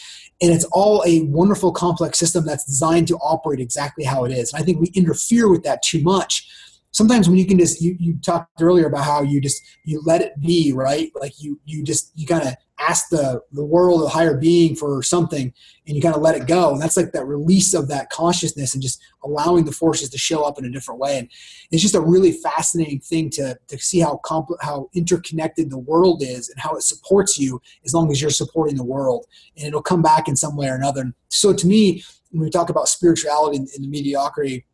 And 0.42 0.54
it's 0.54 0.66
all 0.72 1.04
a 1.06 1.22
wonderful 1.22 1.72
complex 1.72 2.20
system 2.20 2.46
that's 2.46 2.66
designed 2.66 3.08
to 3.08 3.18
operate 3.18 3.60
exactly 3.60 4.04
how 4.04 4.26
it 4.26 4.32
is. 4.32 4.52
And 4.52 4.62
i 4.62 4.66
think 4.66 4.80
we 4.82 4.92
interfere 4.94 5.50
with 5.50 5.64
that 5.64 5.82
too 5.82 6.02
much. 6.02 6.48
Sometimes 6.92 7.28
when 7.28 7.38
you 7.38 7.46
can 7.46 7.58
just 7.58 7.82
you, 7.82 7.96
you 8.00 8.18
talked 8.26 8.62
earlier 8.62 8.88
about 8.88 9.06
how 9.06 9.22
you 9.22 9.40
just 9.40 9.62
you 9.86 10.02
let 10.06 10.22
it 10.22 10.40
be 10.42 10.74
right? 10.74 11.12
Like 11.20 11.42
you 11.42 11.60
you 11.66 11.84
just 11.84 12.12
you 12.16 12.28
kind 12.28 12.48
of 12.48 12.56
ask 12.80 13.10
the 13.10 13.42
the 13.52 13.64
world 13.64 14.02
the 14.02 14.10
higher 14.10 14.36
being 14.36 14.76
for 14.76 15.02
something 15.02 15.54
and 15.88 15.96
you 15.96 16.02
kind 16.02 16.16
of 16.16 16.22
let 16.22 16.36
it 16.36 16.48
go. 16.48 16.74
And 16.74 16.82
that's 16.82 16.98
like 16.98 17.12
that 17.12 17.26
release 17.26 17.74
of 17.74 17.88
that 17.88 18.10
consciousness 18.10 18.74
and 18.74 18.84
just 18.84 19.02
allowing 19.24 19.66
the 19.66 19.72
forces 19.72 20.10
to 20.10 20.18
show 20.18 20.44
up 20.44 20.58
in 20.60 20.66
a 20.66 20.70
different 20.70 21.00
way. 21.00 21.20
And 21.20 21.30
it's 21.72 21.82
just 21.82 21.96
a 21.96 22.02
really 22.02 22.32
fascinating 22.32 23.00
thing 23.00 23.30
to 23.32 23.58
to 23.68 23.78
see 23.78 24.00
how 24.00 24.20
compl- 24.26 24.58
how 24.62 24.90
interconnected 24.94 25.70
the 25.70 25.78
world 25.78 26.22
is 26.22 26.50
and 26.50 26.60
how 26.60 26.76
it 26.76 26.84
supports 26.84 27.38
you 27.38 27.62
as 27.86 27.94
long 27.94 28.12
as 28.12 28.22
you're 28.22 28.30
supporting 28.30 28.76
the 28.76 28.84
world. 28.84 29.26
And 29.58 29.68
it'll 29.68 29.82
come 29.82 30.02
back 30.02 30.28
in 30.28 30.36
some 30.36 30.56
way 30.56 30.68
or 30.68 30.76
another. 30.76 31.14
So 31.30 31.54
to 31.54 31.68
me 31.68 32.04
when 32.32 32.44
we 32.44 32.50
talk 32.50 32.70
about 32.70 32.90
spirituality 32.90 33.58
and, 33.58 33.70
and 33.76 33.90
mediocrity 33.90 34.66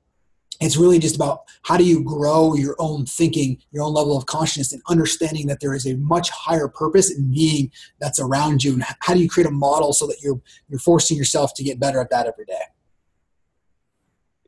it's 0.61 0.77
really 0.77 0.99
just 0.99 1.15
about 1.15 1.41
how 1.63 1.75
do 1.75 1.83
you 1.83 2.03
grow 2.03 2.53
your 2.53 2.75
own 2.79 3.05
thinking 3.05 3.57
your 3.71 3.83
own 3.83 3.93
level 3.93 4.17
of 4.17 4.25
consciousness 4.27 4.71
and 4.71 4.81
understanding 4.87 5.47
that 5.47 5.59
there 5.59 5.73
is 5.73 5.85
a 5.85 5.95
much 5.97 6.29
higher 6.29 6.67
purpose 6.67 7.11
in 7.11 7.31
being 7.31 7.71
that's 7.99 8.19
around 8.19 8.63
you. 8.63 8.73
And 8.73 8.83
how 8.99 9.13
do 9.13 9.19
you 9.19 9.29
create 9.29 9.47
a 9.47 9.51
model 9.51 9.93
so 9.93 10.07
that 10.07 10.21
you're 10.21 10.41
you're 10.69 10.79
forcing 10.79 11.17
yourself 11.17 11.53
to 11.55 11.63
get 11.63 11.79
better 11.79 11.99
at 11.99 12.09
that 12.11 12.27
every 12.27 12.45
day 12.45 12.61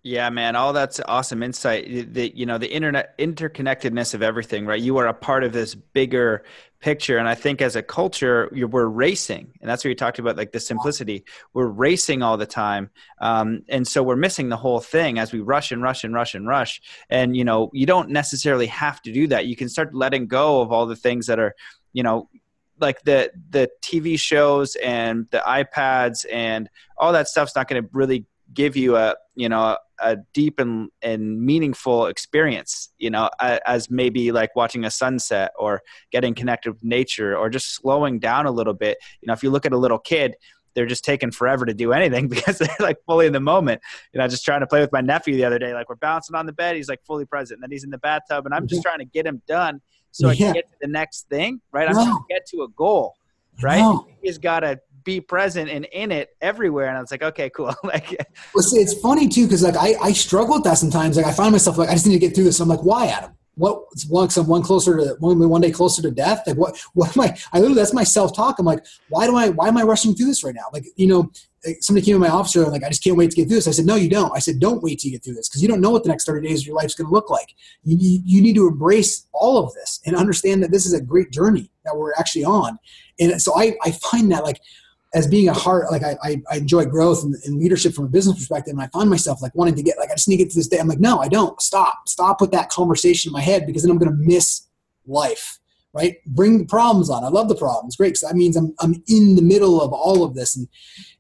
yeah, 0.06 0.30
man, 0.30 0.58
all 0.58 0.74
that's 0.74 1.00
awesome 1.08 1.42
insight. 1.42 2.14
The 2.14 2.36
you 2.36 2.46
know 2.46 2.58
the 2.58 2.70
internet 2.70 3.18
interconnectedness 3.18 4.14
of 4.14 4.22
everything, 4.22 4.66
right? 4.66 4.82
You 4.82 4.98
are 4.98 5.08
a 5.08 5.14
part 5.14 5.46
of 5.46 5.54
this 5.54 5.76
bigger 5.76 6.44
picture, 6.82 7.18
and 7.18 7.26
I 7.26 7.36
think 7.36 7.62
as 7.62 7.78
a 7.78 7.82
culture, 7.82 8.50
we're 8.52 8.86
racing, 8.86 9.54
and 9.62 9.70
that's 9.70 9.86
what 9.86 9.90
you 9.90 9.96
talked 9.96 10.20
about, 10.20 10.36
like 10.36 10.52
the 10.52 10.60
simplicity. 10.60 11.24
We're 11.54 11.68
racing 11.68 12.22
all 12.22 12.36
the 12.36 12.46
time, 12.46 12.90
um, 13.22 13.64
and 13.70 13.88
so 13.88 14.04
we're 14.04 14.18
missing 14.18 14.50
the 14.50 14.58
whole 14.58 14.82
thing 14.82 15.20
as 15.20 15.32
we 15.32 15.40
rush 15.40 15.72
and 15.72 15.82
rush 15.82 16.04
and 16.04 16.14
rush 16.14 16.36
and 16.36 16.46
rush. 16.46 16.82
And 17.10 17.38
you 17.38 17.46
know, 17.46 17.70
you 17.72 17.86
don't 17.86 18.10
necessarily 18.10 18.68
have 18.68 19.02
to 19.04 19.14
do 19.14 19.28
that. 19.28 19.46
You 19.46 19.56
can 19.56 19.70
start 19.70 19.96
letting 19.96 20.28
go 20.28 20.60
of 20.60 20.74
all 20.74 20.86
the 20.86 20.98
things 20.98 21.28
that 21.28 21.40
are, 21.40 21.56
you 21.94 22.04
know, 22.04 22.28
like 22.78 23.04
the 23.04 23.32
the 23.52 23.70
TV 23.82 24.20
shows 24.20 24.76
and 24.84 25.28
the 25.32 25.42
iPads 25.48 26.26
and 26.30 26.70
all 26.98 27.14
that 27.14 27.30
stuff's 27.30 27.56
not 27.56 27.70
going 27.70 27.82
to 27.82 27.90
really 27.94 28.26
give 28.54 28.76
you 28.76 28.96
a 28.96 29.16
you 29.36 29.50
know 29.50 29.78
a 30.04 30.18
deep 30.34 30.60
and, 30.60 30.90
and 31.02 31.42
meaningful 31.42 32.08
experience 32.08 32.90
you 32.98 33.10
know 33.10 33.30
as 33.40 33.90
maybe 33.90 34.32
like 34.32 34.56
watching 34.56 34.86
a 34.86 34.92
sunset 34.92 35.52
or 35.58 35.82
getting 36.12 36.34
connected 36.34 36.72
with 36.72 36.84
nature 36.84 37.38
or 37.38 37.50
just 37.50 37.76
slowing 37.76 38.20
down 38.20 38.46
a 38.46 38.52
little 38.52 38.74
bit 38.74 38.98
you 39.22 39.28
know 39.28 39.34
if 39.34 39.44
you 39.44 39.50
look 39.50 39.66
at 39.66 39.74
a 39.74 39.78
little 39.78 40.00
kid 40.00 40.36
they're 40.76 40.86
just 40.86 41.06
taking 41.06 41.32
forever 41.32 41.66
to 41.66 41.74
do 41.74 41.94
anything 41.94 42.28
because 42.30 42.58
they're 42.58 42.76
like 42.80 42.98
fully 43.06 43.28
in 43.28 43.34
the 43.34 43.40
moment. 43.40 43.82
You 44.12 44.20
know, 44.20 44.28
just 44.28 44.46
trying 44.46 44.62
to 44.62 44.68
play 44.68 44.82
with 44.82 44.92
my 44.92 45.02
nephew 45.02 45.36
the 45.36 45.46
other 45.46 45.60
day, 45.60 45.74
like 45.74 45.90
we're 45.90 45.96
bouncing 45.96 46.36
on 46.36 46.46
the 46.46 46.54
bed, 46.54 46.76
he's 46.76 46.90
like 46.90 47.04
fully 47.06 47.26
present. 47.26 47.58
And 47.58 47.64
then 47.64 47.72
he's 47.72 47.84
in 47.84 47.90
the 47.90 47.98
bathtub 47.98 48.46
and 48.46 48.54
I'm 48.54 48.68
just 48.68 48.82
mm-hmm. 48.82 48.90
trying 48.90 49.00
to 49.00 49.06
get 49.06 49.26
him 49.26 49.42
done 49.48 49.82
so 50.12 50.30
I 50.30 50.36
can 50.36 50.54
get 50.54 50.70
to 50.70 50.78
the 50.82 50.88
next 50.88 51.28
thing, 51.28 51.60
right? 51.72 51.88
I'm 51.88 51.96
no. 51.96 52.04
trying 52.04 52.16
to 52.16 52.24
get 52.30 52.46
to 52.48 52.64
a 52.64 52.68
goal, 52.70 53.16
right? 53.62 53.80
No. 53.80 54.08
You 54.22 54.30
just 54.30 54.42
gotta 54.42 54.80
be 55.04 55.22
present 55.22 55.70
and 55.70 55.86
in 55.86 56.12
it 56.12 56.36
everywhere. 56.42 56.88
And 56.88 56.98
I 56.98 57.02
was 57.02 57.12
like, 57.12 57.24
okay, 57.24 57.50
cool. 57.50 57.74
like, 57.84 58.16
well, 58.54 58.64
see, 58.64 58.80
it's 58.80 59.00
funny 59.00 59.28
too, 59.28 59.46
because 59.46 59.64
like 59.64 59.78
I, 59.78 59.96
I 60.02 60.12
struggle 60.14 60.56
with 60.56 60.64
that 60.64 60.78
sometimes. 60.78 61.18
Like 61.18 61.26
I 61.26 61.32
find 61.32 61.52
myself 61.52 61.78
like 61.78 61.90
I 61.90 61.94
just 61.94 62.08
need 62.08 62.14
to 62.14 62.20
get 62.20 62.36
through 62.36 62.46
this. 62.46 62.60
I'm 62.60 62.70
like, 62.70 62.84
why, 62.84 63.08
Adam? 63.08 63.32
What 63.56 63.84
one 64.10 64.32
some 64.32 64.48
one 64.48 64.64
closer 64.64 64.98
to 64.98 65.16
one 65.20 65.38
one 65.48 65.62
day 65.62 65.70
closer 65.70 66.02
to 66.02 66.10
death? 66.10 66.42
Like 66.48 66.58
what 66.58 66.76
what 66.94 67.16
am 67.16 67.22
I? 67.22 67.38
I 67.52 67.60
literally 67.60 67.76
that's 67.76 67.94
my 67.94 68.04
self 68.04 68.36
talk. 68.36 68.58
I'm 68.58 68.66
like, 68.66 68.84
why 69.10 69.28
do 69.28 69.36
I 69.36 69.50
why 69.50 69.68
am 69.68 69.78
I 69.78 69.84
rushing 69.84 70.16
through 70.16 70.26
this 70.26 70.44
right 70.44 70.56
now? 70.56 70.66
Like 70.74 70.86
you 70.96 71.06
know, 71.06 71.32
somebody 71.80 72.06
came 72.06 72.16
in 72.16 72.22
my 72.22 72.30
office 72.30 72.56
and 72.56 72.68
like, 72.68 72.84
I 72.84 72.90
just 72.90 73.04
can't 73.04 73.16
wait 73.16 73.30
to 73.32 73.36
get 73.36 73.48
through 73.48 73.58
this. 73.58 73.68
I 73.68 73.72
said, 73.72 73.86
no, 73.86 73.96
you 73.96 74.10
don't. 74.10 74.36
I 74.36 74.40
said, 74.40 74.60
don't 74.60 74.84
wait 74.84 75.00
to 75.00 75.10
get 75.10 75.24
through 75.24 75.36
this 75.36 75.48
because 75.48 75.62
you 75.62 75.68
don't 75.68 75.82
know 75.82 75.92
what 75.92 76.04
the 76.04 76.10
next 76.10 76.26
30 76.26 76.48
days 76.48 76.62
of 76.62 76.68
your 76.68 76.76
life 76.76 76.88
is 76.88 76.96
going 76.96 77.08
to 77.08 77.14
look 77.14 77.30
like. 77.30 77.56
You, 77.84 78.22
you 78.26 78.42
need 78.42 78.56
to 78.56 78.68
embrace 78.68 79.28
all 79.34 79.64
of 79.64 79.74
this 79.74 80.02
and 80.06 80.16
understand 80.16 80.62
that 80.64 80.72
this 80.72 80.86
is 80.86 80.94
a 80.94 81.02
great 81.02 81.32
journey 81.32 81.72
that 81.86 81.96
we're 81.96 82.14
actually 82.18 82.46
on. 82.46 82.78
And 83.20 83.42
so 83.42 83.58
I, 83.58 83.76
I 83.84 83.92
find 83.92 84.32
that 84.32 84.44
like 84.44 84.60
as 85.14 85.28
being 85.28 85.48
a 85.48 85.54
heart, 85.54 85.92
like 85.92 86.04
I, 86.04 86.18
I, 86.24 86.42
I 86.50 86.58
enjoy 86.58 86.86
growth 86.86 87.24
and, 87.24 87.36
and, 87.46 87.60
leadership 87.60 87.94
from 87.94 88.06
a 88.06 88.10
business 88.10 88.38
perspective. 88.38 88.72
And 88.72 88.82
I 88.82 88.88
find 88.88 89.10
myself 89.10 89.42
like 89.42 89.54
wanting 89.54 89.76
to 89.76 89.84
get, 89.84 89.98
like, 90.00 90.10
I 90.10 90.16
just 90.16 90.28
need 90.28 90.38
to 90.38 90.44
get 90.44 90.52
to 90.52 90.58
this 90.58 90.68
day. 90.68 90.80
I'm 90.80 90.88
like, 90.88 91.00
no, 91.00 91.20
I 91.20 91.28
don't 91.28 91.62
stop, 91.62 92.08
stop 92.08 92.42
with 92.42 92.52
that 92.52 92.70
conversation 92.70 93.30
in 93.30 93.34
my 93.34 93.42
head 93.42 93.68
because 93.68 93.84
then 93.84 93.92
I'm 93.92 94.00
going 94.00 94.12
to 94.12 94.18
miss 94.18 94.68
life, 95.06 95.60
right? 95.94 96.18
Bring 96.26 96.58
the 96.58 96.66
problems 96.66 97.12
on. 97.12 97.24
I 97.24 97.28
love 97.28 97.48
the 97.48 97.56
problems. 97.56 97.96
Great. 97.96 98.14
Cause 98.16 98.22
that 98.22 98.36
means 98.36 98.56
I'm, 98.56 98.74
I'm 98.80 99.04
in 99.08 99.36
the 99.36 99.44
middle 99.44 99.82
of 99.82 99.94
all 99.94 100.24
of 100.24 100.34
this. 100.34 100.56
And 100.56 100.68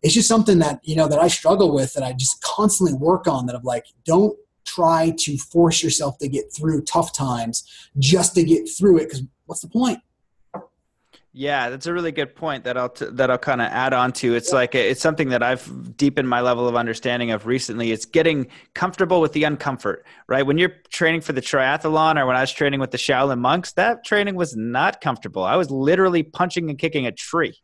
it's 0.01 0.15
just 0.15 0.27
something 0.27 0.57
that, 0.59 0.79
you 0.83 0.95
know, 0.95 1.07
that 1.07 1.19
I 1.19 1.27
struggle 1.27 1.73
with 1.73 1.93
that 1.93 2.03
I 2.03 2.13
just 2.13 2.41
constantly 2.41 2.95
work 2.95 3.27
on 3.27 3.45
that 3.45 3.55
I'm 3.55 3.63
like, 3.63 3.85
don't 4.05 4.35
try 4.65 5.13
to 5.19 5.37
force 5.37 5.83
yourself 5.83 6.17
to 6.17 6.27
get 6.27 6.45
through 6.55 6.81
tough 6.83 7.13
times 7.13 7.89
just 7.99 8.33
to 8.35 8.43
get 8.43 8.67
through 8.67 8.97
it. 8.97 9.11
Cause 9.11 9.21
what's 9.45 9.61
the 9.61 9.67
point? 9.67 9.99
Yeah, 11.35 11.71
that's 11.71 11.87
a 11.87 11.93
really 11.93 12.11
good 12.11 12.35
point 12.35 12.63
that 12.65 12.77
I'll 12.77 12.89
t- 12.89 13.07
that 13.09 13.31
I'll 13.31 13.39
kind 13.39 13.59
of 13.59 13.67
add 13.71 13.91
on 13.91 14.11
to. 14.13 14.35
It's 14.35 14.53
like 14.53 14.75
it's 14.75 15.01
something 15.01 15.29
that 15.29 15.41
I've 15.41 15.97
deepened 15.97 16.29
my 16.29 16.41
level 16.41 16.67
of 16.67 16.75
understanding 16.75 17.31
of 17.31 17.47
recently. 17.47 17.91
It's 17.91 18.05
getting 18.05 18.47
comfortable 18.75 19.19
with 19.19 19.33
the 19.33 19.41
uncomfort, 19.41 20.03
right? 20.27 20.45
When 20.45 20.59
you're 20.59 20.75
training 20.91 21.21
for 21.21 21.33
the 21.33 21.41
triathlon 21.41 22.21
or 22.21 22.27
when 22.27 22.35
I 22.35 22.41
was 22.41 22.51
training 22.51 22.79
with 22.79 22.91
the 22.91 22.99
Shaolin 22.99 23.39
monks, 23.39 23.73
that 23.73 24.05
training 24.05 24.35
was 24.35 24.55
not 24.55 25.01
comfortable. 25.01 25.43
I 25.43 25.55
was 25.55 25.71
literally 25.71 26.21
punching 26.21 26.69
and 26.69 26.77
kicking 26.77 27.07
a 27.07 27.11
tree. 27.11 27.57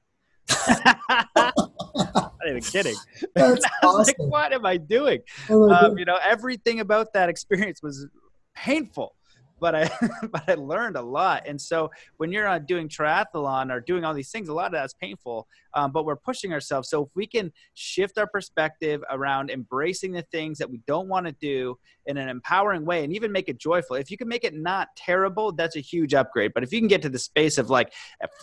I'm 0.50 0.96
not 1.36 2.34
even 2.48 2.64
kidding. 2.64 2.96
That's 3.36 3.64
awesome. 3.84 4.16
like, 4.18 4.18
what 4.18 4.52
am 4.52 4.66
I 4.66 4.78
doing? 4.78 5.20
Oh 5.48 5.70
um, 5.70 5.96
you 6.00 6.06
know, 6.06 6.18
everything 6.24 6.80
about 6.80 7.14
that 7.14 7.30
experience 7.30 7.84
was 7.84 8.08
painful 8.56 9.16
but 9.60 9.76
I 9.76 9.92
but 10.32 10.44
I 10.48 10.56
learned 10.56 10.96
a 10.96 11.02
lot. 11.02 11.44
And 11.48 11.60
so 11.60 11.92
when 12.18 12.32
you're 12.32 12.48
uh, 12.48 12.60
doing 12.60 12.90
triathlon 12.90 13.72
or 13.72 13.80
doing 13.80 14.04
all 14.04 14.14
these 14.14 14.32
things, 14.32 14.50
a 14.50 14.54
lot 14.54 14.68
of 14.68 14.72
that's 14.74 14.94
painful. 14.94 15.48
Um, 15.74 15.92
but 15.92 16.06
we're 16.06 16.16
pushing 16.16 16.52
ourselves. 16.54 16.90
So 16.90 17.04
if 17.04 17.10
we 17.16 17.28
can 17.28 17.52
shift 17.74 18.18
our 18.18 18.28
perspective 18.28 19.04
around 19.10 19.52
embracing 19.52 20.12
the 20.12 20.24
things 20.24 20.58
that 20.58 20.70
we 20.70 20.82
don't 20.88 21.08
want 21.08 21.28
to 21.28 21.32
do 21.34 21.78
in 22.06 22.18
an 22.18 22.28
empowering 22.28 22.86
way, 22.86 23.04
and 23.04 23.14
even 23.14 23.32
make 23.32 23.50
it 23.50 23.60
joyful. 23.60 23.96
If 23.96 24.10
you 24.10 24.18
can 24.18 24.28
make 24.28 24.44
it 24.44 24.56
not 24.56 24.88
terrible, 24.96 25.52
that's 25.52 25.76
a 25.76 25.80
huge 25.80 26.16
upgrade. 26.16 26.54
But 26.56 26.64
if 26.64 26.74
you 26.74 26.80
can 26.80 26.88
get 26.88 27.04
to 27.04 27.10
the 27.10 27.20
space 27.20 27.58
of 27.60 27.70
like 27.70 27.94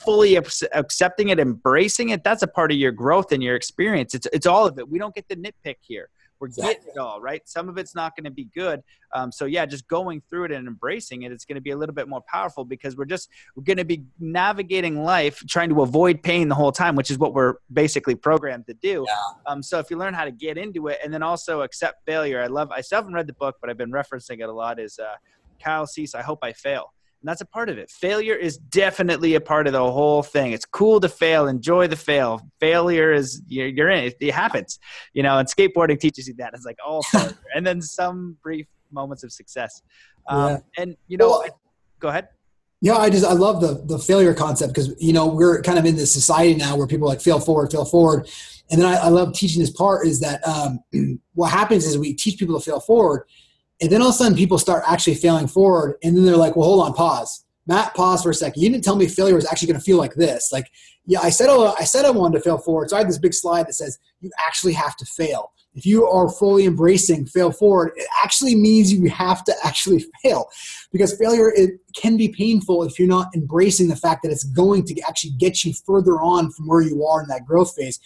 fully 0.05 0.37
accepting 0.37 1.31
it, 1.31 1.41
embracing 1.41 2.11
it, 2.11 2.23
that's 2.23 2.43
a 2.43 2.47
part 2.47 2.71
of 2.71 2.79
your 2.79 2.93
growth 2.93 3.33
and 3.33 3.43
your 3.43 3.57
experience. 3.57 4.14
It's 4.14 4.27
it's 4.33 4.47
all 4.47 4.67
of 4.67 4.79
it. 4.79 4.89
We 4.89 4.99
don't 4.99 5.14
get 5.14 5.27
the 5.29 5.37
nitpick 5.37 5.77
here. 5.81 6.11
We're 6.41 6.49
exactly. 6.49 6.74
getting 6.74 6.89
it 6.95 6.99
all, 6.99 7.20
right? 7.20 7.47
Some 7.49 7.68
of 7.68 7.78
it's 7.78 7.95
not 7.95 8.16
going 8.16 8.24
to 8.24 8.30
be 8.30 8.49
good. 8.55 8.82
Um, 9.14 9.32
so 9.32 9.45
yeah, 9.45 9.66
just 9.66 9.89
going 9.89 10.22
through 10.28 10.45
it 10.45 10.53
and 10.53 10.66
embracing 10.66 11.22
it, 11.22 11.32
it's 11.32 11.45
going 11.45 11.57
to 11.57 11.61
be 11.61 11.70
a 11.70 11.76
little 11.76 11.95
bit 11.95 12.09
more 12.09 12.22
powerful 12.22 12.64
because 12.64 12.97
we're 12.97 13.07
just 13.07 13.30
we're 13.55 13.62
going 13.62 13.78
to 13.78 13.84
be 13.84 14.05
navigating 14.20 15.03
life 15.03 15.43
trying 15.49 15.68
to 15.70 15.82
avoid 15.82 16.22
pain 16.22 16.49
the 16.49 16.55
whole 16.55 16.72
time, 16.72 16.97
which 16.97 17.11
is 17.11 17.18
what 17.18 17.34
we're 17.34 17.55
basically 17.72 18.14
programmed 18.14 18.66
to 18.66 18.74
do. 18.74 19.05
Yeah. 19.07 19.14
Um, 19.47 19.62
so 19.62 19.78
if 19.78 19.91
you 19.91 19.97
learn 19.97 20.14
how 20.14 20.24
to 20.24 20.32
get 20.32 20.59
into 20.59 20.89
it 20.89 20.99
and 21.03 21.12
then 21.12 21.22
also 21.22 21.62
accept 21.62 22.05
failure, 22.05 22.43
I 22.43 22.47
love. 22.47 22.70
I 22.70 22.80
still 22.80 22.99
haven't 22.99 23.14
read 23.14 23.26
the 23.26 23.34
book, 23.34 23.57
but 23.61 23.70
I've 23.70 23.78
been 23.78 23.93
referencing 23.93 24.41
it 24.41 24.49
a 24.49 24.53
lot. 24.53 24.78
Is 24.78 24.99
uh, 24.99 25.14
Kyle 25.62 25.87
Cease? 25.87 26.14
I 26.14 26.22
hope 26.22 26.41
I 26.43 26.53
fail 26.53 26.93
and 27.27 27.33
that's 27.33 27.41
a 27.41 27.47
part 27.47 27.68
of 27.68 27.77
it. 27.77 27.91
Failure 27.91 28.37
is 28.37 28.57
definitely 28.57 29.35
a 29.35 29.41
part 29.41 29.66
of 29.66 29.72
the 29.72 29.81
whole 29.81 30.22
thing. 30.22 30.53
It's 30.53 30.64
cool 30.64 31.01
to 31.01 31.09
fail. 31.09 31.49
Enjoy 31.49 31.89
the 31.89 31.97
fail. 31.97 32.41
Failure 32.61 33.12
is 33.12 33.43
you're, 33.49 33.66
you're 33.66 33.91
in 33.91 34.05
it. 34.05 34.16
It 34.20 34.33
happens, 34.33 34.79
you 35.12 35.24
know. 35.24 35.37
And 35.37 35.49
skateboarding 35.49 35.99
teaches 35.99 36.29
you 36.29 36.35
that. 36.35 36.53
It's 36.55 36.64
like 36.64 36.77
all 36.87 37.03
failure, 37.11 37.37
and 37.53 37.66
then 37.66 37.83
some 37.83 38.37
brief 38.45 38.68
moments 38.93 39.24
of 39.24 39.33
success. 39.33 39.83
Um, 40.29 40.51
yeah. 40.51 40.59
And 40.79 40.97
you 41.09 41.16
know, 41.16 41.31
well, 41.31 41.43
I, 41.45 41.51
go 41.99 42.09
ahead. 42.11 42.29
Yeah, 42.81 42.95
I 42.95 43.11
just 43.11 43.24
I 43.24 43.33
love 43.33 43.61
the 43.61 43.83
the 43.85 43.99
failure 43.99 44.33
concept 44.33 44.72
because 44.72 44.95
you 45.03 45.12
know 45.12 45.27
we're 45.27 45.62
kind 45.62 45.81
of 45.81 45.85
in 45.85 45.97
this 45.97 46.12
society 46.12 46.55
now 46.55 46.77
where 46.77 46.87
people 46.87 47.09
like 47.09 47.20
fail 47.20 47.41
forward, 47.41 47.72
fail 47.72 47.85
forward, 47.85 48.31
and 48.70 48.81
then 48.81 48.87
I, 48.87 48.99
I 48.99 49.09
love 49.09 49.33
teaching 49.33 49.61
this 49.61 49.70
part 49.70 50.07
is 50.07 50.20
that 50.20 50.47
um, 50.47 50.79
what 51.35 51.51
happens 51.51 51.87
is 51.87 51.99
we 51.99 52.14
teach 52.14 52.39
people 52.39 52.57
to 52.57 52.64
fail 52.64 52.79
forward 52.79 53.27
and 53.81 53.91
then 53.91 54.01
all 54.01 54.09
of 54.09 54.14
a 54.14 54.18
sudden 54.18 54.37
people 54.37 54.59
start 54.59 54.85
actually 54.87 55.14
failing 55.14 55.47
forward. 55.47 55.97
And 56.03 56.16
then 56.16 56.24
they're 56.24 56.37
like, 56.37 56.57
well, 56.57 56.66
hold 56.66 56.87
on, 56.87 56.95
pause. 56.95 57.45
Matt, 57.66 57.95
pause 57.95 58.22
for 58.22 58.31
a 58.31 58.35
second. 58.35 58.62
You 58.62 58.70
didn't 58.70 58.85
tell 58.85 58.97
me 58.97 59.07
failure 59.07 59.35
was 59.35 59.47
actually 59.47 59.68
going 59.68 59.81
to 59.81 59.85
feel 59.85 59.99
like 59.99 60.14
this. 60.14 60.51
Like, 60.53 60.70
yeah, 61.05 61.20
I 61.20 61.31
said, 61.31 61.51
I 61.51 61.85
said 61.85 62.05
I 62.05 62.11
wanted 62.11 62.39
to 62.39 62.45
fail 62.45 62.59
forward. 62.59 62.91
So 62.91 62.97
I 62.97 63.01
have 63.01 63.09
this 63.09 63.18
big 63.18 63.35
slide 63.35 63.66
that 63.66 63.74
says 63.74 63.99
you 64.20 64.31
actually 64.47 64.72
have 64.74 64.97
to 64.97 65.05
fail. 65.05 65.53
If 65.74 65.85
you 65.85 66.07
are 66.07 66.31
fully 66.31 66.64
embracing 66.64 67.27
fail 67.27 67.53
forward, 67.53 67.93
it 67.97 68.09
actually 68.24 68.55
means 68.55 68.91
you 68.91 69.11
have 69.11 69.45
to 69.45 69.55
actually 69.62 70.07
fail 70.22 70.49
because 70.91 71.16
failure 71.18 71.53
it 71.55 71.72
can 71.95 72.16
be 72.16 72.29
painful 72.29 72.83
if 72.85 72.99
you're 72.99 73.07
not 73.07 73.29
embracing 73.35 73.89
the 73.89 73.97
fact 73.97 74.22
that 74.22 74.33
it's 74.33 74.45
going 74.45 74.85
to 74.87 75.01
actually 75.07 75.33
get 75.33 75.64
you 75.64 75.74
further 75.85 76.14
on 76.14 76.51
from 76.51 76.66
where 76.66 76.81
you 76.81 77.05
are 77.05 77.22
in 77.22 77.29
that 77.29 77.45
growth 77.45 77.74
phase. 77.74 78.01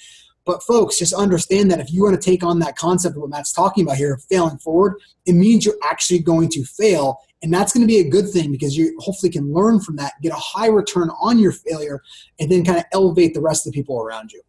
But 0.47 0.63
folks, 0.63 0.99
just 0.99 1.13
understand 1.13 1.71
that 1.71 1.81
if 1.81 1.93
you 1.93 2.03
want 2.03 2.21
to 2.21 2.31
take 2.31 2.43
on 2.43 2.59
that 2.61 2.77
concept 2.77 3.17
of 3.17 3.23
what 3.23 3.31
Matt's 3.31 3.53
talking 3.53 3.85
about 3.85 3.97
here, 3.97 4.19
failing 4.31 4.59
forward, 4.59 4.95
it 5.27 5.35
means 5.35 5.65
you're 5.65 5.77
actually 5.85 6.21
going 6.21 6.49
to 6.51 6.65
fail. 6.65 7.19
And 7.43 7.53
that's 7.53 7.73
going 7.73 7.83
to 7.83 7.87
be 7.87 8.01
a 8.01 8.09
good 8.09 8.29
thing 8.29 8.51
because 8.51 8.77
you 8.77 8.97
hopefully 9.01 9.31
can 9.31 9.53
learn 9.53 9.81
from 9.81 9.97
that, 9.97 10.15
get 10.23 10.33
a 10.33 10.37
high 10.37 10.69
return 10.69 11.11
on 11.21 11.39
your 11.39 11.53
failure, 11.53 12.03
and 12.39 12.51
then 12.51 12.65
kind 12.65 12.79
of 12.79 12.85
elevate 12.93 13.35
the 13.35 13.41
rest 13.41 13.67
of 13.67 13.73
the 13.73 13.79
people 13.79 14.01
around 14.01 14.33
you. 14.33 14.43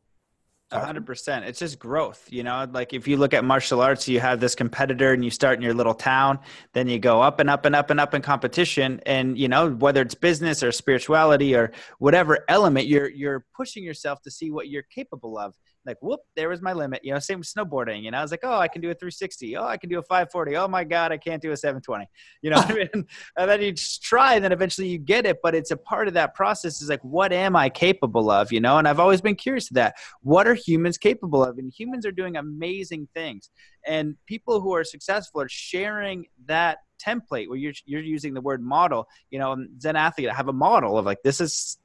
A 0.74 0.80
hundred 0.80 1.06
percent. 1.06 1.44
It's 1.44 1.60
just 1.60 1.80
growth, 1.80 2.26
you 2.32 2.44
know. 2.44 2.66
Like 2.72 2.94
if 2.94 3.06
you 3.06 3.18
look 3.18 3.34
at 3.34 3.44
martial 3.44 3.82
arts, 3.82 4.08
you 4.08 4.22
have 4.22 4.40
this 4.40 4.56
competitor, 4.56 5.12
and 5.12 5.22
you 5.22 5.30
start 5.30 5.58
in 5.58 5.62
your 5.62 5.74
little 5.74 5.94
town, 5.94 6.40
then 6.72 6.88
you 6.88 6.98
go 6.98 7.22
up 7.22 7.42
and 7.42 7.50
up 7.50 7.66
and 7.66 7.76
up 7.76 7.90
and 7.90 8.00
up 8.00 8.14
in 8.14 8.22
competition, 8.22 9.02
and 9.06 9.38
you 9.38 9.50
know 9.50 9.72
whether 9.72 10.02
it's 10.02 10.16
business 10.16 10.64
or 10.64 10.72
spirituality 10.72 11.54
or 11.56 11.74
whatever 12.00 12.46
element, 12.48 12.88
you're 12.88 13.10
you're 13.10 13.46
pushing 13.54 13.84
yourself 13.84 14.22
to 14.22 14.32
see 14.32 14.50
what 14.50 14.70
you're 14.70 14.84
capable 14.84 15.38
of 15.38 15.54
like 15.86 15.98
whoop 16.02 16.20
there 16.36 16.50
was 16.50 16.62
my 16.62 16.74
limit 16.74 17.00
you 17.04 17.14
know 17.14 17.20
same 17.20 17.40
with 17.40 17.52
snowboarding 17.52 18.04
you 18.04 18.12
know 18.12 18.18
i 18.18 18.22
was 18.22 18.32
like 18.32 18.42
oh 18.44 18.58
i 18.58 18.68
can 18.68 18.82
do 18.82 18.90
a 18.90 18.94
360 18.94 19.58
oh 19.58 19.66
i 19.66 19.78
can 19.78 19.90
do 19.90 20.00
a 20.00 20.04
540 20.04 20.56
oh 20.58 20.68
my 20.68 20.84
god 20.84 21.12
i 21.12 21.18
can't 21.18 21.42
do 21.42 21.52
a 21.52 21.58
720 21.58 22.08
you 22.42 22.50
know 22.50 22.58
I 22.58 22.74
mean? 22.74 22.90
and 23.38 23.50
then 23.50 23.62
you 23.62 23.72
just 23.72 24.04
try 24.04 24.36
and 24.36 24.44
then 24.44 24.52
eventually 24.52 24.88
you 24.88 24.98
get 24.98 25.26
it 25.26 25.40
but 25.42 25.56
it's 25.56 25.72
a 25.72 25.78
part 25.78 26.08
of 26.08 26.14
that 26.14 26.36
process 26.36 26.82
is 26.82 26.90
like 26.90 27.04
what 27.04 27.34
am 27.34 27.56
i 27.56 27.70
capable 27.70 28.30
of 28.30 28.52
you 28.52 28.60
know? 28.60 28.78
And 28.78 28.88
i've 28.88 29.00
always 29.00 29.22
been 29.22 29.36
curious 29.36 29.68
to 29.68 29.74
that. 29.76 29.96
What 30.22 30.48
are 30.48 30.54
humans 30.54 30.98
capable 30.98 31.44
of? 31.44 31.58
And 31.58 31.72
humans 31.76 32.06
are 32.06 32.12
doing 32.12 32.38
amazing 32.38 33.08
things. 33.14 33.50
And 33.86 34.16
people 34.26 34.62
who 34.62 34.74
are 34.74 34.84
successful 34.84 35.42
are 35.42 35.50
sharing 35.50 36.26
that 36.46 36.80
template 37.04 37.48
where 37.48 37.58
you're, 37.58 37.74
you're 37.86 38.02
using 38.02 38.34
the 38.34 38.42
word 38.42 38.62
model. 38.62 39.08
You 39.30 39.40
know 39.40 39.58
zen 39.80 39.96
athlete 39.96 40.30
I 40.30 40.34
have 40.34 40.48
a 40.48 40.54
model 40.54 40.98
of 40.98 41.06
like 41.06 41.24
this 41.24 41.42
is 41.42 41.78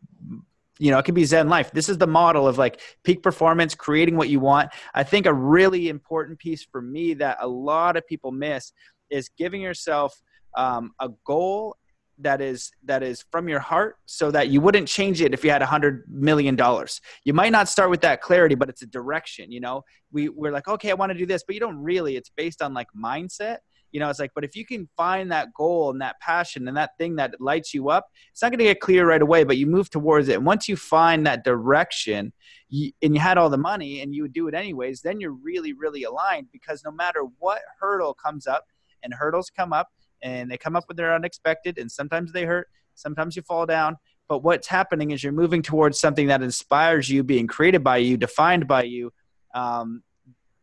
you 0.79 0.91
know, 0.91 0.99
it 0.99 1.05
can 1.05 1.14
be 1.14 1.24
Zen 1.24 1.49
life. 1.49 1.70
This 1.72 1.89
is 1.89 1.99
the 1.99 2.07
model 2.07 2.47
of 2.47 2.59
like 2.59 2.81
peak 3.05 3.22
performance, 3.22 3.74
creating 3.74 4.16
what 4.16 4.29
you 4.29 4.41
want. 4.41 4.70
I 4.95 5.05
think 5.05 5.27
a 5.27 5.33
really 5.33 5.89
important 5.89 6.39
piece 6.39 6.64
for 6.64 6.83
me 6.83 7.14
that 7.14 7.39
a 7.41 7.49
lot 7.49 7.97
of 7.97 8.07
people 8.07 8.31
miss 8.31 8.72
is 9.11 9.31
giving 9.37 9.61
yourself 9.61 10.20
um, 10.57 10.93
a 11.01 11.09
goal 11.24 11.77
that 12.18 12.41
is 12.41 12.70
that 12.85 13.03
is 13.03 13.24
from 13.31 13.49
your 13.49 13.61
heart 13.61 13.97
so 14.07 14.31
that 14.31 14.49
you 14.49 14.61
wouldn't 14.61 14.89
change 14.89 15.20
it 15.20 15.35
if 15.35 15.45
you 15.45 15.51
had 15.51 15.61
a 15.61 15.66
hundred 15.66 16.03
million 16.09 16.57
dollars 16.57 17.03
you 17.24 17.35
might 17.35 17.53
not 17.53 17.68
start 17.68 17.91
with 17.91 18.01
that 18.01 18.22
clarity 18.22 18.55
but 18.55 18.70
it's 18.70 18.81
a 18.81 18.87
direction 18.87 19.53
you 19.53 19.61
know 19.61 19.83
we, 20.12 20.31
we're 20.31 20.51
like 20.51 20.66
okay 20.66 20.91
i 20.91 20.95
want 20.95 21.12
to 21.12 21.18
do 21.18 21.27
this 21.27 21.45
but 21.47 21.53
you 21.53 21.61
don't 21.61 21.77
really 21.77 22.16
it's 22.16 22.31
based 22.35 22.62
on 22.62 22.72
like 22.72 22.87
mindset 22.97 23.59
you 23.97 24.01
know 24.01 24.11
it's 24.11 24.18
like 24.18 24.32
but 24.34 24.44
if 24.44 24.55
you 24.55 24.66
can 24.66 24.86
find 24.94 25.32
that 25.32 25.55
goal 25.55 25.88
and 25.90 26.03
that 26.03 26.20
passion 26.20 26.68
and 26.68 26.76
that 26.76 26.90
thing 26.99 27.16
that 27.16 27.34
lights 27.40 27.72
you 27.72 27.88
up 27.88 28.11
it's 28.30 28.42
not 28.42 28.51
going 28.51 28.59
to 28.59 28.64
get 28.64 28.78
clear 28.78 29.09
right 29.09 29.22
away 29.22 29.42
but 29.42 29.57
you 29.57 29.66
move 29.66 29.88
towards 29.88 30.28
it. 30.28 30.34
And 30.34 30.44
once 30.44 30.68
you 30.68 30.76
find 30.76 31.26
that 31.26 31.44
direction 31.44 32.30
you, 32.68 32.92
and 33.01 33.14
you 33.14 33.20
had 33.22 33.38
all 33.38 33.49
the 33.49 33.57
money 33.57 34.03
and 34.03 34.14
you 34.14 34.20
would 34.20 34.34
do 34.34 34.49
it 34.49 34.55
anyways 34.55 35.01
then 35.01 35.18
you're 35.18 35.32
really 35.32 35.72
really 35.72 36.03
aligned 36.03 36.49
because 36.53 36.84
no 36.84 36.90
matter 36.90 37.22
what 37.38 37.62
hurdle 37.80 38.12
comes 38.12 38.47
up 38.47 38.66
and 39.03 39.14
hurdles 39.14 39.49
come 39.49 39.72
up 39.72 39.88
and 40.20 40.51
they 40.51 40.59
come 40.59 40.76
up 40.76 40.84
when 40.88 40.97
they're 40.97 41.14
unexpected 41.14 41.78
and 41.78 41.90
sometimes 41.90 42.34
they 42.34 42.44
hurt 42.44 42.68
sometimes 42.97 43.34
you 43.34 43.40
fall 43.40 43.64
down 43.64 43.97
but 44.28 44.42
what's 44.42 44.66
happening 44.66 45.11
is 45.11 45.24
you're 45.24 45.32
moving 45.32 45.62
towards 45.62 45.99
something 45.99 46.26
that 46.26 46.42
inspires 46.42 47.09
you 47.09 47.22
being 47.22 47.47
created 47.47 47.82
by 47.82 47.97
you 47.97 48.18
defined 48.18 48.68
by 48.68 48.82
you 48.82 49.11
um, 49.55 50.03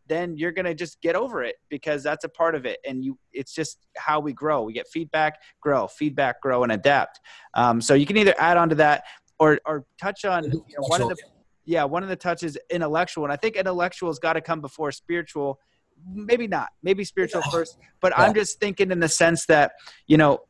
then 0.07 0.37
you're 0.37 0.51
going 0.51 0.65
to 0.65 0.73
just 0.73 1.01
get 1.01 1.15
over 1.15 1.43
it 1.43 1.55
because 1.69 2.03
that's 2.03 2.23
a 2.23 2.29
part 2.29 2.55
of 2.55 2.65
it. 2.65 2.79
And 2.87 3.03
you 3.03 3.17
it's 3.31 3.53
just 3.53 3.79
how 3.97 4.19
we 4.19 4.33
grow. 4.33 4.63
We 4.63 4.73
get 4.73 4.87
feedback 4.87 5.41
grow 5.61 5.87
feedback 5.87 6.41
grow 6.41 6.63
and 6.63 6.71
adapt. 6.71 7.19
Um, 7.53 7.81
so 7.81 7.93
you 7.93 8.05
can 8.05 8.17
either 8.17 8.35
add 8.37 8.57
on 8.57 8.69
to 8.69 8.75
that 8.75 9.03
or 9.39 9.59
or 9.65 9.85
touch 9.99 10.25
on 10.25 10.45
you 10.45 10.51
know, 10.51 10.63
one 10.87 11.01
of 11.01 11.09
the 11.09 11.17
yeah 11.65 11.83
one 11.83 12.03
of 12.03 12.09
the 12.09 12.15
touches 12.15 12.57
intellectual. 12.69 13.23
And 13.23 13.33
i 13.33 13.35
think 13.35 13.55
intellectual's 13.55 14.19
got 14.19 14.33
to 14.33 14.41
come 14.41 14.61
before 14.61 14.91
spiritual. 14.91 15.59
Maybe 16.05 16.47
not. 16.47 16.69
Maybe 16.81 17.03
spiritual 17.03 17.41
first. 17.51 17.77
But 18.01 18.13
yeah. 18.17 18.25
i'm 18.25 18.33
just 18.33 18.59
thinking 18.59 18.91
in 18.91 18.99
the 18.99 19.09
sense 19.09 19.45
that 19.45 19.73
you 20.07 20.17
know 20.17 20.41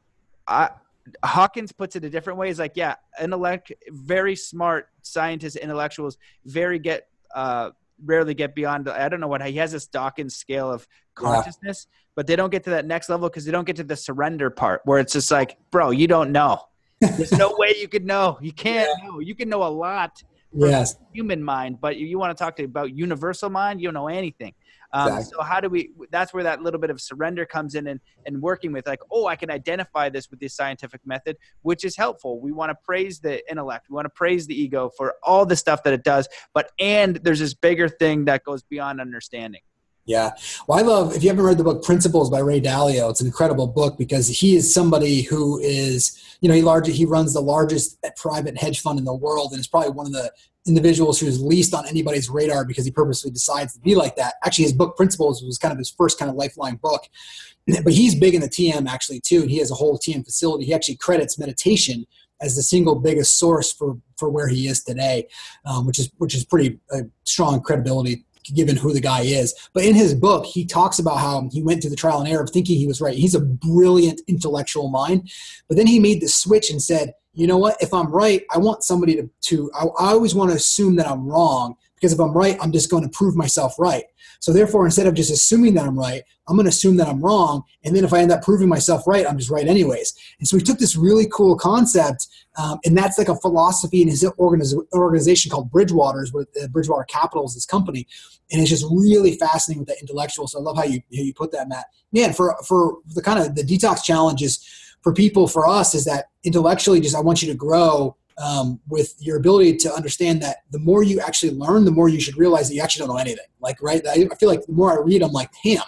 i 0.47 0.69
Hawkins 1.23 1.71
puts 1.71 1.95
it 1.95 2.03
a 2.05 2.09
different 2.09 2.39
way. 2.39 2.47
He's 2.47 2.59
like, 2.59 2.73
yeah, 2.75 2.95
intellect, 3.21 3.73
very 3.89 4.35
smart 4.37 4.87
scientists, 5.01 5.55
intellectuals, 5.55 6.17
very 6.45 6.79
get 6.79 7.07
uh, 7.35 7.71
rarely 8.05 8.33
get 8.33 8.55
beyond 8.55 8.89
i 8.89 9.07
don't 9.09 9.19
know 9.19 9.27
what 9.27 9.45
he 9.45 9.57
has 9.57 9.71
this 9.71 9.87
Hawkins 9.93 10.35
scale 10.35 10.71
of 10.71 10.87
consciousness 11.15 11.87
yeah. 11.89 11.97
but 12.15 12.27
they 12.27 12.35
don't 12.35 12.49
get 12.49 12.63
to 12.65 12.71
that 12.71 12.85
next 12.85 13.09
level 13.09 13.29
because 13.29 13.45
they 13.45 13.51
don't 13.51 13.65
get 13.65 13.75
to 13.77 13.83
the 13.83 13.95
surrender 13.95 14.49
part 14.49 14.81
where 14.85 14.99
it's 14.99 15.13
just 15.13 15.31
like 15.31 15.57
bro 15.71 15.91
you 15.91 16.07
don't 16.07 16.31
know. 16.31 16.59
There's 17.01 17.33
no 17.33 17.53
way 17.57 17.75
you 17.81 17.89
could 17.89 18.05
know. 18.05 18.37
You 18.41 18.53
can't 18.53 18.89
yeah. 18.97 19.07
know. 19.07 19.19
You 19.19 19.35
can 19.35 19.49
know 19.49 19.63
a 19.63 19.67
lot 19.67 20.23
yes. 20.53 20.95
human 21.13 21.43
mind 21.43 21.81
but 21.81 21.97
you, 21.97 22.07
you 22.07 22.17
want 22.17 22.35
to 22.35 22.41
talk 22.41 22.55
to 22.57 22.63
about 22.63 22.95
universal 22.95 23.49
mind? 23.49 23.81
You 23.81 23.87
don't 23.87 23.93
know 23.93 24.07
anything 24.07 24.53
um, 24.93 25.07
exactly. 25.07 25.33
So 25.35 25.43
how 25.43 25.59
do 25.59 25.69
we? 25.69 25.89
That's 26.11 26.33
where 26.33 26.43
that 26.43 26.61
little 26.61 26.79
bit 26.79 26.89
of 26.89 27.01
surrender 27.01 27.45
comes 27.45 27.75
in, 27.75 27.87
and 27.87 27.99
and 28.25 28.41
working 28.41 28.71
with 28.71 28.85
like, 28.87 29.01
oh, 29.11 29.25
I 29.25 29.35
can 29.35 29.49
identify 29.49 30.09
this 30.09 30.29
with 30.29 30.39
this 30.39 30.55
scientific 30.55 31.01
method, 31.05 31.37
which 31.63 31.83
is 31.83 31.97
helpful. 31.97 32.39
We 32.39 32.51
want 32.51 32.69
to 32.69 32.77
praise 32.85 33.19
the 33.19 33.47
intellect, 33.49 33.87
we 33.89 33.95
want 33.95 34.05
to 34.05 34.11
praise 34.11 34.47
the 34.47 34.59
ego 34.59 34.91
for 34.95 35.15
all 35.23 35.45
the 35.45 35.55
stuff 35.55 35.83
that 35.83 35.93
it 35.93 36.03
does, 36.03 36.29
but 36.53 36.71
and 36.79 37.17
there's 37.17 37.39
this 37.39 37.53
bigger 37.53 37.89
thing 37.89 38.25
that 38.25 38.43
goes 38.43 38.61
beyond 38.61 39.01
understanding. 39.01 39.61
Yeah. 40.05 40.31
Well, 40.67 40.79
I 40.79 40.81
love, 40.81 41.15
if 41.15 41.23
you 41.23 41.29
haven't 41.29 41.45
read 41.45 41.57
the 41.57 41.63
book 41.63 41.81
Principles 41.81 42.29
by 42.29 42.39
Ray 42.39 42.59
Dalio, 42.59 43.09
it's 43.09 43.21
an 43.21 43.27
incredible 43.27 43.67
book 43.67 43.97
because 43.97 44.27
he 44.27 44.55
is 44.55 44.73
somebody 44.73 45.21
who 45.21 45.59
is, 45.59 46.37
you 46.41 46.49
know, 46.49 46.55
he 46.55 46.61
large, 46.61 46.87
he 46.89 47.05
runs 47.05 47.33
the 47.33 47.41
largest 47.41 47.97
private 48.17 48.57
hedge 48.57 48.81
fund 48.81 48.99
in 48.99 49.05
the 49.05 49.13
world 49.13 49.51
and 49.51 49.61
is 49.61 49.67
probably 49.67 49.91
one 49.91 50.05
of 50.05 50.11
the 50.11 50.29
individuals 50.67 51.19
who's 51.19 51.41
least 51.41 51.73
on 51.73 51.87
anybody's 51.87 52.29
radar 52.29 52.65
because 52.65 52.85
he 52.85 52.91
purposely 52.91 53.31
decides 53.31 53.73
to 53.73 53.79
be 53.79 53.95
like 53.95 54.15
that. 54.15 54.35
Actually, 54.45 54.63
his 54.63 54.73
book 54.73 54.95
Principles 54.95 55.43
was 55.43 55.57
kind 55.57 55.71
of 55.71 55.77
his 55.77 55.89
first 55.89 56.17
kind 56.17 56.29
of 56.29 56.35
lifeline 56.35 56.75
book. 56.75 57.07
But 57.83 57.93
he's 57.93 58.15
big 58.15 58.35
in 58.35 58.41
the 58.41 58.49
TM 58.49 58.87
actually 58.87 59.21
too, 59.21 59.43
he 59.43 59.57
has 59.59 59.71
a 59.71 59.75
whole 59.75 59.97
TM 59.97 60.25
facility. 60.25 60.65
He 60.65 60.73
actually 60.73 60.97
credits 60.97 61.39
meditation 61.39 62.05
as 62.41 62.55
the 62.55 62.63
single 62.63 62.95
biggest 62.95 63.39
source 63.39 63.71
for 63.71 63.97
for 64.17 64.29
where 64.29 64.47
he 64.47 64.67
is 64.67 64.83
today, 64.83 65.27
um, 65.65 65.87
which 65.87 65.97
is 65.97 66.11
which 66.17 66.35
is 66.35 66.43
pretty 66.43 66.79
uh, 66.91 67.03
strong 67.23 67.61
credibility 67.61 68.25
given 68.53 68.75
who 68.75 68.91
the 68.91 68.99
guy 68.99 69.21
is. 69.21 69.53
But 69.73 69.85
in 69.85 69.95
his 69.95 70.13
book, 70.13 70.45
he 70.45 70.65
talks 70.65 70.99
about 70.99 71.19
how 71.19 71.49
he 71.51 71.63
went 71.63 71.81
through 71.81 71.91
the 71.91 71.95
trial 71.95 72.19
and 72.19 72.27
error 72.27 72.43
of 72.43 72.49
thinking 72.49 72.77
he 72.77 72.87
was 72.87 72.99
right. 72.99 73.17
He's 73.17 73.35
a 73.35 73.39
brilliant 73.39 74.21
intellectual 74.27 74.89
mind, 74.89 75.31
but 75.69 75.77
then 75.77 75.87
he 75.87 75.99
made 75.99 76.21
the 76.21 76.27
switch 76.27 76.69
and 76.69 76.81
said, 76.81 77.13
you 77.33 77.47
know 77.47 77.57
what? 77.57 77.77
If 77.81 77.93
I'm 77.93 78.11
right, 78.11 78.43
I 78.51 78.57
want 78.57 78.83
somebody 78.83 79.15
to, 79.15 79.29
to 79.41 79.71
I, 79.73 79.85
I 79.99 80.11
always 80.11 80.35
want 80.35 80.51
to 80.51 80.55
assume 80.55 80.95
that 80.97 81.07
I'm 81.07 81.27
wrong 81.27 81.75
because 81.95 82.13
if 82.13 82.19
I'm 82.19 82.33
right, 82.33 82.57
I'm 82.61 82.71
just 82.71 82.91
going 82.91 83.03
to 83.03 83.09
prove 83.09 83.35
myself 83.35 83.75
right. 83.79 84.03
So 84.39 84.51
therefore, 84.51 84.83
instead 84.83 85.07
of 85.07 85.13
just 85.13 85.31
assuming 85.31 85.73
that 85.75 85.85
I'm 85.85 85.97
right, 85.97 86.21
I'm 86.49 86.57
going 86.57 86.65
to 86.65 86.69
assume 86.69 86.97
that 86.97 87.07
I'm 87.07 87.21
wrong. 87.21 87.63
And 87.85 87.95
then 87.95 88.03
if 88.03 88.11
I 88.11 88.19
end 88.19 88.29
up 88.29 88.41
proving 88.41 88.67
myself 88.67 89.07
right, 89.07 89.25
I'm 89.25 89.37
just 89.37 89.49
right 89.49 89.65
anyways. 89.65 90.13
And 90.37 90.45
so 90.45 90.57
he 90.57 90.63
took 90.63 90.79
this 90.79 90.97
really 90.97 91.27
cool 91.31 91.55
concept, 91.55 92.27
um, 92.57 92.77
and 92.83 92.97
that's 92.97 93.17
like 93.17 93.29
a 93.29 93.37
philosophy 93.37 94.01
in 94.01 94.09
his 94.09 94.23
organiz- 94.37 94.75
organization 94.93 95.49
called 95.49 95.71
Bridgewaters, 95.71 96.33
where 96.33 96.45
uh, 96.61 96.67
Bridgewater 96.67 97.05
Capital 97.05 97.45
is 97.45 97.53
this 97.53 97.65
company, 97.65 98.05
and 98.51 98.59
it's 98.59 98.69
just 98.69 98.85
really 98.91 99.37
fascinating 99.37 99.79
with 99.79 99.87
the 99.87 99.99
intellectual. 100.01 100.45
So 100.47 100.59
I 100.59 100.61
love 100.61 100.75
how 100.75 100.83
you 100.83 100.97
how 101.15 101.23
you 101.23 101.33
put 101.33 101.53
that, 101.53 101.69
Matt. 101.69 101.85
Man, 102.11 102.33
for 102.33 102.57
for 102.67 102.97
the 103.15 103.21
kind 103.21 103.39
of 103.39 103.55
the 103.55 103.63
detox 103.63 104.03
challenges 104.03 104.82
for 105.03 105.13
people, 105.13 105.47
for 105.47 105.67
us, 105.67 105.93
is 105.93 106.05
that 106.05 106.29
intellectually, 106.43 107.01
just 107.01 107.15
I 107.15 107.19
want 107.19 107.41
you 107.41 107.51
to 107.51 107.57
grow 107.57 108.15
um, 108.43 108.79
with 108.87 109.15
your 109.19 109.37
ability 109.37 109.77
to 109.77 109.93
understand 109.93 110.41
that 110.41 110.57
the 110.71 110.79
more 110.79 111.03
you 111.03 111.19
actually 111.19 111.51
learn, 111.51 111.85
the 111.85 111.91
more 111.91 112.09
you 112.09 112.19
should 112.19 112.37
realize 112.37 112.69
that 112.69 112.75
you 112.75 112.81
actually 112.81 113.05
don't 113.05 113.15
know 113.15 113.21
anything. 113.21 113.45
Like, 113.59 113.81
right? 113.81 114.01
I 114.07 114.27
feel 114.35 114.49
like 114.49 114.65
the 114.65 114.73
more 114.73 114.91
I 114.91 115.03
read, 115.03 115.21
I'm 115.21 115.31
like, 115.31 115.51
damn, 115.63 115.83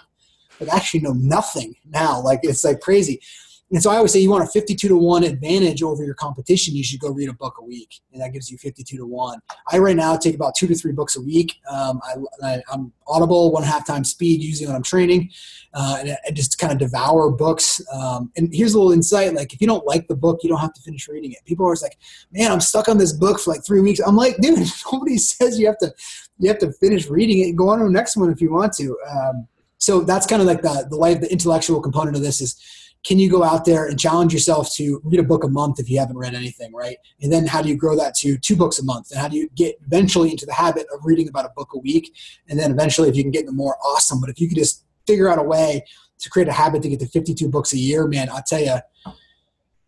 I 0.61 0.75
actually 0.75 0.99
know 0.99 1.13
nothing 1.13 1.75
now. 1.85 2.21
Like, 2.21 2.41
it's 2.43 2.63
like 2.63 2.81
crazy. 2.81 3.21
And 3.71 3.81
so 3.81 3.89
I 3.89 3.95
always 3.95 4.13
say 4.13 4.19
you 4.19 4.29
want 4.29 4.43
a 4.43 4.47
52 4.47 4.87
to 4.87 4.95
1 4.95 5.23
advantage 5.23 5.81
over 5.81 6.03
your 6.03 6.13
competition, 6.13 6.75
you 6.75 6.83
should 6.83 6.99
go 6.99 7.09
read 7.09 7.29
a 7.29 7.33
book 7.33 7.55
a 7.59 7.63
week. 7.63 7.99
And 8.13 8.21
that 8.21 8.31
gives 8.31 8.51
you 8.51 8.57
52 8.59 8.97
to 8.97 9.05
1. 9.05 9.39
I 9.71 9.79
right 9.79 9.95
now 9.95 10.15
take 10.17 10.35
about 10.35 10.53
two 10.55 10.67
to 10.67 10.75
three 10.75 10.91
books 10.91 11.15
a 11.15 11.21
week. 11.21 11.55
Um, 11.69 11.99
I, 12.43 12.61
am 12.71 12.93
audible, 13.07 13.51
one 13.51 13.63
and 13.63 13.69
a 13.69 13.73
half 13.73 13.87
times 13.87 14.11
speed 14.11 14.43
usually 14.43 14.67
when 14.67 14.75
I'm 14.75 14.83
training. 14.83 15.31
Uh, 15.73 15.97
and 15.99 16.17
I 16.27 16.31
just 16.31 16.59
kind 16.59 16.71
of 16.73 16.79
devour 16.79 17.31
books. 17.31 17.81
Um, 17.91 18.31
and 18.37 18.53
here's 18.53 18.75
a 18.75 18.77
little 18.77 18.93
insight 18.93 19.33
like, 19.33 19.53
if 19.53 19.61
you 19.61 19.67
don't 19.67 19.85
like 19.85 20.07
the 20.07 20.15
book, 20.15 20.41
you 20.43 20.49
don't 20.49 20.59
have 20.59 20.73
to 20.73 20.81
finish 20.81 21.07
reading 21.07 21.31
it. 21.31 21.39
People 21.45 21.65
are 21.65 21.69
always 21.69 21.81
like, 21.81 21.97
man, 22.31 22.51
I'm 22.51 22.61
stuck 22.61 22.87
on 22.87 22.99
this 22.99 23.13
book 23.13 23.39
for 23.39 23.51
like 23.51 23.65
three 23.65 23.81
weeks. 23.81 23.99
I'm 23.99 24.15
like, 24.15 24.37
dude, 24.37 24.59
nobody 24.91 25.17
says 25.17 25.59
you 25.59 25.65
have 25.65 25.79
to 25.79 25.93
you 26.37 26.49
have 26.49 26.59
to 26.59 26.71
finish 26.73 27.07
reading 27.07 27.39
it 27.39 27.49
and 27.49 27.57
go 27.57 27.69
on 27.69 27.79
to 27.79 27.85
the 27.85 27.91
next 27.91 28.17
one 28.17 28.29
if 28.29 28.41
you 28.41 28.51
want 28.51 28.73
to. 28.73 28.97
Um, 29.09 29.47
so 29.77 30.01
that's 30.01 30.25
kind 30.25 30.41
of 30.41 30.47
like 30.47 30.61
the, 30.61 30.87
the 30.89 30.95
life, 30.95 31.21
the 31.21 31.31
intellectual 31.31 31.81
component 31.81 32.15
of 32.15 32.21
this 32.21 32.41
is 32.41 32.59
can 33.05 33.19
you 33.19 33.29
go 33.29 33.43
out 33.43 33.65
there 33.65 33.85
and 33.85 33.99
challenge 33.99 34.33
yourself 34.33 34.73
to 34.73 34.99
read 35.03 35.19
a 35.19 35.23
book 35.23 35.43
a 35.43 35.47
month 35.47 35.79
if 35.79 35.89
you 35.89 35.99
haven't 35.99 36.17
read 36.17 36.33
anything, 36.33 36.73
right? 36.73 36.97
And 37.21 37.31
then 37.31 37.45
how 37.45 37.61
do 37.61 37.69
you 37.69 37.77
grow 37.77 37.95
that 37.95 38.15
to 38.15 38.37
two 38.37 38.55
books 38.55 38.79
a 38.79 38.83
month? 38.83 39.11
And 39.11 39.19
how 39.19 39.27
do 39.27 39.37
you 39.37 39.47
get 39.55 39.75
eventually 39.85 40.31
into 40.31 40.47
the 40.47 40.53
habit 40.53 40.87
of 40.91 41.01
reading 41.03 41.29
about 41.29 41.45
a 41.45 41.51
book 41.55 41.69
a 41.75 41.77
week? 41.77 42.11
And 42.49 42.59
then 42.59 42.71
eventually, 42.71 43.07
if 43.07 43.15
you 43.15 43.21
can 43.21 43.31
get 43.31 43.41
into 43.41 43.51
more, 43.51 43.77
awesome. 43.85 44.19
But 44.19 44.31
if 44.31 44.41
you 44.41 44.49
could 44.49 44.57
just 44.57 44.83
figure 45.05 45.29
out 45.29 45.37
a 45.37 45.43
way 45.43 45.85
to 46.17 46.29
create 46.31 46.47
a 46.47 46.51
habit 46.51 46.81
to 46.81 46.89
get 46.89 46.99
to 47.01 47.07
52 47.07 47.47
books 47.47 47.73
a 47.73 47.77
year, 47.77 48.07
man, 48.07 48.27
I'll 48.31 48.41
tell 48.41 48.59
you, 48.59 48.77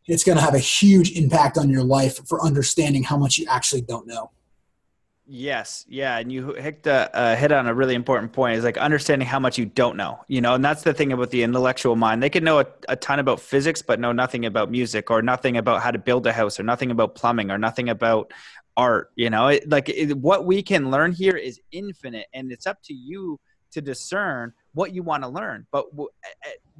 it's 0.06 0.24
going 0.24 0.38
to 0.38 0.44
have 0.44 0.54
a 0.54 0.60
huge 0.60 1.12
impact 1.18 1.58
on 1.58 1.70
your 1.70 1.84
life 1.84 2.26
for 2.28 2.42
understanding 2.46 3.04
how 3.04 3.18
much 3.18 3.40
you 3.40 3.48
actually 3.50 3.82
don't 3.82 4.06
know. 4.06 4.30
Yes, 5.30 5.84
yeah, 5.90 6.20
and 6.20 6.32
you 6.32 6.54
hit 6.54 6.88
uh, 6.88 7.36
hit 7.36 7.52
on 7.52 7.68
a 7.68 7.74
really 7.74 7.96
important 7.96 8.32
point. 8.32 8.58
Is 8.58 8.64
like 8.64 8.78
understanding 8.78 9.28
how 9.28 9.40
much 9.40 9.58
you 9.58 9.66
don't 9.66 9.98
know. 9.98 10.24
You 10.30 10.40
know, 10.40 10.54
and 10.54 10.64
that's 10.64 10.84
the 10.84 10.94
thing 10.94 11.12
about 11.12 11.32
the 11.32 11.44
intellectual 11.44 11.98
mind. 11.98 12.24
They 12.24 12.30
can 12.30 12.46
know 12.46 12.60
a, 12.62 12.66
a 12.88 12.96
ton 12.96 13.20
about 13.20 13.42
physics, 13.42 13.82
but 13.82 14.00
know 14.00 14.14
nothing 14.14 14.46
about 14.46 14.72
music, 14.72 15.12
or 15.12 15.22
nothing 15.22 15.58
about 15.58 15.82
how 15.82 15.92
to 15.92 16.00
build 16.00 16.26
a 16.28 16.32
house, 16.32 16.62
or 16.62 16.64
nothing 16.64 16.92
about 16.92 17.16
plumbing, 17.16 17.52
or 17.52 17.58
nothing 17.58 17.90
about 17.90 18.32
art. 18.78 19.12
You 19.18 19.30
know, 19.30 19.48
it, 19.48 19.68
like 19.68 19.90
it, 19.90 20.18
what 20.18 20.46
we 20.46 20.64
can 20.64 20.92
learn 20.92 21.12
here 21.12 21.36
is 21.36 21.60
infinite, 21.74 22.28
and 22.34 22.50
it's 22.50 22.66
up 22.66 22.78
to 22.84 22.94
you 22.94 23.38
to 23.78 23.82
discern 23.82 24.54
what 24.74 24.94
you 24.94 25.02
want 25.02 25.24
to 25.24 25.30
learn. 25.30 25.66
But 25.72 25.86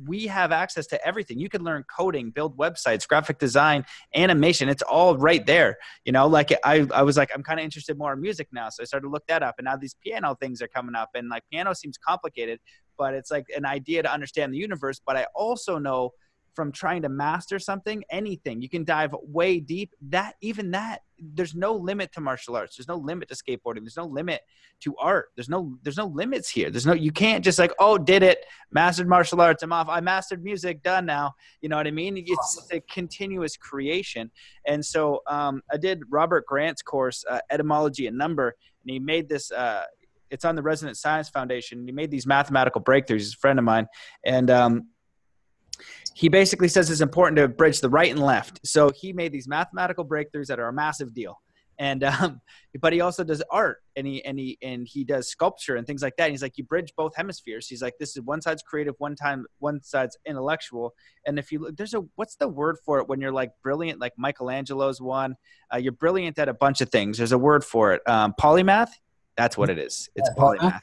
we 0.06 0.28
have 0.28 0.52
access 0.52 0.86
to 0.88 1.08
everything. 1.08 1.40
You 1.40 1.50
can 1.50 1.64
learn 1.64 1.84
coding, 1.84 2.32
build 2.32 2.58
websites, 2.58 3.08
graphic 3.08 3.40
design, 3.40 3.86
animation. 4.16 4.70
It's 4.70 4.84
all 4.84 5.18
right 5.18 5.46
there. 5.46 5.78
You 6.06 6.12
know, 6.12 6.28
like 6.28 6.52
I, 6.64 6.88
I 6.94 7.04
was 7.04 7.18
like, 7.18 7.32
I'm 7.34 7.44
kind 7.44 7.60
of 7.60 7.64
interested 7.64 7.98
more 7.98 8.14
in 8.14 8.22
music 8.22 8.48
now. 8.52 8.70
So 8.70 8.84
I 8.84 8.86
started 8.86 9.06
to 9.08 9.12
look 9.12 9.26
that 9.28 9.42
up. 9.42 9.56
And 9.58 9.66
now 9.66 9.78
these 9.78 9.96
piano 10.04 10.36
things 10.40 10.62
are 10.62 10.68
coming 10.68 10.96
up. 10.96 11.10
And 11.16 11.30
like 11.30 11.44
piano 11.52 11.74
seems 11.74 11.98
complicated, 11.98 12.60
but 12.98 13.14
it's 13.14 13.32
like 13.32 13.46
an 13.56 13.66
idea 13.66 14.04
to 14.04 14.12
understand 14.12 14.54
the 14.54 14.58
universe. 14.58 15.00
But 15.06 15.18
I 15.18 15.26
also 15.34 15.78
know– 15.78 16.12
from 16.58 16.72
trying 16.72 17.04
to 17.04 17.10
master 17.10 17.60
something, 17.60 18.04
anything. 18.10 18.64
You 18.64 18.68
can 18.68 18.84
dive 18.84 19.14
way 19.22 19.60
deep. 19.60 19.94
That 20.10 20.38
even 20.42 20.72
that, 20.72 21.04
there's 21.20 21.56
no 21.56 21.74
limit 21.74 22.12
to 22.14 22.22
martial 22.22 22.56
arts. 22.56 22.78
There's 22.78 22.88
no 22.88 22.98
limit 22.98 23.30
to 23.30 23.36
skateboarding. 23.36 23.82
There's 23.82 23.98
no 23.98 24.06
limit 24.06 24.42
to 24.82 24.96
art. 24.98 25.30
There's 25.36 25.50
no 25.50 25.78
there's 25.84 25.98
no 25.98 26.08
limits 26.08 26.50
here. 26.50 26.70
There's 26.70 26.86
no 26.86 26.94
you 26.94 27.12
can't 27.12 27.44
just 27.44 27.60
like 27.60 27.74
oh 27.80 27.98
did 27.98 28.24
it 28.24 28.46
mastered 28.72 29.08
martial 29.08 29.42
arts. 29.42 29.64
I'm 29.64 29.74
off. 29.74 29.88
I 29.90 30.00
mastered 30.00 30.44
music. 30.44 30.84
Done 30.84 31.06
now. 31.06 31.34
You 31.62 31.70
know 31.70 31.78
what 31.78 31.88
I 31.88 31.92
mean? 31.92 32.18
It's, 32.18 32.58
it's 32.58 32.72
a 32.72 32.80
continuous 32.82 33.58
creation. 33.58 34.32
And 34.66 34.86
so 34.86 35.22
um, 35.28 35.62
I 35.72 35.78
did 35.78 36.02
Robert 36.10 36.46
Grant's 36.46 36.82
course, 36.82 37.24
uh, 37.30 37.40
etymology 37.50 38.08
and 38.08 38.18
number, 38.18 38.56
and 38.84 38.92
he 38.92 39.00
made 39.00 39.30
this. 39.30 39.52
Uh, 39.52 39.84
it's 40.30 40.44
on 40.44 40.56
the 40.56 40.62
Resonance 40.62 41.00
Science 41.00 41.30
Foundation. 41.30 41.86
He 41.86 41.94
made 41.94 42.12
these 42.12 42.28
mathematical 42.28 42.82
breakthroughs. 42.82 43.20
He's 43.20 43.34
a 43.34 43.38
friend 43.38 43.58
of 43.60 43.66
mine, 43.66 43.88
and 44.26 44.50
um, 44.50 44.88
he 46.18 46.30
basically 46.30 46.68
says 46.68 46.90
it's 46.90 47.02
important 47.02 47.38
to 47.38 47.48
bridge 47.48 47.80
the 47.80 47.90
right 47.90 48.10
and 48.10 48.20
left. 48.20 48.60
So 48.66 48.90
he 48.90 49.14
made 49.14 49.32
these 49.32 49.48
mathematical 49.48 50.04
breakthroughs 50.04 50.48
that 50.48 50.60
are 50.60 50.68
a 50.68 50.74
massive 50.74 51.14
deal. 51.14 51.40
And 51.78 52.04
um, 52.04 52.42
but 52.82 52.92
he 52.92 53.02
also 53.02 53.24
does 53.24 53.44
art 53.52 53.84
and 53.96 54.08
he 54.08 54.26
and 54.26 54.40
he 54.40 54.58
and 54.64 54.88
he 54.88 55.04
does 55.04 55.28
sculpture 55.28 55.76
and 55.76 55.86
things 55.86 56.02
like 56.02 56.16
that. 56.18 56.24
And 56.24 56.32
he's 56.32 56.42
like, 56.42 56.58
you 56.58 56.64
bridge 56.64 56.92
both 56.98 57.16
hemispheres. 57.16 57.68
He's 57.68 57.84
like, 57.84 57.94
this 58.00 58.18
is 58.18 58.24
one 58.24 58.42
side's 58.42 58.64
creative, 58.64 58.96
one 58.98 59.16
time 59.16 59.46
one 59.60 59.80
side's 59.84 60.18
intellectual. 60.26 60.96
And 61.28 61.38
if 61.38 61.52
you 61.52 61.60
look, 61.60 61.78
there's 61.78 61.94
a 61.94 62.04
what's 62.16 62.36
the 62.36 62.48
word 62.48 62.78
for 62.84 62.98
it 62.98 63.08
when 63.08 63.22
you're 63.22 63.32
like 63.32 63.52
brilliant, 63.62 64.02
like 64.02 64.14
Michelangelo's 64.18 65.00
one. 65.00 65.36
Uh, 65.72 65.78
you're 65.78 65.92
brilliant 65.92 66.40
at 66.40 66.50
a 66.50 66.54
bunch 66.56 66.82
of 66.82 66.90
things. 66.90 67.20
There's 67.20 67.32
a 67.32 67.38
word 67.38 67.64
for 67.64 67.94
it. 67.94 68.02
Um, 68.10 68.34
polymath. 68.42 68.90
That's 69.38 69.56
what 69.56 69.70
it 69.70 69.78
is. 69.78 70.10
It's 70.16 70.32
polymath. 70.32 70.82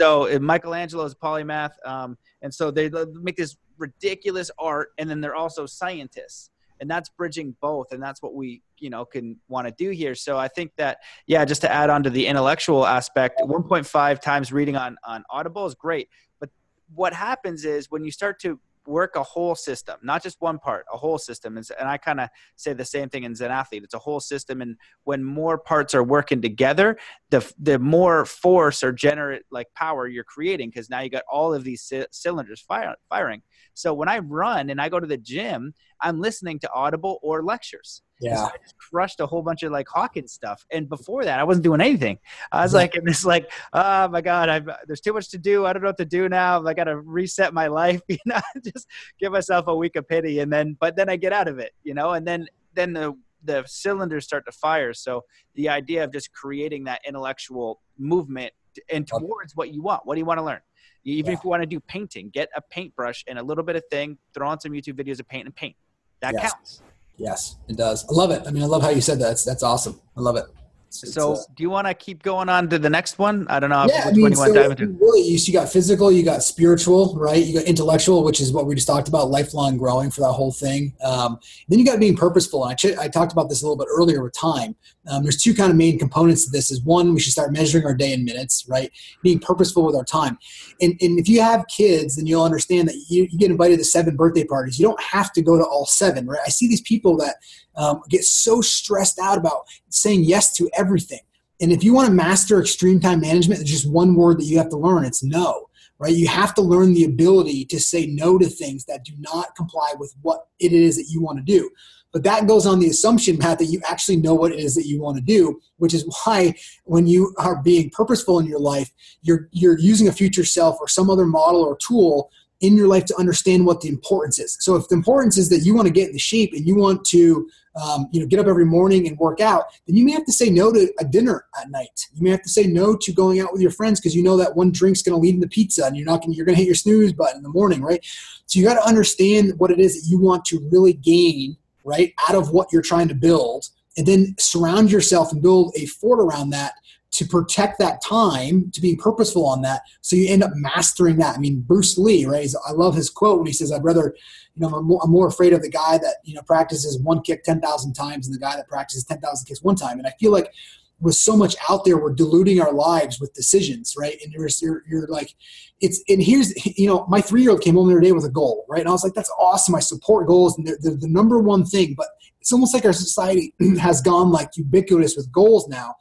so 0.00 0.38
Michelangelo's 0.40 1.14
polymath, 1.14 1.72
um, 1.84 2.16
and 2.40 2.52
so 2.52 2.70
they 2.70 2.90
make 3.12 3.36
this 3.36 3.56
ridiculous 3.80 4.50
art, 4.58 4.90
and 4.98 5.10
then 5.10 5.20
they're 5.20 5.34
also 5.34 5.66
scientists. 5.66 6.50
and 6.80 6.90
that's 6.90 7.10
bridging 7.10 7.54
both 7.60 7.92
and 7.92 8.02
that's 8.02 8.22
what 8.22 8.34
we 8.34 8.62
you 8.78 8.88
know 8.88 9.04
can 9.04 9.38
want 9.48 9.66
to 9.66 9.74
do 9.84 9.90
here 9.90 10.14
so 10.14 10.38
i 10.38 10.48
think 10.48 10.72
that 10.78 10.96
yeah 11.26 11.44
just 11.44 11.60
to 11.60 11.70
add 11.70 11.90
on 11.90 12.02
to 12.02 12.08
the 12.08 12.26
intellectual 12.26 12.86
aspect 12.86 13.38
1.5 13.40 14.20
times 14.20 14.50
reading 14.50 14.76
on 14.76 14.96
on 15.04 15.22
audible 15.28 15.66
is 15.66 15.74
great 15.74 16.08
but 16.40 16.48
what 16.94 17.12
happens 17.12 17.66
is 17.66 17.90
when 17.90 18.02
you 18.02 18.10
start 18.10 18.40
to 18.40 18.58
work 18.86 19.16
a 19.16 19.22
whole 19.22 19.54
system, 19.54 19.96
not 20.02 20.22
just 20.22 20.40
one 20.40 20.58
part, 20.58 20.84
a 20.92 20.96
whole 20.96 21.18
system. 21.18 21.56
And, 21.56 21.66
I 21.80 21.96
kind 21.96 22.20
of 22.20 22.28
say 22.56 22.72
the 22.72 22.84
same 22.84 23.08
thing 23.08 23.24
in 23.24 23.34
Zen 23.34 23.50
Athlete. 23.50 23.84
It's 23.84 23.94
a 23.94 23.98
whole 23.98 24.20
system, 24.20 24.60
and 24.60 24.76
when 25.04 25.24
more 25.24 25.58
parts 25.58 25.94
are 25.94 26.02
working 26.02 26.42
together, 26.42 26.98
the 27.30 27.52
the 27.58 27.78
more 27.78 28.24
force 28.24 28.82
or 28.82 28.92
generate 28.92 29.42
like 29.50 29.68
power 29.74 30.06
you're 30.06 30.24
creating 30.24 30.70
because 30.70 30.90
now 30.90 31.00
you 31.00 31.10
got 31.10 31.22
all 31.30 31.54
of 31.54 31.64
these 31.64 31.82
c- 31.82 32.06
cylinders 32.10 32.60
fire, 32.60 32.94
firing. 33.08 33.42
So 33.80 33.94
when 33.94 34.08
I 34.08 34.18
run 34.18 34.70
and 34.70 34.80
I 34.80 34.88
go 34.88 35.00
to 35.00 35.06
the 35.06 35.16
gym, 35.16 35.74
I'm 36.02 36.20
listening 36.20 36.58
to 36.60 36.72
Audible 36.72 37.18
or 37.22 37.42
lectures. 37.42 38.02
Yeah. 38.20 38.36
So 38.36 38.42
I 38.44 38.56
just 38.62 38.76
crushed 38.76 39.20
a 39.20 39.26
whole 39.26 39.42
bunch 39.42 39.62
of 39.62 39.72
like 39.72 39.88
Hawkins 39.88 40.32
stuff. 40.32 40.64
And 40.70 40.88
before 40.88 41.24
that, 41.24 41.38
I 41.38 41.44
wasn't 41.44 41.64
doing 41.64 41.80
anything. 41.80 42.18
I 42.52 42.62
was 42.62 42.70
mm-hmm. 42.70 42.76
like, 42.76 42.96
in 42.96 43.04
this 43.04 43.24
like, 43.24 43.50
oh 43.72 44.08
my 44.08 44.20
God, 44.20 44.48
I've, 44.48 44.68
there's 44.86 45.00
too 45.00 45.12
much 45.12 45.30
to 45.30 45.38
do. 45.38 45.64
I 45.64 45.72
don't 45.72 45.82
know 45.82 45.88
what 45.88 45.98
to 45.98 46.04
do 46.04 46.28
now. 46.28 46.64
I 46.64 46.74
got 46.74 46.84
to 46.84 47.00
reset 47.00 47.54
my 47.54 47.68
life, 47.68 48.00
you 48.08 48.18
know, 48.26 48.40
just 48.64 48.86
give 49.18 49.32
myself 49.32 49.66
a 49.68 49.74
week 49.74 49.96
of 49.96 50.06
pity. 50.06 50.40
And 50.40 50.52
then, 50.52 50.76
but 50.78 50.96
then 50.96 51.08
I 51.08 51.16
get 51.16 51.32
out 51.32 51.48
of 51.48 51.58
it, 51.58 51.72
you 51.82 51.94
know, 51.94 52.12
and 52.12 52.26
then, 52.26 52.46
then 52.74 52.92
the, 52.92 53.14
the 53.42 53.64
cylinders 53.66 54.24
start 54.24 54.44
to 54.44 54.52
fire. 54.52 54.92
So 54.92 55.24
the 55.54 55.70
idea 55.70 56.04
of 56.04 56.12
just 56.12 56.32
creating 56.32 56.84
that 56.84 57.00
intellectual 57.06 57.80
movement 57.98 58.52
and 58.90 59.06
towards 59.06 59.56
what 59.56 59.72
you 59.72 59.82
want. 59.82 60.02
What 60.04 60.14
do 60.14 60.20
you 60.20 60.24
want 60.24 60.38
to 60.38 60.44
learn? 60.44 60.60
Even 61.04 61.32
yeah. 61.32 61.38
if 61.38 61.44
you 61.44 61.50
want 61.50 61.62
to 61.62 61.66
do 61.66 61.80
painting, 61.80 62.30
get 62.30 62.48
a 62.54 62.60
paintbrush 62.60 63.24
and 63.26 63.38
a 63.38 63.42
little 63.42 63.64
bit 63.64 63.76
of 63.76 63.82
thing, 63.90 64.18
throw 64.34 64.48
on 64.48 64.60
some 64.60 64.72
YouTube 64.72 64.94
videos 64.94 65.20
of 65.20 65.28
paint 65.28 65.46
and 65.46 65.54
paint. 65.54 65.76
That 66.20 66.34
yes. 66.34 66.52
counts. 66.52 66.82
Yes, 67.16 67.56
it 67.68 67.76
does. 67.76 68.04
I 68.08 68.12
love 68.12 68.30
it. 68.30 68.42
I 68.46 68.50
mean, 68.50 68.62
I 68.62 68.66
love 68.66 68.82
how 68.82 68.90
you 68.90 69.00
said 69.00 69.18
that. 69.20 69.28
That's, 69.28 69.44
that's 69.44 69.62
awesome. 69.62 70.00
I 70.16 70.20
love 70.20 70.36
it. 70.36 70.44
It's, 70.88 71.14
so, 71.14 71.34
uh, 71.34 71.36
do 71.54 71.62
you 71.62 71.70
want 71.70 71.86
to 71.86 71.94
keep 71.94 72.22
going 72.22 72.48
on 72.48 72.68
to 72.70 72.78
the 72.78 72.90
next 72.90 73.18
one? 73.18 73.46
I 73.48 73.60
don't 73.60 73.70
know. 73.70 73.86
Yeah, 73.88 74.08
I 74.08 74.12
mean, 74.12 74.34
so 74.34 74.52
really, 74.52 75.22
you, 75.22 75.38
you 75.40 75.52
got 75.52 75.68
physical, 75.68 76.10
you 76.10 76.24
got 76.24 76.42
spiritual, 76.42 77.14
right? 77.16 77.44
You 77.44 77.60
got 77.60 77.64
intellectual, 77.68 78.24
which 78.24 78.40
is 78.40 78.52
what 78.52 78.66
we 78.66 78.74
just 78.74 78.88
talked 78.88 79.06
about, 79.06 79.30
lifelong 79.30 79.76
growing 79.76 80.10
for 80.10 80.22
that 80.22 80.32
whole 80.32 80.50
thing. 80.50 80.94
Um, 81.04 81.38
then 81.68 81.78
you 81.78 81.84
got 81.84 82.00
being 82.00 82.16
purposeful. 82.16 82.64
And 82.64 82.72
I, 82.72 82.74
ch- 82.74 82.98
I 82.98 83.06
talked 83.06 83.30
about 83.32 83.48
this 83.48 83.62
a 83.62 83.66
little 83.66 83.76
bit 83.76 83.86
earlier 83.88 84.20
with 84.22 84.32
time. 84.32 84.74
Um, 85.08 85.22
there's 85.22 85.40
two 85.40 85.54
kind 85.54 85.70
of 85.70 85.76
main 85.76 85.98
components 85.98 86.44
to 86.44 86.50
this. 86.50 86.70
Is 86.70 86.82
one, 86.82 87.14
we 87.14 87.20
should 87.20 87.32
start 87.32 87.52
measuring 87.52 87.86
our 87.86 87.94
day 87.94 88.12
in 88.12 88.24
minutes, 88.24 88.66
right? 88.68 88.90
Being 89.22 89.38
purposeful 89.38 89.84
with 89.84 89.96
our 89.96 90.04
time. 90.04 90.38
And, 90.80 90.96
and 91.00 91.18
if 91.18 91.28
you 91.28 91.40
have 91.40 91.66
kids, 91.68 92.16
then 92.16 92.26
you'll 92.26 92.44
understand 92.44 92.88
that 92.88 92.96
you, 93.08 93.26
you 93.30 93.38
get 93.38 93.50
invited 93.50 93.78
to 93.78 93.84
seven 93.84 94.16
birthday 94.16 94.44
parties. 94.44 94.78
You 94.78 94.86
don't 94.86 95.02
have 95.02 95.32
to 95.32 95.42
go 95.42 95.56
to 95.56 95.64
all 95.64 95.86
seven, 95.86 96.26
right? 96.26 96.40
I 96.44 96.50
see 96.50 96.68
these 96.68 96.82
people 96.82 97.16
that 97.18 97.36
um, 97.76 98.02
get 98.10 98.24
so 98.24 98.60
stressed 98.60 99.18
out 99.18 99.38
about 99.38 99.66
saying 99.88 100.24
yes 100.24 100.54
to 100.56 100.68
everything. 100.76 101.20
And 101.60 101.72
if 101.72 101.84
you 101.84 101.92
want 101.92 102.08
to 102.08 102.14
master 102.14 102.60
extreme 102.60 103.00
time 103.00 103.20
management, 103.20 103.58
there's 103.58 103.70
just 103.70 103.90
one 103.90 104.14
word 104.14 104.38
that 104.38 104.44
you 104.44 104.58
have 104.58 104.70
to 104.70 104.78
learn 104.78 105.04
it's 105.04 105.22
no, 105.22 105.68
right? 105.98 106.14
You 106.14 106.26
have 106.28 106.54
to 106.54 106.62
learn 106.62 106.94
the 106.94 107.04
ability 107.04 107.66
to 107.66 107.78
say 107.78 108.06
no 108.06 108.38
to 108.38 108.46
things 108.46 108.86
that 108.86 109.04
do 109.04 109.12
not 109.18 109.54
comply 109.56 109.92
with 109.98 110.14
what 110.22 110.46
it 110.58 110.72
is 110.72 110.96
that 110.96 111.08
you 111.10 111.20
want 111.20 111.38
to 111.38 111.44
do. 111.44 111.70
But 112.12 112.24
that 112.24 112.48
goes 112.48 112.66
on 112.66 112.80
the 112.80 112.88
assumption, 112.88 113.38
Matt, 113.38 113.58
that 113.58 113.66
you 113.66 113.80
actually 113.86 114.16
know 114.16 114.34
what 114.34 114.52
it 114.52 114.58
is 114.58 114.74
that 114.74 114.86
you 114.86 115.00
want 115.00 115.16
to 115.18 115.22
do, 115.22 115.60
which 115.76 115.94
is 115.94 116.04
why 116.24 116.54
when 116.84 117.06
you 117.06 117.34
are 117.38 117.62
being 117.62 117.90
purposeful 117.90 118.38
in 118.38 118.46
your 118.46 118.60
life, 118.60 118.90
you're 119.22 119.48
you're 119.52 119.78
using 119.78 120.08
a 120.08 120.12
future 120.12 120.44
self 120.44 120.76
or 120.80 120.88
some 120.88 121.10
other 121.10 121.26
model 121.26 121.62
or 121.62 121.76
tool 121.76 122.30
in 122.60 122.76
your 122.76 122.88
life 122.88 123.06
to 123.06 123.16
understand 123.16 123.64
what 123.64 123.80
the 123.80 123.88
importance 123.88 124.38
is. 124.38 124.56
So 124.60 124.76
if 124.76 124.88
the 124.88 124.94
importance 124.94 125.38
is 125.38 125.48
that 125.48 125.60
you 125.60 125.74
want 125.74 125.86
to 125.86 125.92
get 125.92 126.08
in 126.08 126.12
the 126.12 126.18
shape 126.18 126.52
and 126.52 126.66
you 126.66 126.76
want 126.76 127.04
to, 127.06 127.48
um, 127.82 128.08
you 128.12 128.20
know, 128.20 128.26
get 128.26 128.38
up 128.38 128.46
every 128.46 128.66
morning 128.66 129.08
and 129.08 129.16
work 129.18 129.40
out, 129.40 129.64
then 129.86 129.96
you 129.96 130.04
may 130.04 130.12
have 130.12 130.26
to 130.26 130.32
say 130.32 130.50
no 130.50 130.70
to 130.70 130.92
a 130.98 131.04
dinner 131.04 131.46
at 131.58 131.70
night. 131.70 132.06
You 132.12 132.22
may 132.22 132.30
have 132.30 132.42
to 132.42 132.50
say 132.50 132.64
no 132.64 132.96
to 132.96 133.12
going 133.12 133.40
out 133.40 133.52
with 133.52 133.62
your 133.62 133.70
friends 133.70 133.98
because 133.98 134.14
you 134.14 134.22
know 134.22 134.36
that 134.36 134.56
one 134.56 134.72
drink's 134.72 135.00
going 135.00 135.14
to 135.14 135.20
lead 135.20 135.36
into 135.36 135.48
pizza 135.48 135.86
and 135.86 135.96
you're 135.96 136.06
not 136.06 136.20
going 136.20 136.34
you're 136.34 136.44
going 136.44 136.56
to 136.56 136.60
hit 136.60 136.66
your 136.66 136.74
snooze 136.74 137.14
button 137.14 137.38
in 137.38 137.42
the 137.42 137.48
morning, 137.48 137.80
right? 137.80 138.04
So 138.44 138.58
you 138.58 138.66
got 138.66 138.74
to 138.74 138.86
understand 138.86 139.54
what 139.58 139.70
it 139.70 139.78
is 139.78 140.02
that 140.02 140.10
you 140.10 140.20
want 140.20 140.44
to 140.46 140.68
really 140.70 140.92
gain, 140.92 141.56
right, 141.84 142.14
out 142.28 142.34
of 142.34 142.50
what 142.50 142.72
you're 142.72 142.82
trying 142.82 143.08
to 143.08 143.14
build, 143.14 143.66
and 143.96 144.06
then 144.06 144.34
surround 144.38 144.90
yourself 144.90 145.32
and 145.32 145.42
build 145.42 145.72
a 145.76 145.86
fort 145.86 146.20
around 146.20 146.50
that 146.50 146.74
to 147.12 147.26
protect 147.26 147.78
that 147.78 148.00
time, 148.02 148.70
to 148.70 148.80
being 148.80 148.96
purposeful 148.96 149.44
on 149.46 149.62
that, 149.62 149.82
so 150.00 150.14
you 150.14 150.28
end 150.28 150.44
up 150.44 150.52
mastering 150.54 151.16
that. 151.18 151.36
I 151.36 151.38
mean, 151.38 151.60
Bruce 151.60 151.98
Lee, 151.98 152.24
right? 152.24 152.48
I 152.66 152.72
love 152.72 152.94
his 152.94 153.10
quote 153.10 153.38
when 153.38 153.46
he 153.46 153.52
says, 153.52 153.72
"I'd 153.72 153.82
rather, 153.82 154.14
you 154.54 154.60
know, 154.60 154.76
I'm 154.76 154.84
more, 154.84 155.00
I'm 155.02 155.10
more 155.10 155.26
afraid 155.26 155.52
of 155.52 155.62
the 155.62 155.70
guy 155.70 155.98
that 155.98 156.16
you 156.24 156.34
know 156.34 156.42
practices 156.42 156.98
one 157.00 157.22
kick 157.22 157.42
ten 157.42 157.60
thousand 157.60 157.94
times 157.94 158.26
than 158.26 158.34
the 158.34 158.38
guy 158.38 158.54
that 158.54 158.68
practices 158.68 159.04
ten 159.04 159.20
thousand 159.20 159.46
kicks 159.46 159.62
one 159.62 159.74
time." 159.74 159.98
And 159.98 160.06
I 160.06 160.12
feel 160.20 160.30
like 160.30 160.52
with 161.00 161.14
so 161.14 161.36
much 161.36 161.56
out 161.68 161.84
there, 161.84 161.98
we're 161.98 162.12
diluting 162.12 162.60
our 162.60 162.72
lives 162.72 163.20
with 163.20 163.32
decisions, 163.32 163.94
right? 163.96 164.18
And 164.22 164.32
you're 164.32 164.48
you're, 164.60 164.82
you're 164.88 165.06
like, 165.06 165.34
it's 165.80 166.02
and 166.08 166.22
here's 166.22 166.54
you 166.78 166.86
know, 166.86 167.06
my 167.08 167.20
three 167.20 167.42
year 167.42 167.50
old 167.50 167.62
came 167.62 167.74
home 167.74 167.88
the 167.88 167.94
other 167.94 168.02
day 168.02 168.12
with 168.12 168.24
a 168.24 168.30
goal, 168.30 168.66
right? 168.68 168.80
And 168.80 168.88
I 168.88 168.92
was 168.92 169.04
like, 169.04 169.14
that's 169.14 169.32
awesome. 169.38 169.74
I 169.74 169.80
support 169.80 170.26
goals, 170.26 170.56
and 170.58 170.66
they're, 170.66 170.78
they're 170.80 170.96
the 170.96 171.08
number 171.08 171.38
one 171.38 171.64
thing. 171.64 171.94
But 171.96 172.08
it's 172.40 172.52
almost 172.52 172.74
like 172.74 172.84
our 172.84 172.92
society 172.92 173.54
has 173.80 174.00
gone 174.00 174.30
like 174.30 174.56
ubiquitous 174.56 175.16
with 175.16 175.32
goals 175.32 175.68
now 175.68 175.94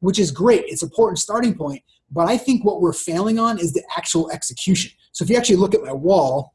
which 0.00 0.18
is 0.18 0.30
great. 0.30 0.64
It's 0.66 0.82
an 0.82 0.88
important 0.88 1.18
starting 1.18 1.54
point. 1.54 1.82
But 2.10 2.28
I 2.28 2.36
think 2.36 2.64
what 2.64 2.80
we're 2.80 2.92
failing 2.92 3.38
on 3.38 3.58
is 3.58 3.72
the 3.72 3.82
actual 3.96 4.30
execution. 4.30 4.92
So 5.12 5.24
if 5.24 5.30
you 5.30 5.36
actually 5.36 5.56
look 5.56 5.74
at 5.74 5.82
my 5.82 5.92
wall, 5.92 6.54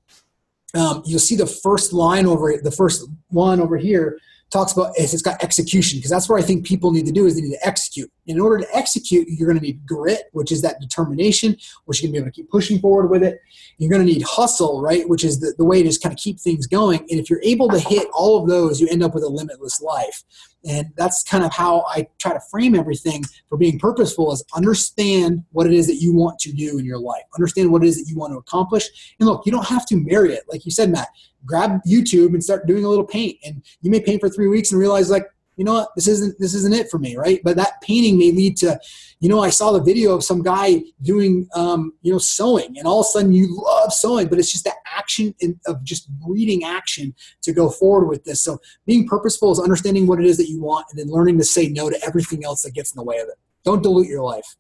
um, 0.74 1.02
you'll 1.06 1.20
see 1.20 1.36
the 1.36 1.47
first 1.47 1.91
line 1.91 2.26
over 2.26 2.56
the 2.64 2.72
first 2.72 3.06
one 3.28 3.60
over 3.60 3.76
here 3.78 4.18
talks 4.52 4.74
about 4.74 4.97
is 4.97 5.14
it's 5.14 5.24
got 5.24 5.41
execution 5.43 5.97
because 5.97 6.12
that's 6.12 6.28
what 6.28 6.41
I 6.41 6.45
think 6.45 6.66
people 6.66 6.91
need 6.91 7.06
to 7.06 7.12
do 7.12 7.26
is 7.26 7.36
they 7.36 7.41
need 7.41 7.54
to 7.54 7.68
execute. 7.68 8.12
In 8.28 8.39
order 8.39 8.64
to 8.64 8.76
execute, 8.76 9.28
you're 9.30 9.47
going 9.47 9.60
to 9.60 9.64
need 9.64 9.86
grit, 9.86 10.26
which 10.34 10.52
is 10.52 10.62
that 10.62 10.80
determination, 10.80 11.56
which 11.86 12.02
you're 12.02 12.12
going 12.12 12.16
to 12.16 12.22
be 12.22 12.24
able 12.26 12.32
to 12.32 12.36
keep 12.36 12.49
pushing 12.49 12.80
forward 12.80 13.08
with 13.08 13.24
it. 13.24 13.39
You're 13.78 13.89
going 13.89 14.06
to 14.06 14.12
need 14.12 14.24
hustle, 14.24 14.82
right, 14.82 15.08
which 15.08 15.24
is 15.24 15.39
the, 15.39 15.54
the 15.58 15.66
way 15.66 15.82
to 15.82 15.89
just 15.89 16.04
kind 16.04 16.14
of 16.14 16.20
keep 16.20 16.39
things 16.39 16.68
going. 16.68 16.99
And 16.99 17.20
if 17.20 17.30
you're 17.30 17.41
able 17.43 17.68
to 17.70 17.80
hit 17.80 18.08
all 18.14 18.41
of 18.41 18.47
those, 18.47 18.80
you 18.80 18.88
end 18.89 19.04
up 19.04 19.16
with 19.16 19.24
a 19.24 19.30
limitless 19.30 19.82
life. 19.82 20.24
And 20.64 20.91
that's 20.95 21.24
kind 21.24 21.43
of 21.43 21.52
how 21.52 21.86
I 21.89 22.08
try 22.20 22.34
to 22.34 22.39
frame 22.52 22.76
everything 22.76 23.24
for 23.49 23.58
being 23.58 23.80
purposeful 23.80 24.32
is 24.32 24.43
understand 24.56 25.43
what 25.52 25.66
it 25.66 25.74
is 25.74 25.88
that 25.88 25.95
you 25.95 26.14
want 26.14 26.38
to 26.39 26.52
do 26.52 26.78
in 26.78 26.86
your 26.86 26.99
life. 26.99 27.24
Understand 27.36 27.72
what 27.72 27.84
it 27.84 27.88
is 27.88 27.97
that 27.97 28.10
you 28.10 28.18
want 28.18 28.34
to 28.34 28.38
accomplish. 28.38 29.16
And 29.20 29.28
look, 29.28 29.45
you 29.45 29.52
don't 29.52 29.66
have 29.68 29.88
to 29.88 29.95
marry 29.95 30.34
it. 30.34 30.43
Like 30.47 30.66
you 30.66 30.72
said, 30.72 30.91
Matt, 30.91 31.08
grab 31.45 31.81
YouTube 31.87 32.33
and 32.33 32.43
start 32.43 32.67
doing 32.67 32.85
a 32.85 32.89
little 32.89 33.05
paint. 33.05 33.37
And 33.43 33.63
you 33.81 33.91
may 33.91 33.99
paint 33.99 34.21
for 34.21 34.29
three 34.29 34.47
weeks 34.47 34.71
and 34.71 34.79
realize 34.79 35.09
like, 35.09 35.25
you 35.57 35.65
know 35.65 35.73
what, 35.73 35.89
this 35.95 36.07
isn't 36.07 36.39
this 36.39 36.53
isn't 36.55 36.73
it 36.73 36.89
for 36.89 36.97
me, 36.97 37.15
right? 37.17 37.39
But 37.43 37.55
that 37.57 37.81
painting 37.81 38.17
may 38.17 38.31
lead 38.31 38.57
to, 38.57 38.79
you 39.19 39.29
know, 39.29 39.43
I 39.43 39.49
saw 39.49 39.71
the 39.71 39.83
video 39.83 40.15
of 40.15 40.23
some 40.23 40.41
guy 40.41 40.81
doing, 41.01 41.47
um, 41.53 41.93
you 42.01 42.11
know, 42.11 42.17
sewing, 42.17 42.77
and 42.77 42.87
all 42.87 43.01
of 43.01 43.05
a 43.05 43.09
sudden 43.09 43.33
you 43.33 43.61
love 43.61 43.93
sewing, 43.93 44.27
but 44.27 44.39
it's 44.39 44.51
just 44.51 44.63
that 44.63 44.77
action 44.85 45.35
in, 45.39 45.59
of 45.67 45.83
just 45.83 46.07
reading 46.25 46.63
action 46.63 47.13
to 47.43 47.51
go 47.51 47.69
forward 47.69 48.07
with 48.07 48.23
this. 48.23 48.41
So 48.41 48.59
being 48.87 49.07
purposeful 49.07 49.51
is 49.51 49.59
understanding 49.59 50.07
what 50.07 50.19
it 50.19 50.25
is 50.25 50.37
that 50.37 50.49
you 50.49 50.61
want, 50.61 50.87
and 50.89 50.97
then 50.97 51.07
learning 51.09 51.37
to 51.39 51.43
say 51.43 51.67
no 51.67 51.89
to 51.89 51.99
everything 52.05 52.43
else 52.45 52.63
that 52.63 52.73
gets 52.73 52.93
in 52.93 52.97
the 52.97 53.03
way 53.03 53.17
of 53.17 53.27
it. 53.27 53.35
Don't 53.63 53.83
dilute 53.83 54.07
your 54.07 54.23
life. 54.23 54.55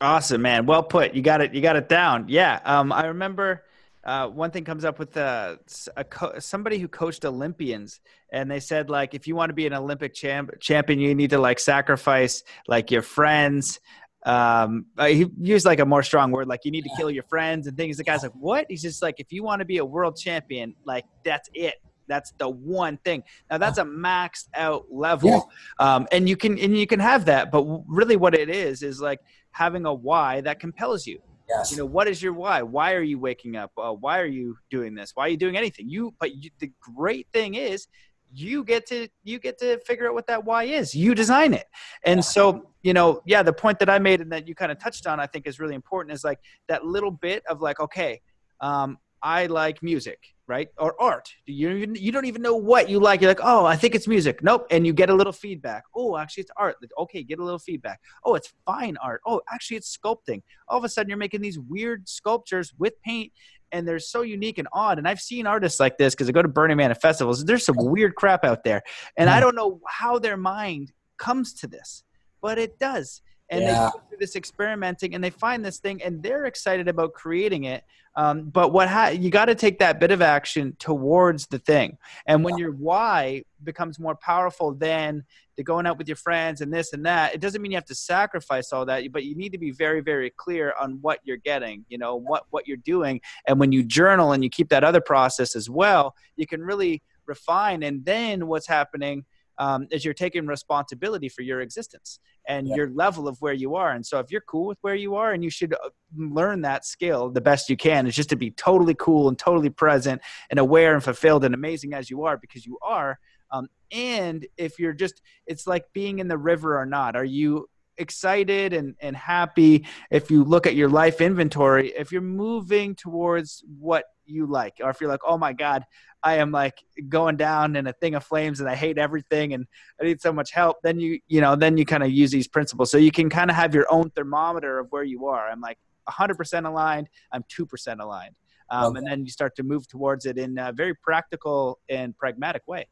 Awesome, 0.00 0.42
man. 0.42 0.66
Well 0.66 0.82
put. 0.82 1.14
You 1.14 1.22
got 1.22 1.40
it. 1.40 1.54
You 1.54 1.62
got 1.62 1.76
it 1.76 1.88
down. 1.88 2.26
Yeah. 2.28 2.60
Um, 2.64 2.92
I 2.92 3.06
remember 3.06 3.62
uh, 4.04 4.28
one 4.28 4.50
thing 4.50 4.64
comes 4.64 4.84
up 4.84 4.98
with 4.98 5.16
uh, 5.16 5.56
a 5.96 6.04
co- 6.04 6.38
somebody 6.38 6.78
who 6.78 6.88
coached 6.88 7.24
Olympians, 7.24 8.00
and 8.32 8.50
they 8.50 8.58
said 8.58 8.90
like 8.90 9.14
if 9.14 9.26
you 9.26 9.36
want 9.36 9.50
to 9.50 9.54
be 9.54 9.66
an 9.66 9.74
Olympic 9.74 10.12
champ- 10.12 10.58
champion, 10.60 10.98
you 10.98 11.14
need 11.14 11.30
to 11.30 11.38
like 11.38 11.60
sacrifice 11.60 12.42
like 12.66 12.90
your 12.90 13.02
friends. 13.02 13.80
Um, 14.24 14.86
uh, 14.98 15.06
he 15.06 15.26
used 15.40 15.64
like 15.66 15.80
a 15.80 15.84
more 15.84 16.02
strong 16.02 16.30
word, 16.32 16.48
like 16.48 16.64
you 16.64 16.70
need 16.70 16.82
to 16.82 16.90
kill 16.96 17.10
your 17.10 17.24
friends 17.24 17.66
and 17.66 17.76
things. 17.76 17.96
The 17.96 18.04
guy's 18.04 18.22
like, 18.22 18.32
what? 18.32 18.66
He's 18.68 18.82
just 18.82 19.02
like, 19.02 19.16
if 19.18 19.32
you 19.32 19.42
want 19.42 19.60
to 19.60 19.64
be 19.64 19.78
a 19.78 19.84
world 19.84 20.16
champion, 20.16 20.74
like 20.84 21.04
that's 21.24 21.48
it. 21.54 21.74
That's 22.08 22.32
the 22.38 22.48
one 22.48 22.98
thing. 22.98 23.22
Now 23.50 23.58
that's 23.58 23.78
a 23.78 23.84
maxed 23.84 24.48
out 24.54 24.86
level, 24.90 25.48
yeah. 25.80 25.94
um, 25.94 26.08
and 26.10 26.28
you 26.28 26.36
can 26.36 26.58
and 26.58 26.76
you 26.76 26.88
can 26.88 26.98
have 26.98 27.26
that. 27.26 27.52
But 27.52 27.64
really, 27.86 28.16
what 28.16 28.34
it 28.34 28.50
is 28.50 28.82
is 28.82 29.00
like 29.00 29.20
having 29.52 29.86
a 29.86 29.94
why 29.94 30.40
that 30.40 30.58
compels 30.58 31.06
you 31.06 31.20
Yes. 31.54 31.70
You 31.70 31.78
know, 31.78 31.86
what 31.86 32.08
is 32.08 32.22
your 32.22 32.32
why? 32.32 32.62
Why 32.62 32.94
are 32.94 33.02
you 33.02 33.18
waking 33.18 33.56
up? 33.56 33.72
Uh, 33.76 33.92
why 33.92 34.18
are 34.20 34.26
you 34.26 34.56
doing 34.70 34.94
this? 34.94 35.12
Why 35.14 35.26
are 35.26 35.28
you 35.28 35.36
doing 35.36 35.56
anything? 35.56 35.88
You, 35.88 36.14
but 36.18 36.34
you, 36.34 36.50
the 36.58 36.70
great 36.80 37.26
thing 37.32 37.54
is, 37.54 37.86
you 38.34 38.64
get 38.64 38.86
to 38.86 39.08
you 39.24 39.38
get 39.38 39.58
to 39.58 39.78
figure 39.80 40.08
out 40.08 40.14
what 40.14 40.26
that 40.28 40.44
why 40.44 40.64
is. 40.64 40.94
You 40.94 41.14
design 41.14 41.52
it, 41.52 41.66
and 42.04 42.24
so 42.24 42.70
you 42.82 42.94
know, 42.94 43.20
yeah. 43.26 43.42
The 43.42 43.52
point 43.52 43.78
that 43.80 43.90
I 43.90 43.98
made 43.98 44.22
and 44.22 44.32
that 44.32 44.48
you 44.48 44.54
kind 44.54 44.72
of 44.72 44.78
touched 44.78 45.06
on, 45.06 45.20
I 45.20 45.26
think, 45.26 45.46
is 45.46 45.60
really 45.60 45.74
important. 45.74 46.14
Is 46.14 46.24
like 46.24 46.38
that 46.68 46.86
little 46.86 47.10
bit 47.10 47.42
of 47.46 47.60
like, 47.60 47.78
okay, 47.80 48.22
um, 48.60 48.96
I 49.22 49.46
like 49.46 49.82
music, 49.82 50.18
right? 50.48 50.68
Or 50.78 51.00
art. 51.00 51.32
You 51.46 51.70
even, 51.70 51.94
you 51.94 52.10
don't 52.10 52.24
even 52.24 52.42
know 52.42 52.56
what 52.56 52.88
you 52.88 52.98
like. 52.98 53.20
You're 53.20 53.30
like, 53.30 53.40
oh, 53.42 53.64
I 53.64 53.76
think 53.76 53.94
it's 53.94 54.08
music. 54.08 54.42
Nope. 54.42 54.66
And 54.70 54.86
you 54.86 54.92
get 54.92 55.10
a 55.10 55.14
little 55.14 55.32
feedback. 55.32 55.84
Oh, 55.94 56.16
actually, 56.16 56.42
it's 56.42 56.50
art. 56.56 56.76
Okay, 56.98 57.22
get 57.22 57.38
a 57.38 57.44
little 57.44 57.58
feedback. 57.58 58.00
Oh, 58.24 58.34
it's 58.34 58.52
fine 58.66 58.96
art. 59.02 59.20
Oh, 59.26 59.40
actually, 59.52 59.76
it's 59.76 59.96
sculpting. 59.96 60.42
All 60.68 60.78
of 60.78 60.84
a 60.84 60.88
sudden, 60.88 61.08
you're 61.08 61.18
making 61.18 61.40
these 61.40 61.58
weird 61.58 62.08
sculptures 62.08 62.72
with 62.78 63.00
paint, 63.02 63.32
and 63.70 63.86
they're 63.86 63.98
so 63.98 64.22
unique 64.22 64.58
and 64.58 64.68
odd. 64.72 64.98
And 64.98 65.06
I've 65.06 65.20
seen 65.20 65.46
artists 65.46 65.78
like 65.78 65.98
this 65.98 66.14
because 66.14 66.28
I 66.28 66.32
go 66.32 66.42
to 66.42 66.48
Burning 66.48 66.76
Man 66.76 66.90
and 66.90 67.00
festivals. 67.00 67.44
There's 67.44 67.64
some 67.64 67.76
weird 67.78 68.16
crap 68.16 68.44
out 68.44 68.64
there, 68.64 68.82
and 69.16 69.30
I 69.30 69.38
don't 69.38 69.54
know 69.54 69.80
how 69.86 70.18
their 70.18 70.36
mind 70.36 70.92
comes 71.16 71.52
to 71.54 71.68
this, 71.68 72.02
but 72.40 72.58
it 72.58 72.78
does. 72.78 73.22
And 73.52 73.60
yeah. 73.60 73.68
they 73.68 73.98
go 73.98 74.02
through 74.08 74.18
this 74.18 74.34
experimenting, 74.34 75.14
and 75.14 75.22
they 75.22 75.30
find 75.30 75.64
this 75.64 75.78
thing, 75.78 76.02
and 76.02 76.22
they're 76.22 76.46
excited 76.46 76.88
about 76.88 77.12
creating 77.12 77.64
it. 77.64 77.84
Um, 78.16 78.50
but 78.50 78.72
what 78.72 78.88
ha- 78.88 79.08
you 79.08 79.30
got 79.30 79.46
to 79.46 79.54
take 79.54 79.78
that 79.78 80.00
bit 80.00 80.10
of 80.10 80.20
action 80.22 80.74
towards 80.78 81.46
the 81.46 81.58
thing, 81.58 81.98
and 82.26 82.42
when 82.42 82.56
yeah. 82.56 82.64
your 82.64 82.72
why 82.72 83.44
becomes 83.62 83.98
more 83.98 84.16
powerful 84.16 84.72
than 84.72 85.24
the 85.56 85.62
going 85.62 85.86
out 85.86 85.98
with 85.98 86.08
your 86.08 86.16
friends 86.16 86.62
and 86.62 86.72
this 86.72 86.94
and 86.94 87.04
that, 87.04 87.34
it 87.34 87.40
doesn't 87.40 87.60
mean 87.60 87.72
you 87.72 87.76
have 87.76 87.84
to 87.84 87.94
sacrifice 87.94 88.72
all 88.72 88.86
that, 88.86 89.04
but 89.12 89.24
you 89.24 89.34
need 89.36 89.52
to 89.52 89.58
be 89.58 89.70
very, 89.70 90.00
very 90.00 90.30
clear 90.30 90.74
on 90.80 90.98
what 91.02 91.20
you're 91.24 91.36
getting, 91.36 91.84
you 91.88 91.98
know, 91.98 92.16
what 92.16 92.44
what 92.50 92.66
you're 92.66 92.78
doing, 92.78 93.20
and 93.46 93.60
when 93.60 93.70
you 93.70 93.82
journal 93.82 94.32
and 94.32 94.42
you 94.42 94.50
keep 94.50 94.70
that 94.70 94.82
other 94.82 95.00
process 95.00 95.54
as 95.54 95.68
well, 95.68 96.14
you 96.36 96.46
can 96.46 96.62
really 96.62 97.02
refine. 97.26 97.82
And 97.82 98.04
then 98.04 98.46
what's 98.46 98.66
happening 98.66 99.24
um, 99.62 99.86
is 99.92 100.04
you're 100.04 100.12
taking 100.12 100.44
responsibility 100.44 101.28
for 101.28 101.42
your 101.42 101.60
existence 101.60 102.18
and 102.48 102.66
yeah. 102.66 102.74
your 102.74 102.90
level 102.90 103.28
of 103.28 103.40
where 103.40 103.52
you 103.52 103.76
are. 103.76 103.92
And 103.92 104.04
so 104.04 104.18
if 104.18 104.28
you're 104.28 104.42
cool 104.48 104.66
with 104.66 104.78
where 104.80 104.96
you 104.96 105.14
are 105.14 105.32
and 105.32 105.44
you 105.44 105.50
should 105.50 105.72
uh, 105.72 105.90
learn 106.16 106.62
that 106.62 106.84
skill 106.84 107.30
the 107.30 107.40
best 107.40 107.70
you 107.70 107.76
can 107.76 108.08
is 108.08 108.16
just 108.16 108.30
to 108.30 108.36
be 108.36 108.50
totally 108.50 108.96
cool 108.98 109.28
and 109.28 109.38
totally 109.38 109.70
present 109.70 110.20
and 110.50 110.58
aware 110.58 110.94
and 110.94 111.04
fulfilled 111.04 111.44
and 111.44 111.54
amazing 111.54 111.94
as 111.94 112.10
you 112.10 112.24
are 112.24 112.36
because 112.36 112.66
you 112.66 112.76
are. 112.82 113.20
Um, 113.52 113.68
and 113.92 114.44
if 114.56 114.80
you're 114.80 114.94
just, 114.94 115.22
it's 115.46 115.68
like 115.68 115.84
being 115.92 116.18
in 116.18 116.26
the 116.26 116.38
river 116.38 116.76
or 116.76 116.86
not. 116.86 117.14
Are 117.14 117.24
you 117.24 117.68
excited 118.02 118.74
and, 118.74 118.94
and 119.00 119.16
happy. 119.16 119.86
If 120.10 120.30
you 120.30 120.44
look 120.44 120.66
at 120.66 120.74
your 120.74 120.90
life 120.90 121.20
inventory 121.20 121.92
if 121.96 122.12
you're 122.12 122.20
moving 122.20 122.94
towards 122.94 123.64
what 123.78 124.04
you 124.24 124.46
like 124.46 124.74
or 124.82 124.90
if 124.90 125.00
you're 125.00 125.10
like 125.10 125.20
oh 125.26 125.36
my 125.36 125.52
god 125.52 125.84
i 126.22 126.36
am 126.36 126.52
like 126.52 126.74
going 127.08 127.36
down 127.36 127.74
in 127.74 127.86
a 127.88 127.92
thing 127.92 128.14
of 128.14 128.24
flames 128.24 128.60
and 128.60 128.68
i 128.68 128.74
hate 128.74 128.96
everything 128.96 129.52
and 129.52 129.66
i 130.00 130.04
need 130.04 130.20
so 130.20 130.32
much 130.32 130.52
help 130.52 130.76
then 130.82 131.00
you 131.00 131.18
you 131.26 131.40
know 131.40 131.56
then 131.56 131.76
you 131.76 131.84
kind 131.84 132.02
of 132.02 132.10
use 132.10 132.30
these 132.30 132.48
principles. 132.48 132.90
So 132.90 132.98
you 132.98 133.10
can 133.10 133.28
kind 133.28 133.50
of 133.50 133.56
have 133.56 133.74
your 133.74 133.86
own 133.90 134.10
thermometer 134.10 134.78
of 134.78 134.86
where 134.90 135.02
you 135.04 135.26
are. 135.26 135.48
I'm 135.48 135.60
like 135.60 135.78
100% 136.08 136.66
aligned 136.66 137.08
i'm 137.32 137.44
2% 137.44 138.00
aligned. 138.00 138.34
Um, 138.70 138.84
okay. 138.86 138.98
and 138.98 139.06
then 139.06 139.24
you 139.24 139.30
start 139.30 139.54
to 139.56 139.62
move 139.62 139.86
towards 139.86 140.26
it 140.26 140.38
in 140.38 140.58
a 140.58 140.72
very 140.72 140.94
practical 140.94 141.78
and 141.88 142.16
pragmatic 142.16 142.62
way 142.66 142.86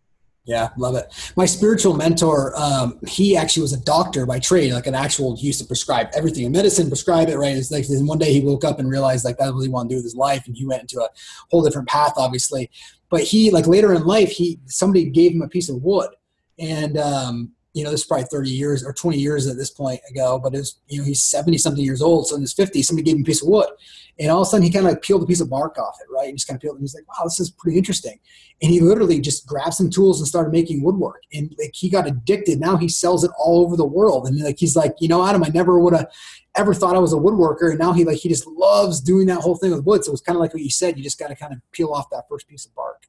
yeah, 0.45 0.71
love 0.79 0.97
it. 0.97 1.33
My 1.37 1.45
spiritual 1.45 1.95
mentor, 1.95 2.55
um, 2.57 2.99
he 3.07 3.37
actually 3.37 3.63
was 3.63 3.73
a 3.73 3.81
doctor 3.81 4.25
by 4.25 4.39
trade, 4.39 4.73
like 4.73 4.87
an 4.87 4.95
actual 4.95 5.37
used 5.39 5.61
to 5.61 5.67
prescribe 5.67 6.09
everything 6.15 6.45
in 6.45 6.53
medicine, 6.53 6.89
prescribe 6.89 7.29
it, 7.29 7.37
right? 7.37 7.57
It's 7.57 7.71
like 7.71 7.87
then 7.87 8.07
one 8.07 8.19
day 8.19 8.33
he 8.33 8.41
woke 8.41 8.65
up 8.65 8.79
and 8.79 8.89
realized 8.89 9.25
like 9.25 9.37
that's 9.37 9.53
what 9.53 9.61
he 9.61 9.69
wanted 9.69 9.91
to 9.91 9.95
do 9.95 9.99
with 9.99 10.05
his 10.05 10.17
life, 10.17 10.47
and 10.47 10.57
he 10.57 10.67
went 10.67 10.83
into 10.83 11.01
a 11.01 11.09
whole 11.51 11.63
different 11.63 11.89
path, 11.89 12.15
obviously. 12.17 12.71
But 13.11 13.23
he, 13.23 13.51
like 13.51 13.67
later 13.67 13.93
in 13.93 14.05
life, 14.05 14.31
he 14.31 14.59
somebody 14.67 15.11
gave 15.11 15.33
him 15.33 15.43
a 15.43 15.49
piece 15.49 15.69
of 15.69 15.83
wood, 15.83 16.11
and 16.59 16.97
um, 16.97 17.53
you 17.73 17.85
know, 17.85 17.91
this 17.91 18.01
is 18.01 18.07
probably 18.07 18.27
30 18.27 18.51
years 18.51 18.85
or 18.85 18.93
20 18.93 19.19
years 19.19 19.47
at 19.47 19.57
this 19.57 19.71
point 19.71 20.01
ago, 20.11 20.41
but 20.43 20.55
it 20.55 20.59
was, 20.59 20.81
you 20.89 20.99
know, 20.99 21.05
he's 21.05 21.23
70 21.23 21.57
something 21.59 21.85
years 21.85 22.03
old. 22.03 22.27
So 22.27 22.35
in 22.35 22.41
his 22.41 22.55
50s, 22.55 22.85
somebody 22.85 23.05
gave 23.05 23.17
him 23.17 23.23
a 23.23 23.25
piece 23.25 23.43
of 23.43 23.49
wood. 23.49 23.69
And 24.19 24.31
all 24.31 24.43
of 24.43 24.49
a 24.49 24.51
sudden 24.51 24.67
he 24.67 24.73
kind 24.73 24.87
of 24.87 24.93
like 24.93 25.03
peeled 25.03 25.23
a 25.23 25.27
piece 25.27 25.41
of 25.41 25.49
bark 25.49 25.79
off 25.79 25.97
it, 26.01 26.13
right? 26.13 26.27
He 26.27 26.33
just 26.33 26.49
kind 26.49 26.57
of 26.57 26.63
peeled 26.63 26.77
it. 26.77 26.81
He's 26.81 26.95
like, 26.95 27.09
wow, 27.09 27.25
this 27.25 27.39
is 27.39 27.51
pretty 27.51 27.79
interesting. 27.79 28.19
And 28.61 28.71
he 28.71 28.81
literally 28.81 29.21
just 29.21 29.47
grabbed 29.47 29.75
some 29.75 29.89
tools 29.89 30.21
and 30.21 30.29
started 30.29 30.53
making 30.53 30.83
woodwork. 30.83 31.23
And 31.33 31.55
like 31.59 31.75
he 31.75 31.89
got 31.89 32.09
addicted. 32.09 32.61
Now 32.61 32.77
he 32.77 32.89
sells 32.89 33.25
it 33.25 33.31
all 33.39 33.65
over 33.65 33.77
the 33.77 33.87
world. 33.87 34.27
And 34.27 34.39
like 34.41 34.59
he's 34.59 34.77
like, 34.77 34.95
you 35.01 35.09
know, 35.09 35.27
Adam, 35.27 35.45
I 35.45 35.49
never 35.49 35.79
would 35.79 35.95
have 35.95 36.11
ever 36.57 36.75
thought 36.75 36.97
I 36.97 36.99
was 36.99 37.13
a 37.13 37.17
woodworker. 37.17 37.71
And 37.71 37.79
now 37.79 37.93
he 37.93 38.05
like 38.05 38.19
he 38.19 38.29
just 38.29 38.47
loves 38.47 39.01
doing 39.01 39.27
that 39.29 39.41
whole 39.41 39.57
thing 39.57 39.71
with 39.71 39.87
wood. 39.87 40.05
So 40.05 40.13
it's 40.13 40.21
kind 40.21 40.37
of 40.37 40.41
like 40.41 40.53
what 40.53 40.63
you 40.63 40.71
said, 40.71 40.99
you 40.99 41.05
just 41.05 41.19
got 41.19 41.29
to 41.29 41.37
kind 41.37 41.55
of 41.55 41.61
peel 41.73 41.93
off 41.93 42.11
that 42.11 42.29
first 42.29 42.49
piece 42.49 42.67
of 42.67 42.75
bark. 42.75 43.07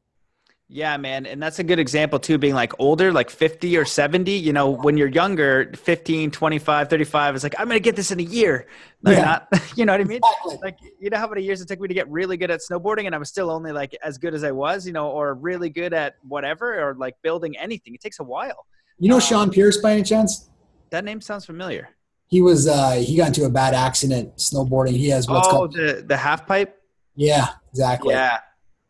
Yeah, 0.73 0.95
man. 0.95 1.25
And 1.25 1.43
that's 1.43 1.59
a 1.59 1.65
good 1.65 1.79
example 1.79 2.17
too, 2.17 2.37
being 2.37 2.53
like 2.53 2.71
older, 2.79 3.11
like 3.11 3.29
50 3.29 3.75
or 3.75 3.83
70. 3.83 4.31
You 4.31 4.53
know, 4.53 4.69
when 4.69 4.95
you're 4.95 5.09
younger, 5.09 5.69
15, 5.75 6.31
25, 6.31 6.89
35, 6.89 7.35
it's 7.35 7.43
like, 7.43 7.55
I'm 7.59 7.67
going 7.67 7.75
to 7.75 7.83
get 7.83 7.97
this 7.97 8.09
in 8.09 8.21
a 8.21 8.23
year. 8.23 8.67
No, 9.03 9.11
yeah. 9.11 9.21
not. 9.21 9.47
You 9.75 9.85
know 9.85 9.91
what 9.91 9.99
I 9.99 10.05
mean? 10.05 10.21
Exactly. 10.23 10.57
Like, 10.63 10.77
you 11.01 11.09
know 11.09 11.17
how 11.17 11.27
many 11.27 11.43
years 11.43 11.59
it 11.59 11.67
took 11.67 11.81
me 11.81 11.89
to 11.89 11.93
get 11.93 12.09
really 12.09 12.37
good 12.37 12.51
at 12.51 12.61
snowboarding 12.61 13.05
and 13.05 13.13
I 13.13 13.17
was 13.17 13.27
still 13.27 13.51
only 13.51 13.73
like 13.73 13.97
as 14.01 14.17
good 14.17 14.33
as 14.33 14.45
I 14.45 14.51
was, 14.51 14.87
you 14.87 14.93
know, 14.93 15.09
or 15.09 15.33
really 15.33 15.69
good 15.69 15.93
at 15.93 16.15
whatever, 16.25 16.81
or 16.81 16.95
like 16.95 17.15
building 17.21 17.57
anything. 17.57 17.93
It 17.93 17.99
takes 17.99 18.21
a 18.21 18.23
while. 18.23 18.65
You 18.97 19.09
know 19.09 19.15
um, 19.15 19.21
Sean 19.21 19.51
Pierce 19.51 19.77
by 19.77 19.91
any 19.91 20.03
chance? 20.03 20.49
That 20.91 21.03
name 21.03 21.19
sounds 21.19 21.45
familiar. 21.45 21.89
He 22.27 22.41
was, 22.41 22.69
uh, 22.69 22.91
he 22.91 23.17
got 23.17 23.27
into 23.27 23.43
a 23.43 23.49
bad 23.49 23.73
accident 23.73 24.37
snowboarding. 24.37 24.91
He 24.95 25.09
has 25.09 25.27
what's 25.27 25.49
oh, 25.49 25.51
called 25.51 25.73
the, 25.73 26.05
the 26.07 26.15
half 26.15 26.47
pipe. 26.47 26.81
Yeah, 27.15 27.47
exactly. 27.73 28.13
Yeah 28.13 28.39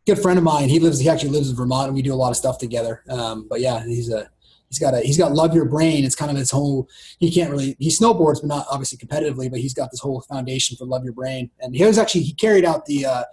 good 0.06 0.20
friend 0.20 0.38
of 0.38 0.44
mine. 0.44 0.70
He 0.70 0.80
lives. 0.80 1.00
He 1.00 1.10
actually 1.10 1.32
lives 1.32 1.50
in 1.50 1.56
Vermont, 1.56 1.88
and 1.88 1.96
we 1.96 2.02
do 2.02 2.14
a 2.14 2.16
lot 2.16 2.30
of 2.30 2.38
stuff 2.38 2.58
together. 2.58 3.04
Um, 3.10 3.48
but 3.50 3.62
yeah, 3.62 3.84
he's 3.84 4.12
a 4.12 4.30
he's 4.70 4.80
got 4.80 4.94
a 4.94 5.02
he's 5.02 5.18
got 5.18 5.34
love 5.34 5.54
your 5.54 5.66
brain. 5.66 6.04
It's 6.04 6.16
kind 6.16 6.32
of 6.32 6.38
his 6.38 6.52
whole. 6.52 6.90
He 7.20 7.32
can't 7.32 7.52
really 7.52 7.76
he 7.80 7.90
snowboards, 7.90 8.42
but 8.42 8.48
not 8.48 8.66
obviously 8.72 8.98
competitively. 8.98 9.50
But 9.50 9.60
he's 9.60 9.74
got 9.74 9.92
this 9.92 10.00
whole 10.00 10.22
foundation 10.22 10.78
for 10.78 10.86
love 10.86 11.04
your 11.04 11.14
brain. 11.14 11.50
And 11.60 11.76
he 11.76 11.84
was 11.84 11.98
actually 11.98 12.22
he 12.22 12.34
carried 12.34 12.66
out 12.66 12.86
the 12.86 13.06
uh, 13.06 13.24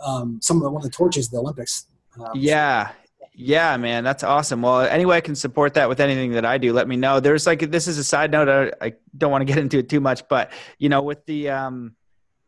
um, 0.00 0.40
some 0.42 0.58
of 0.58 0.62
the, 0.62 0.70
one 0.70 0.84
of 0.84 0.90
the 0.90 0.96
torches 0.96 1.28
the 1.28 1.38
Olympics. 1.38 1.86
Um, 2.18 2.32
yeah. 2.34 2.90
Yeah, 3.34 3.78
man, 3.78 4.04
that's 4.04 4.22
awesome. 4.22 4.60
Well, 4.60 4.82
any 4.82 5.06
way 5.06 5.16
I 5.16 5.22
can 5.22 5.34
support 5.34 5.72
that 5.74 5.88
with 5.88 6.00
anything 6.00 6.32
that 6.32 6.44
I 6.44 6.58
do, 6.58 6.74
let 6.74 6.86
me 6.86 6.96
know. 6.96 7.18
There's 7.18 7.46
like 7.46 7.70
this 7.70 7.88
is 7.88 7.96
a 7.96 8.04
side 8.04 8.30
note. 8.30 8.46
I, 8.46 8.86
I 8.86 8.92
don't 9.16 9.30
want 9.30 9.40
to 9.40 9.46
get 9.52 9.56
into 9.56 9.78
it 9.78 9.88
too 9.88 10.00
much, 10.00 10.28
but 10.28 10.52
you 10.78 10.90
know, 10.90 11.00
with 11.00 11.24
the 11.24 11.48
um, 11.48 11.96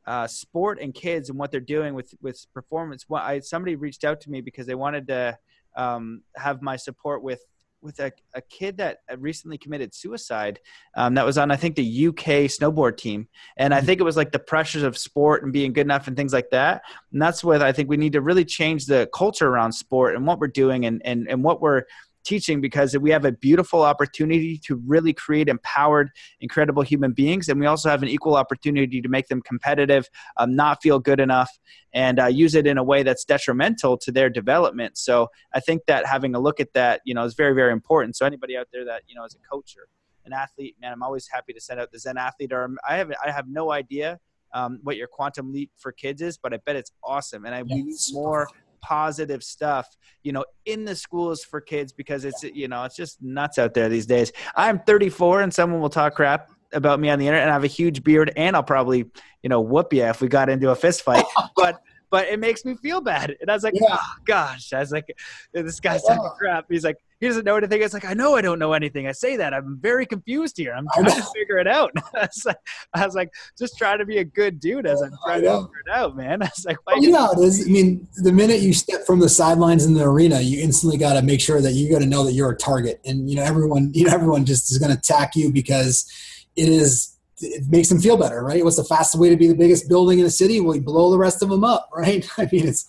uh, 0.07 0.27
sport 0.27 0.79
and 0.81 0.95
kids 0.95 1.31
and 1.31 1.39
what 1.39 1.51
they're 1.51 1.61
doing 1.61 1.95
with 1.95 2.15
with 2.21 2.47
performance. 2.53 3.07
Well, 3.09 3.23
I 3.23 3.41
somebody 3.41 3.77
reached 3.77 4.05
out 4.05 4.21
to 4.23 4.31
me 4.31 4.41
because 4.41 4.67
they 4.67 4.75
wanted 4.75 5.07
to 5.09 5.39
um, 5.77 6.23
have 6.37 6.63
my 6.63 6.77
support 6.77 7.23
with 7.23 7.41
with 7.85 8.01
a, 8.01 8.11
a 8.35 8.41
kid 8.41 8.79
that 8.79 9.01
recently 9.19 9.59
committed 9.59 9.95
suicide 9.95 10.59
um, 10.97 11.15
that 11.15 11.27
was 11.27 11.37
on 11.37 11.51
i 11.51 11.57
think 11.57 11.77
the 11.77 12.07
uk 12.09 12.17
snowboard 12.17 12.97
team. 12.97 13.29
And 13.59 13.75
i 13.75 13.81
think 13.81 14.01
it 14.01 14.05
was 14.05 14.17
like 14.17 14.33
the 14.33 14.39
pressures 14.39 14.83
of 14.83 14.97
sport 14.97 15.45
and 15.45 15.53
being 15.53 15.73
good 15.73 15.87
enough 15.87 16.09
and 16.09 16.17
things 16.17 16.33
like 16.33 16.51
that. 16.51 16.83
And 17.13 17.21
that's 17.21 17.45
what 17.45 17.63
i 17.63 17.73
think 17.73 17.89
we 17.89 17.99
need 17.99 18.15
to 18.15 18.23
really 18.23 18.45
change 18.45 18.87
the 18.87 19.09
culture 19.15 19.47
around 19.47 19.73
sport 19.73 20.17
and 20.17 20.27
what 20.27 20.41
we're 20.41 20.49
doing 20.49 20.87
and, 20.87 21.03
and, 21.05 21.29
and 21.29 21.45
what 21.45 21.61
we're 21.61 21.85
teaching 22.25 22.61
because 22.61 22.97
we 22.99 23.11
have 23.11 23.25
a 23.25 23.33
beautiful 23.33 23.83
opportunity 23.83 24.59
to 24.65 24.77
really 24.87 25.13
create 25.13 25.49
empowered, 25.49 26.11
incredible 26.41 26.83
human 26.83 27.13
beings. 27.13 27.49
And 27.49 27.61
we 27.61 27.67
also 27.67 27.89
have 27.89 28.03
an 28.03 28.09
equal 28.09 28.37
opportunity 28.37 29.01
to 29.01 29.09
make 29.09 29.29
them 29.29 29.43
competitive, 29.43 30.09
um, 30.37 30.57
not 30.57 30.83
feel 30.83 30.99
good 30.99 31.21
enough, 31.21 31.51
and 31.93 32.19
uh, 32.19 32.27
use 32.27 32.55
it 32.55 32.67
in 32.67 32.79
a 32.79 32.85
way 32.85 33.03
that's 33.03 33.25
detrimental 33.25 33.97
to 33.99 34.11
their 34.11 34.31
development. 34.31 34.99
So 34.99 35.29
I 35.53 35.61
think 35.61 35.83
that 35.87 36.07
having 36.07 36.35
a 36.35 36.41
look 36.41 36.61
at 36.61 36.73
that, 36.75 37.01
you 37.05 37.15
know, 37.15 37.25
is 37.25 37.35
very, 37.35 37.55
very 37.55 37.73
important. 37.73 38.17
So 38.17 38.27
anybody 38.27 38.57
out 38.57 38.69
there 38.73 38.85
that, 38.87 39.03
you 39.07 39.15
know, 39.15 39.25
is 39.25 39.35
a 39.35 39.49
coach 39.49 39.75
or 39.79 39.89
an 40.25 40.33
athlete, 40.33 40.77
man, 40.81 40.93
I'm 40.93 41.03
always 41.03 41.29
happy 41.29 41.53
to 41.53 41.61
send 41.61 41.81
out 41.81 41.93
the 41.93 41.99
Zen 41.99 42.17
athlete 42.17 42.53
or 42.53 42.71
I 42.89 42.97
have, 42.97 43.13
I 43.25 43.31
have 43.31 43.47
no 43.49 43.71
idea 43.71 44.19
um, 44.55 44.79
what 44.83 44.97
your 44.97 45.09
quantum 45.09 45.53
leap 45.53 45.71
for 45.77 45.93
kids 45.93 46.23
is, 46.23 46.39
but 46.39 46.55
I 46.55 46.59
bet 46.65 46.77
it's 46.77 46.93
awesome. 47.03 47.45
And 47.45 47.55
I 47.55 47.65
yes. 47.67 48.11
need 48.11 48.15
more 48.15 48.49
positive 48.85 49.43
stuff, 49.43 49.89
you 50.23 50.33
know, 50.33 50.45
in 50.67 50.85
the 50.85 50.95
schools 50.95 51.43
for 51.43 51.61
kids 51.61 51.91
because 51.91 52.27
it's, 52.27 52.43
you 52.43 52.69
know, 52.69 52.85
it's 52.85 52.95
just 52.95 53.23
nuts 53.23 53.59
out 53.59 53.73
there 53.73 53.89
these 53.89 54.05
days. 54.05 54.31
I'm 54.55 54.79
34 54.81 55.41
and 55.41 55.53
someone 55.53 55.81
will 55.81 55.89
talk 55.89 56.15
crap 56.15 56.51
about 56.75 57.01
me 57.01 57.09
on 57.09 57.19
the 57.19 57.27
internet 57.27 57.45
and 57.45 57.51
I 57.51 57.55
have 57.55 57.65
a 57.65 57.69
huge 57.69 58.05
beard 58.05 58.31
and 58.37 58.55
I'll 58.55 58.63
probably, 58.63 59.07
you 59.43 59.49
know, 59.49 59.63
whoop 59.63 59.95
you 59.95 60.05
if 60.05 60.21
we 60.21 60.29
got 60.29 60.51
into 60.51 60.71
a 60.71 60.77
fist 60.77 61.01
fight. 61.01 61.25
but 61.57 61.81
but 62.15 62.29
it 62.29 62.39
makes 62.39 62.65
me 62.65 62.77
feel 62.77 63.01
bad. 63.01 63.35
And 63.41 63.51
I 63.51 63.55
was 63.55 63.65
like, 63.65 63.75
yeah. 63.75 63.89
oh 63.91 64.15
gosh. 64.25 64.73
I 64.73 64.79
was 64.79 64.93
like, 64.93 65.13
this 65.53 65.81
guy's 65.81 66.01
talking 66.05 66.31
crap. 66.39 66.65
He's 66.71 66.85
like, 66.85 66.97
he 67.19 67.27
doesn't 67.27 67.45
know 67.45 67.57
anything. 67.57 67.83
It's 67.83 67.93
like, 67.93 68.05
I 68.05 68.15
know 68.15 68.37
I 68.37 68.41
don't 68.41 68.61
know 68.61 68.73
anything. 68.73 69.09
I 69.09 69.11
say 69.11 69.37
that. 69.37 69.53
I'm 69.53 69.81
very 69.81 70.07
confused 70.07 70.57
here. 70.57 70.75
I'm 70.75 70.87
trying 70.95 71.07
to 71.07 71.27
figure 71.35 71.59
it 71.59 71.67
out. 71.67 71.91
I, 72.15 72.21
was 72.21 72.45
like, 72.47 72.57
I 72.95 73.05
was 73.05 73.17
like, 73.17 73.35
just 73.59 73.77
trying 73.77 73.99
to 73.99 74.07
be 74.07 74.19
a 74.19 74.25
good 74.25 74.61
dude 74.61 74.87
as 74.87 75.03
I'm 75.03 75.11
trying 75.25 75.43
to 75.43 75.63
figure 75.63 75.83
it 75.89 75.93
out, 75.93 76.17
man. 76.17 76.41
I 76.45 76.45
was 76.45 76.65
like, 76.65 76.77
well, 76.87 77.03
you 77.03 77.11
know, 77.11 77.33
it 77.33 77.41
is. 77.41 77.67
I 77.67 77.69
mean, 77.69 78.07
the 78.23 78.31
minute 78.31 78.61
you 78.61 78.73
step 78.75 79.05
from 79.05 79.19
the 79.19 79.29
sidelines 79.29 79.85
in 79.85 79.95
the 79.95 80.05
arena, 80.05 80.41
you 80.41 80.63
instantly 80.63 80.99
got 80.99 81.15
to 81.15 81.23
make 81.23 81.41
sure 81.41 81.61
that 81.61 81.73
you 81.73 81.91
got 81.91 81.99
to 81.99 82.07
know 82.07 82.23
that 82.23 82.35
you're 82.35 82.53
a 82.53 82.57
target. 82.57 83.01
And, 83.05 83.29
you 83.29 83.35
know, 83.35 83.43
everyone, 83.43 83.91
you 83.93 84.05
know, 84.05 84.13
everyone 84.15 84.45
just 84.45 84.71
is 84.71 84.79
going 84.79 84.93
to 84.93 84.99
attack 84.99 85.35
you 85.35 85.53
because 85.53 86.09
it 86.55 86.69
is 86.69 87.14
it 87.41 87.69
makes 87.69 87.89
them 87.89 88.01
feel 88.01 88.17
better, 88.17 88.43
right? 88.43 88.63
What's 88.65 88.77
the 88.77 88.85
fastest 88.85 89.21
way 89.21 89.29
to 89.29 89.37
be 89.37 89.47
the 89.47 89.55
biggest 89.55 89.89
building 89.89 90.19
in 90.19 90.27
a 90.27 90.31
city? 90.31 90.61
Well, 90.61 90.77
you 90.77 90.83
blow 90.83 91.11
the 91.11 91.19
rest 91.19 91.43
of 91.43 91.49
them 91.49 91.65
up, 91.65 91.89
right? 91.95 92.29
I 92.39 92.49
mean, 92.51 92.69
it's 92.69 92.87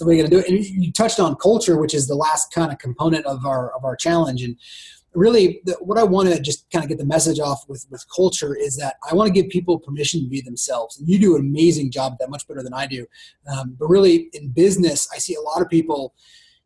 you're 0.00 0.16
going 0.16 0.24
to 0.24 0.30
do 0.30 0.38
it. 0.38 0.48
And 0.48 0.64
you 0.64 0.92
touched 0.92 1.20
on 1.20 1.36
culture, 1.36 1.78
which 1.78 1.94
is 1.94 2.08
the 2.08 2.16
last 2.16 2.52
kind 2.52 2.72
of 2.72 2.78
component 2.78 3.24
of 3.26 3.46
our 3.46 3.72
of 3.74 3.84
our 3.84 3.94
challenge. 3.94 4.42
And 4.42 4.56
really, 5.14 5.60
the, 5.64 5.74
what 5.74 5.98
I 5.98 6.02
want 6.02 6.28
to 6.28 6.40
just 6.40 6.68
kind 6.70 6.84
of 6.84 6.88
get 6.88 6.98
the 6.98 7.04
message 7.04 7.38
off 7.38 7.64
with 7.68 7.86
with 7.90 8.04
culture 8.14 8.56
is 8.56 8.76
that 8.76 8.96
I 9.08 9.14
want 9.14 9.28
to 9.28 9.32
give 9.32 9.50
people 9.50 9.78
permission 9.78 10.20
to 10.22 10.28
be 10.28 10.40
themselves. 10.40 10.98
And 10.98 11.08
you 11.08 11.18
do 11.18 11.36
an 11.36 11.42
amazing 11.42 11.92
job 11.92 12.14
at 12.14 12.18
that, 12.18 12.30
much 12.30 12.46
better 12.48 12.62
than 12.62 12.74
I 12.74 12.86
do. 12.86 13.06
Um, 13.52 13.76
but 13.78 13.86
really, 13.86 14.28
in 14.32 14.48
business, 14.48 15.08
I 15.14 15.18
see 15.18 15.34
a 15.34 15.40
lot 15.40 15.62
of 15.62 15.68
people 15.68 16.14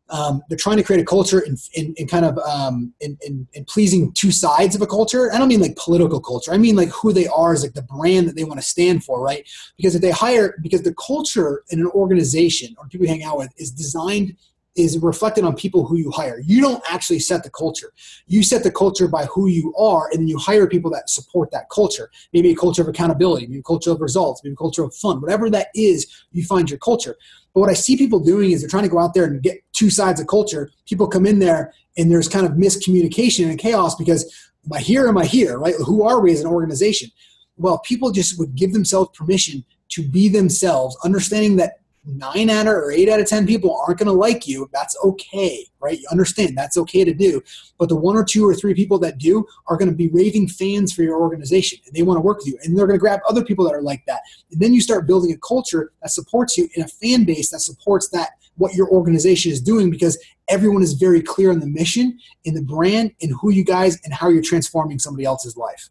um, 0.09 0.41
they're 0.49 0.57
trying 0.57 0.77
to 0.77 0.83
create 0.83 1.01
a 1.01 1.05
culture 1.05 1.39
in, 1.39 1.55
in, 1.73 1.93
in 1.97 2.07
kind 2.07 2.25
of 2.25 2.37
um, 2.39 2.93
in, 2.99 3.17
in, 3.21 3.47
in, 3.53 3.65
pleasing 3.65 4.11
two 4.13 4.31
sides 4.31 4.75
of 4.75 4.81
a 4.81 4.87
culture. 4.87 5.31
I 5.31 5.37
don't 5.37 5.47
mean 5.47 5.61
like 5.61 5.75
political 5.75 6.19
culture. 6.19 6.51
I 6.51 6.57
mean 6.57 6.75
like 6.75 6.89
who 6.89 7.13
they 7.13 7.27
are 7.27 7.53
is 7.53 7.61
like 7.61 7.73
the 7.73 7.83
brand 7.83 8.27
that 8.27 8.35
they 8.35 8.43
want 8.43 8.59
to 8.59 8.65
stand 8.65 9.03
for, 9.03 9.21
right? 9.21 9.47
Because 9.77 9.95
if 9.95 10.01
they 10.01 10.11
hire, 10.11 10.57
because 10.61 10.81
the 10.81 10.95
culture 10.95 11.63
in 11.69 11.79
an 11.79 11.87
organization 11.87 12.75
or 12.77 12.87
people 12.87 13.07
hang 13.07 13.23
out 13.23 13.37
with 13.37 13.53
is 13.57 13.71
designed 13.71 14.35
is 14.79 14.97
reflected 14.99 15.43
on 15.43 15.55
people 15.55 15.85
who 15.85 15.97
you 15.97 16.09
hire. 16.09 16.39
You 16.45 16.61
don't 16.61 16.83
actually 16.89 17.19
set 17.19 17.43
the 17.43 17.49
culture. 17.49 17.91
You 18.27 18.41
set 18.43 18.63
the 18.63 18.71
culture 18.71 19.07
by 19.07 19.25
who 19.25 19.47
you 19.47 19.73
are, 19.75 20.09
and 20.09 20.21
then 20.21 20.27
you 20.27 20.37
hire 20.37 20.67
people 20.67 20.89
that 20.91 21.09
support 21.09 21.51
that 21.51 21.69
culture. 21.69 22.09
Maybe 22.31 22.51
a 22.51 22.55
culture 22.55 22.81
of 22.81 22.87
accountability, 22.87 23.47
maybe 23.47 23.59
a 23.59 23.63
culture 23.63 23.91
of 23.91 23.99
results, 23.99 24.41
maybe 24.43 24.53
a 24.53 24.57
culture 24.57 24.83
of 24.83 24.95
fun. 24.95 25.19
Whatever 25.21 25.49
that 25.49 25.67
is, 25.75 26.07
you 26.31 26.43
find 26.45 26.69
your 26.69 26.79
culture. 26.79 27.17
But 27.53 27.61
what 27.61 27.69
I 27.69 27.73
see 27.73 27.97
people 27.97 28.19
doing 28.19 28.51
is 28.51 28.61
they're 28.61 28.69
trying 28.69 28.83
to 28.83 28.89
go 28.89 28.99
out 28.99 29.13
there 29.13 29.25
and 29.25 29.41
get 29.41 29.57
two 29.73 29.89
sides 29.89 30.21
of 30.21 30.27
culture. 30.27 30.71
People 30.87 31.07
come 31.07 31.25
in 31.25 31.39
there 31.39 31.73
and 31.97 32.11
there's 32.11 32.27
kind 32.27 32.45
of 32.45 32.53
miscommunication 32.53 33.49
and 33.49 33.59
chaos 33.59 33.95
because 33.95 34.23
am 34.65 34.73
I 34.73 34.79
here? 34.79 35.07
Am 35.07 35.17
I 35.17 35.25
here? 35.25 35.57
Right? 35.57 35.75
Who 35.85 36.03
are 36.03 36.21
we 36.21 36.31
as 36.31 36.41
an 36.41 36.47
organization? 36.47 37.09
Well, 37.57 37.79
people 37.79 38.11
just 38.11 38.39
would 38.39 38.55
give 38.55 38.71
themselves 38.71 39.09
permission 39.17 39.65
to 39.89 40.07
be 40.07 40.29
themselves, 40.29 40.97
understanding 41.03 41.57
that 41.57 41.79
nine 42.05 42.49
out 42.49 42.67
of 42.67 42.73
or 42.73 42.91
eight 42.91 43.09
out 43.09 43.19
of 43.19 43.27
ten 43.27 43.45
people 43.45 43.79
aren't 43.85 43.99
going 43.99 44.07
to 44.07 44.13
like 44.13 44.47
you 44.47 44.69
that's 44.73 44.97
okay 45.03 45.69
right? 45.79 45.99
You 45.99 46.07
understand 46.11 46.57
that's 46.57 46.77
okay 46.77 47.03
to 47.03 47.13
do. 47.13 47.41
But 47.77 47.89
the 47.89 47.95
one 47.95 48.15
or 48.15 48.23
two 48.23 48.47
or 48.47 48.53
three 48.53 48.73
people 48.73 48.99
that 48.99 49.17
do 49.17 49.45
are 49.67 49.77
going 49.77 49.89
to 49.89 49.95
be 49.95 50.09
raving 50.09 50.47
fans 50.47 50.93
for 50.93 51.03
your 51.03 51.19
organization 51.19 51.79
and 51.85 51.95
they 51.95 52.03
want 52.03 52.17
to 52.17 52.21
work 52.21 52.39
with 52.39 52.47
you 52.47 52.57
and 52.63 52.77
they're 52.77 52.87
going 52.87 52.97
to 52.97 53.01
grab 53.01 53.21
other 53.27 53.43
people 53.43 53.65
that 53.65 53.73
are 53.73 53.81
like 53.81 54.05
that. 54.05 54.21
And 54.51 54.59
then 54.59 54.73
you 54.73 54.81
start 54.81 55.07
building 55.07 55.31
a 55.31 55.37
culture 55.37 55.91
that 56.01 56.09
supports 56.09 56.57
you 56.57 56.69
and 56.75 56.85
a 56.85 56.87
fan 56.87 57.23
base 57.23 57.49
that 57.51 57.59
supports 57.59 58.09
that 58.09 58.31
what 58.57 58.73
your 58.73 58.89
organization 58.89 59.51
is 59.51 59.61
doing 59.61 59.89
because 59.89 60.17
everyone 60.49 60.83
is 60.83 60.93
very 60.93 61.21
clear 61.21 61.51
on 61.51 61.59
the 61.59 61.67
mission 61.67 62.17
in 62.43 62.53
the 62.53 62.61
brand 62.61 63.11
and 63.21 63.31
who 63.39 63.51
you 63.51 63.63
guys 63.63 63.99
and 64.03 64.13
how 64.13 64.29
you're 64.29 64.43
transforming 64.43 64.99
somebody 64.99 65.25
else's 65.25 65.55
life. 65.55 65.89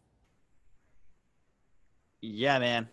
Yeah 2.21 2.59
man 2.59 2.89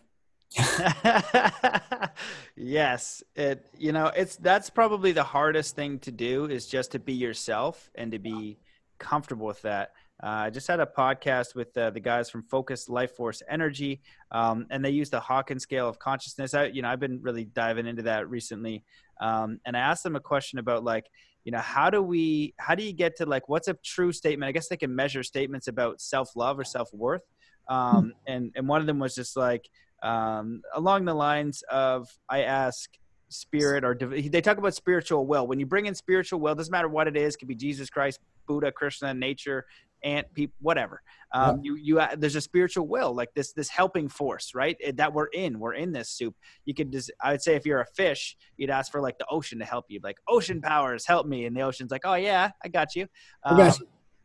yes, 2.55 3.23
it 3.35 3.65
you 3.77 3.91
know, 3.91 4.07
it's 4.15 4.37
that's 4.37 4.69
probably 4.69 5.11
the 5.11 5.23
hardest 5.23 5.75
thing 5.75 5.99
to 5.99 6.11
do 6.11 6.45
is 6.45 6.67
just 6.67 6.91
to 6.91 6.99
be 6.99 7.13
yourself 7.13 7.89
and 7.95 8.11
to 8.11 8.19
be 8.19 8.57
comfortable 8.99 9.45
with 9.45 9.61
that. 9.63 9.91
Uh, 10.23 10.27
I 10.27 10.49
just 10.49 10.67
had 10.67 10.79
a 10.79 10.85
podcast 10.85 11.53
with 11.53 11.77
uh, 11.77 11.91
the 11.91 11.99
guys 11.99 12.29
from 12.29 12.41
Focus 12.43 12.89
Life 12.89 13.11
Force 13.15 13.43
Energy, 13.47 14.01
um, 14.31 14.65
and 14.71 14.83
they 14.83 14.89
use 14.89 15.11
the 15.11 15.19
Hawkins 15.19 15.61
scale 15.61 15.87
of 15.87 15.99
consciousness. 15.99 16.55
I, 16.55 16.65
you 16.65 16.81
know, 16.81 16.89
I've 16.89 16.99
been 16.99 17.21
really 17.21 17.45
diving 17.45 17.85
into 17.85 18.01
that 18.03 18.27
recently, 18.27 18.83
um, 19.21 19.59
and 19.65 19.77
I 19.77 19.81
asked 19.81 20.03
them 20.03 20.15
a 20.15 20.19
question 20.19 20.57
about 20.57 20.83
like, 20.83 21.05
you 21.43 21.51
know, 21.51 21.59
how 21.59 21.91
do 21.91 22.01
we, 22.01 22.55
how 22.57 22.73
do 22.73 22.83
you 22.83 22.93
get 22.93 23.15
to 23.17 23.27
like, 23.27 23.47
what's 23.47 23.67
a 23.67 23.75
true 23.85 24.11
statement? 24.11 24.49
I 24.49 24.53
guess 24.53 24.69
they 24.69 24.77
can 24.77 24.95
measure 24.95 25.21
statements 25.21 25.67
about 25.67 26.01
self 26.01 26.35
love 26.35 26.57
or 26.57 26.63
self 26.63 26.91
worth, 26.93 27.23
um, 27.69 28.13
hmm. 28.27 28.33
and 28.33 28.51
and 28.55 28.67
one 28.67 28.81
of 28.81 28.87
them 28.87 28.97
was 28.97 29.13
just 29.13 29.37
like, 29.37 29.69
um, 30.03 30.61
along 30.73 31.05
the 31.05 31.13
lines 31.13 31.63
of 31.69 32.09
I 32.29 32.43
ask 32.43 32.89
spirit 33.29 33.83
or 33.83 33.93
they 33.95 34.41
talk 34.41 34.57
about 34.57 34.73
spiritual 34.73 35.25
will. 35.25 35.47
When 35.47 35.59
you 35.59 35.65
bring 35.65 35.85
in 35.85 35.95
spiritual 35.95 36.39
will, 36.39 36.55
doesn't 36.55 36.71
matter 36.71 36.87
what 36.87 37.07
it 37.07 37.17
is, 37.17 37.35
it 37.35 37.39
could 37.39 37.47
be 37.47 37.55
Jesus 37.55 37.89
Christ, 37.89 38.19
Buddha, 38.47 38.71
Krishna, 38.71 39.13
nature, 39.13 39.65
ant, 40.03 40.31
people, 40.33 40.55
whatever. 40.61 41.01
Um, 41.33 41.57
yeah. 41.57 41.61
You 41.63 41.75
you 41.75 41.99
uh, 41.99 42.15
there's 42.17 42.35
a 42.35 42.41
spiritual 42.41 42.87
will, 42.87 43.13
like 43.13 43.29
this 43.35 43.51
this 43.53 43.69
helping 43.69 44.07
force, 44.07 44.53
right? 44.55 44.77
That 44.95 45.13
we're 45.13 45.27
in. 45.27 45.59
We're 45.59 45.73
in 45.73 45.91
this 45.91 46.09
soup. 46.09 46.35
You 46.65 46.73
could 46.73 46.91
just 46.91 47.11
I 47.21 47.31
would 47.31 47.41
say 47.41 47.55
if 47.55 47.65
you're 47.65 47.81
a 47.81 47.87
fish, 47.95 48.37
you'd 48.55 48.69
ask 48.69 48.91
for 48.91 49.01
like 49.01 49.17
the 49.17 49.25
ocean 49.29 49.59
to 49.59 49.65
help 49.65 49.85
you, 49.89 49.99
like 50.03 50.17
ocean 50.27 50.61
powers 50.61 51.05
help 51.05 51.27
me, 51.27 51.45
and 51.45 51.55
the 51.55 51.61
ocean's 51.61 51.91
like, 51.91 52.03
oh 52.05 52.15
yeah, 52.15 52.51
I 52.63 52.67
got 52.69 52.95
you. 52.95 53.07
Um. 53.43 53.71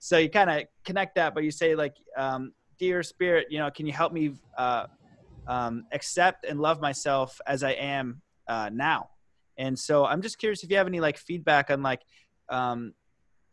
So 0.05 0.19
you 0.19 0.29
kind 0.29 0.51
of 0.51 0.65
connect 0.85 1.15
that, 1.15 1.33
but 1.33 1.45
you 1.45 1.53
say 1.53 1.77
like, 1.77 1.95
um, 2.19 2.53
dear 2.77 3.05
spirit, 3.05 3.47
you 3.51 3.61
know, 3.61 3.71
can 3.71 3.87
you 3.87 3.93
help 3.93 4.13
me? 4.13 4.33
Uh, 4.59 4.87
um, 5.47 5.85
accept 5.93 6.45
and 6.45 6.61
love 6.61 6.81
myself 6.81 7.41
as 7.47 7.63
I 7.63 7.73
am 7.73 8.23
uh, 8.49 8.71
now. 8.73 9.11
And 9.59 9.79
so 9.79 10.05
I'm 10.05 10.23
just 10.23 10.39
curious 10.39 10.63
if 10.63 10.71
you 10.71 10.77
have 10.77 10.87
any 10.87 11.01
like 11.01 11.19
feedback 11.19 11.71
on 11.71 11.83
like, 11.83 12.03
um, 12.49 12.95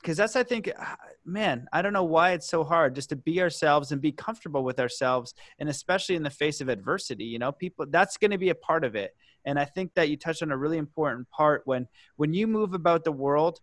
because 0.02 0.16
that's 0.16 0.38
I 0.38 0.44
think, 0.44 0.70
uh, 0.70 0.96
man, 1.26 1.68
I 1.74 1.82
don't 1.82 1.92
know 1.92 2.06
why 2.06 2.32
it's 2.32 2.50
so 2.50 2.64
hard 2.64 2.96
just 2.96 3.10
to 3.10 3.18
be 3.18 3.42
ourselves 3.42 3.92
and 3.92 4.02
be 4.02 4.14
comfortable 4.14 4.64
with 4.64 4.80
ourselves, 4.80 5.34
and 5.60 5.68
especially 5.68 6.16
in 6.16 6.24
the 6.24 6.30
face 6.30 6.62
of 6.62 6.70
adversity. 6.70 7.26
You 7.26 7.38
know, 7.38 7.52
people 7.52 7.86
that's 7.90 8.16
going 8.16 8.32
to 8.32 8.38
be 8.38 8.50
a 8.50 8.56
part 8.56 8.86
of 8.86 8.96
it. 8.96 9.14
And 9.46 9.60
I 9.60 9.66
think 9.66 9.94
that 9.96 10.10
you 10.10 10.16
touched 10.16 10.42
on 10.42 10.52
a 10.52 10.58
really 10.58 10.78
important 10.78 11.30
part 11.32 11.64
when 11.66 11.86
when 12.16 12.34
you 12.34 12.48
move 12.48 12.74
about 12.74 13.04
the 13.04 13.12
world 13.12 13.60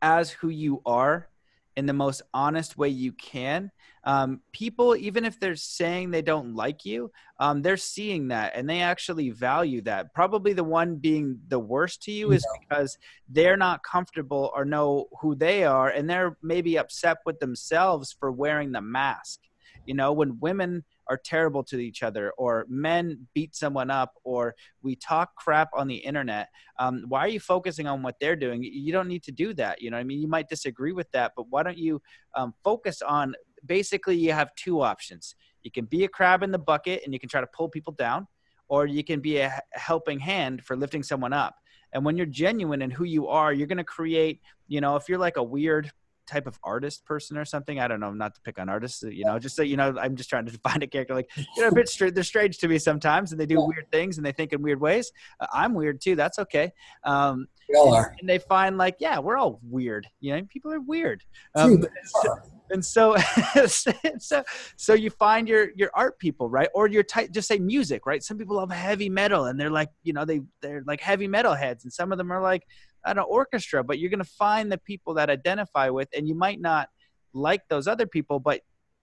as 0.00 0.30
who 0.30 0.48
you 0.48 0.82
are 0.84 1.28
in 1.76 1.86
the 1.86 1.92
most 1.92 2.22
honest 2.34 2.76
way 2.76 2.88
you 2.88 3.12
can. 3.12 3.70
Um, 4.04 4.40
people 4.52 4.96
even 4.96 5.24
if 5.24 5.38
they're 5.38 5.54
saying 5.54 6.10
they 6.10 6.22
don't 6.22 6.56
like 6.56 6.84
you 6.84 7.12
um, 7.38 7.62
they're 7.62 7.76
seeing 7.76 8.28
that 8.28 8.52
and 8.54 8.68
they 8.68 8.80
actually 8.80 9.30
value 9.30 9.80
that. 9.82 10.14
Probably 10.14 10.52
the 10.52 10.64
one 10.64 10.96
being 10.96 11.38
the 11.48 11.58
worst 11.58 12.02
to 12.02 12.12
you 12.12 12.32
is 12.32 12.46
because 12.60 12.98
they're 13.28 13.56
not 13.56 13.82
comfortable 13.82 14.52
or 14.54 14.64
know 14.64 15.06
who 15.20 15.34
they 15.34 15.64
are 15.64 15.88
and 15.88 16.08
they're 16.08 16.36
maybe 16.42 16.78
upset 16.78 17.18
with 17.26 17.38
themselves 17.40 18.14
for 18.18 18.30
wearing 18.30 18.72
the 18.72 18.80
mask. 18.80 19.40
You 19.86 19.94
know 19.94 20.12
when 20.12 20.38
women 20.40 20.84
are 21.12 21.20
terrible 21.22 21.62
to 21.62 21.78
each 21.78 22.02
other 22.02 22.32
or 22.38 22.66
men 22.68 23.26
beat 23.34 23.54
someone 23.54 23.90
up 23.90 24.14
or 24.24 24.54
we 24.82 24.96
talk 24.96 25.34
crap 25.36 25.68
on 25.76 25.86
the 25.86 25.96
internet 25.96 26.48
um, 26.78 27.04
why 27.08 27.20
are 27.20 27.28
you 27.28 27.40
focusing 27.40 27.86
on 27.86 28.02
what 28.02 28.16
they're 28.20 28.36
doing? 28.36 28.62
You 28.62 28.92
don't 28.92 29.08
need 29.08 29.22
to 29.24 29.32
do 29.32 29.52
that 29.54 29.82
you 29.82 29.90
know 29.90 29.98
i 29.98 30.04
mean? 30.04 30.20
You 30.20 30.28
might 30.28 30.48
disagree 30.48 30.92
with 30.92 31.10
that 31.12 31.32
but 31.36 31.46
why 31.50 31.62
don't 31.62 31.78
you 31.78 32.00
um, 32.34 32.54
focus 32.64 33.02
on 33.02 33.34
basically 33.66 34.16
you 34.16 34.32
have 34.32 34.54
two 34.56 34.80
options. 34.80 35.34
You 35.62 35.70
can 35.70 35.84
be 35.84 36.04
a 36.04 36.08
crab 36.08 36.42
in 36.42 36.50
the 36.50 36.58
bucket 36.58 37.02
and 37.04 37.12
you 37.12 37.20
can 37.20 37.28
try 37.28 37.40
to 37.40 37.46
pull 37.46 37.68
people 37.68 37.92
down 37.92 38.26
or 38.68 38.86
you 38.86 39.04
can 39.04 39.20
be 39.20 39.38
a 39.38 39.60
helping 39.72 40.18
hand 40.18 40.64
for 40.64 40.76
lifting 40.76 41.02
someone 41.02 41.32
up. 41.32 41.54
And 41.92 42.04
when 42.04 42.16
you're 42.16 42.26
genuine 42.26 42.82
in 42.82 42.90
who 42.90 43.04
you 43.04 43.28
are 43.28 43.52
you're 43.52 43.66
going 43.66 43.78
to 43.78 43.84
create 43.84 44.40
you 44.66 44.80
know 44.80 44.96
if 44.96 45.08
you're 45.08 45.18
like 45.18 45.36
a 45.36 45.42
weird 45.42 45.92
type 46.26 46.46
of 46.46 46.58
artist 46.62 47.04
person 47.04 47.36
or 47.36 47.44
something. 47.44 47.78
I 47.78 47.88
don't 47.88 48.00
know, 48.00 48.12
not 48.12 48.34
to 48.34 48.40
pick 48.42 48.58
on 48.58 48.68
artists, 48.68 49.02
you 49.02 49.24
know, 49.24 49.38
just 49.38 49.56
so 49.56 49.62
you 49.62 49.76
know, 49.76 49.94
I'm 50.00 50.16
just 50.16 50.28
trying 50.28 50.46
to 50.46 50.52
find 50.62 50.82
a 50.82 50.86
character 50.86 51.14
like, 51.14 51.30
you 51.36 51.62
know, 51.62 51.68
a 51.68 51.74
bit 51.74 51.88
strange. 51.88 52.14
They're 52.14 52.24
strange 52.24 52.58
to 52.58 52.68
me 52.68 52.78
sometimes 52.78 53.32
and 53.32 53.40
they 53.40 53.46
do 53.46 53.54
yeah. 53.54 53.66
weird 53.66 53.90
things 53.90 54.16
and 54.16 54.26
they 54.26 54.32
think 54.32 54.52
in 54.52 54.62
weird 54.62 54.80
ways. 54.80 55.12
Uh, 55.40 55.46
I'm 55.52 55.74
weird 55.74 56.00
too. 56.00 56.16
That's 56.16 56.38
okay. 56.38 56.72
Um, 57.04 57.46
we 57.68 57.76
all 57.76 57.94
are. 57.94 58.14
And 58.20 58.28
they 58.28 58.38
find 58.38 58.78
like, 58.78 58.96
yeah, 59.00 59.18
we're 59.18 59.36
all 59.36 59.60
weird. 59.62 60.06
You 60.20 60.36
know, 60.36 60.42
people 60.48 60.72
are 60.72 60.80
weird. 60.80 61.22
Um, 61.54 61.84
and 62.70 62.84
so, 62.84 63.16
so, 63.66 64.42
so 64.76 64.94
you 64.94 65.10
find 65.10 65.48
your, 65.48 65.70
your 65.76 65.90
art 65.94 66.18
people, 66.18 66.48
right? 66.48 66.68
Or 66.74 66.88
your 66.88 67.02
type, 67.02 67.30
just 67.30 67.48
say 67.48 67.58
music, 67.58 68.06
right? 68.06 68.22
Some 68.22 68.38
people 68.38 68.56
love 68.56 68.70
heavy 68.70 69.08
metal 69.08 69.46
and 69.46 69.60
they're 69.60 69.70
like, 69.70 69.90
you 70.02 70.12
know, 70.12 70.24
they, 70.24 70.40
they're 70.60 70.82
like 70.86 71.00
heavy 71.00 71.28
metal 71.28 71.54
heads. 71.54 71.84
And 71.84 71.92
some 71.92 72.12
of 72.12 72.18
them 72.18 72.32
are 72.32 72.42
like, 72.42 72.66
an 73.04 73.18
orchestra, 73.18 73.82
but 73.82 73.98
you're 73.98 74.10
going 74.10 74.18
to 74.18 74.24
find 74.24 74.70
the 74.70 74.78
people 74.78 75.14
that 75.14 75.30
identify 75.30 75.88
with, 75.88 76.08
and 76.16 76.28
you 76.28 76.34
might 76.34 76.60
not 76.60 76.88
like 77.32 77.62
those 77.68 77.86
other 77.86 78.06
people, 78.06 78.38
but 78.38 78.60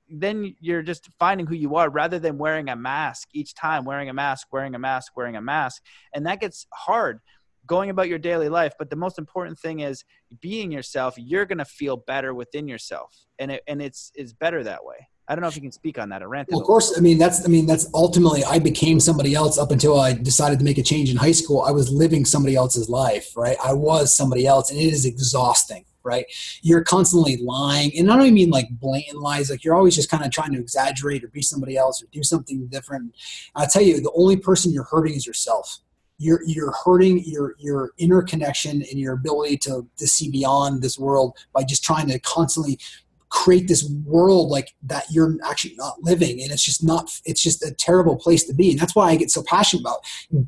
then 0.09 0.55
you're 0.59 0.81
just 0.81 1.09
finding 1.19 1.45
who 1.45 1.55
you 1.55 1.75
are 1.75 1.89
rather 1.89 2.19
than 2.19 2.37
wearing 2.37 2.69
a 2.69 2.75
mask 2.75 3.29
each 3.33 3.53
time, 3.53 3.85
wearing 3.85 4.09
a 4.09 4.13
mask, 4.13 4.47
wearing 4.51 4.75
a 4.75 4.79
mask, 4.79 5.15
wearing 5.15 5.35
a 5.35 5.41
mask. 5.41 5.83
And 6.13 6.25
that 6.25 6.39
gets 6.39 6.65
hard 6.73 7.19
going 7.67 7.91
about 7.91 8.07
your 8.09 8.17
daily 8.17 8.49
life. 8.49 8.73
But 8.79 8.89
the 8.89 8.95
most 8.95 9.19
important 9.19 9.59
thing 9.59 9.81
is 9.81 10.03
being 10.41 10.71
yourself. 10.71 11.13
You're 11.17 11.45
going 11.45 11.59
to 11.59 11.65
feel 11.65 11.97
better 11.97 12.33
within 12.33 12.67
yourself. 12.67 13.27
And, 13.37 13.51
it, 13.51 13.63
and 13.67 13.81
it's, 13.81 14.11
it's 14.15 14.33
better 14.33 14.63
that 14.63 14.83
way. 14.83 15.07
I 15.29 15.35
don't 15.35 15.43
know 15.43 15.47
if 15.47 15.55
you 15.55 15.61
can 15.61 15.71
speak 15.71 15.99
on 15.99 16.09
that. 16.09 16.27
Well, 16.27 16.59
of 16.59 16.65
course. 16.65 16.97
I 16.97 17.01
mean, 17.01 17.19
that's 17.19 17.45
I 17.45 17.49
mean, 17.49 17.67
that's 17.67 17.87
ultimately 17.93 18.43
I 18.43 18.57
became 18.57 18.99
somebody 18.99 19.35
else 19.35 19.59
up 19.59 19.69
until 19.69 19.99
I 19.99 20.13
decided 20.13 20.57
to 20.57 20.65
make 20.65 20.79
a 20.79 20.83
change 20.83 21.11
in 21.11 21.17
high 21.17 21.33
school. 21.33 21.61
I 21.61 21.69
was 21.69 21.91
living 21.91 22.25
somebody 22.25 22.55
else's 22.55 22.89
life, 22.89 23.37
right? 23.37 23.55
I 23.63 23.73
was 23.73 24.15
somebody 24.15 24.47
else, 24.47 24.71
and 24.71 24.79
it 24.79 24.91
is 24.91 25.05
exhausting, 25.05 25.85
right? 26.01 26.25
You're 26.63 26.83
constantly 26.83 27.37
lying, 27.37 27.91
and 27.95 28.11
I 28.11 28.15
don't 28.15 28.25
even 28.25 28.33
mean 28.33 28.49
like 28.49 28.69
blatant 28.71 29.19
lies. 29.19 29.51
Like 29.51 29.63
you're 29.63 29.75
always 29.75 29.95
just 29.95 30.09
kind 30.09 30.25
of 30.25 30.31
trying 30.31 30.51
to 30.53 30.59
exaggerate 30.59 31.23
or 31.23 31.27
be 31.27 31.43
somebody 31.43 31.77
else 31.77 32.01
or 32.01 32.07
do 32.11 32.23
something 32.23 32.65
different. 32.65 33.15
I 33.53 33.67
tell 33.67 33.83
you, 33.83 34.01
the 34.01 34.11
only 34.15 34.35
person 34.35 34.73
you're 34.73 34.83
hurting 34.85 35.13
is 35.13 35.27
yourself 35.27 35.79
you're 36.19 36.41
you're 36.45 36.73
hurting 36.83 37.23
your 37.25 37.55
your 37.59 37.91
inner 37.97 38.21
connection 38.21 38.81
and 38.81 38.99
your 38.99 39.13
ability 39.13 39.55
to 39.55 39.87
to 39.97 40.05
see 40.05 40.29
beyond 40.29 40.81
this 40.81 40.99
world 40.99 41.37
by 41.53 41.63
just 41.63 41.81
trying 41.81 42.07
to 42.07 42.19
constantly 42.19 42.77
create 43.29 43.67
this 43.67 43.89
world 44.05 44.49
like 44.49 44.73
that 44.81 45.05
you're 45.11 45.35
actually 45.45 45.75
not 45.75 45.95
living 46.01 46.41
and 46.41 46.51
it's 46.51 46.63
just 46.63 46.83
not 46.83 47.09
it's 47.25 47.41
just 47.41 47.63
a 47.63 47.73
terrible 47.75 48.15
place 48.15 48.43
to 48.43 48.53
be 48.53 48.71
and 48.71 48.79
that's 48.79 48.95
why 48.95 49.09
i 49.09 49.15
get 49.15 49.29
so 49.29 49.43
passionate 49.43 49.81
about 49.81 49.99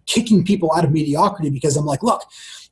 kicking 0.08 0.44
people 0.44 0.72
out 0.76 0.84
of 0.84 0.92
mediocrity 0.92 1.50
because 1.50 1.78
i'm 1.78 1.86
like 1.86 2.02
look 2.02 2.24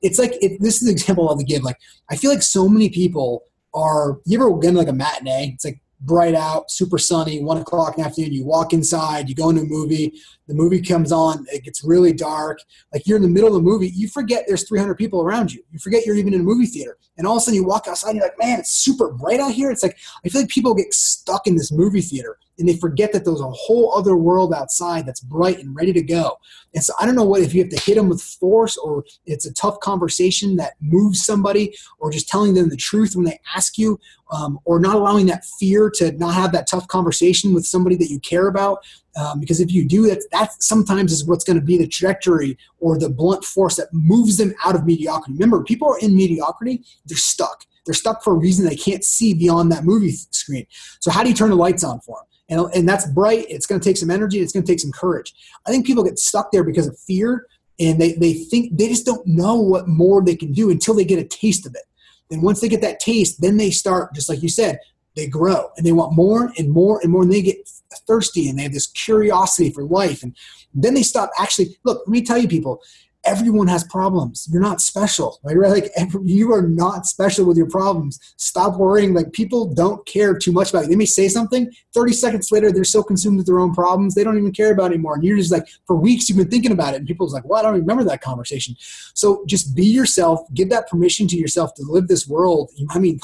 it's 0.02 0.18
like 0.18 0.34
it, 0.42 0.60
this 0.62 0.82
is 0.82 0.88
an 0.88 0.92
example 0.92 1.30
of 1.30 1.38
the 1.38 1.44
give 1.44 1.64
like 1.64 1.78
i 2.10 2.16
feel 2.16 2.32
like 2.32 2.42
so 2.42 2.68
many 2.68 2.90
people 2.90 3.44
are 3.74 4.20
you 4.26 4.40
ever 4.40 4.58
get 4.58 4.74
like 4.74 4.88
a 4.88 4.94
matinee 4.94 5.52
it's 5.54 5.66
like 5.66 5.80
bright 6.02 6.36
out, 6.36 6.72
super 6.72 6.98
sunny, 6.98 7.44
one 7.44 7.58
o'clock 7.58 7.98
in 7.98 8.04
the 8.04 8.08
afternoon. 8.08 8.34
You 8.34 8.46
walk 8.46 8.74
inside, 8.74 9.28
you 9.28 9.36
go 9.36 9.50
into 9.50 9.64
a 9.64 9.66
movie, 9.66 10.14
the 10.50 10.56
movie 10.56 10.82
comes 10.82 11.12
on, 11.12 11.46
it 11.54 11.64
gets 11.64 11.84
really 11.84 12.12
dark. 12.12 12.60
Like 12.92 13.06
you're 13.06 13.18
in 13.18 13.22
the 13.22 13.30
middle 13.30 13.50
of 13.50 13.54
the 13.54 13.62
movie, 13.62 13.90
you 13.90 14.08
forget 14.08 14.46
there's 14.48 14.68
300 14.68 14.96
people 14.96 15.22
around 15.22 15.54
you. 15.54 15.64
You 15.72 15.78
forget 15.78 16.08
you're 16.08 16.16
even 16.16 16.34
in 16.34 16.42
a 16.42 16.44
movie 16.44 16.66
theater. 16.66 16.98
And 17.18 17.28
all 17.28 17.36
of 17.36 17.38
a 17.38 17.42
sudden 17.42 17.56
you 17.56 17.64
walk 17.64 17.88
outside 17.88 18.10
and 18.10 18.18
you're 18.18 18.26
like, 18.26 18.40
man, 18.40 18.60
it's 18.60 18.72
super 18.72 19.12
bright 19.12 19.40
out 19.40 19.52
here. 19.52 19.70
It's 19.70 19.84
like, 19.84 19.98
I 20.26 20.30
feel 20.30 20.42
like 20.42 20.50
people 20.50 20.74
get 20.74 20.92
stuck 20.92 21.46
in 21.46 21.56
this 21.56 21.72
movie 21.72 22.02
theater 22.02 22.40
and 22.58 22.68
they 22.68 22.76
forget 22.76 23.14
that 23.14 23.26
there's 23.26 23.42
a 23.42 23.50
whole 23.50 23.94
other 23.96 24.16
world 24.16 24.54
outside 24.54 25.06
that's 25.06 25.22
bright 25.22 25.60
and 25.60 25.76
ready 25.76 25.94
to 25.94 26.02
go. 26.02 26.38
And 26.74 26.84
so 26.84 26.94
I 27.00 27.06
don't 27.06 27.16
know 27.16 27.24
what 27.24 27.42
if 27.42 27.54
you 27.54 27.62
have 27.62 27.72
to 27.72 27.80
hit 27.80 27.96
them 27.96 28.10
with 28.10 28.22
force 28.22 28.76
or 28.76 29.04
it's 29.26 29.46
a 29.46 29.54
tough 29.54 29.80
conversation 29.80 30.58
that 30.58 30.74
moves 30.82 31.24
somebody 31.26 31.76
or 32.00 32.12
just 32.12 32.28
telling 32.28 32.56
them 32.56 32.70
the 32.70 32.76
truth 32.76 33.16
when 33.16 33.26
they 33.26 33.40
ask 33.56 33.78
you 33.78 34.00
um, 34.32 34.60
or 34.66 34.80
not 34.80 34.96
allowing 34.96 35.26
that 35.28 35.46
fear 35.60 35.90
to 35.96 36.12
not 36.14 36.34
have 36.34 36.52
that 36.52 36.68
tough 36.68 36.88
conversation 36.88 37.54
with 37.54 37.66
somebody 37.66 37.96
that 37.96 38.10
you 38.10 38.20
care 38.20 38.48
about. 38.48 38.80
Um, 39.20 39.40
because 39.40 39.60
if 39.60 39.72
you 39.72 39.86
do 39.86 40.08
that, 40.08 40.24
that 40.32 40.62
sometimes 40.64 41.12
is 41.12 41.26
what's 41.26 41.44
going 41.44 41.60
to 41.60 41.66
be 41.66 41.78
the 41.78 41.88
trajectory 41.88 42.58
or 42.80 42.98
the 42.98 43.10
blunt 43.10 43.44
force 43.44 43.76
that 43.76 43.88
moves 43.92 44.38
them 44.38 44.54
out 44.64 44.76
of 44.76 44.86
mediocrity. 44.86 45.34
Remember, 45.34 45.64
people 45.64 45.90
are 45.90 46.00
in 46.00 46.16
mediocrity, 46.16 46.84
they're 47.06 47.18
stuck. 47.18 47.66
They're 47.86 47.94
stuck 47.94 48.24
for 48.24 48.34
a 48.34 48.38
reason 48.38 48.66
they 48.66 48.76
can't 48.76 49.04
see 49.04 49.34
beyond 49.34 49.72
that 49.72 49.84
movie 49.84 50.12
screen. 50.12 50.68
So, 51.00 51.12
how 51.12 51.24
do 51.24 51.30
you 51.30 51.36
turn 51.36 51.50
the 51.50 51.56
lights 51.56 51.84
on 51.84 52.00
for 52.02 52.18
them? 52.18 52.60
And, 52.60 52.74
and 52.76 52.90
that's 52.90 53.10
bright. 53.12 53.46
It's 53.50 53.66
going 53.66 53.82
to 53.82 53.88
take 53.88 53.98
some 53.98 54.12
energy. 54.12 54.40
It's 54.40 54.54
going 54.54 54.66
to 54.66 54.72
take 54.72 54.80
some 54.80 54.92
courage. 54.92 55.34
I 55.66 55.72
think 55.72 55.86
people 55.86 56.04
get 56.04 56.20
stuck 56.20 56.52
there 56.52 56.64
because 56.64 56.88
of 56.88 56.98
fear 57.00 57.48
and 57.80 58.00
they, 58.00 58.14
they 58.14 58.34
think 58.34 58.78
they 58.78 58.90
just 58.90 59.06
don't 59.06 59.26
know 59.26 59.56
what 59.56 59.88
more 59.88 60.24
they 60.24 60.36
can 60.36 60.52
do 60.52 60.70
until 60.70 60.94
they 60.94 61.06
get 61.06 61.20
a 61.20 61.24
taste 61.24 61.66
of 61.66 61.76
it. 61.76 61.84
And 62.32 62.44
once 62.44 62.60
they 62.62 62.70
get 62.70 62.82
that 62.82 63.00
taste, 63.00 63.42
then 63.42 63.58
they 63.58 63.72
start, 63.72 64.14
just 64.14 64.30
like 64.30 64.44
you 64.44 64.50
said, 64.50 64.80
they 65.16 65.28
grow 65.28 65.70
and 65.78 65.86
they 65.86 65.92
want 65.92 66.14
more 66.14 66.52
and 66.58 66.70
more 66.70 67.00
and 67.02 67.12
more 67.12 67.24
and 67.24 67.32
they 67.32 67.42
get 67.42 67.58
thirsty 68.08 68.50
and 68.50 68.58
they 68.58 68.64
have 68.64 68.74
this 68.74 68.88
curiosity 68.88 69.72
for 69.72 69.84
life. 69.84 70.24
And 70.24 70.36
then 70.74 70.94
they 70.94 71.04
stop 71.04 71.32
actually, 71.40 71.78
look, 71.84 72.00
let 72.06 72.12
me 72.12 72.22
tell 72.22 72.38
you 72.38 72.48
people, 72.48 72.82
everyone 73.26 73.68
has 73.68 73.84
problems. 73.84 74.48
You're 74.52 74.62
not 74.62 74.82
special, 74.82 75.40
right? 75.44 75.58
Like 75.70 75.92
every, 75.96 76.22
you 76.26 76.52
are 76.54 76.64
not 76.64 77.06
special 77.06 77.46
with 77.46 77.56
your 77.56 77.70
problems. 77.70 78.20
Stop 78.38 78.78
worrying. 78.78 79.14
Like 79.14 79.32
people 79.34 79.72
don't 79.74 80.04
care 80.08 80.36
too 80.38 80.52
much 80.52 80.72
about 80.72 80.84
you. 80.84 80.90
They 80.90 80.96
may 80.96 81.06
say 81.06 81.28
something. 81.28 81.72
Thirty 81.94 82.14
seconds 82.14 82.52
later, 82.52 82.72
they're 82.72 82.84
so 82.84 83.04
consumed 83.04 83.38
with 83.38 83.46
their 83.46 83.60
own 83.60 83.74
problems, 83.74 84.16
they 84.16 84.24
don't 84.24 84.38
even 84.38 84.52
care 84.52 84.72
about 84.72 84.92
it 84.92 84.96
anymore. 84.96 85.16
And 85.16 85.24
you're 85.24 85.38
just 85.38 85.52
like, 85.52 85.68
for 85.86 85.96
weeks, 85.96 86.28
you've 86.28 86.38
been 86.38 86.50
thinking 86.50 86.72
about 86.72 86.94
it, 86.94 86.98
and 86.98 87.08
people's 87.08 87.34
like, 87.34 87.46
well, 87.46 87.60
I 87.60 87.64
don't 87.64 87.80
remember 87.80 88.04
that 88.06 88.22
conversation. 88.22 88.76
So 89.14 89.44
just 89.48 89.76
be 89.76 89.86
yourself. 89.86 90.42
Give 90.54 90.70
that 90.70 90.90
permission 90.90 91.28
to 91.28 91.38
yourself 91.38 91.74
to 91.76 91.84
live 91.84 92.08
this 92.08 92.28
world. 92.28 92.72
I 92.90 93.00
mean. 93.00 93.20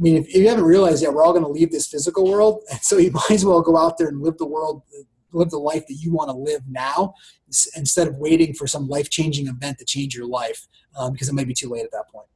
I 0.00 0.02
mean, 0.02 0.16
if, 0.16 0.28
if 0.28 0.36
you 0.36 0.48
haven't 0.48 0.64
realized 0.64 1.02
yet, 1.02 1.12
we're 1.12 1.22
all 1.22 1.32
going 1.32 1.44
to 1.44 1.50
leave 1.50 1.70
this 1.70 1.86
physical 1.86 2.30
world, 2.30 2.62
and 2.70 2.80
so 2.82 2.96
you 2.96 3.10
might 3.10 3.30
as 3.30 3.44
well 3.44 3.60
go 3.60 3.76
out 3.76 3.98
there 3.98 4.08
and 4.08 4.22
live 4.22 4.38
the 4.38 4.46
world 4.46 4.82
live 5.32 5.50
the 5.50 5.58
life 5.58 5.86
that 5.86 5.94
you 5.94 6.12
want 6.12 6.28
to 6.28 6.36
live 6.36 6.62
now 6.68 7.14
instead 7.76 8.08
of 8.08 8.16
waiting 8.16 8.54
for 8.54 8.66
some 8.66 8.88
life 8.88 9.10
changing 9.10 9.46
event 9.46 9.78
to 9.78 9.84
change 9.84 10.14
your 10.14 10.26
life 10.26 10.66
um, 10.96 11.12
because 11.12 11.28
it 11.28 11.34
might 11.34 11.46
be 11.46 11.54
too 11.54 11.68
late 11.68 11.84
at 11.84 11.90
that 11.92 12.08
point. 12.08 12.26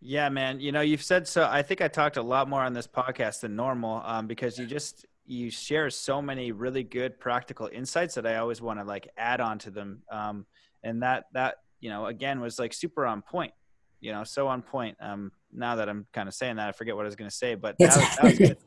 Yeah, 0.00 0.28
man. 0.28 0.60
You 0.60 0.72
know, 0.72 0.82
you've 0.82 1.02
said 1.02 1.26
so. 1.26 1.48
I 1.50 1.62
think 1.62 1.80
I 1.80 1.88
talked 1.88 2.16
a 2.16 2.22
lot 2.22 2.48
more 2.48 2.62
on 2.62 2.72
this 2.72 2.86
podcast 2.86 3.40
than 3.40 3.56
normal 3.56 4.02
um, 4.04 4.26
because 4.26 4.58
you 4.58 4.66
just 4.66 5.06
you 5.24 5.50
share 5.50 5.90
so 5.90 6.22
many 6.22 6.52
really 6.52 6.84
good 6.84 7.18
practical 7.18 7.68
insights 7.72 8.14
that 8.14 8.26
I 8.26 8.36
always 8.36 8.62
want 8.62 8.78
to 8.78 8.84
like 8.84 9.08
add 9.16 9.40
on 9.40 9.58
to 9.60 9.70
them. 9.70 10.02
Um, 10.10 10.46
and 10.84 11.02
that 11.02 11.24
that 11.32 11.56
you 11.80 11.90
know 11.90 12.06
again 12.06 12.40
was 12.40 12.58
like 12.58 12.72
super 12.72 13.06
on 13.06 13.22
point. 13.22 13.52
You 14.00 14.12
know, 14.12 14.22
so 14.22 14.46
on 14.46 14.62
point. 14.62 14.96
Um, 15.00 15.32
now 15.52 15.76
that 15.76 15.88
I'm 15.88 16.06
kind 16.12 16.28
of 16.28 16.34
saying 16.34 16.56
that, 16.56 16.68
I 16.68 16.72
forget 16.72 16.96
what 16.96 17.02
I 17.02 17.06
was 17.06 17.16
going 17.16 17.30
to 17.30 17.36
say, 17.36 17.54
but 17.54 17.76
that 17.78 17.96
was, 17.96 18.16
that 18.16 18.24
was 18.24 18.38
good. 18.38 18.56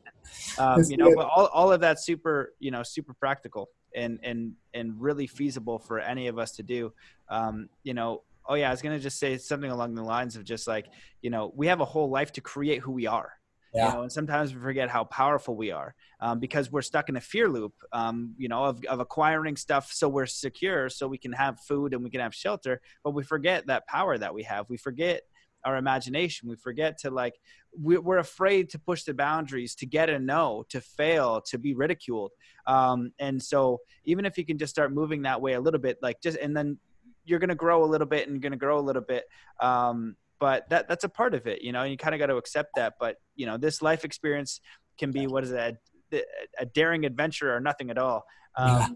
Um, 0.58 0.84
you 0.86 0.96
know, 0.96 1.12
but 1.16 1.26
all, 1.26 1.46
all 1.46 1.72
of 1.72 1.80
that 1.80 2.00
super, 2.00 2.54
you 2.60 2.70
know, 2.70 2.84
super 2.84 3.14
practical 3.14 3.68
and, 3.96 4.20
and, 4.22 4.52
and 4.74 5.00
really 5.00 5.26
feasible 5.26 5.78
for 5.80 5.98
any 5.98 6.28
of 6.28 6.38
us 6.38 6.52
to 6.52 6.62
do. 6.62 6.92
Um, 7.28 7.68
you 7.82 7.94
know, 7.94 8.22
oh 8.48 8.54
yeah, 8.54 8.68
I 8.68 8.70
was 8.70 8.82
going 8.82 8.96
to 8.96 9.02
just 9.02 9.18
say 9.18 9.38
something 9.38 9.70
along 9.70 9.94
the 9.94 10.04
lines 10.04 10.36
of 10.36 10.44
just 10.44 10.68
like, 10.68 10.86
you 11.22 11.30
know, 11.30 11.52
we 11.56 11.66
have 11.66 11.80
a 11.80 11.84
whole 11.84 12.10
life 12.10 12.32
to 12.34 12.40
create 12.40 12.80
who 12.80 12.92
we 12.92 13.06
are. 13.06 13.32
Yeah. 13.74 13.88
You 13.88 13.94
know, 13.94 14.02
and 14.02 14.12
sometimes 14.12 14.52
we 14.54 14.60
forget 14.60 14.88
how 14.90 15.04
powerful 15.04 15.54
we 15.54 15.70
are 15.70 15.94
um, 16.20 16.40
because 16.40 16.72
we're 16.72 16.82
stuck 16.82 17.08
in 17.08 17.16
a 17.16 17.20
fear 17.20 17.48
loop, 17.48 17.72
um, 17.92 18.34
you 18.36 18.48
know, 18.48 18.64
of, 18.64 18.84
of 18.86 18.98
acquiring 18.98 19.56
stuff 19.56 19.92
so 19.92 20.08
we're 20.08 20.26
secure, 20.26 20.88
so 20.88 21.06
we 21.06 21.18
can 21.18 21.32
have 21.32 21.60
food 21.60 21.94
and 21.94 22.02
we 22.02 22.10
can 22.10 22.20
have 22.20 22.34
shelter. 22.34 22.80
But 23.04 23.12
we 23.12 23.22
forget 23.22 23.68
that 23.68 23.86
power 23.86 24.18
that 24.18 24.34
we 24.34 24.42
have. 24.42 24.68
We 24.68 24.76
forget 24.76 25.22
our 25.64 25.76
imagination. 25.76 26.48
We 26.48 26.56
forget 26.56 26.98
to 26.98 27.10
like, 27.10 27.34
we're 27.72 28.18
afraid 28.18 28.70
to 28.70 28.78
push 28.78 29.04
the 29.04 29.14
boundaries, 29.14 29.74
to 29.76 29.86
get 29.86 30.10
a 30.10 30.18
no, 30.18 30.64
to 30.70 30.80
fail, 30.80 31.40
to 31.42 31.58
be 31.58 31.74
ridiculed. 31.74 32.32
Um, 32.66 33.12
and 33.18 33.42
so 33.42 33.78
even 34.04 34.24
if 34.24 34.36
you 34.38 34.44
can 34.44 34.58
just 34.58 34.70
start 34.70 34.92
moving 34.92 35.22
that 35.22 35.40
way 35.40 35.52
a 35.54 35.60
little 35.60 35.80
bit, 35.80 35.98
like 36.02 36.20
just, 36.20 36.38
and 36.38 36.56
then 36.56 36.78
you're 37.24 37.38
going 37.38 37.48
to 37.48 37.54
grow 37.54 37.84
a 37.84 37.86
little 37.86 38.06
bit 38.06 38.26
and 38.26 38.34
you're 38.34 38.40
going 38.40 38.52
to 38.52 38.58
grow 38.58 38.78
a 38.78 38.80
little 38.80 39.02
bit. 39.02 39.24
Um, 39.60 40.16
but 40.38 40.68
that 40.70 40.88
that's 40.88 41.04
a 41.04 41.08
part 41.08 41.34
of 41.34 41.46
it, 41.46 41.60
you 41.62 41.70
know, 41.70 41.82
and 41.82 41.90
you 41.90 41.98
kind 41.98 42.14
of 42.14 42.18
got 42.18 42.26
to 42.26 42.36
accept 42.36 42.70
that. 42.76 42.94
But, 42.98 43.16
you 43.36 43.44
know, 43.46 43.58
this 43.58 43.82
life 43.82 44.04
experience 44.04 44.60
can 44.98 45.10
be, 45.10 45.26
what 45.26 45.44
is 45.44 45.52
it? 45.52 45.76
A, 46.12 46.22
a 46.58 46.66
daring 46.66 47.04
adventure 47.04 47.54
or 47.54 47.60
nothing 47.60 47.90
at 47.90 47.98
all. 47.98 48.24
Um, 48.56 48.68
yeah 48.68 48.88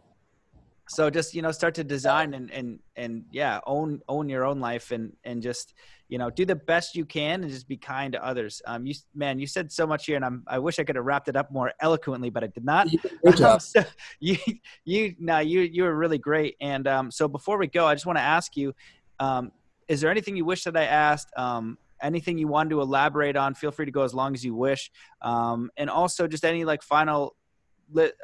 so 0.88 1.08
just 1.08 1.34
you 1.34 1.42
know 1.42 1.50
start 1.50 1.74
to 1.74 1.84
design 1.84 2.34
and 2.34 2.50
and 2.50 2.78
and 2.96 3.24
yeah 3.32 3.60
own 3.66 4.00
own 4.08 4.28
your 4.28 4.44
own 4.44 4.60
life 4.60 4.90
and 4.90 5.12
and 5.24 5.42
just 5.42 5.74
you 6.14 6.18
know 6.18 6.30
do 6.30 6.44
the 6.44 6.54
best 6.54 6.94
you 6.94 7.04
can 7.04 7.42
and 7.42 7.50
just 7.50 7.66
be 7.66 7.76
kind 7.76 8.12
to 8.12 8.24
others. 8.24 8.62
Um 8.68 8.86
you 8.86 8.94
man 9.16 9.40
you 9.40 9.48
said 9.48 9.72
so 9.72 9.84
much 9.84 10.06
here 10.06 10.14
and 10.14 10.24
i'm 10.24 10.44
i 10.46 10.60
wish 10.60 10.78
i 10.78 10.84
could 10.84 10.94
have 10.94 11.04
wrapped 11.04 11.26
it 11.26 11.34
up 11.34 11.50
more 11.50 11.72
eloquently 11.80 12.30
but 12.30 12.44
i 12.44 12.46
did 12.46 12.64
not. 12.64 12.86
Um, 13.44 13.58
so 13.58 13.82
you 14.20 14.36
you 14.84 15.16
no 15.18 15.40
you 15.40 15.62
you 15.62 15.82
were 15.82 15.96
really 15.96 16.18
great. 16.18 16.54
And 16.60 16.86
um 16.86 17.10
so 17.10 17.26
before 17.26 17.58
we 17.58 17.66
go 17.66 17.84
i 17.88 17.94
just 17.94 18.06
want 18.06 18.16
to 18.16 18.22
ask 18.22 18.56
you 18.56 18.72
um 19.18 19.50
is 19.88 20.00
there 20.00 20.08
anything 20.08 20.36
you 20.36 20.44
wish 20.44 20.62
that 20.64 20.76
i 20.76 20.84
asked? 20.84 21.30
Um 21.36 21.78
anything 22.00 22.38
you 22.38 22.46
wanted 22.46 22.70
to 22.70 22.80
elaborate 22.80 23.36
on? 23.36 23.54
Feel 23.54 23.72
free 23.72 23.86
to 23.86 23.92
go 24.00 24.02
as 24.02 24.14
long 24.14 24.34
as 24.34 24.44
you 24.44 24.54
wish. 24.54 24.92
Um 25.20 25.68
and 25.76 25.90
also 25.90 26.28
just 26.28 26.44
any 26.44 26.64
like 26.64 26.82
final 26.84 27.34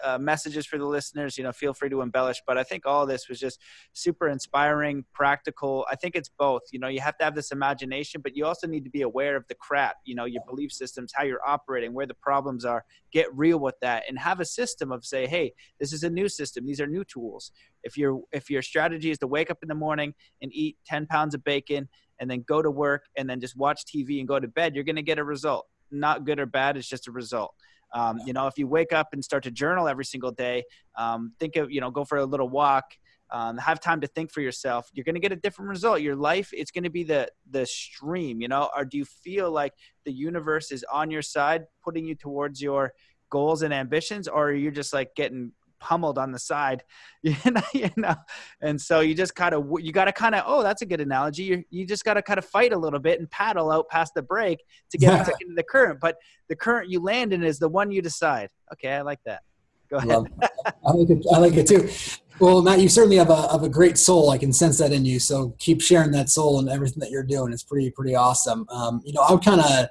uh, 0.05 0.19
messages 0.19 0.67
for 0.67 0.79
the 0.79 0.85
listeners, 0.85 1.37
you 1.39 1.45
know, 1.45 1.53
feel 1.53 1.73
free 1.73 1.89
to 1.89 2.01
embellish. 2.01 2.43
But 2.47 2.59
I 2.59 2.63
think 2.63 2.87
all 2.87 3.07
this 3.07 3.29
was 3.29 3.39
just 3.39 3.61
super 3.93 4.29
inspiring, 4.29 5.05
practical. 5.13 5.87
I 5.91 5.97
think 5.97 6.15
it's 6.15 6.29
both. 6.29 6.63
You 6.73 6.79
know, 6.79 6.89
you 6.89 7.01
have 7.01 7.17
to 7.19 7.25
have 7.25 7.35
this 7.35 7.51
imagination, 7.51 8.21
but 8.21 8.37
you 8.37 8.47
also 8.47 8.67
need 8.67 8.85
to 8.85 8.91
be 8.91 9.03
aware 9.03 9.37
of 9.37 9.45
the 9.49 9.55
crap, 9.55 9.97
you 10.05 10.15
know, 10.15 10.25
your 10.25 10.43
belief 10.49 10.73
systems, 10.73 11.13
how 11.15 11.25
you're 11.25 11.47
operating, 11.47 11.93
where 11.93 12.07
the 12.07 12.15
problems 12.15 12.65
are. 12.65 12.85
Get 13.13 13.27
real 13.35 13.59
with 13.59 13.75
that 13.83 14.05
and 14.09 14.19
have 14.19 14.41
a 14.41 14.45
system 14.45 14.93
of 14.93 15.05
say, 15.05 15.27
hey, 15.27 15.53
this 15.79 15.93
is 15.93 16.03
a 16.05 16.11
new 16.11 16.29
system. 16.29 16.67
These 16.67 16.81
are 16.81 16.87
new 16.87 17.05
tools. 17.05 17.53
If 17.83 17.97
your 17.97 18.21
if 18.33 18.51
your 18.51 18.63
strategy 18.63 19.11
is 19.11 19.19
to 19.19 19.27
wake 19.27 19.51
up 19.51 19.59
in 19.63 19.69
the 19.69 19.75
morning 19.75 20.15
and 20.43 20.53
eat 20.55 20.77
10 20.87 21.07
pounds 21.07 21.35
of 21.35 21.43
bacon 21.45 21.89
and 22.19 22.31
then 22.31 22.45
go 22.47 22.63
to 22.63 22.71
work 22.71 23.05
and 23.17 23.29
then 23.29 23.41
just 23.41 23.57
watch 23.57 23.85
TV 23.85 24.19
and 24.19 24.29
go 24.29 24.39
to 24.39 24.49
bed, 24.49 24.75
you're 24.75 24.85
going 24.85 24.97
to 24.97 25.03
get 25.03 25.19
a 25.19 25.25
result. 25.25 25.67
Not 25.91 26.25
good 26.25 26.39
or 26.39 26.47
bad, 26.47 26.77
it's 26.77 26.89
just 26.89 27.09
a 27.09 27.13
result. 27.13 27.55
Um, 27.93 28.21
you 28.27 28.33
know, 28.33 28.47
if 28.47 28.59
you 28.59 28.67
wake 28.67 28.93
up 28.93 29.09
and 29.13 29.25
start 29.25 29.43
to 29.45 29.51
journal 29.51 29.89
every 29.89 30.05
single 30.05 30.31
day, 30.31 30.65
um, 30.97 31.33
think 31.39 31.57
of, 31.57 31.71
you 31.71 31.81
know, 31.81 31.91
go 31.91 32.05
for 32.05 32.19
a 32.19 32.25
little 32.25 32.49
walk, 32.49 32.93
um, 33.31 33.59
have 33.59 33.81
time 33.81 34.01
to 34.01 34.07
think 34.07 34.33
for 34.33 34.41
yourself, 34.41 34.91
you're 34.93 35.05
going 35.05 35.15
to 35.15 35.21
get 35.21 35.33
a 35.33 35.37
different 35.37 35.69
result. 35.69 36.01
Your 36.01 36.17
life, 36.17 36.51
it's 36.53 36.71
going 36.71 36.85
to 36.85 36.91
be 36.91 37.05
the, 37.05 37.29
the 37.51 37.65
stream, 37.67 38.41
you 38.41 38.49
know, 38.49 38.71
or 38.77 38.85
do 38.85 38.99
you 38.99 39.05
feel 39.05 39.51
like 39.51 39.73
the 40.05 40.13
universe 40.13 40.73
is 40.73 40.85
on 40.91 41.11
your 41.11 41.23
side, 41.23 41.65
putting 41.85 42.05
you 42.05 42.15
towards 42.15 42.61
your 42.61 42.93
goals 43.31 43.63
and 43.63 43.73
ambitions, 43.73 44.27
or 44.27 44.49
are 44.49 44.55
you 44.55 44.71
just 44.71 44.93
like 44.93 45.15
getting 45.15 45.53
pummeled 45.81 46.19
on 46.19 46.31
the 46.31 46.39
side 46.39 46.85
you 47.23 47.37
know, 47.51 47.61
you 47.75 47.91
know? 47.97 48.15
and 48.63 48.81
so 48.81 49.01
you 49.01 49.15
just 49.15 49.35
kind 49.35 49.55
of 49.55 49.67
you 49.81 49.93
got 49.93 50.07
to 50.07 50.13
kind 50.13 50.35
of 50.35 50.43
oh 50.47 50.63
that's 50.63 50.81
a 50.81 50.87
good 50.87 51.01
analogy. 51.01 51.43
You, 51.43 51.65
you 51.69 51.87
just 51.87 52.03
got 52.03 52.15
to 52.15 52.23
kind 52.23 52.39
of 52.39 52.47
fight 52.47 52.73
a 52.73 52.79
little 52.79 52.99
bit 52.99 53.19
and 53.19 53.31
paddle 53.31 53.71
out 53.71 53.89
past 53.89 54.15
the 54.15 54.23
break 54.23 54.65
to 54.91 54.99
get 54.99 55.27
back 55.27 55.35
into 55.41 55.55
the 55.55 55.63
current. 55.63 56.01
But 56.01 56.17
the 56.49 56.57
current 56.57 56.91
you 56.91 57.01
land 57.01 57.35
in 57.35 57.43
is 57.43 57.59
the 57.59 57.69
one 57.69 57.91
you 57.91 58.01
decide. 58.01 58.49
Okay 58.73 58.93
i 58.93 59.03
like 59.03 59.21
that. 59.27 59.43
Go 59.91 59.99
ahead. 59.99 60.11
I, 60.87 60.93
like 60.93 61.11
it, 61.11 61.27
I 61.33 61.39
like 61.39 61.55
it 61.55 61.67
too. 61.67 61.91
Well 62.39 62.63
matt 62.63 62.81
you 62.81 62.89
certainly 62.89 63.17
have 63.17 63.29
a, 63.29 63.53
have 63.53 63.65
a 63.65 63.69
great 63.69 63.99
soul. 63.99 64.31
I 64.31 64.39
can 64.39 64.53
sense 64.53 64.79
that 64.79 64.93
in 64.93 65.05
you. 65.05 65.19
So 65.19 65.55
keep 65.59 65.83
sharing 65.83 66.11
that 66.13 66.31
soul 66.31 66.59
and 66.59 66.71
everything 66.71 67.01
that 67.01 67.11
you're 67.11 67.23
doing. 67.23 67.53
It's 67.53 67.65
pretty 67.65 67.91
pretty 67.91 68.15
awesome. 68.15 68.67
Um, 68.71 69.03
you 69.05 69.13
know 69.13 69.21
i 69.21 69.33
would 69.33 69.45
kind 69.45 69.61
of 69.61 69.89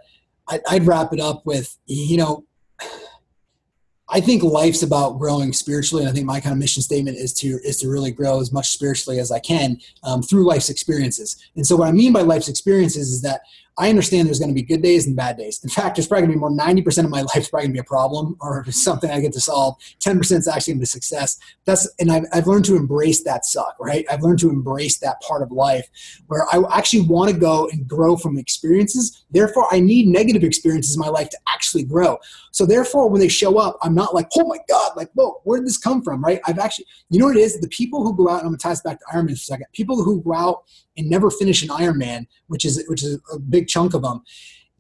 I'd 0.68 0.88
wrap 0.88 1.14
it 1.14 1.20
up 1.20 1.46
with 1.46 1.78
you 1.86 2.18
know 2.18 2.46
I 4.12 4.20
think 4.20 4.44
life's 4.44 4.82
about 4.82 5.20
growing 5.20 5.54
spiritually. 5.54 6.04
And 6.04 6.10
I 6.10 6.14
think 6.14 6.26
my 6.26 6.40
kind 6.40 6.54
of 6.54 6.60
mission 6.60 6.82
statement 6.82 7.18
is 7.18 7.34
to 7.36 7.60
is 7.64 7.78
to 7.78 7.90
really 7.90 8.12
grow 8.12 8.40
as 8.40 8.52
much 8.52 8.70
spiritually 8.70 9.20
as 9.20 9.32
I 9.32 9.40
can 9.40 9.80
um, 10.04 10.22
through 10.22 10.48
life's 10.48 10.70
experiences. 10.70 11.38
And 11.56 11.66
so, 11.66 11.76
what 11.76 11.88
I 11.88 11.92
mean 11.92 12.14
by 12.14 12.22
life's 12.22 12.50
experiences 12.50 13.12
is 13.12 13.22
that 13.22 13.42
I 13.80 13.90
understand 13.90 14.28
there's 14.28 14.40
going 14.40 14.50
to 14.50 14.56
be 14.56 14.62
good 14.62 14.82
days 14.82 15.08
and 15.08 15.16
bad 15.16 15.38
days. 15.38 15.64
In 15.64 15.70
fact, 15.70 15.96
there's 15.96 16.06
probably 16.06 16.28
going 16.28 16.32
to 16.32 16.36
be 16.36 16.40
more 16.40 16.52
90% 16.52 17.06
of 17.06 17.10
my 17.10 17.22
life 17.34 17.38
is 17.38 17.50
probably 17.50 17.68
going 17.68 17.76
to 17.76 17.82
be 17.82 17.86
a 17.86 17.86
problem 17.86 18.36
or 18.42 18.66
something 18.72 19.10
I 19.10 19.22
get 19.22 19.32
to 19.34 19.40
solve. 19.40 19.78
10% 20.06 20.20
is 20.20 20.48
actually 20.48 20.74
going 20.74 20.80
to 20.80 20.82
be 20.82 20.86
success. 20.86 21.40
That's 21.66 21.90
and 22.00 22.12
I've, 22.12 22.26
I've 22.34 22.46
learned 22.46 22.66
to 22.66 22.76
embrace 22.76 23.24
that 23.24 23.46
suck, 23.46 23.76
right? 23.80 24.06
I've 24.12 24.22
learned 24.22 24.40
to 24.40 24.50
embrace 24.50 25.00
that 25.00 25.22
part 25.22 25.42
of 25.42 25.52
life 25.52 25.88
where 26.28 26.46
I 26.52 26.62
actually 26.78 27.04
want 27.04 27.32
to 27.32 27.38
go 27.38 27.70
and 27.72 27.88
grow 27.88 28.18
from 28.18 28.38
experiences. 28.38 29.24
Therefore, 29.32 29.68
I 29.72 29.80
need 29.80 30.08
negative 30.08 30.44
experiences 30.44 30.96
in 30.96 31.00
my 31.00 31.08
life 31.08 31.30
to 31.30 31.38
actually 31.48 31.84
grow. 31.84 32.18
So 32.52 32.66
therefore, 32.66 33.10
when 33.10 33.22
they 33.22 33.30
show 33.30 33.58
up, 33.58 33.78
I'm 33.82 33.96
not 33.96 34.14
like, 34.14 34.28
oh 34.38 34.46
my 34.46 34.58
God, 34.68 34.92
like, 34.98 35.10
whoa, 35.14 35.40
where 35.46 35.60
did 35.60 35.68
this 35.68 35.78
come 35.78 36.02
from, 36.02 36.22
right? 36.22 36.42
I've 36.46 36.60
actually, 36.60 36.86
you 37.10 37.20
know 37.20 37.28
what 37.28 37.38
it 37.38 37.42
is? 37.42 37.60
The 37.60 37.70
people 37.70 38.04
who 38.04 38.16
go 38.16 38.28
out, 38.28 38.40
and 38.40 38.42
I'm 38.42 38.48
going 38.48 38.58
to 38.58 38.64
tie 38.64 38.70
this 38.72 38.82
back 38.82 39.00
to 39.00 39.06
Ironman 39.14 39.28
for 39.28 39.34
a 39.34 39.38
second. 39.38 39.68
People 39.72 40.04
who 40.04 40.22
go 40.22 40.34
out 40.34 40.64
and 41.00 41.10
never 41.10 41.32
finish 41.32 41.64
an 41.64 41.70
Ironman, 41.70 42.28
which 42.48 42.66
is 42.66 42.84
which 42.88 43.04
is 43.04 43.20
a 43.34 43.40
big 43.40 43.69
chunk 43.70 43.94
of 43.94 44.02
them. 44.02 44.22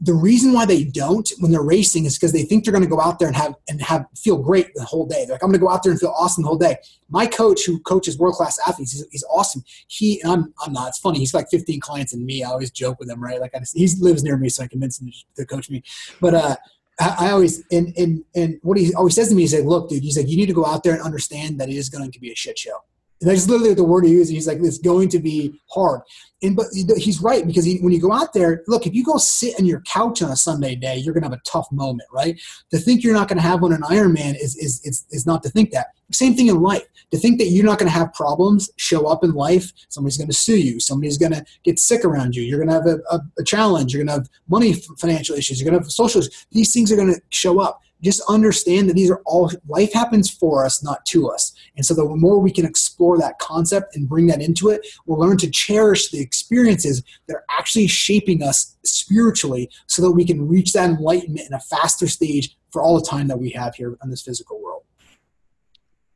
The 0.02 0.14
reason 0.14 0.54
why 0.54 0.66
they 0.66 0.86
don't 0.86 1.30
when 1.40 1.52
they're 1.52 1.62
racing 1.62 2.06
is 2.06 2.18
because 2.18 2.32
they 2.32 2.44
think 2.44 2.64
they're 2.64 2.72
going 2.72 2.86
to 2.86 2.90
go 2.90 3.02
out 3.02 3.20
there 3.20 3.28
and 3.28 3.36
have 3.36 3.56
and 3.68 3.82
have 3.82 4.06
feel 4.16 4.38
great 4.38 4.74
the 4.74 4.86
whole 4.86 5.06
day. 5.06 5.26
They're 5.26 5.36
like, 5.36 5.44
I'm 5.44 5.50
going 5.50 5.60
to 5.60 5.66
go 5.66 5.70
out 5.70 5.84
there 5.84 5.92
and 5.92 6.00
feel 6.00 6.16
awesome 6.18 6.44
the 6.44 6.48
whole 6.48 6.58
day. 6.58 6.78
My 7.10 7.26
coach, 7.26 7.66
who 7.66 7.82
coaches 7.82 8.18
world 8.18 8.36
class 8.36 8.58
athletes, 8.66 8.94
he's, 8.94 9.06
he's, 9.12 9.26
awesome. 9.30 9.62
He 9.88 10.22
and 10.22 10.32
I'm 10.32 10.54
I'm 10.66 10.72
not. 10.72 10.90
It's 10.90 11.00
funny. 11.00 11.20
He's 11.20 11.34
like 11.34 11.50
15 11.50 11.82
clients 11.82 12.14
and 12.14 12.26
me. 12.26 12.44
I 12.44 12.50
always 12.50 12.72
joke 12.72 12.98
with 13.00 13.10
him, 13.10 13.22
right? 13.22 13.42
Like 13.42 13.54
I 13.54 13.60
just, 13.60 13.76
he 13.78 13.90
lives 14.00 14.24
near 14.24 14.38
me, 14.38 14.48
so 14.48 14.64
I 14.64 14.68
convince 14.68 15.02
him 15.02 15.12
to 15.36 15.46
coach 15.46 15.70
me. 15.70 15.84
But 16.22 16.34
uh, 16.34 16.56
I 17.00 17.32
always 17.32 17.64
and 17.72 17.94
and 17.98 18.24
and 18.36 18.60
what 18.62 18.78
he 18.78 18.94
always 18.94 19.16
says 19.16 19.30
to 19.30 19.36
me 19.36 19.44
is 19.44 19.54
like, 19.54 19.64
look, 19.64 19.90
dude, 19.90 20.04
he's 20.04 20.18
like, 20.18 20.28
you 20.28 20.36
need 20.36 20.48
to 20.48 20.54
go 20.54 20.66
out 20.66 20.84
there 20.84 20.94
and 20.94 21.02
understand 21.02 21.60
that 21.60 21.70
it 21.70 21.76
is 21.76 21.90
going 21.90 22.12
to 22.12 22.20
be 22.20 22.32
a 22.32 22.36
shit 22.36 22.60
show. 22.60 22.78
And 23.22 23.30
that's 23.30 23.48
literally 23.50 23.74
the 23.74 23.84
word 23.84 24.06
he 24.06 24.12
uses. 24.12 24.30
He's 24.30 24.48
like, 24.48 24.60
it's 24.62 24.78
going 24.78 25.10
to 25.10 25.20
be 25.20 25.60
hard. 25.70 26.02
And 26.42 26.56
but 26.56 26.68
he's 26.74 27.22
right 27.22 27.46
because 27.46 27.66
he, 27.66 27.80
when 27.80 27.92
you 27.92 28.00
go 28.00 28.14
out 28.14 28.34
there, 28.34 28.64
look, 28.68 28.88
if 28.88 28.94
you 28.94 29.04
go 29.04 29.18
sit 29.18 29.60
on 29.60 29.66
your 29.66 29.82
couch 29.82 30.22
on 30.22 30.32
a 30.32 30.38
Sunday 30.38 30.76
day, 30.76 30.96
you're 30.96 31.14
going 31.14 31.24
to 31.24 31.30
have 31.30 31.38
a 31.38 31.42
tough 31.50 31.70
moment, 31.70 32.08
right? 32.14 32.40
To 32.72 32.78
think 32.78 33.04
you're 33.04 33.14
not 33.14 33.28
going 33.28 33.38
to 33.38 33.44
have 33.44 33.62
one 33.62 33.74
in 33.74 33.82
Ironman 33.82 34.36
is, 34.36 34.56
is, 34.56 34.82
is, 34.86 35.06
is 35.12 35.26
not 35.26 35.44
to 35.44 35.50
think 35.50 35.72
that. 35.72 35.88
Same 36.12 36.34
thing 36.34 36.48
in 36.48 36.62
life. 36.62 36.86
To 37.12 37.18
think 37.18 37.40
that 37.40 37.48
you're 37.48 37.66
not 37.66 37.78
going 37.78 37.92
to 37.92 37.98
have 37.98 38.14
problems 38.14 38.70
show 38.78 39.06
up 39.08 39.24
in 39.24 39.34
life, 39.34 39.74
somebody's 39.90 40.18
going 40.18 40.30
to 40.30 40.36
sue 40.36 40.58
you, 40.58 40.80
somebody's 40.80 41.18
going 41.18 41.34
to 41.34 41.44
get 41.64 41.78
sick 41.78 42.06
around 42.06 42.36
you, 42.36 42.44
you're 42.44 42.64
going 42.64 42.70
to 42.70 42.74
have 42.74 42.86
a, 42.86 43.00
a, 43.14 43.20
a 43.40 43.44
challenge, 43.44 43.94
you're 43.94 44.04
going 44.04 44.16
to 44.16 44.22
have 44.22 44.30
money 44.48 44.74
financial 44.98 45.36
issues, 45.36 45.60
you're 45.60 45.70
going 45.70 45.80
to 45.80 45.84
have 45.84 45.92
social 45.92 46.22
issues. 46.22 46.48
These 46.52 46.74
things 46.74 46.92
are 46.92 46.96
going 46.96 47.14
to 47.14 47.22
show 47.32 47.60
up 47.60 47.82
just 48.02 48.22
understand 48.30 48.90
that 48.90 48.94
these 48.94 49.12
are 49.12 49.22
all 49.26 49.52
life 49.68 49.94
happens 49.94 50.30
for 50.30 50.66
us 50.66 50.84
not 50.84 51.06
to 51.08 51.30
us. 51.30 51.54
And 51.76 51.86
so 51.86 51.94
the 51.94 52.06
more 52.06 52.40
we 52.40 52.52
can 52.52 52.66
explore 52.66 53.18
that 53.18 53.40
concept 53.40 53.96
and 53.96 54.08
bring 54.08 54.28
that 54.28 54.42
into 54.42 54.70
it 54.70 54.86
we'll 55.06 55.20
learn 55.20 55.38
to 55.38 55.50
cherish 55.50 56.10
the 56.12 56.20
experiences 56.20 57.04
that 57.28 57.36
are 57.36 57.46
actually 57.58 57.88
shaping 57.88 58.44
us 58.44 58.78
spiritually 58.84 59.70
so 59.88 60.02
that 60.02 60.12
we 60.12 60.26
can 60.26 60.48
reach 60.48 60.74
that 60.74 60.90
enlightenment 60.90 61.48
in 61.48 61.54
a 61.54 61.60
faster 61.60 62.08
stage 62.08 62.58
for 62.72 62.82
all 62.82 63.00
the 63.00 63.06
time 63.06 63.28
that 63.28 63.40
we 63.40 63.50
have 63.50 63.76
here 63.76 63.98
in 64.04 64.10
this 64.10 64.22
physical 64.22 64.62
world. 64.62 64.84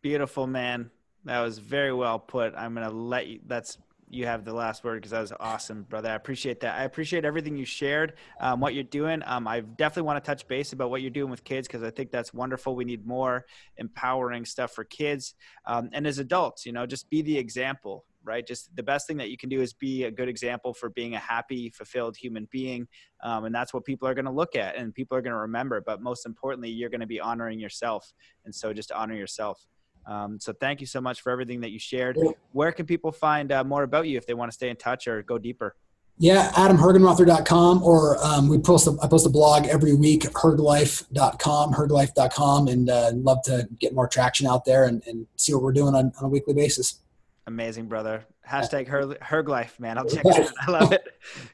Beautiful 0.01 0.47
man. 0.47 0.91
That 1.25 1.41
was 1.41 1.57
very 1.57 1.93
well 1.93 2.19
put. 2.19 2.53
I'm 2.55 2.73
going 2.73 2.87
to 2.87 2.93
let 2.93 3.27
you 3.27 3.39
that's 3.47 3.77
you 4.13 4.25
have 4.25 4.45
the 4.45 4.53
last 4.53 4.83
word 4.83 4.95
because 4.95 5.11
that 5.11 5.21
was 5.21 5.33
awesome, 5.39 5.83
brother. 5.83 6.09
I 6.09 6.15
appreciate 6.15 6.59
that. 6.61 6.79
I 6.79 6.83
appreciate 6.83 7.25
everything 7.25 7.57
you 7.57 7.65
shared, 7.65 8.13
um, 8.39 8.59
what 8.59 8.73
you're 8.73 8.83
doing. 8.83 9.21
Um, 9.25 9.47
I 9.47 9.61
definitely 9.61 10.03
want 10.03 10.23
to 10.23 10.27
touch 10.27 10.47
base 10.47 10.73
about 10.73 10.89
what 10.89 11.01
you're 11.01 11.11
doing 11.11 11.31
with 11.31 11.43
kids 11.43 11.67
because 11.67 11.83
I 11.83 11.89
think 11.89 12.11
that's 12.11 12.33
wonderful. 12.33 12.75
We 12.75 12.85
need 12.85 13.05
more 13.05 13.45
empowering 13.77 14.45
stuff 14.45 14.73
for 14.73 14.83
kids 14.83 15.33
um, 15.65 15.89
and 15.93 16.05
as 16.05 16.19
adults. 16.19 16.65
You 16.65 16.71
know, 16.71 16.85
just 16.85 17.09
be 17.09 17.21
the 17.21 17.37
example, 17.37 18.05
right? 18.23 18.45
Just 18.45 18.75
the 18.75 18.83
best 18.83 19.07
thing 19.07 19.17
that 19.17 19.29
you 19.29 19.37
can 19.37 19.49
do 19.49 19.61
is 19.61 19.73
be 19.73 20.03
a 20.03 20.11
good 20.11 20.29
example 20.29 20.73
for 20.73 20.89
being 20.89 21.15
a 21.15 21.19
happy, 21.19 21.69
fulfilled 21.69 22.15
human 22.15 22.47
being, 22.51 22.87
um, 23.23 23.45
and 23.45 23.55
that's 23.55 23.73
what 23.73 23.83
people 23.83 24.07
are 24.07 24.13
going 24.13 24.25
to 24.25 24.31
look 24.31 24.55
at 24.55 24.75
and 24.75 24.93
people 24.93 25.17
are 25.17 25.21
going 25.21 25.33
to 25.33 25.39
remember. 25.39 25.81
But 25.81 26.01
most 26.01 26.25
importantly, 26.25 26.69
you're 26.69 26.89
going 26.89 27.01
to 27.01 27.07
be 27.07 27.19
honoring 27.19 27.59
yourself, 27.59 28.13
and 28.45 28.53
so 28.53 28.73
just 28.73 28.91
honor 28.91 29.15
yourself. 29.15 29.65
Um, 30.05 30.39
so 30.39 30.53
thank 30.53 30.81
you 30.81 30.87
so 30.87 31.01
much 31.01 31.21
for 31.21 31.31
everything 31.31 31.61
that 31.61 31.71
you 31.71 31.79
shared. 31.79 32.17
Where 32.51 32.71
can 32.71 32.85
people 32.85 33.11
find 33.11 33.51
uh, 33.51 33.63
more 33.63 33.83
about 33.83 34.07
you 34.07 34.17
if 34.17 34.25
they 34.25 34.33
want 34.33 34.51
to 34.51 34.53
stay 34.53 34.69
in 34.69 34.75
touch 34.75 35.07
or 35.07 35.23
go 35.23 35.37
deeper? 35.37 35.75
Yeah, 36.19 36.51
adamhergenrother.com 36.51 37.81
or 37.81 38.23
um, 38.23 38.47
we 38.47 38.59
post 38.59 38.87
a, 38.87 38.95
I 39.01 39.07
post 39.07 39.25
a 39.25 39.29
blog 39.29 39.65
every 39.65 39.95
week, 39.95 40.21
herglife.com, 40.21 41.73
herglife.com, 41.73 42.67
and 42.67 42.89
uh, 42.89 43.11
love 43.15 43.41
to 43.45 43.67
get 43.79 43.95
more 43.95 44.07
traction 44.07 44.45
out 44.45 44.63
there 44.63 44.85
and, 44.85 45.01
and 45.07 45.25
see 45.37 45.53
what 45.53 45.63
we're 45.63 45.73
doing 45.73 45.95
on, 45.95 46.11
on 46.19 46.25
a 46.25 46.27
weekly 46.27 46.53
basis. 46.53 46.99
Amazing, 47.47 47.87
brother. 47.87 48.25
Hashtag 48.47 48.87
her, 48.87 49.05
Herglife, 49.15 49.79
man. 49.79 49.97
I'll 49.97 50.07
check 50.07 50.23
it 50.25 50.39
out. 50.39 50.51
I 50.61 50.71
love 50.71 50.91
it. 50.91 51.03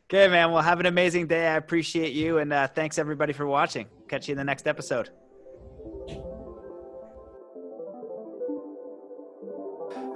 Okay, 0.06 0.28
man. 0.28 0.52
Well, 0.52 0.62
have 0.62 0.80
an 0.80 0.88
amazing 0.88 1.28
day. 1.28 1.48
I 1.48 1.56
appreciate 1.56 2.14
you. 2.14 2.40
And 2.40 2.52
uh, 2.52 2.68
thanks, 2.68 3.00
everybody, 3.00 3.34
for 3.34 3.46
watching. 3.46 3.88
Catch 4.08 4.28
you 4.28 4.34
in 4.34 4.38
the 4.38 4.44
next 4.44 4.68
episode. 4.68 5.10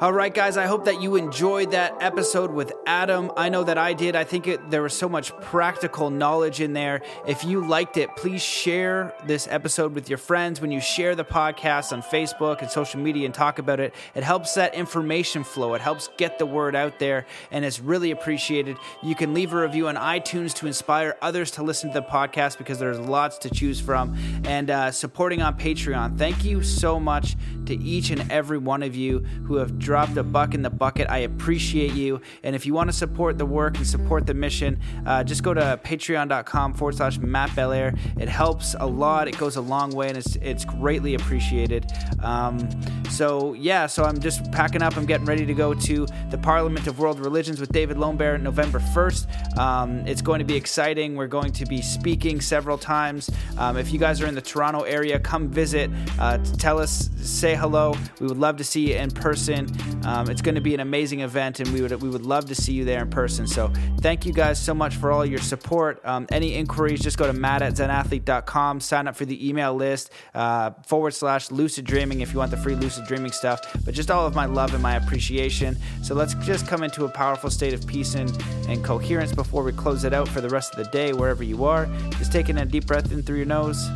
All 0.04 0.12
right, 0.12 0.34
guys, 0.34 0.58
I 0.58 0.66
hope 0.66 0.84
that 0.84 1.02
you 1.02 1.16
enjoyed 1.16 1.72
that 1.72 1.96
episode 2.02 2.52
with 2.52 2.74
Adam. 2.86 3.32
I 3.38 3.48
know 3.48 3.64
that 3.64 3.78
I 3.78 3.94
did. 3.94 4.18
I 4.18 4.26
think 4.26 4.48
it, 4.50 4.70
there 4.70 4.82
was 4.82 4.94
so 4.94 5.08
much 5.08 5.34
practical 5.40 6.10
knowledge 6.10 6.60
in 6.60 6.74
there. 6.74 7.04
If 7.26 7.46
you 7.46 7.66
liked 7.66 7.96
it, 7.96 8.14
please 8.18 8.42
share 8.42 9.16
this 9.26 9.48
episode 9.50 9.96
with 9.96 10.10
your 10.10 10.18
friends. 10.18 10.60
When 10.60 10.72
you 10.72 10.82
share 10.82 11.16
the 11.16 11.24
podcast 11.24 11.94
on 11.94 12.02
Facebook 12.02 12.62
and 12.62 12.70
social 12.70 13.00
media 13.00 13.24
and 13.26 13.34
talk 13.34 13.60
about 13.60 13.80
it, 13.80 13.96
it 14.14 14.24
helps 14.24 14.56
that 14.56 14.76
information 14.76 15.46
flow. 15.46 15.74
It 15.74 15.80
helps 15.80 16.10
get 16.18 16.38
the 16.38 16.46
word 16.46 16.76
out 16.76 17.00
there, 17.00 17.26
and 17.50 17.64
it's 17.64 17.80
really 17.80 18.12
appreciated. 18.12 18.76
You 19.04 19.16
can 19.16 19.34
leave 19.34 19.54
a 19.54 19.62
review 19.62 19.88
on 19.88 19.96
iTunes 19.96 20.54
to 20.56 20.68
inspire 20.68 21.16
others 21.22 21.50
to 21.52 21.64
listen 21.64 21.94
to 21.94 22.02
the 22.02 22.06
podcast 22.06 22.58
because 22.58 22.78
there's 22.78 23.00
lots 23.00 23.38
to 23.38 23.50
choose 23.50 23.80
from. 23.80 24.18
And 24.44 24.70
uh, 24.70 24.92
supporting 24.92 25.42
on 25.42 25.58
Patreon. 25.58 26.18
Thank 26.18 26.44
you 26.44 26.62
so 26.62 27.00
much 27.00 27.38
to 27.68 27.76
each 27.82 28.10
and 28.10 28.30
every 28.30 28.58
one 28.58 28.84
of 28.84 28.98
you 28.98 29.20
who 29.46 29.56
have 29.56 29.80
dropped 29.94 30.18
a 30.18 30.24
buck 30.24 30.56
in 30.56 30.64
the 30.64 30.72
bucket. 30.72 31.07
I 31.07 31.20
appreciate 31.20 31.94
you. 31.94 32.20
And 32.41 32.56
if 32.56 32.65
you 32.65 32.74
want 32.74 32.90
to 32.90 32.94
support 32.95 33.38
the 33.38 33.45
work 33.45 33.78
and 33.78 33.86
support 33.86 34.26
the 34.26 34.34
mission, 34.34 34.80
uh, 35.06 35.24
just 35.24 35.44
go 35.44 35.53
to 35.53 35.80
patreon.com 35.84 36.74
forward 36.74 36.95
slash 36.95 37.20
Matt 37.20 37.56
Belair. 37.56 37.94
It 38.20 38.28
helps 38.28 38.76
a 38.80 38.88
lot. 38.88 39.28
It 39.28 39.38
goes 39.38 39.56
a 39.56 39.61
long 39.61 39.91
way 39.91 40.07
and 40.07 40.18
it's, 40.18 40.36
it's 40.38 40.65
greatly 40.65 41.14
appreciated. 41.14 41.91
Um, 42.24 42.68
so, 43.11 43.53
yeah, 43.53 43.86
so 43.86 44.03
I'm 44.03 44.20
just 44.20 44.52
packing 44.52 44.82
up. 44.82 44.98
I'm 44.98 45.06
getting 45.06 45.28
ready 45.28 45.45
to 45.45 45.53
go 45.53 45.76
to 45.76 46.07
the 46.32 46.40
Parliament 46.40 46.88
of 46.88 46.98
World 46.98 47.20
Religions 47.20 47.60
with 47.60 47.72
David 47.72 47.99
Lombard 47.99 48.41
November 48.41 48.80
1st. 48.80 49.60
Um, 49.60 50.07
it's 50.07 50.24
going 50.24 50.40
to 50.40 50.45
be 50.45 50.56
exciting. 50.56 51.15
We're 51.15 51.28
going 51.28 51.52
to 51.52 51.68
be 51.68 51.84
speaking 51.84 52.41
several 52.41 52.80
times. 52.80 53.30
Um, 53.60 53.78
if 53.78 53.94
you 53.94 53.99
guys 53.99 54.22
are 54.24 54.26
in 54.26 54.34
the 54.34 54.41
Toronto 54.41 54.82
area, 54.82 55.20
come 55.20 55.49
visit. 55.49 55.91
Uh, 56.18 56.40
tell 56.57 56.80
us, 56.80 57.11
say 57.18 57.53
hello. 57.53 57.95
We 58.20 58.26
would 58.26 58.40
love 58.40 58.57
to 58.57 58.64
see 58.64 58.90
you 58.90 58.95
in 58.95 59.11
person. 59.11 59.68
Um, 60.06 60.30
it's 60.30 60.41
going 60.41 60.56
to 60.56 60.62
be 60.62 60.74
an 60.74 60.82
amazing 60.82 61.22
event, 61.22 61.60
and 61.60 61.72
we 61.72 61.82
would 61.82 62.02
we 62.02 62.10
would 62.10 62.26
love 62.26 62.45
to 62.45 62.56
see 62.56 62.74
you 62.74 62.84
there 62.84 63.02
in 63.02 63.10
person. 63.10 63.48
So 63.48 63.72
thank 64.00 64.26
you 64.26 64.34
guys 64.34 64.62
so 64.62 64.74
much 64.74 64.95
for 64.95 65.12
all 65.12 65.26
your 65.26 65.40
support. 65.40 66.02
Um, 66.06 66.28
any 66.32 66.56
inquiries, 66.56 67.02
just 67.02 67.18
go 67.18 67.26
to 67.26 67.34
matt 67.34 67.62
at 67.62 67.74
zenathlete.com, 67.74 68.82
sign 68.82 69.08
up 69.08 69.16
for 69.16 69.26
the 69.26 69.48
email 69.48 69.74
list 69.74 70.12
uh, 70.34 70.72
forward 70.86 71.12
slash 71.12 71.52
lucid 71.52 71.86
dreaming 71.86 72.22
if 72.22 72.34
you 72.34 72.40
want 72.40 72.52
the 72.52 72.58
free 72.58 72.76
lucid 72.76 73.06
dreaming 73.06 73.32
stuff. 73.32 73.62
But 73.86 73.94
just 73.94 74.12
all 74.12 74.26
of 74.26 74.36
my 74.36 74.45
love 74.45 74.74
and 74.74 74.84
my 74.84 74.95
appreciation. 74.95 75.78
So 76.02 76.16
let's 76.16 76.34
just 76.36 76.68
come 76.68 76.84
into 76.84 77.06
a 77.06 77.10
powerful 77.10 77.50
state 77.50 77.74
of 77.74 77.88
peace 77.88 78.16
and, 78.16 78.30
and 78.68 78.84
coherence 78.84 79.34
before 79.34 79.64
we 79.64 79.72
close 79.72 80.04
it 80.04 80.14
out 80.14 80.28
for 80.28 80.41
the 80.41 80.50
rest 80.50 80.76
of 80.76 80.84
the 80.84 80.91
day, 80.91 81.14
wherever 81.14 81.44
you 81.44 81.64
are. 81.64 81.88
Just 82.18 82.32
taking 82.32 82.58
a 82.58 82.66
deep 82.66 82.88
breath 82.88 83.12
in 83.12 83.24
through 83.24 83.38
your 83.38 83.45
nose. 83.45 83.90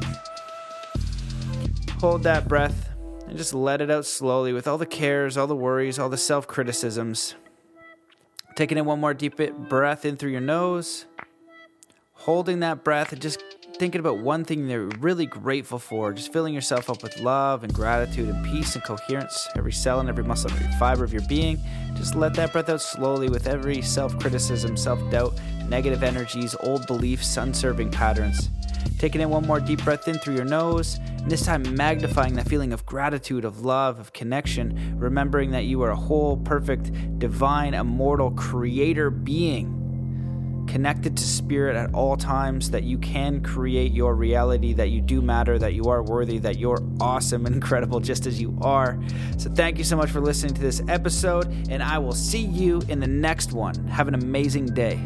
Hold 1.99 2.23
that 2.23 2.47
breath 2.47 2.86
and 3.37 3.43
just 3.43 3.53
let 3.53 3.81
it 3.81 3.91
out 3.91 4.03
slowly 4.03 4.51
with 4.51 4.67
all 4.67 4.79
the 4.79 4.85
cares, 4.87 5.37
all 5.37 5.45
the 5.45 5.55
worries, 5.55 5.99
all 5.99 6.09
the 6.09 6.17
self 6.17 6.47
criticisms. 6.47 7.35
Taking 8.55 8.79
in 8.79 8.85
one 8.85 8.99
more 8.99 9.13
deep 9.13 9.37
breath 9.69 10.05
in 10.05 10.17
through 10.17 10.31
your 10.31 10.41
nose, 10.41 11.05
holding 12.13 12.61
that 12.61 12.83
breath 12.83 13.13
and 13.13 13.21
just 13.21 13.43
thinking 13.77 13.99
about 13.99 14.17
one 14.17 14.43
thing 14.43 14.67
you're 14.67 14.87
really 14.99 15.27
grateful 15.27 15.77
for, 15.77 16.13
just 16.13 16.33
filling 16.33 16.51
yourself 16.51 16.89
up 16.89 17.03
with 17.03 17.19
love 17.19 17.63
and 17.63 17.71
gratitude 17.71 18.27
and 18.27 18.43
peace 18.43 18.73
and 18.73 18.83
coherence, 18.83 19.47
every 19.55 19.71
cell 19.71 19.99
and 19.99 20.09
every 20.09 20.23
muscle, 20.23 20.49
every 20.49 20.71
fiber 20.79 21.03
of 21.03 21.13
your 21.13 21.21
being. 21.27 21.59
Just 21.93 22.15
let 22.15 22.33
that 22.33 22.51
breath 22.51 22.69
out 22.69 22.81
slowly 22.81 23.29
with 23.29 23.45
every 23.45 23.83
self 23.83 24.17
criticism, 24.17 24.75
self 24.75 24.99
doubt, 25.11 25.39
negative 25.69 26.01
energies, 26.01 26.55
old 26.61 26.87
beliefs, 26.87 27.37
unserving 27.37 27.91
patterns. 27.91 28.49
Taking 28.99 29.21
in 29.21 29.29
one 29.29 29.45
more 29.45 29.59
deep 29.59 29.83
breath 29.83 30.07
in 30.07 30.17
through 30.17 30.35
your 30.35 30.45
nose, 30.45 30.99
and 31.07 31.29
this 31.29 31.45
time 31.45 31.75
magnifying 31.75 32.33
that 32.35 32.47
feeling 32.47 32.73
of 32.73 32.85
gratitude, 32.85 33.45
of 33.45 33.61
love, 33.61 33.99
of 33.99 34.13
connection, 34.13 34.97
remembering 34.97 35.51
that 35.51 35.65
you 35.65 35.81
are 35.83 35.91
a 35.91 35.95
whole, 35.95 36.37
perfect, 36.37 36.91
divine, 37.19 37.73
immortal 37.73 38.31
creator 38.31 39.09
being 39.09 39.77
connected 40.67 41.17
to 41.17 41.23
spirit 41.23 41.75
at 41.75 41.93
all 41.93 42.15
times, 42.17 42.69
that 42.71 42.83
you 42.83 42.97
can 42.97 43.41
create 43.41 43.93
your 43.93 44.15
reality, 44.15 44.73
that 44.73 44.89
you 44.89 45.01
do 45.01 45.21
matter, 45.21 45.57
that 45.57 45.73
you 45.73 45.85
are 45.85 46.03
worthy, 46.03 46.37
that 46.37 46.59
you're 46.59 46.83
awesome 46.99 47.45
and 47.45 47.55
incredible 47.67 47.99
just 47.99 48.27
as 48.27 48.39
you 48.39 48.57
are. 48.61 48.99
So, 49.37 49.49
thank 49.49 49.77
you 49.77 49.83
so 49.83 49.95
much 49.95 50.09
for 50.09 50.21
listening 50.21 50.53
to 50.55 50.61
this 50.61 50.81
episode, 50.87 51.47
and 51.69 51.81
I 51.81 51.97
will 51.97 52.13
see 52.13 52.41
you 52.41 52.81
in 52.89 52.99
the 52.99 53.07
next 53.07 53.53
one. 53.53 53.87
Have 53.87 54.07
an 54.07 54.15
amazing 54.15 54.67
day. 54.67 54.99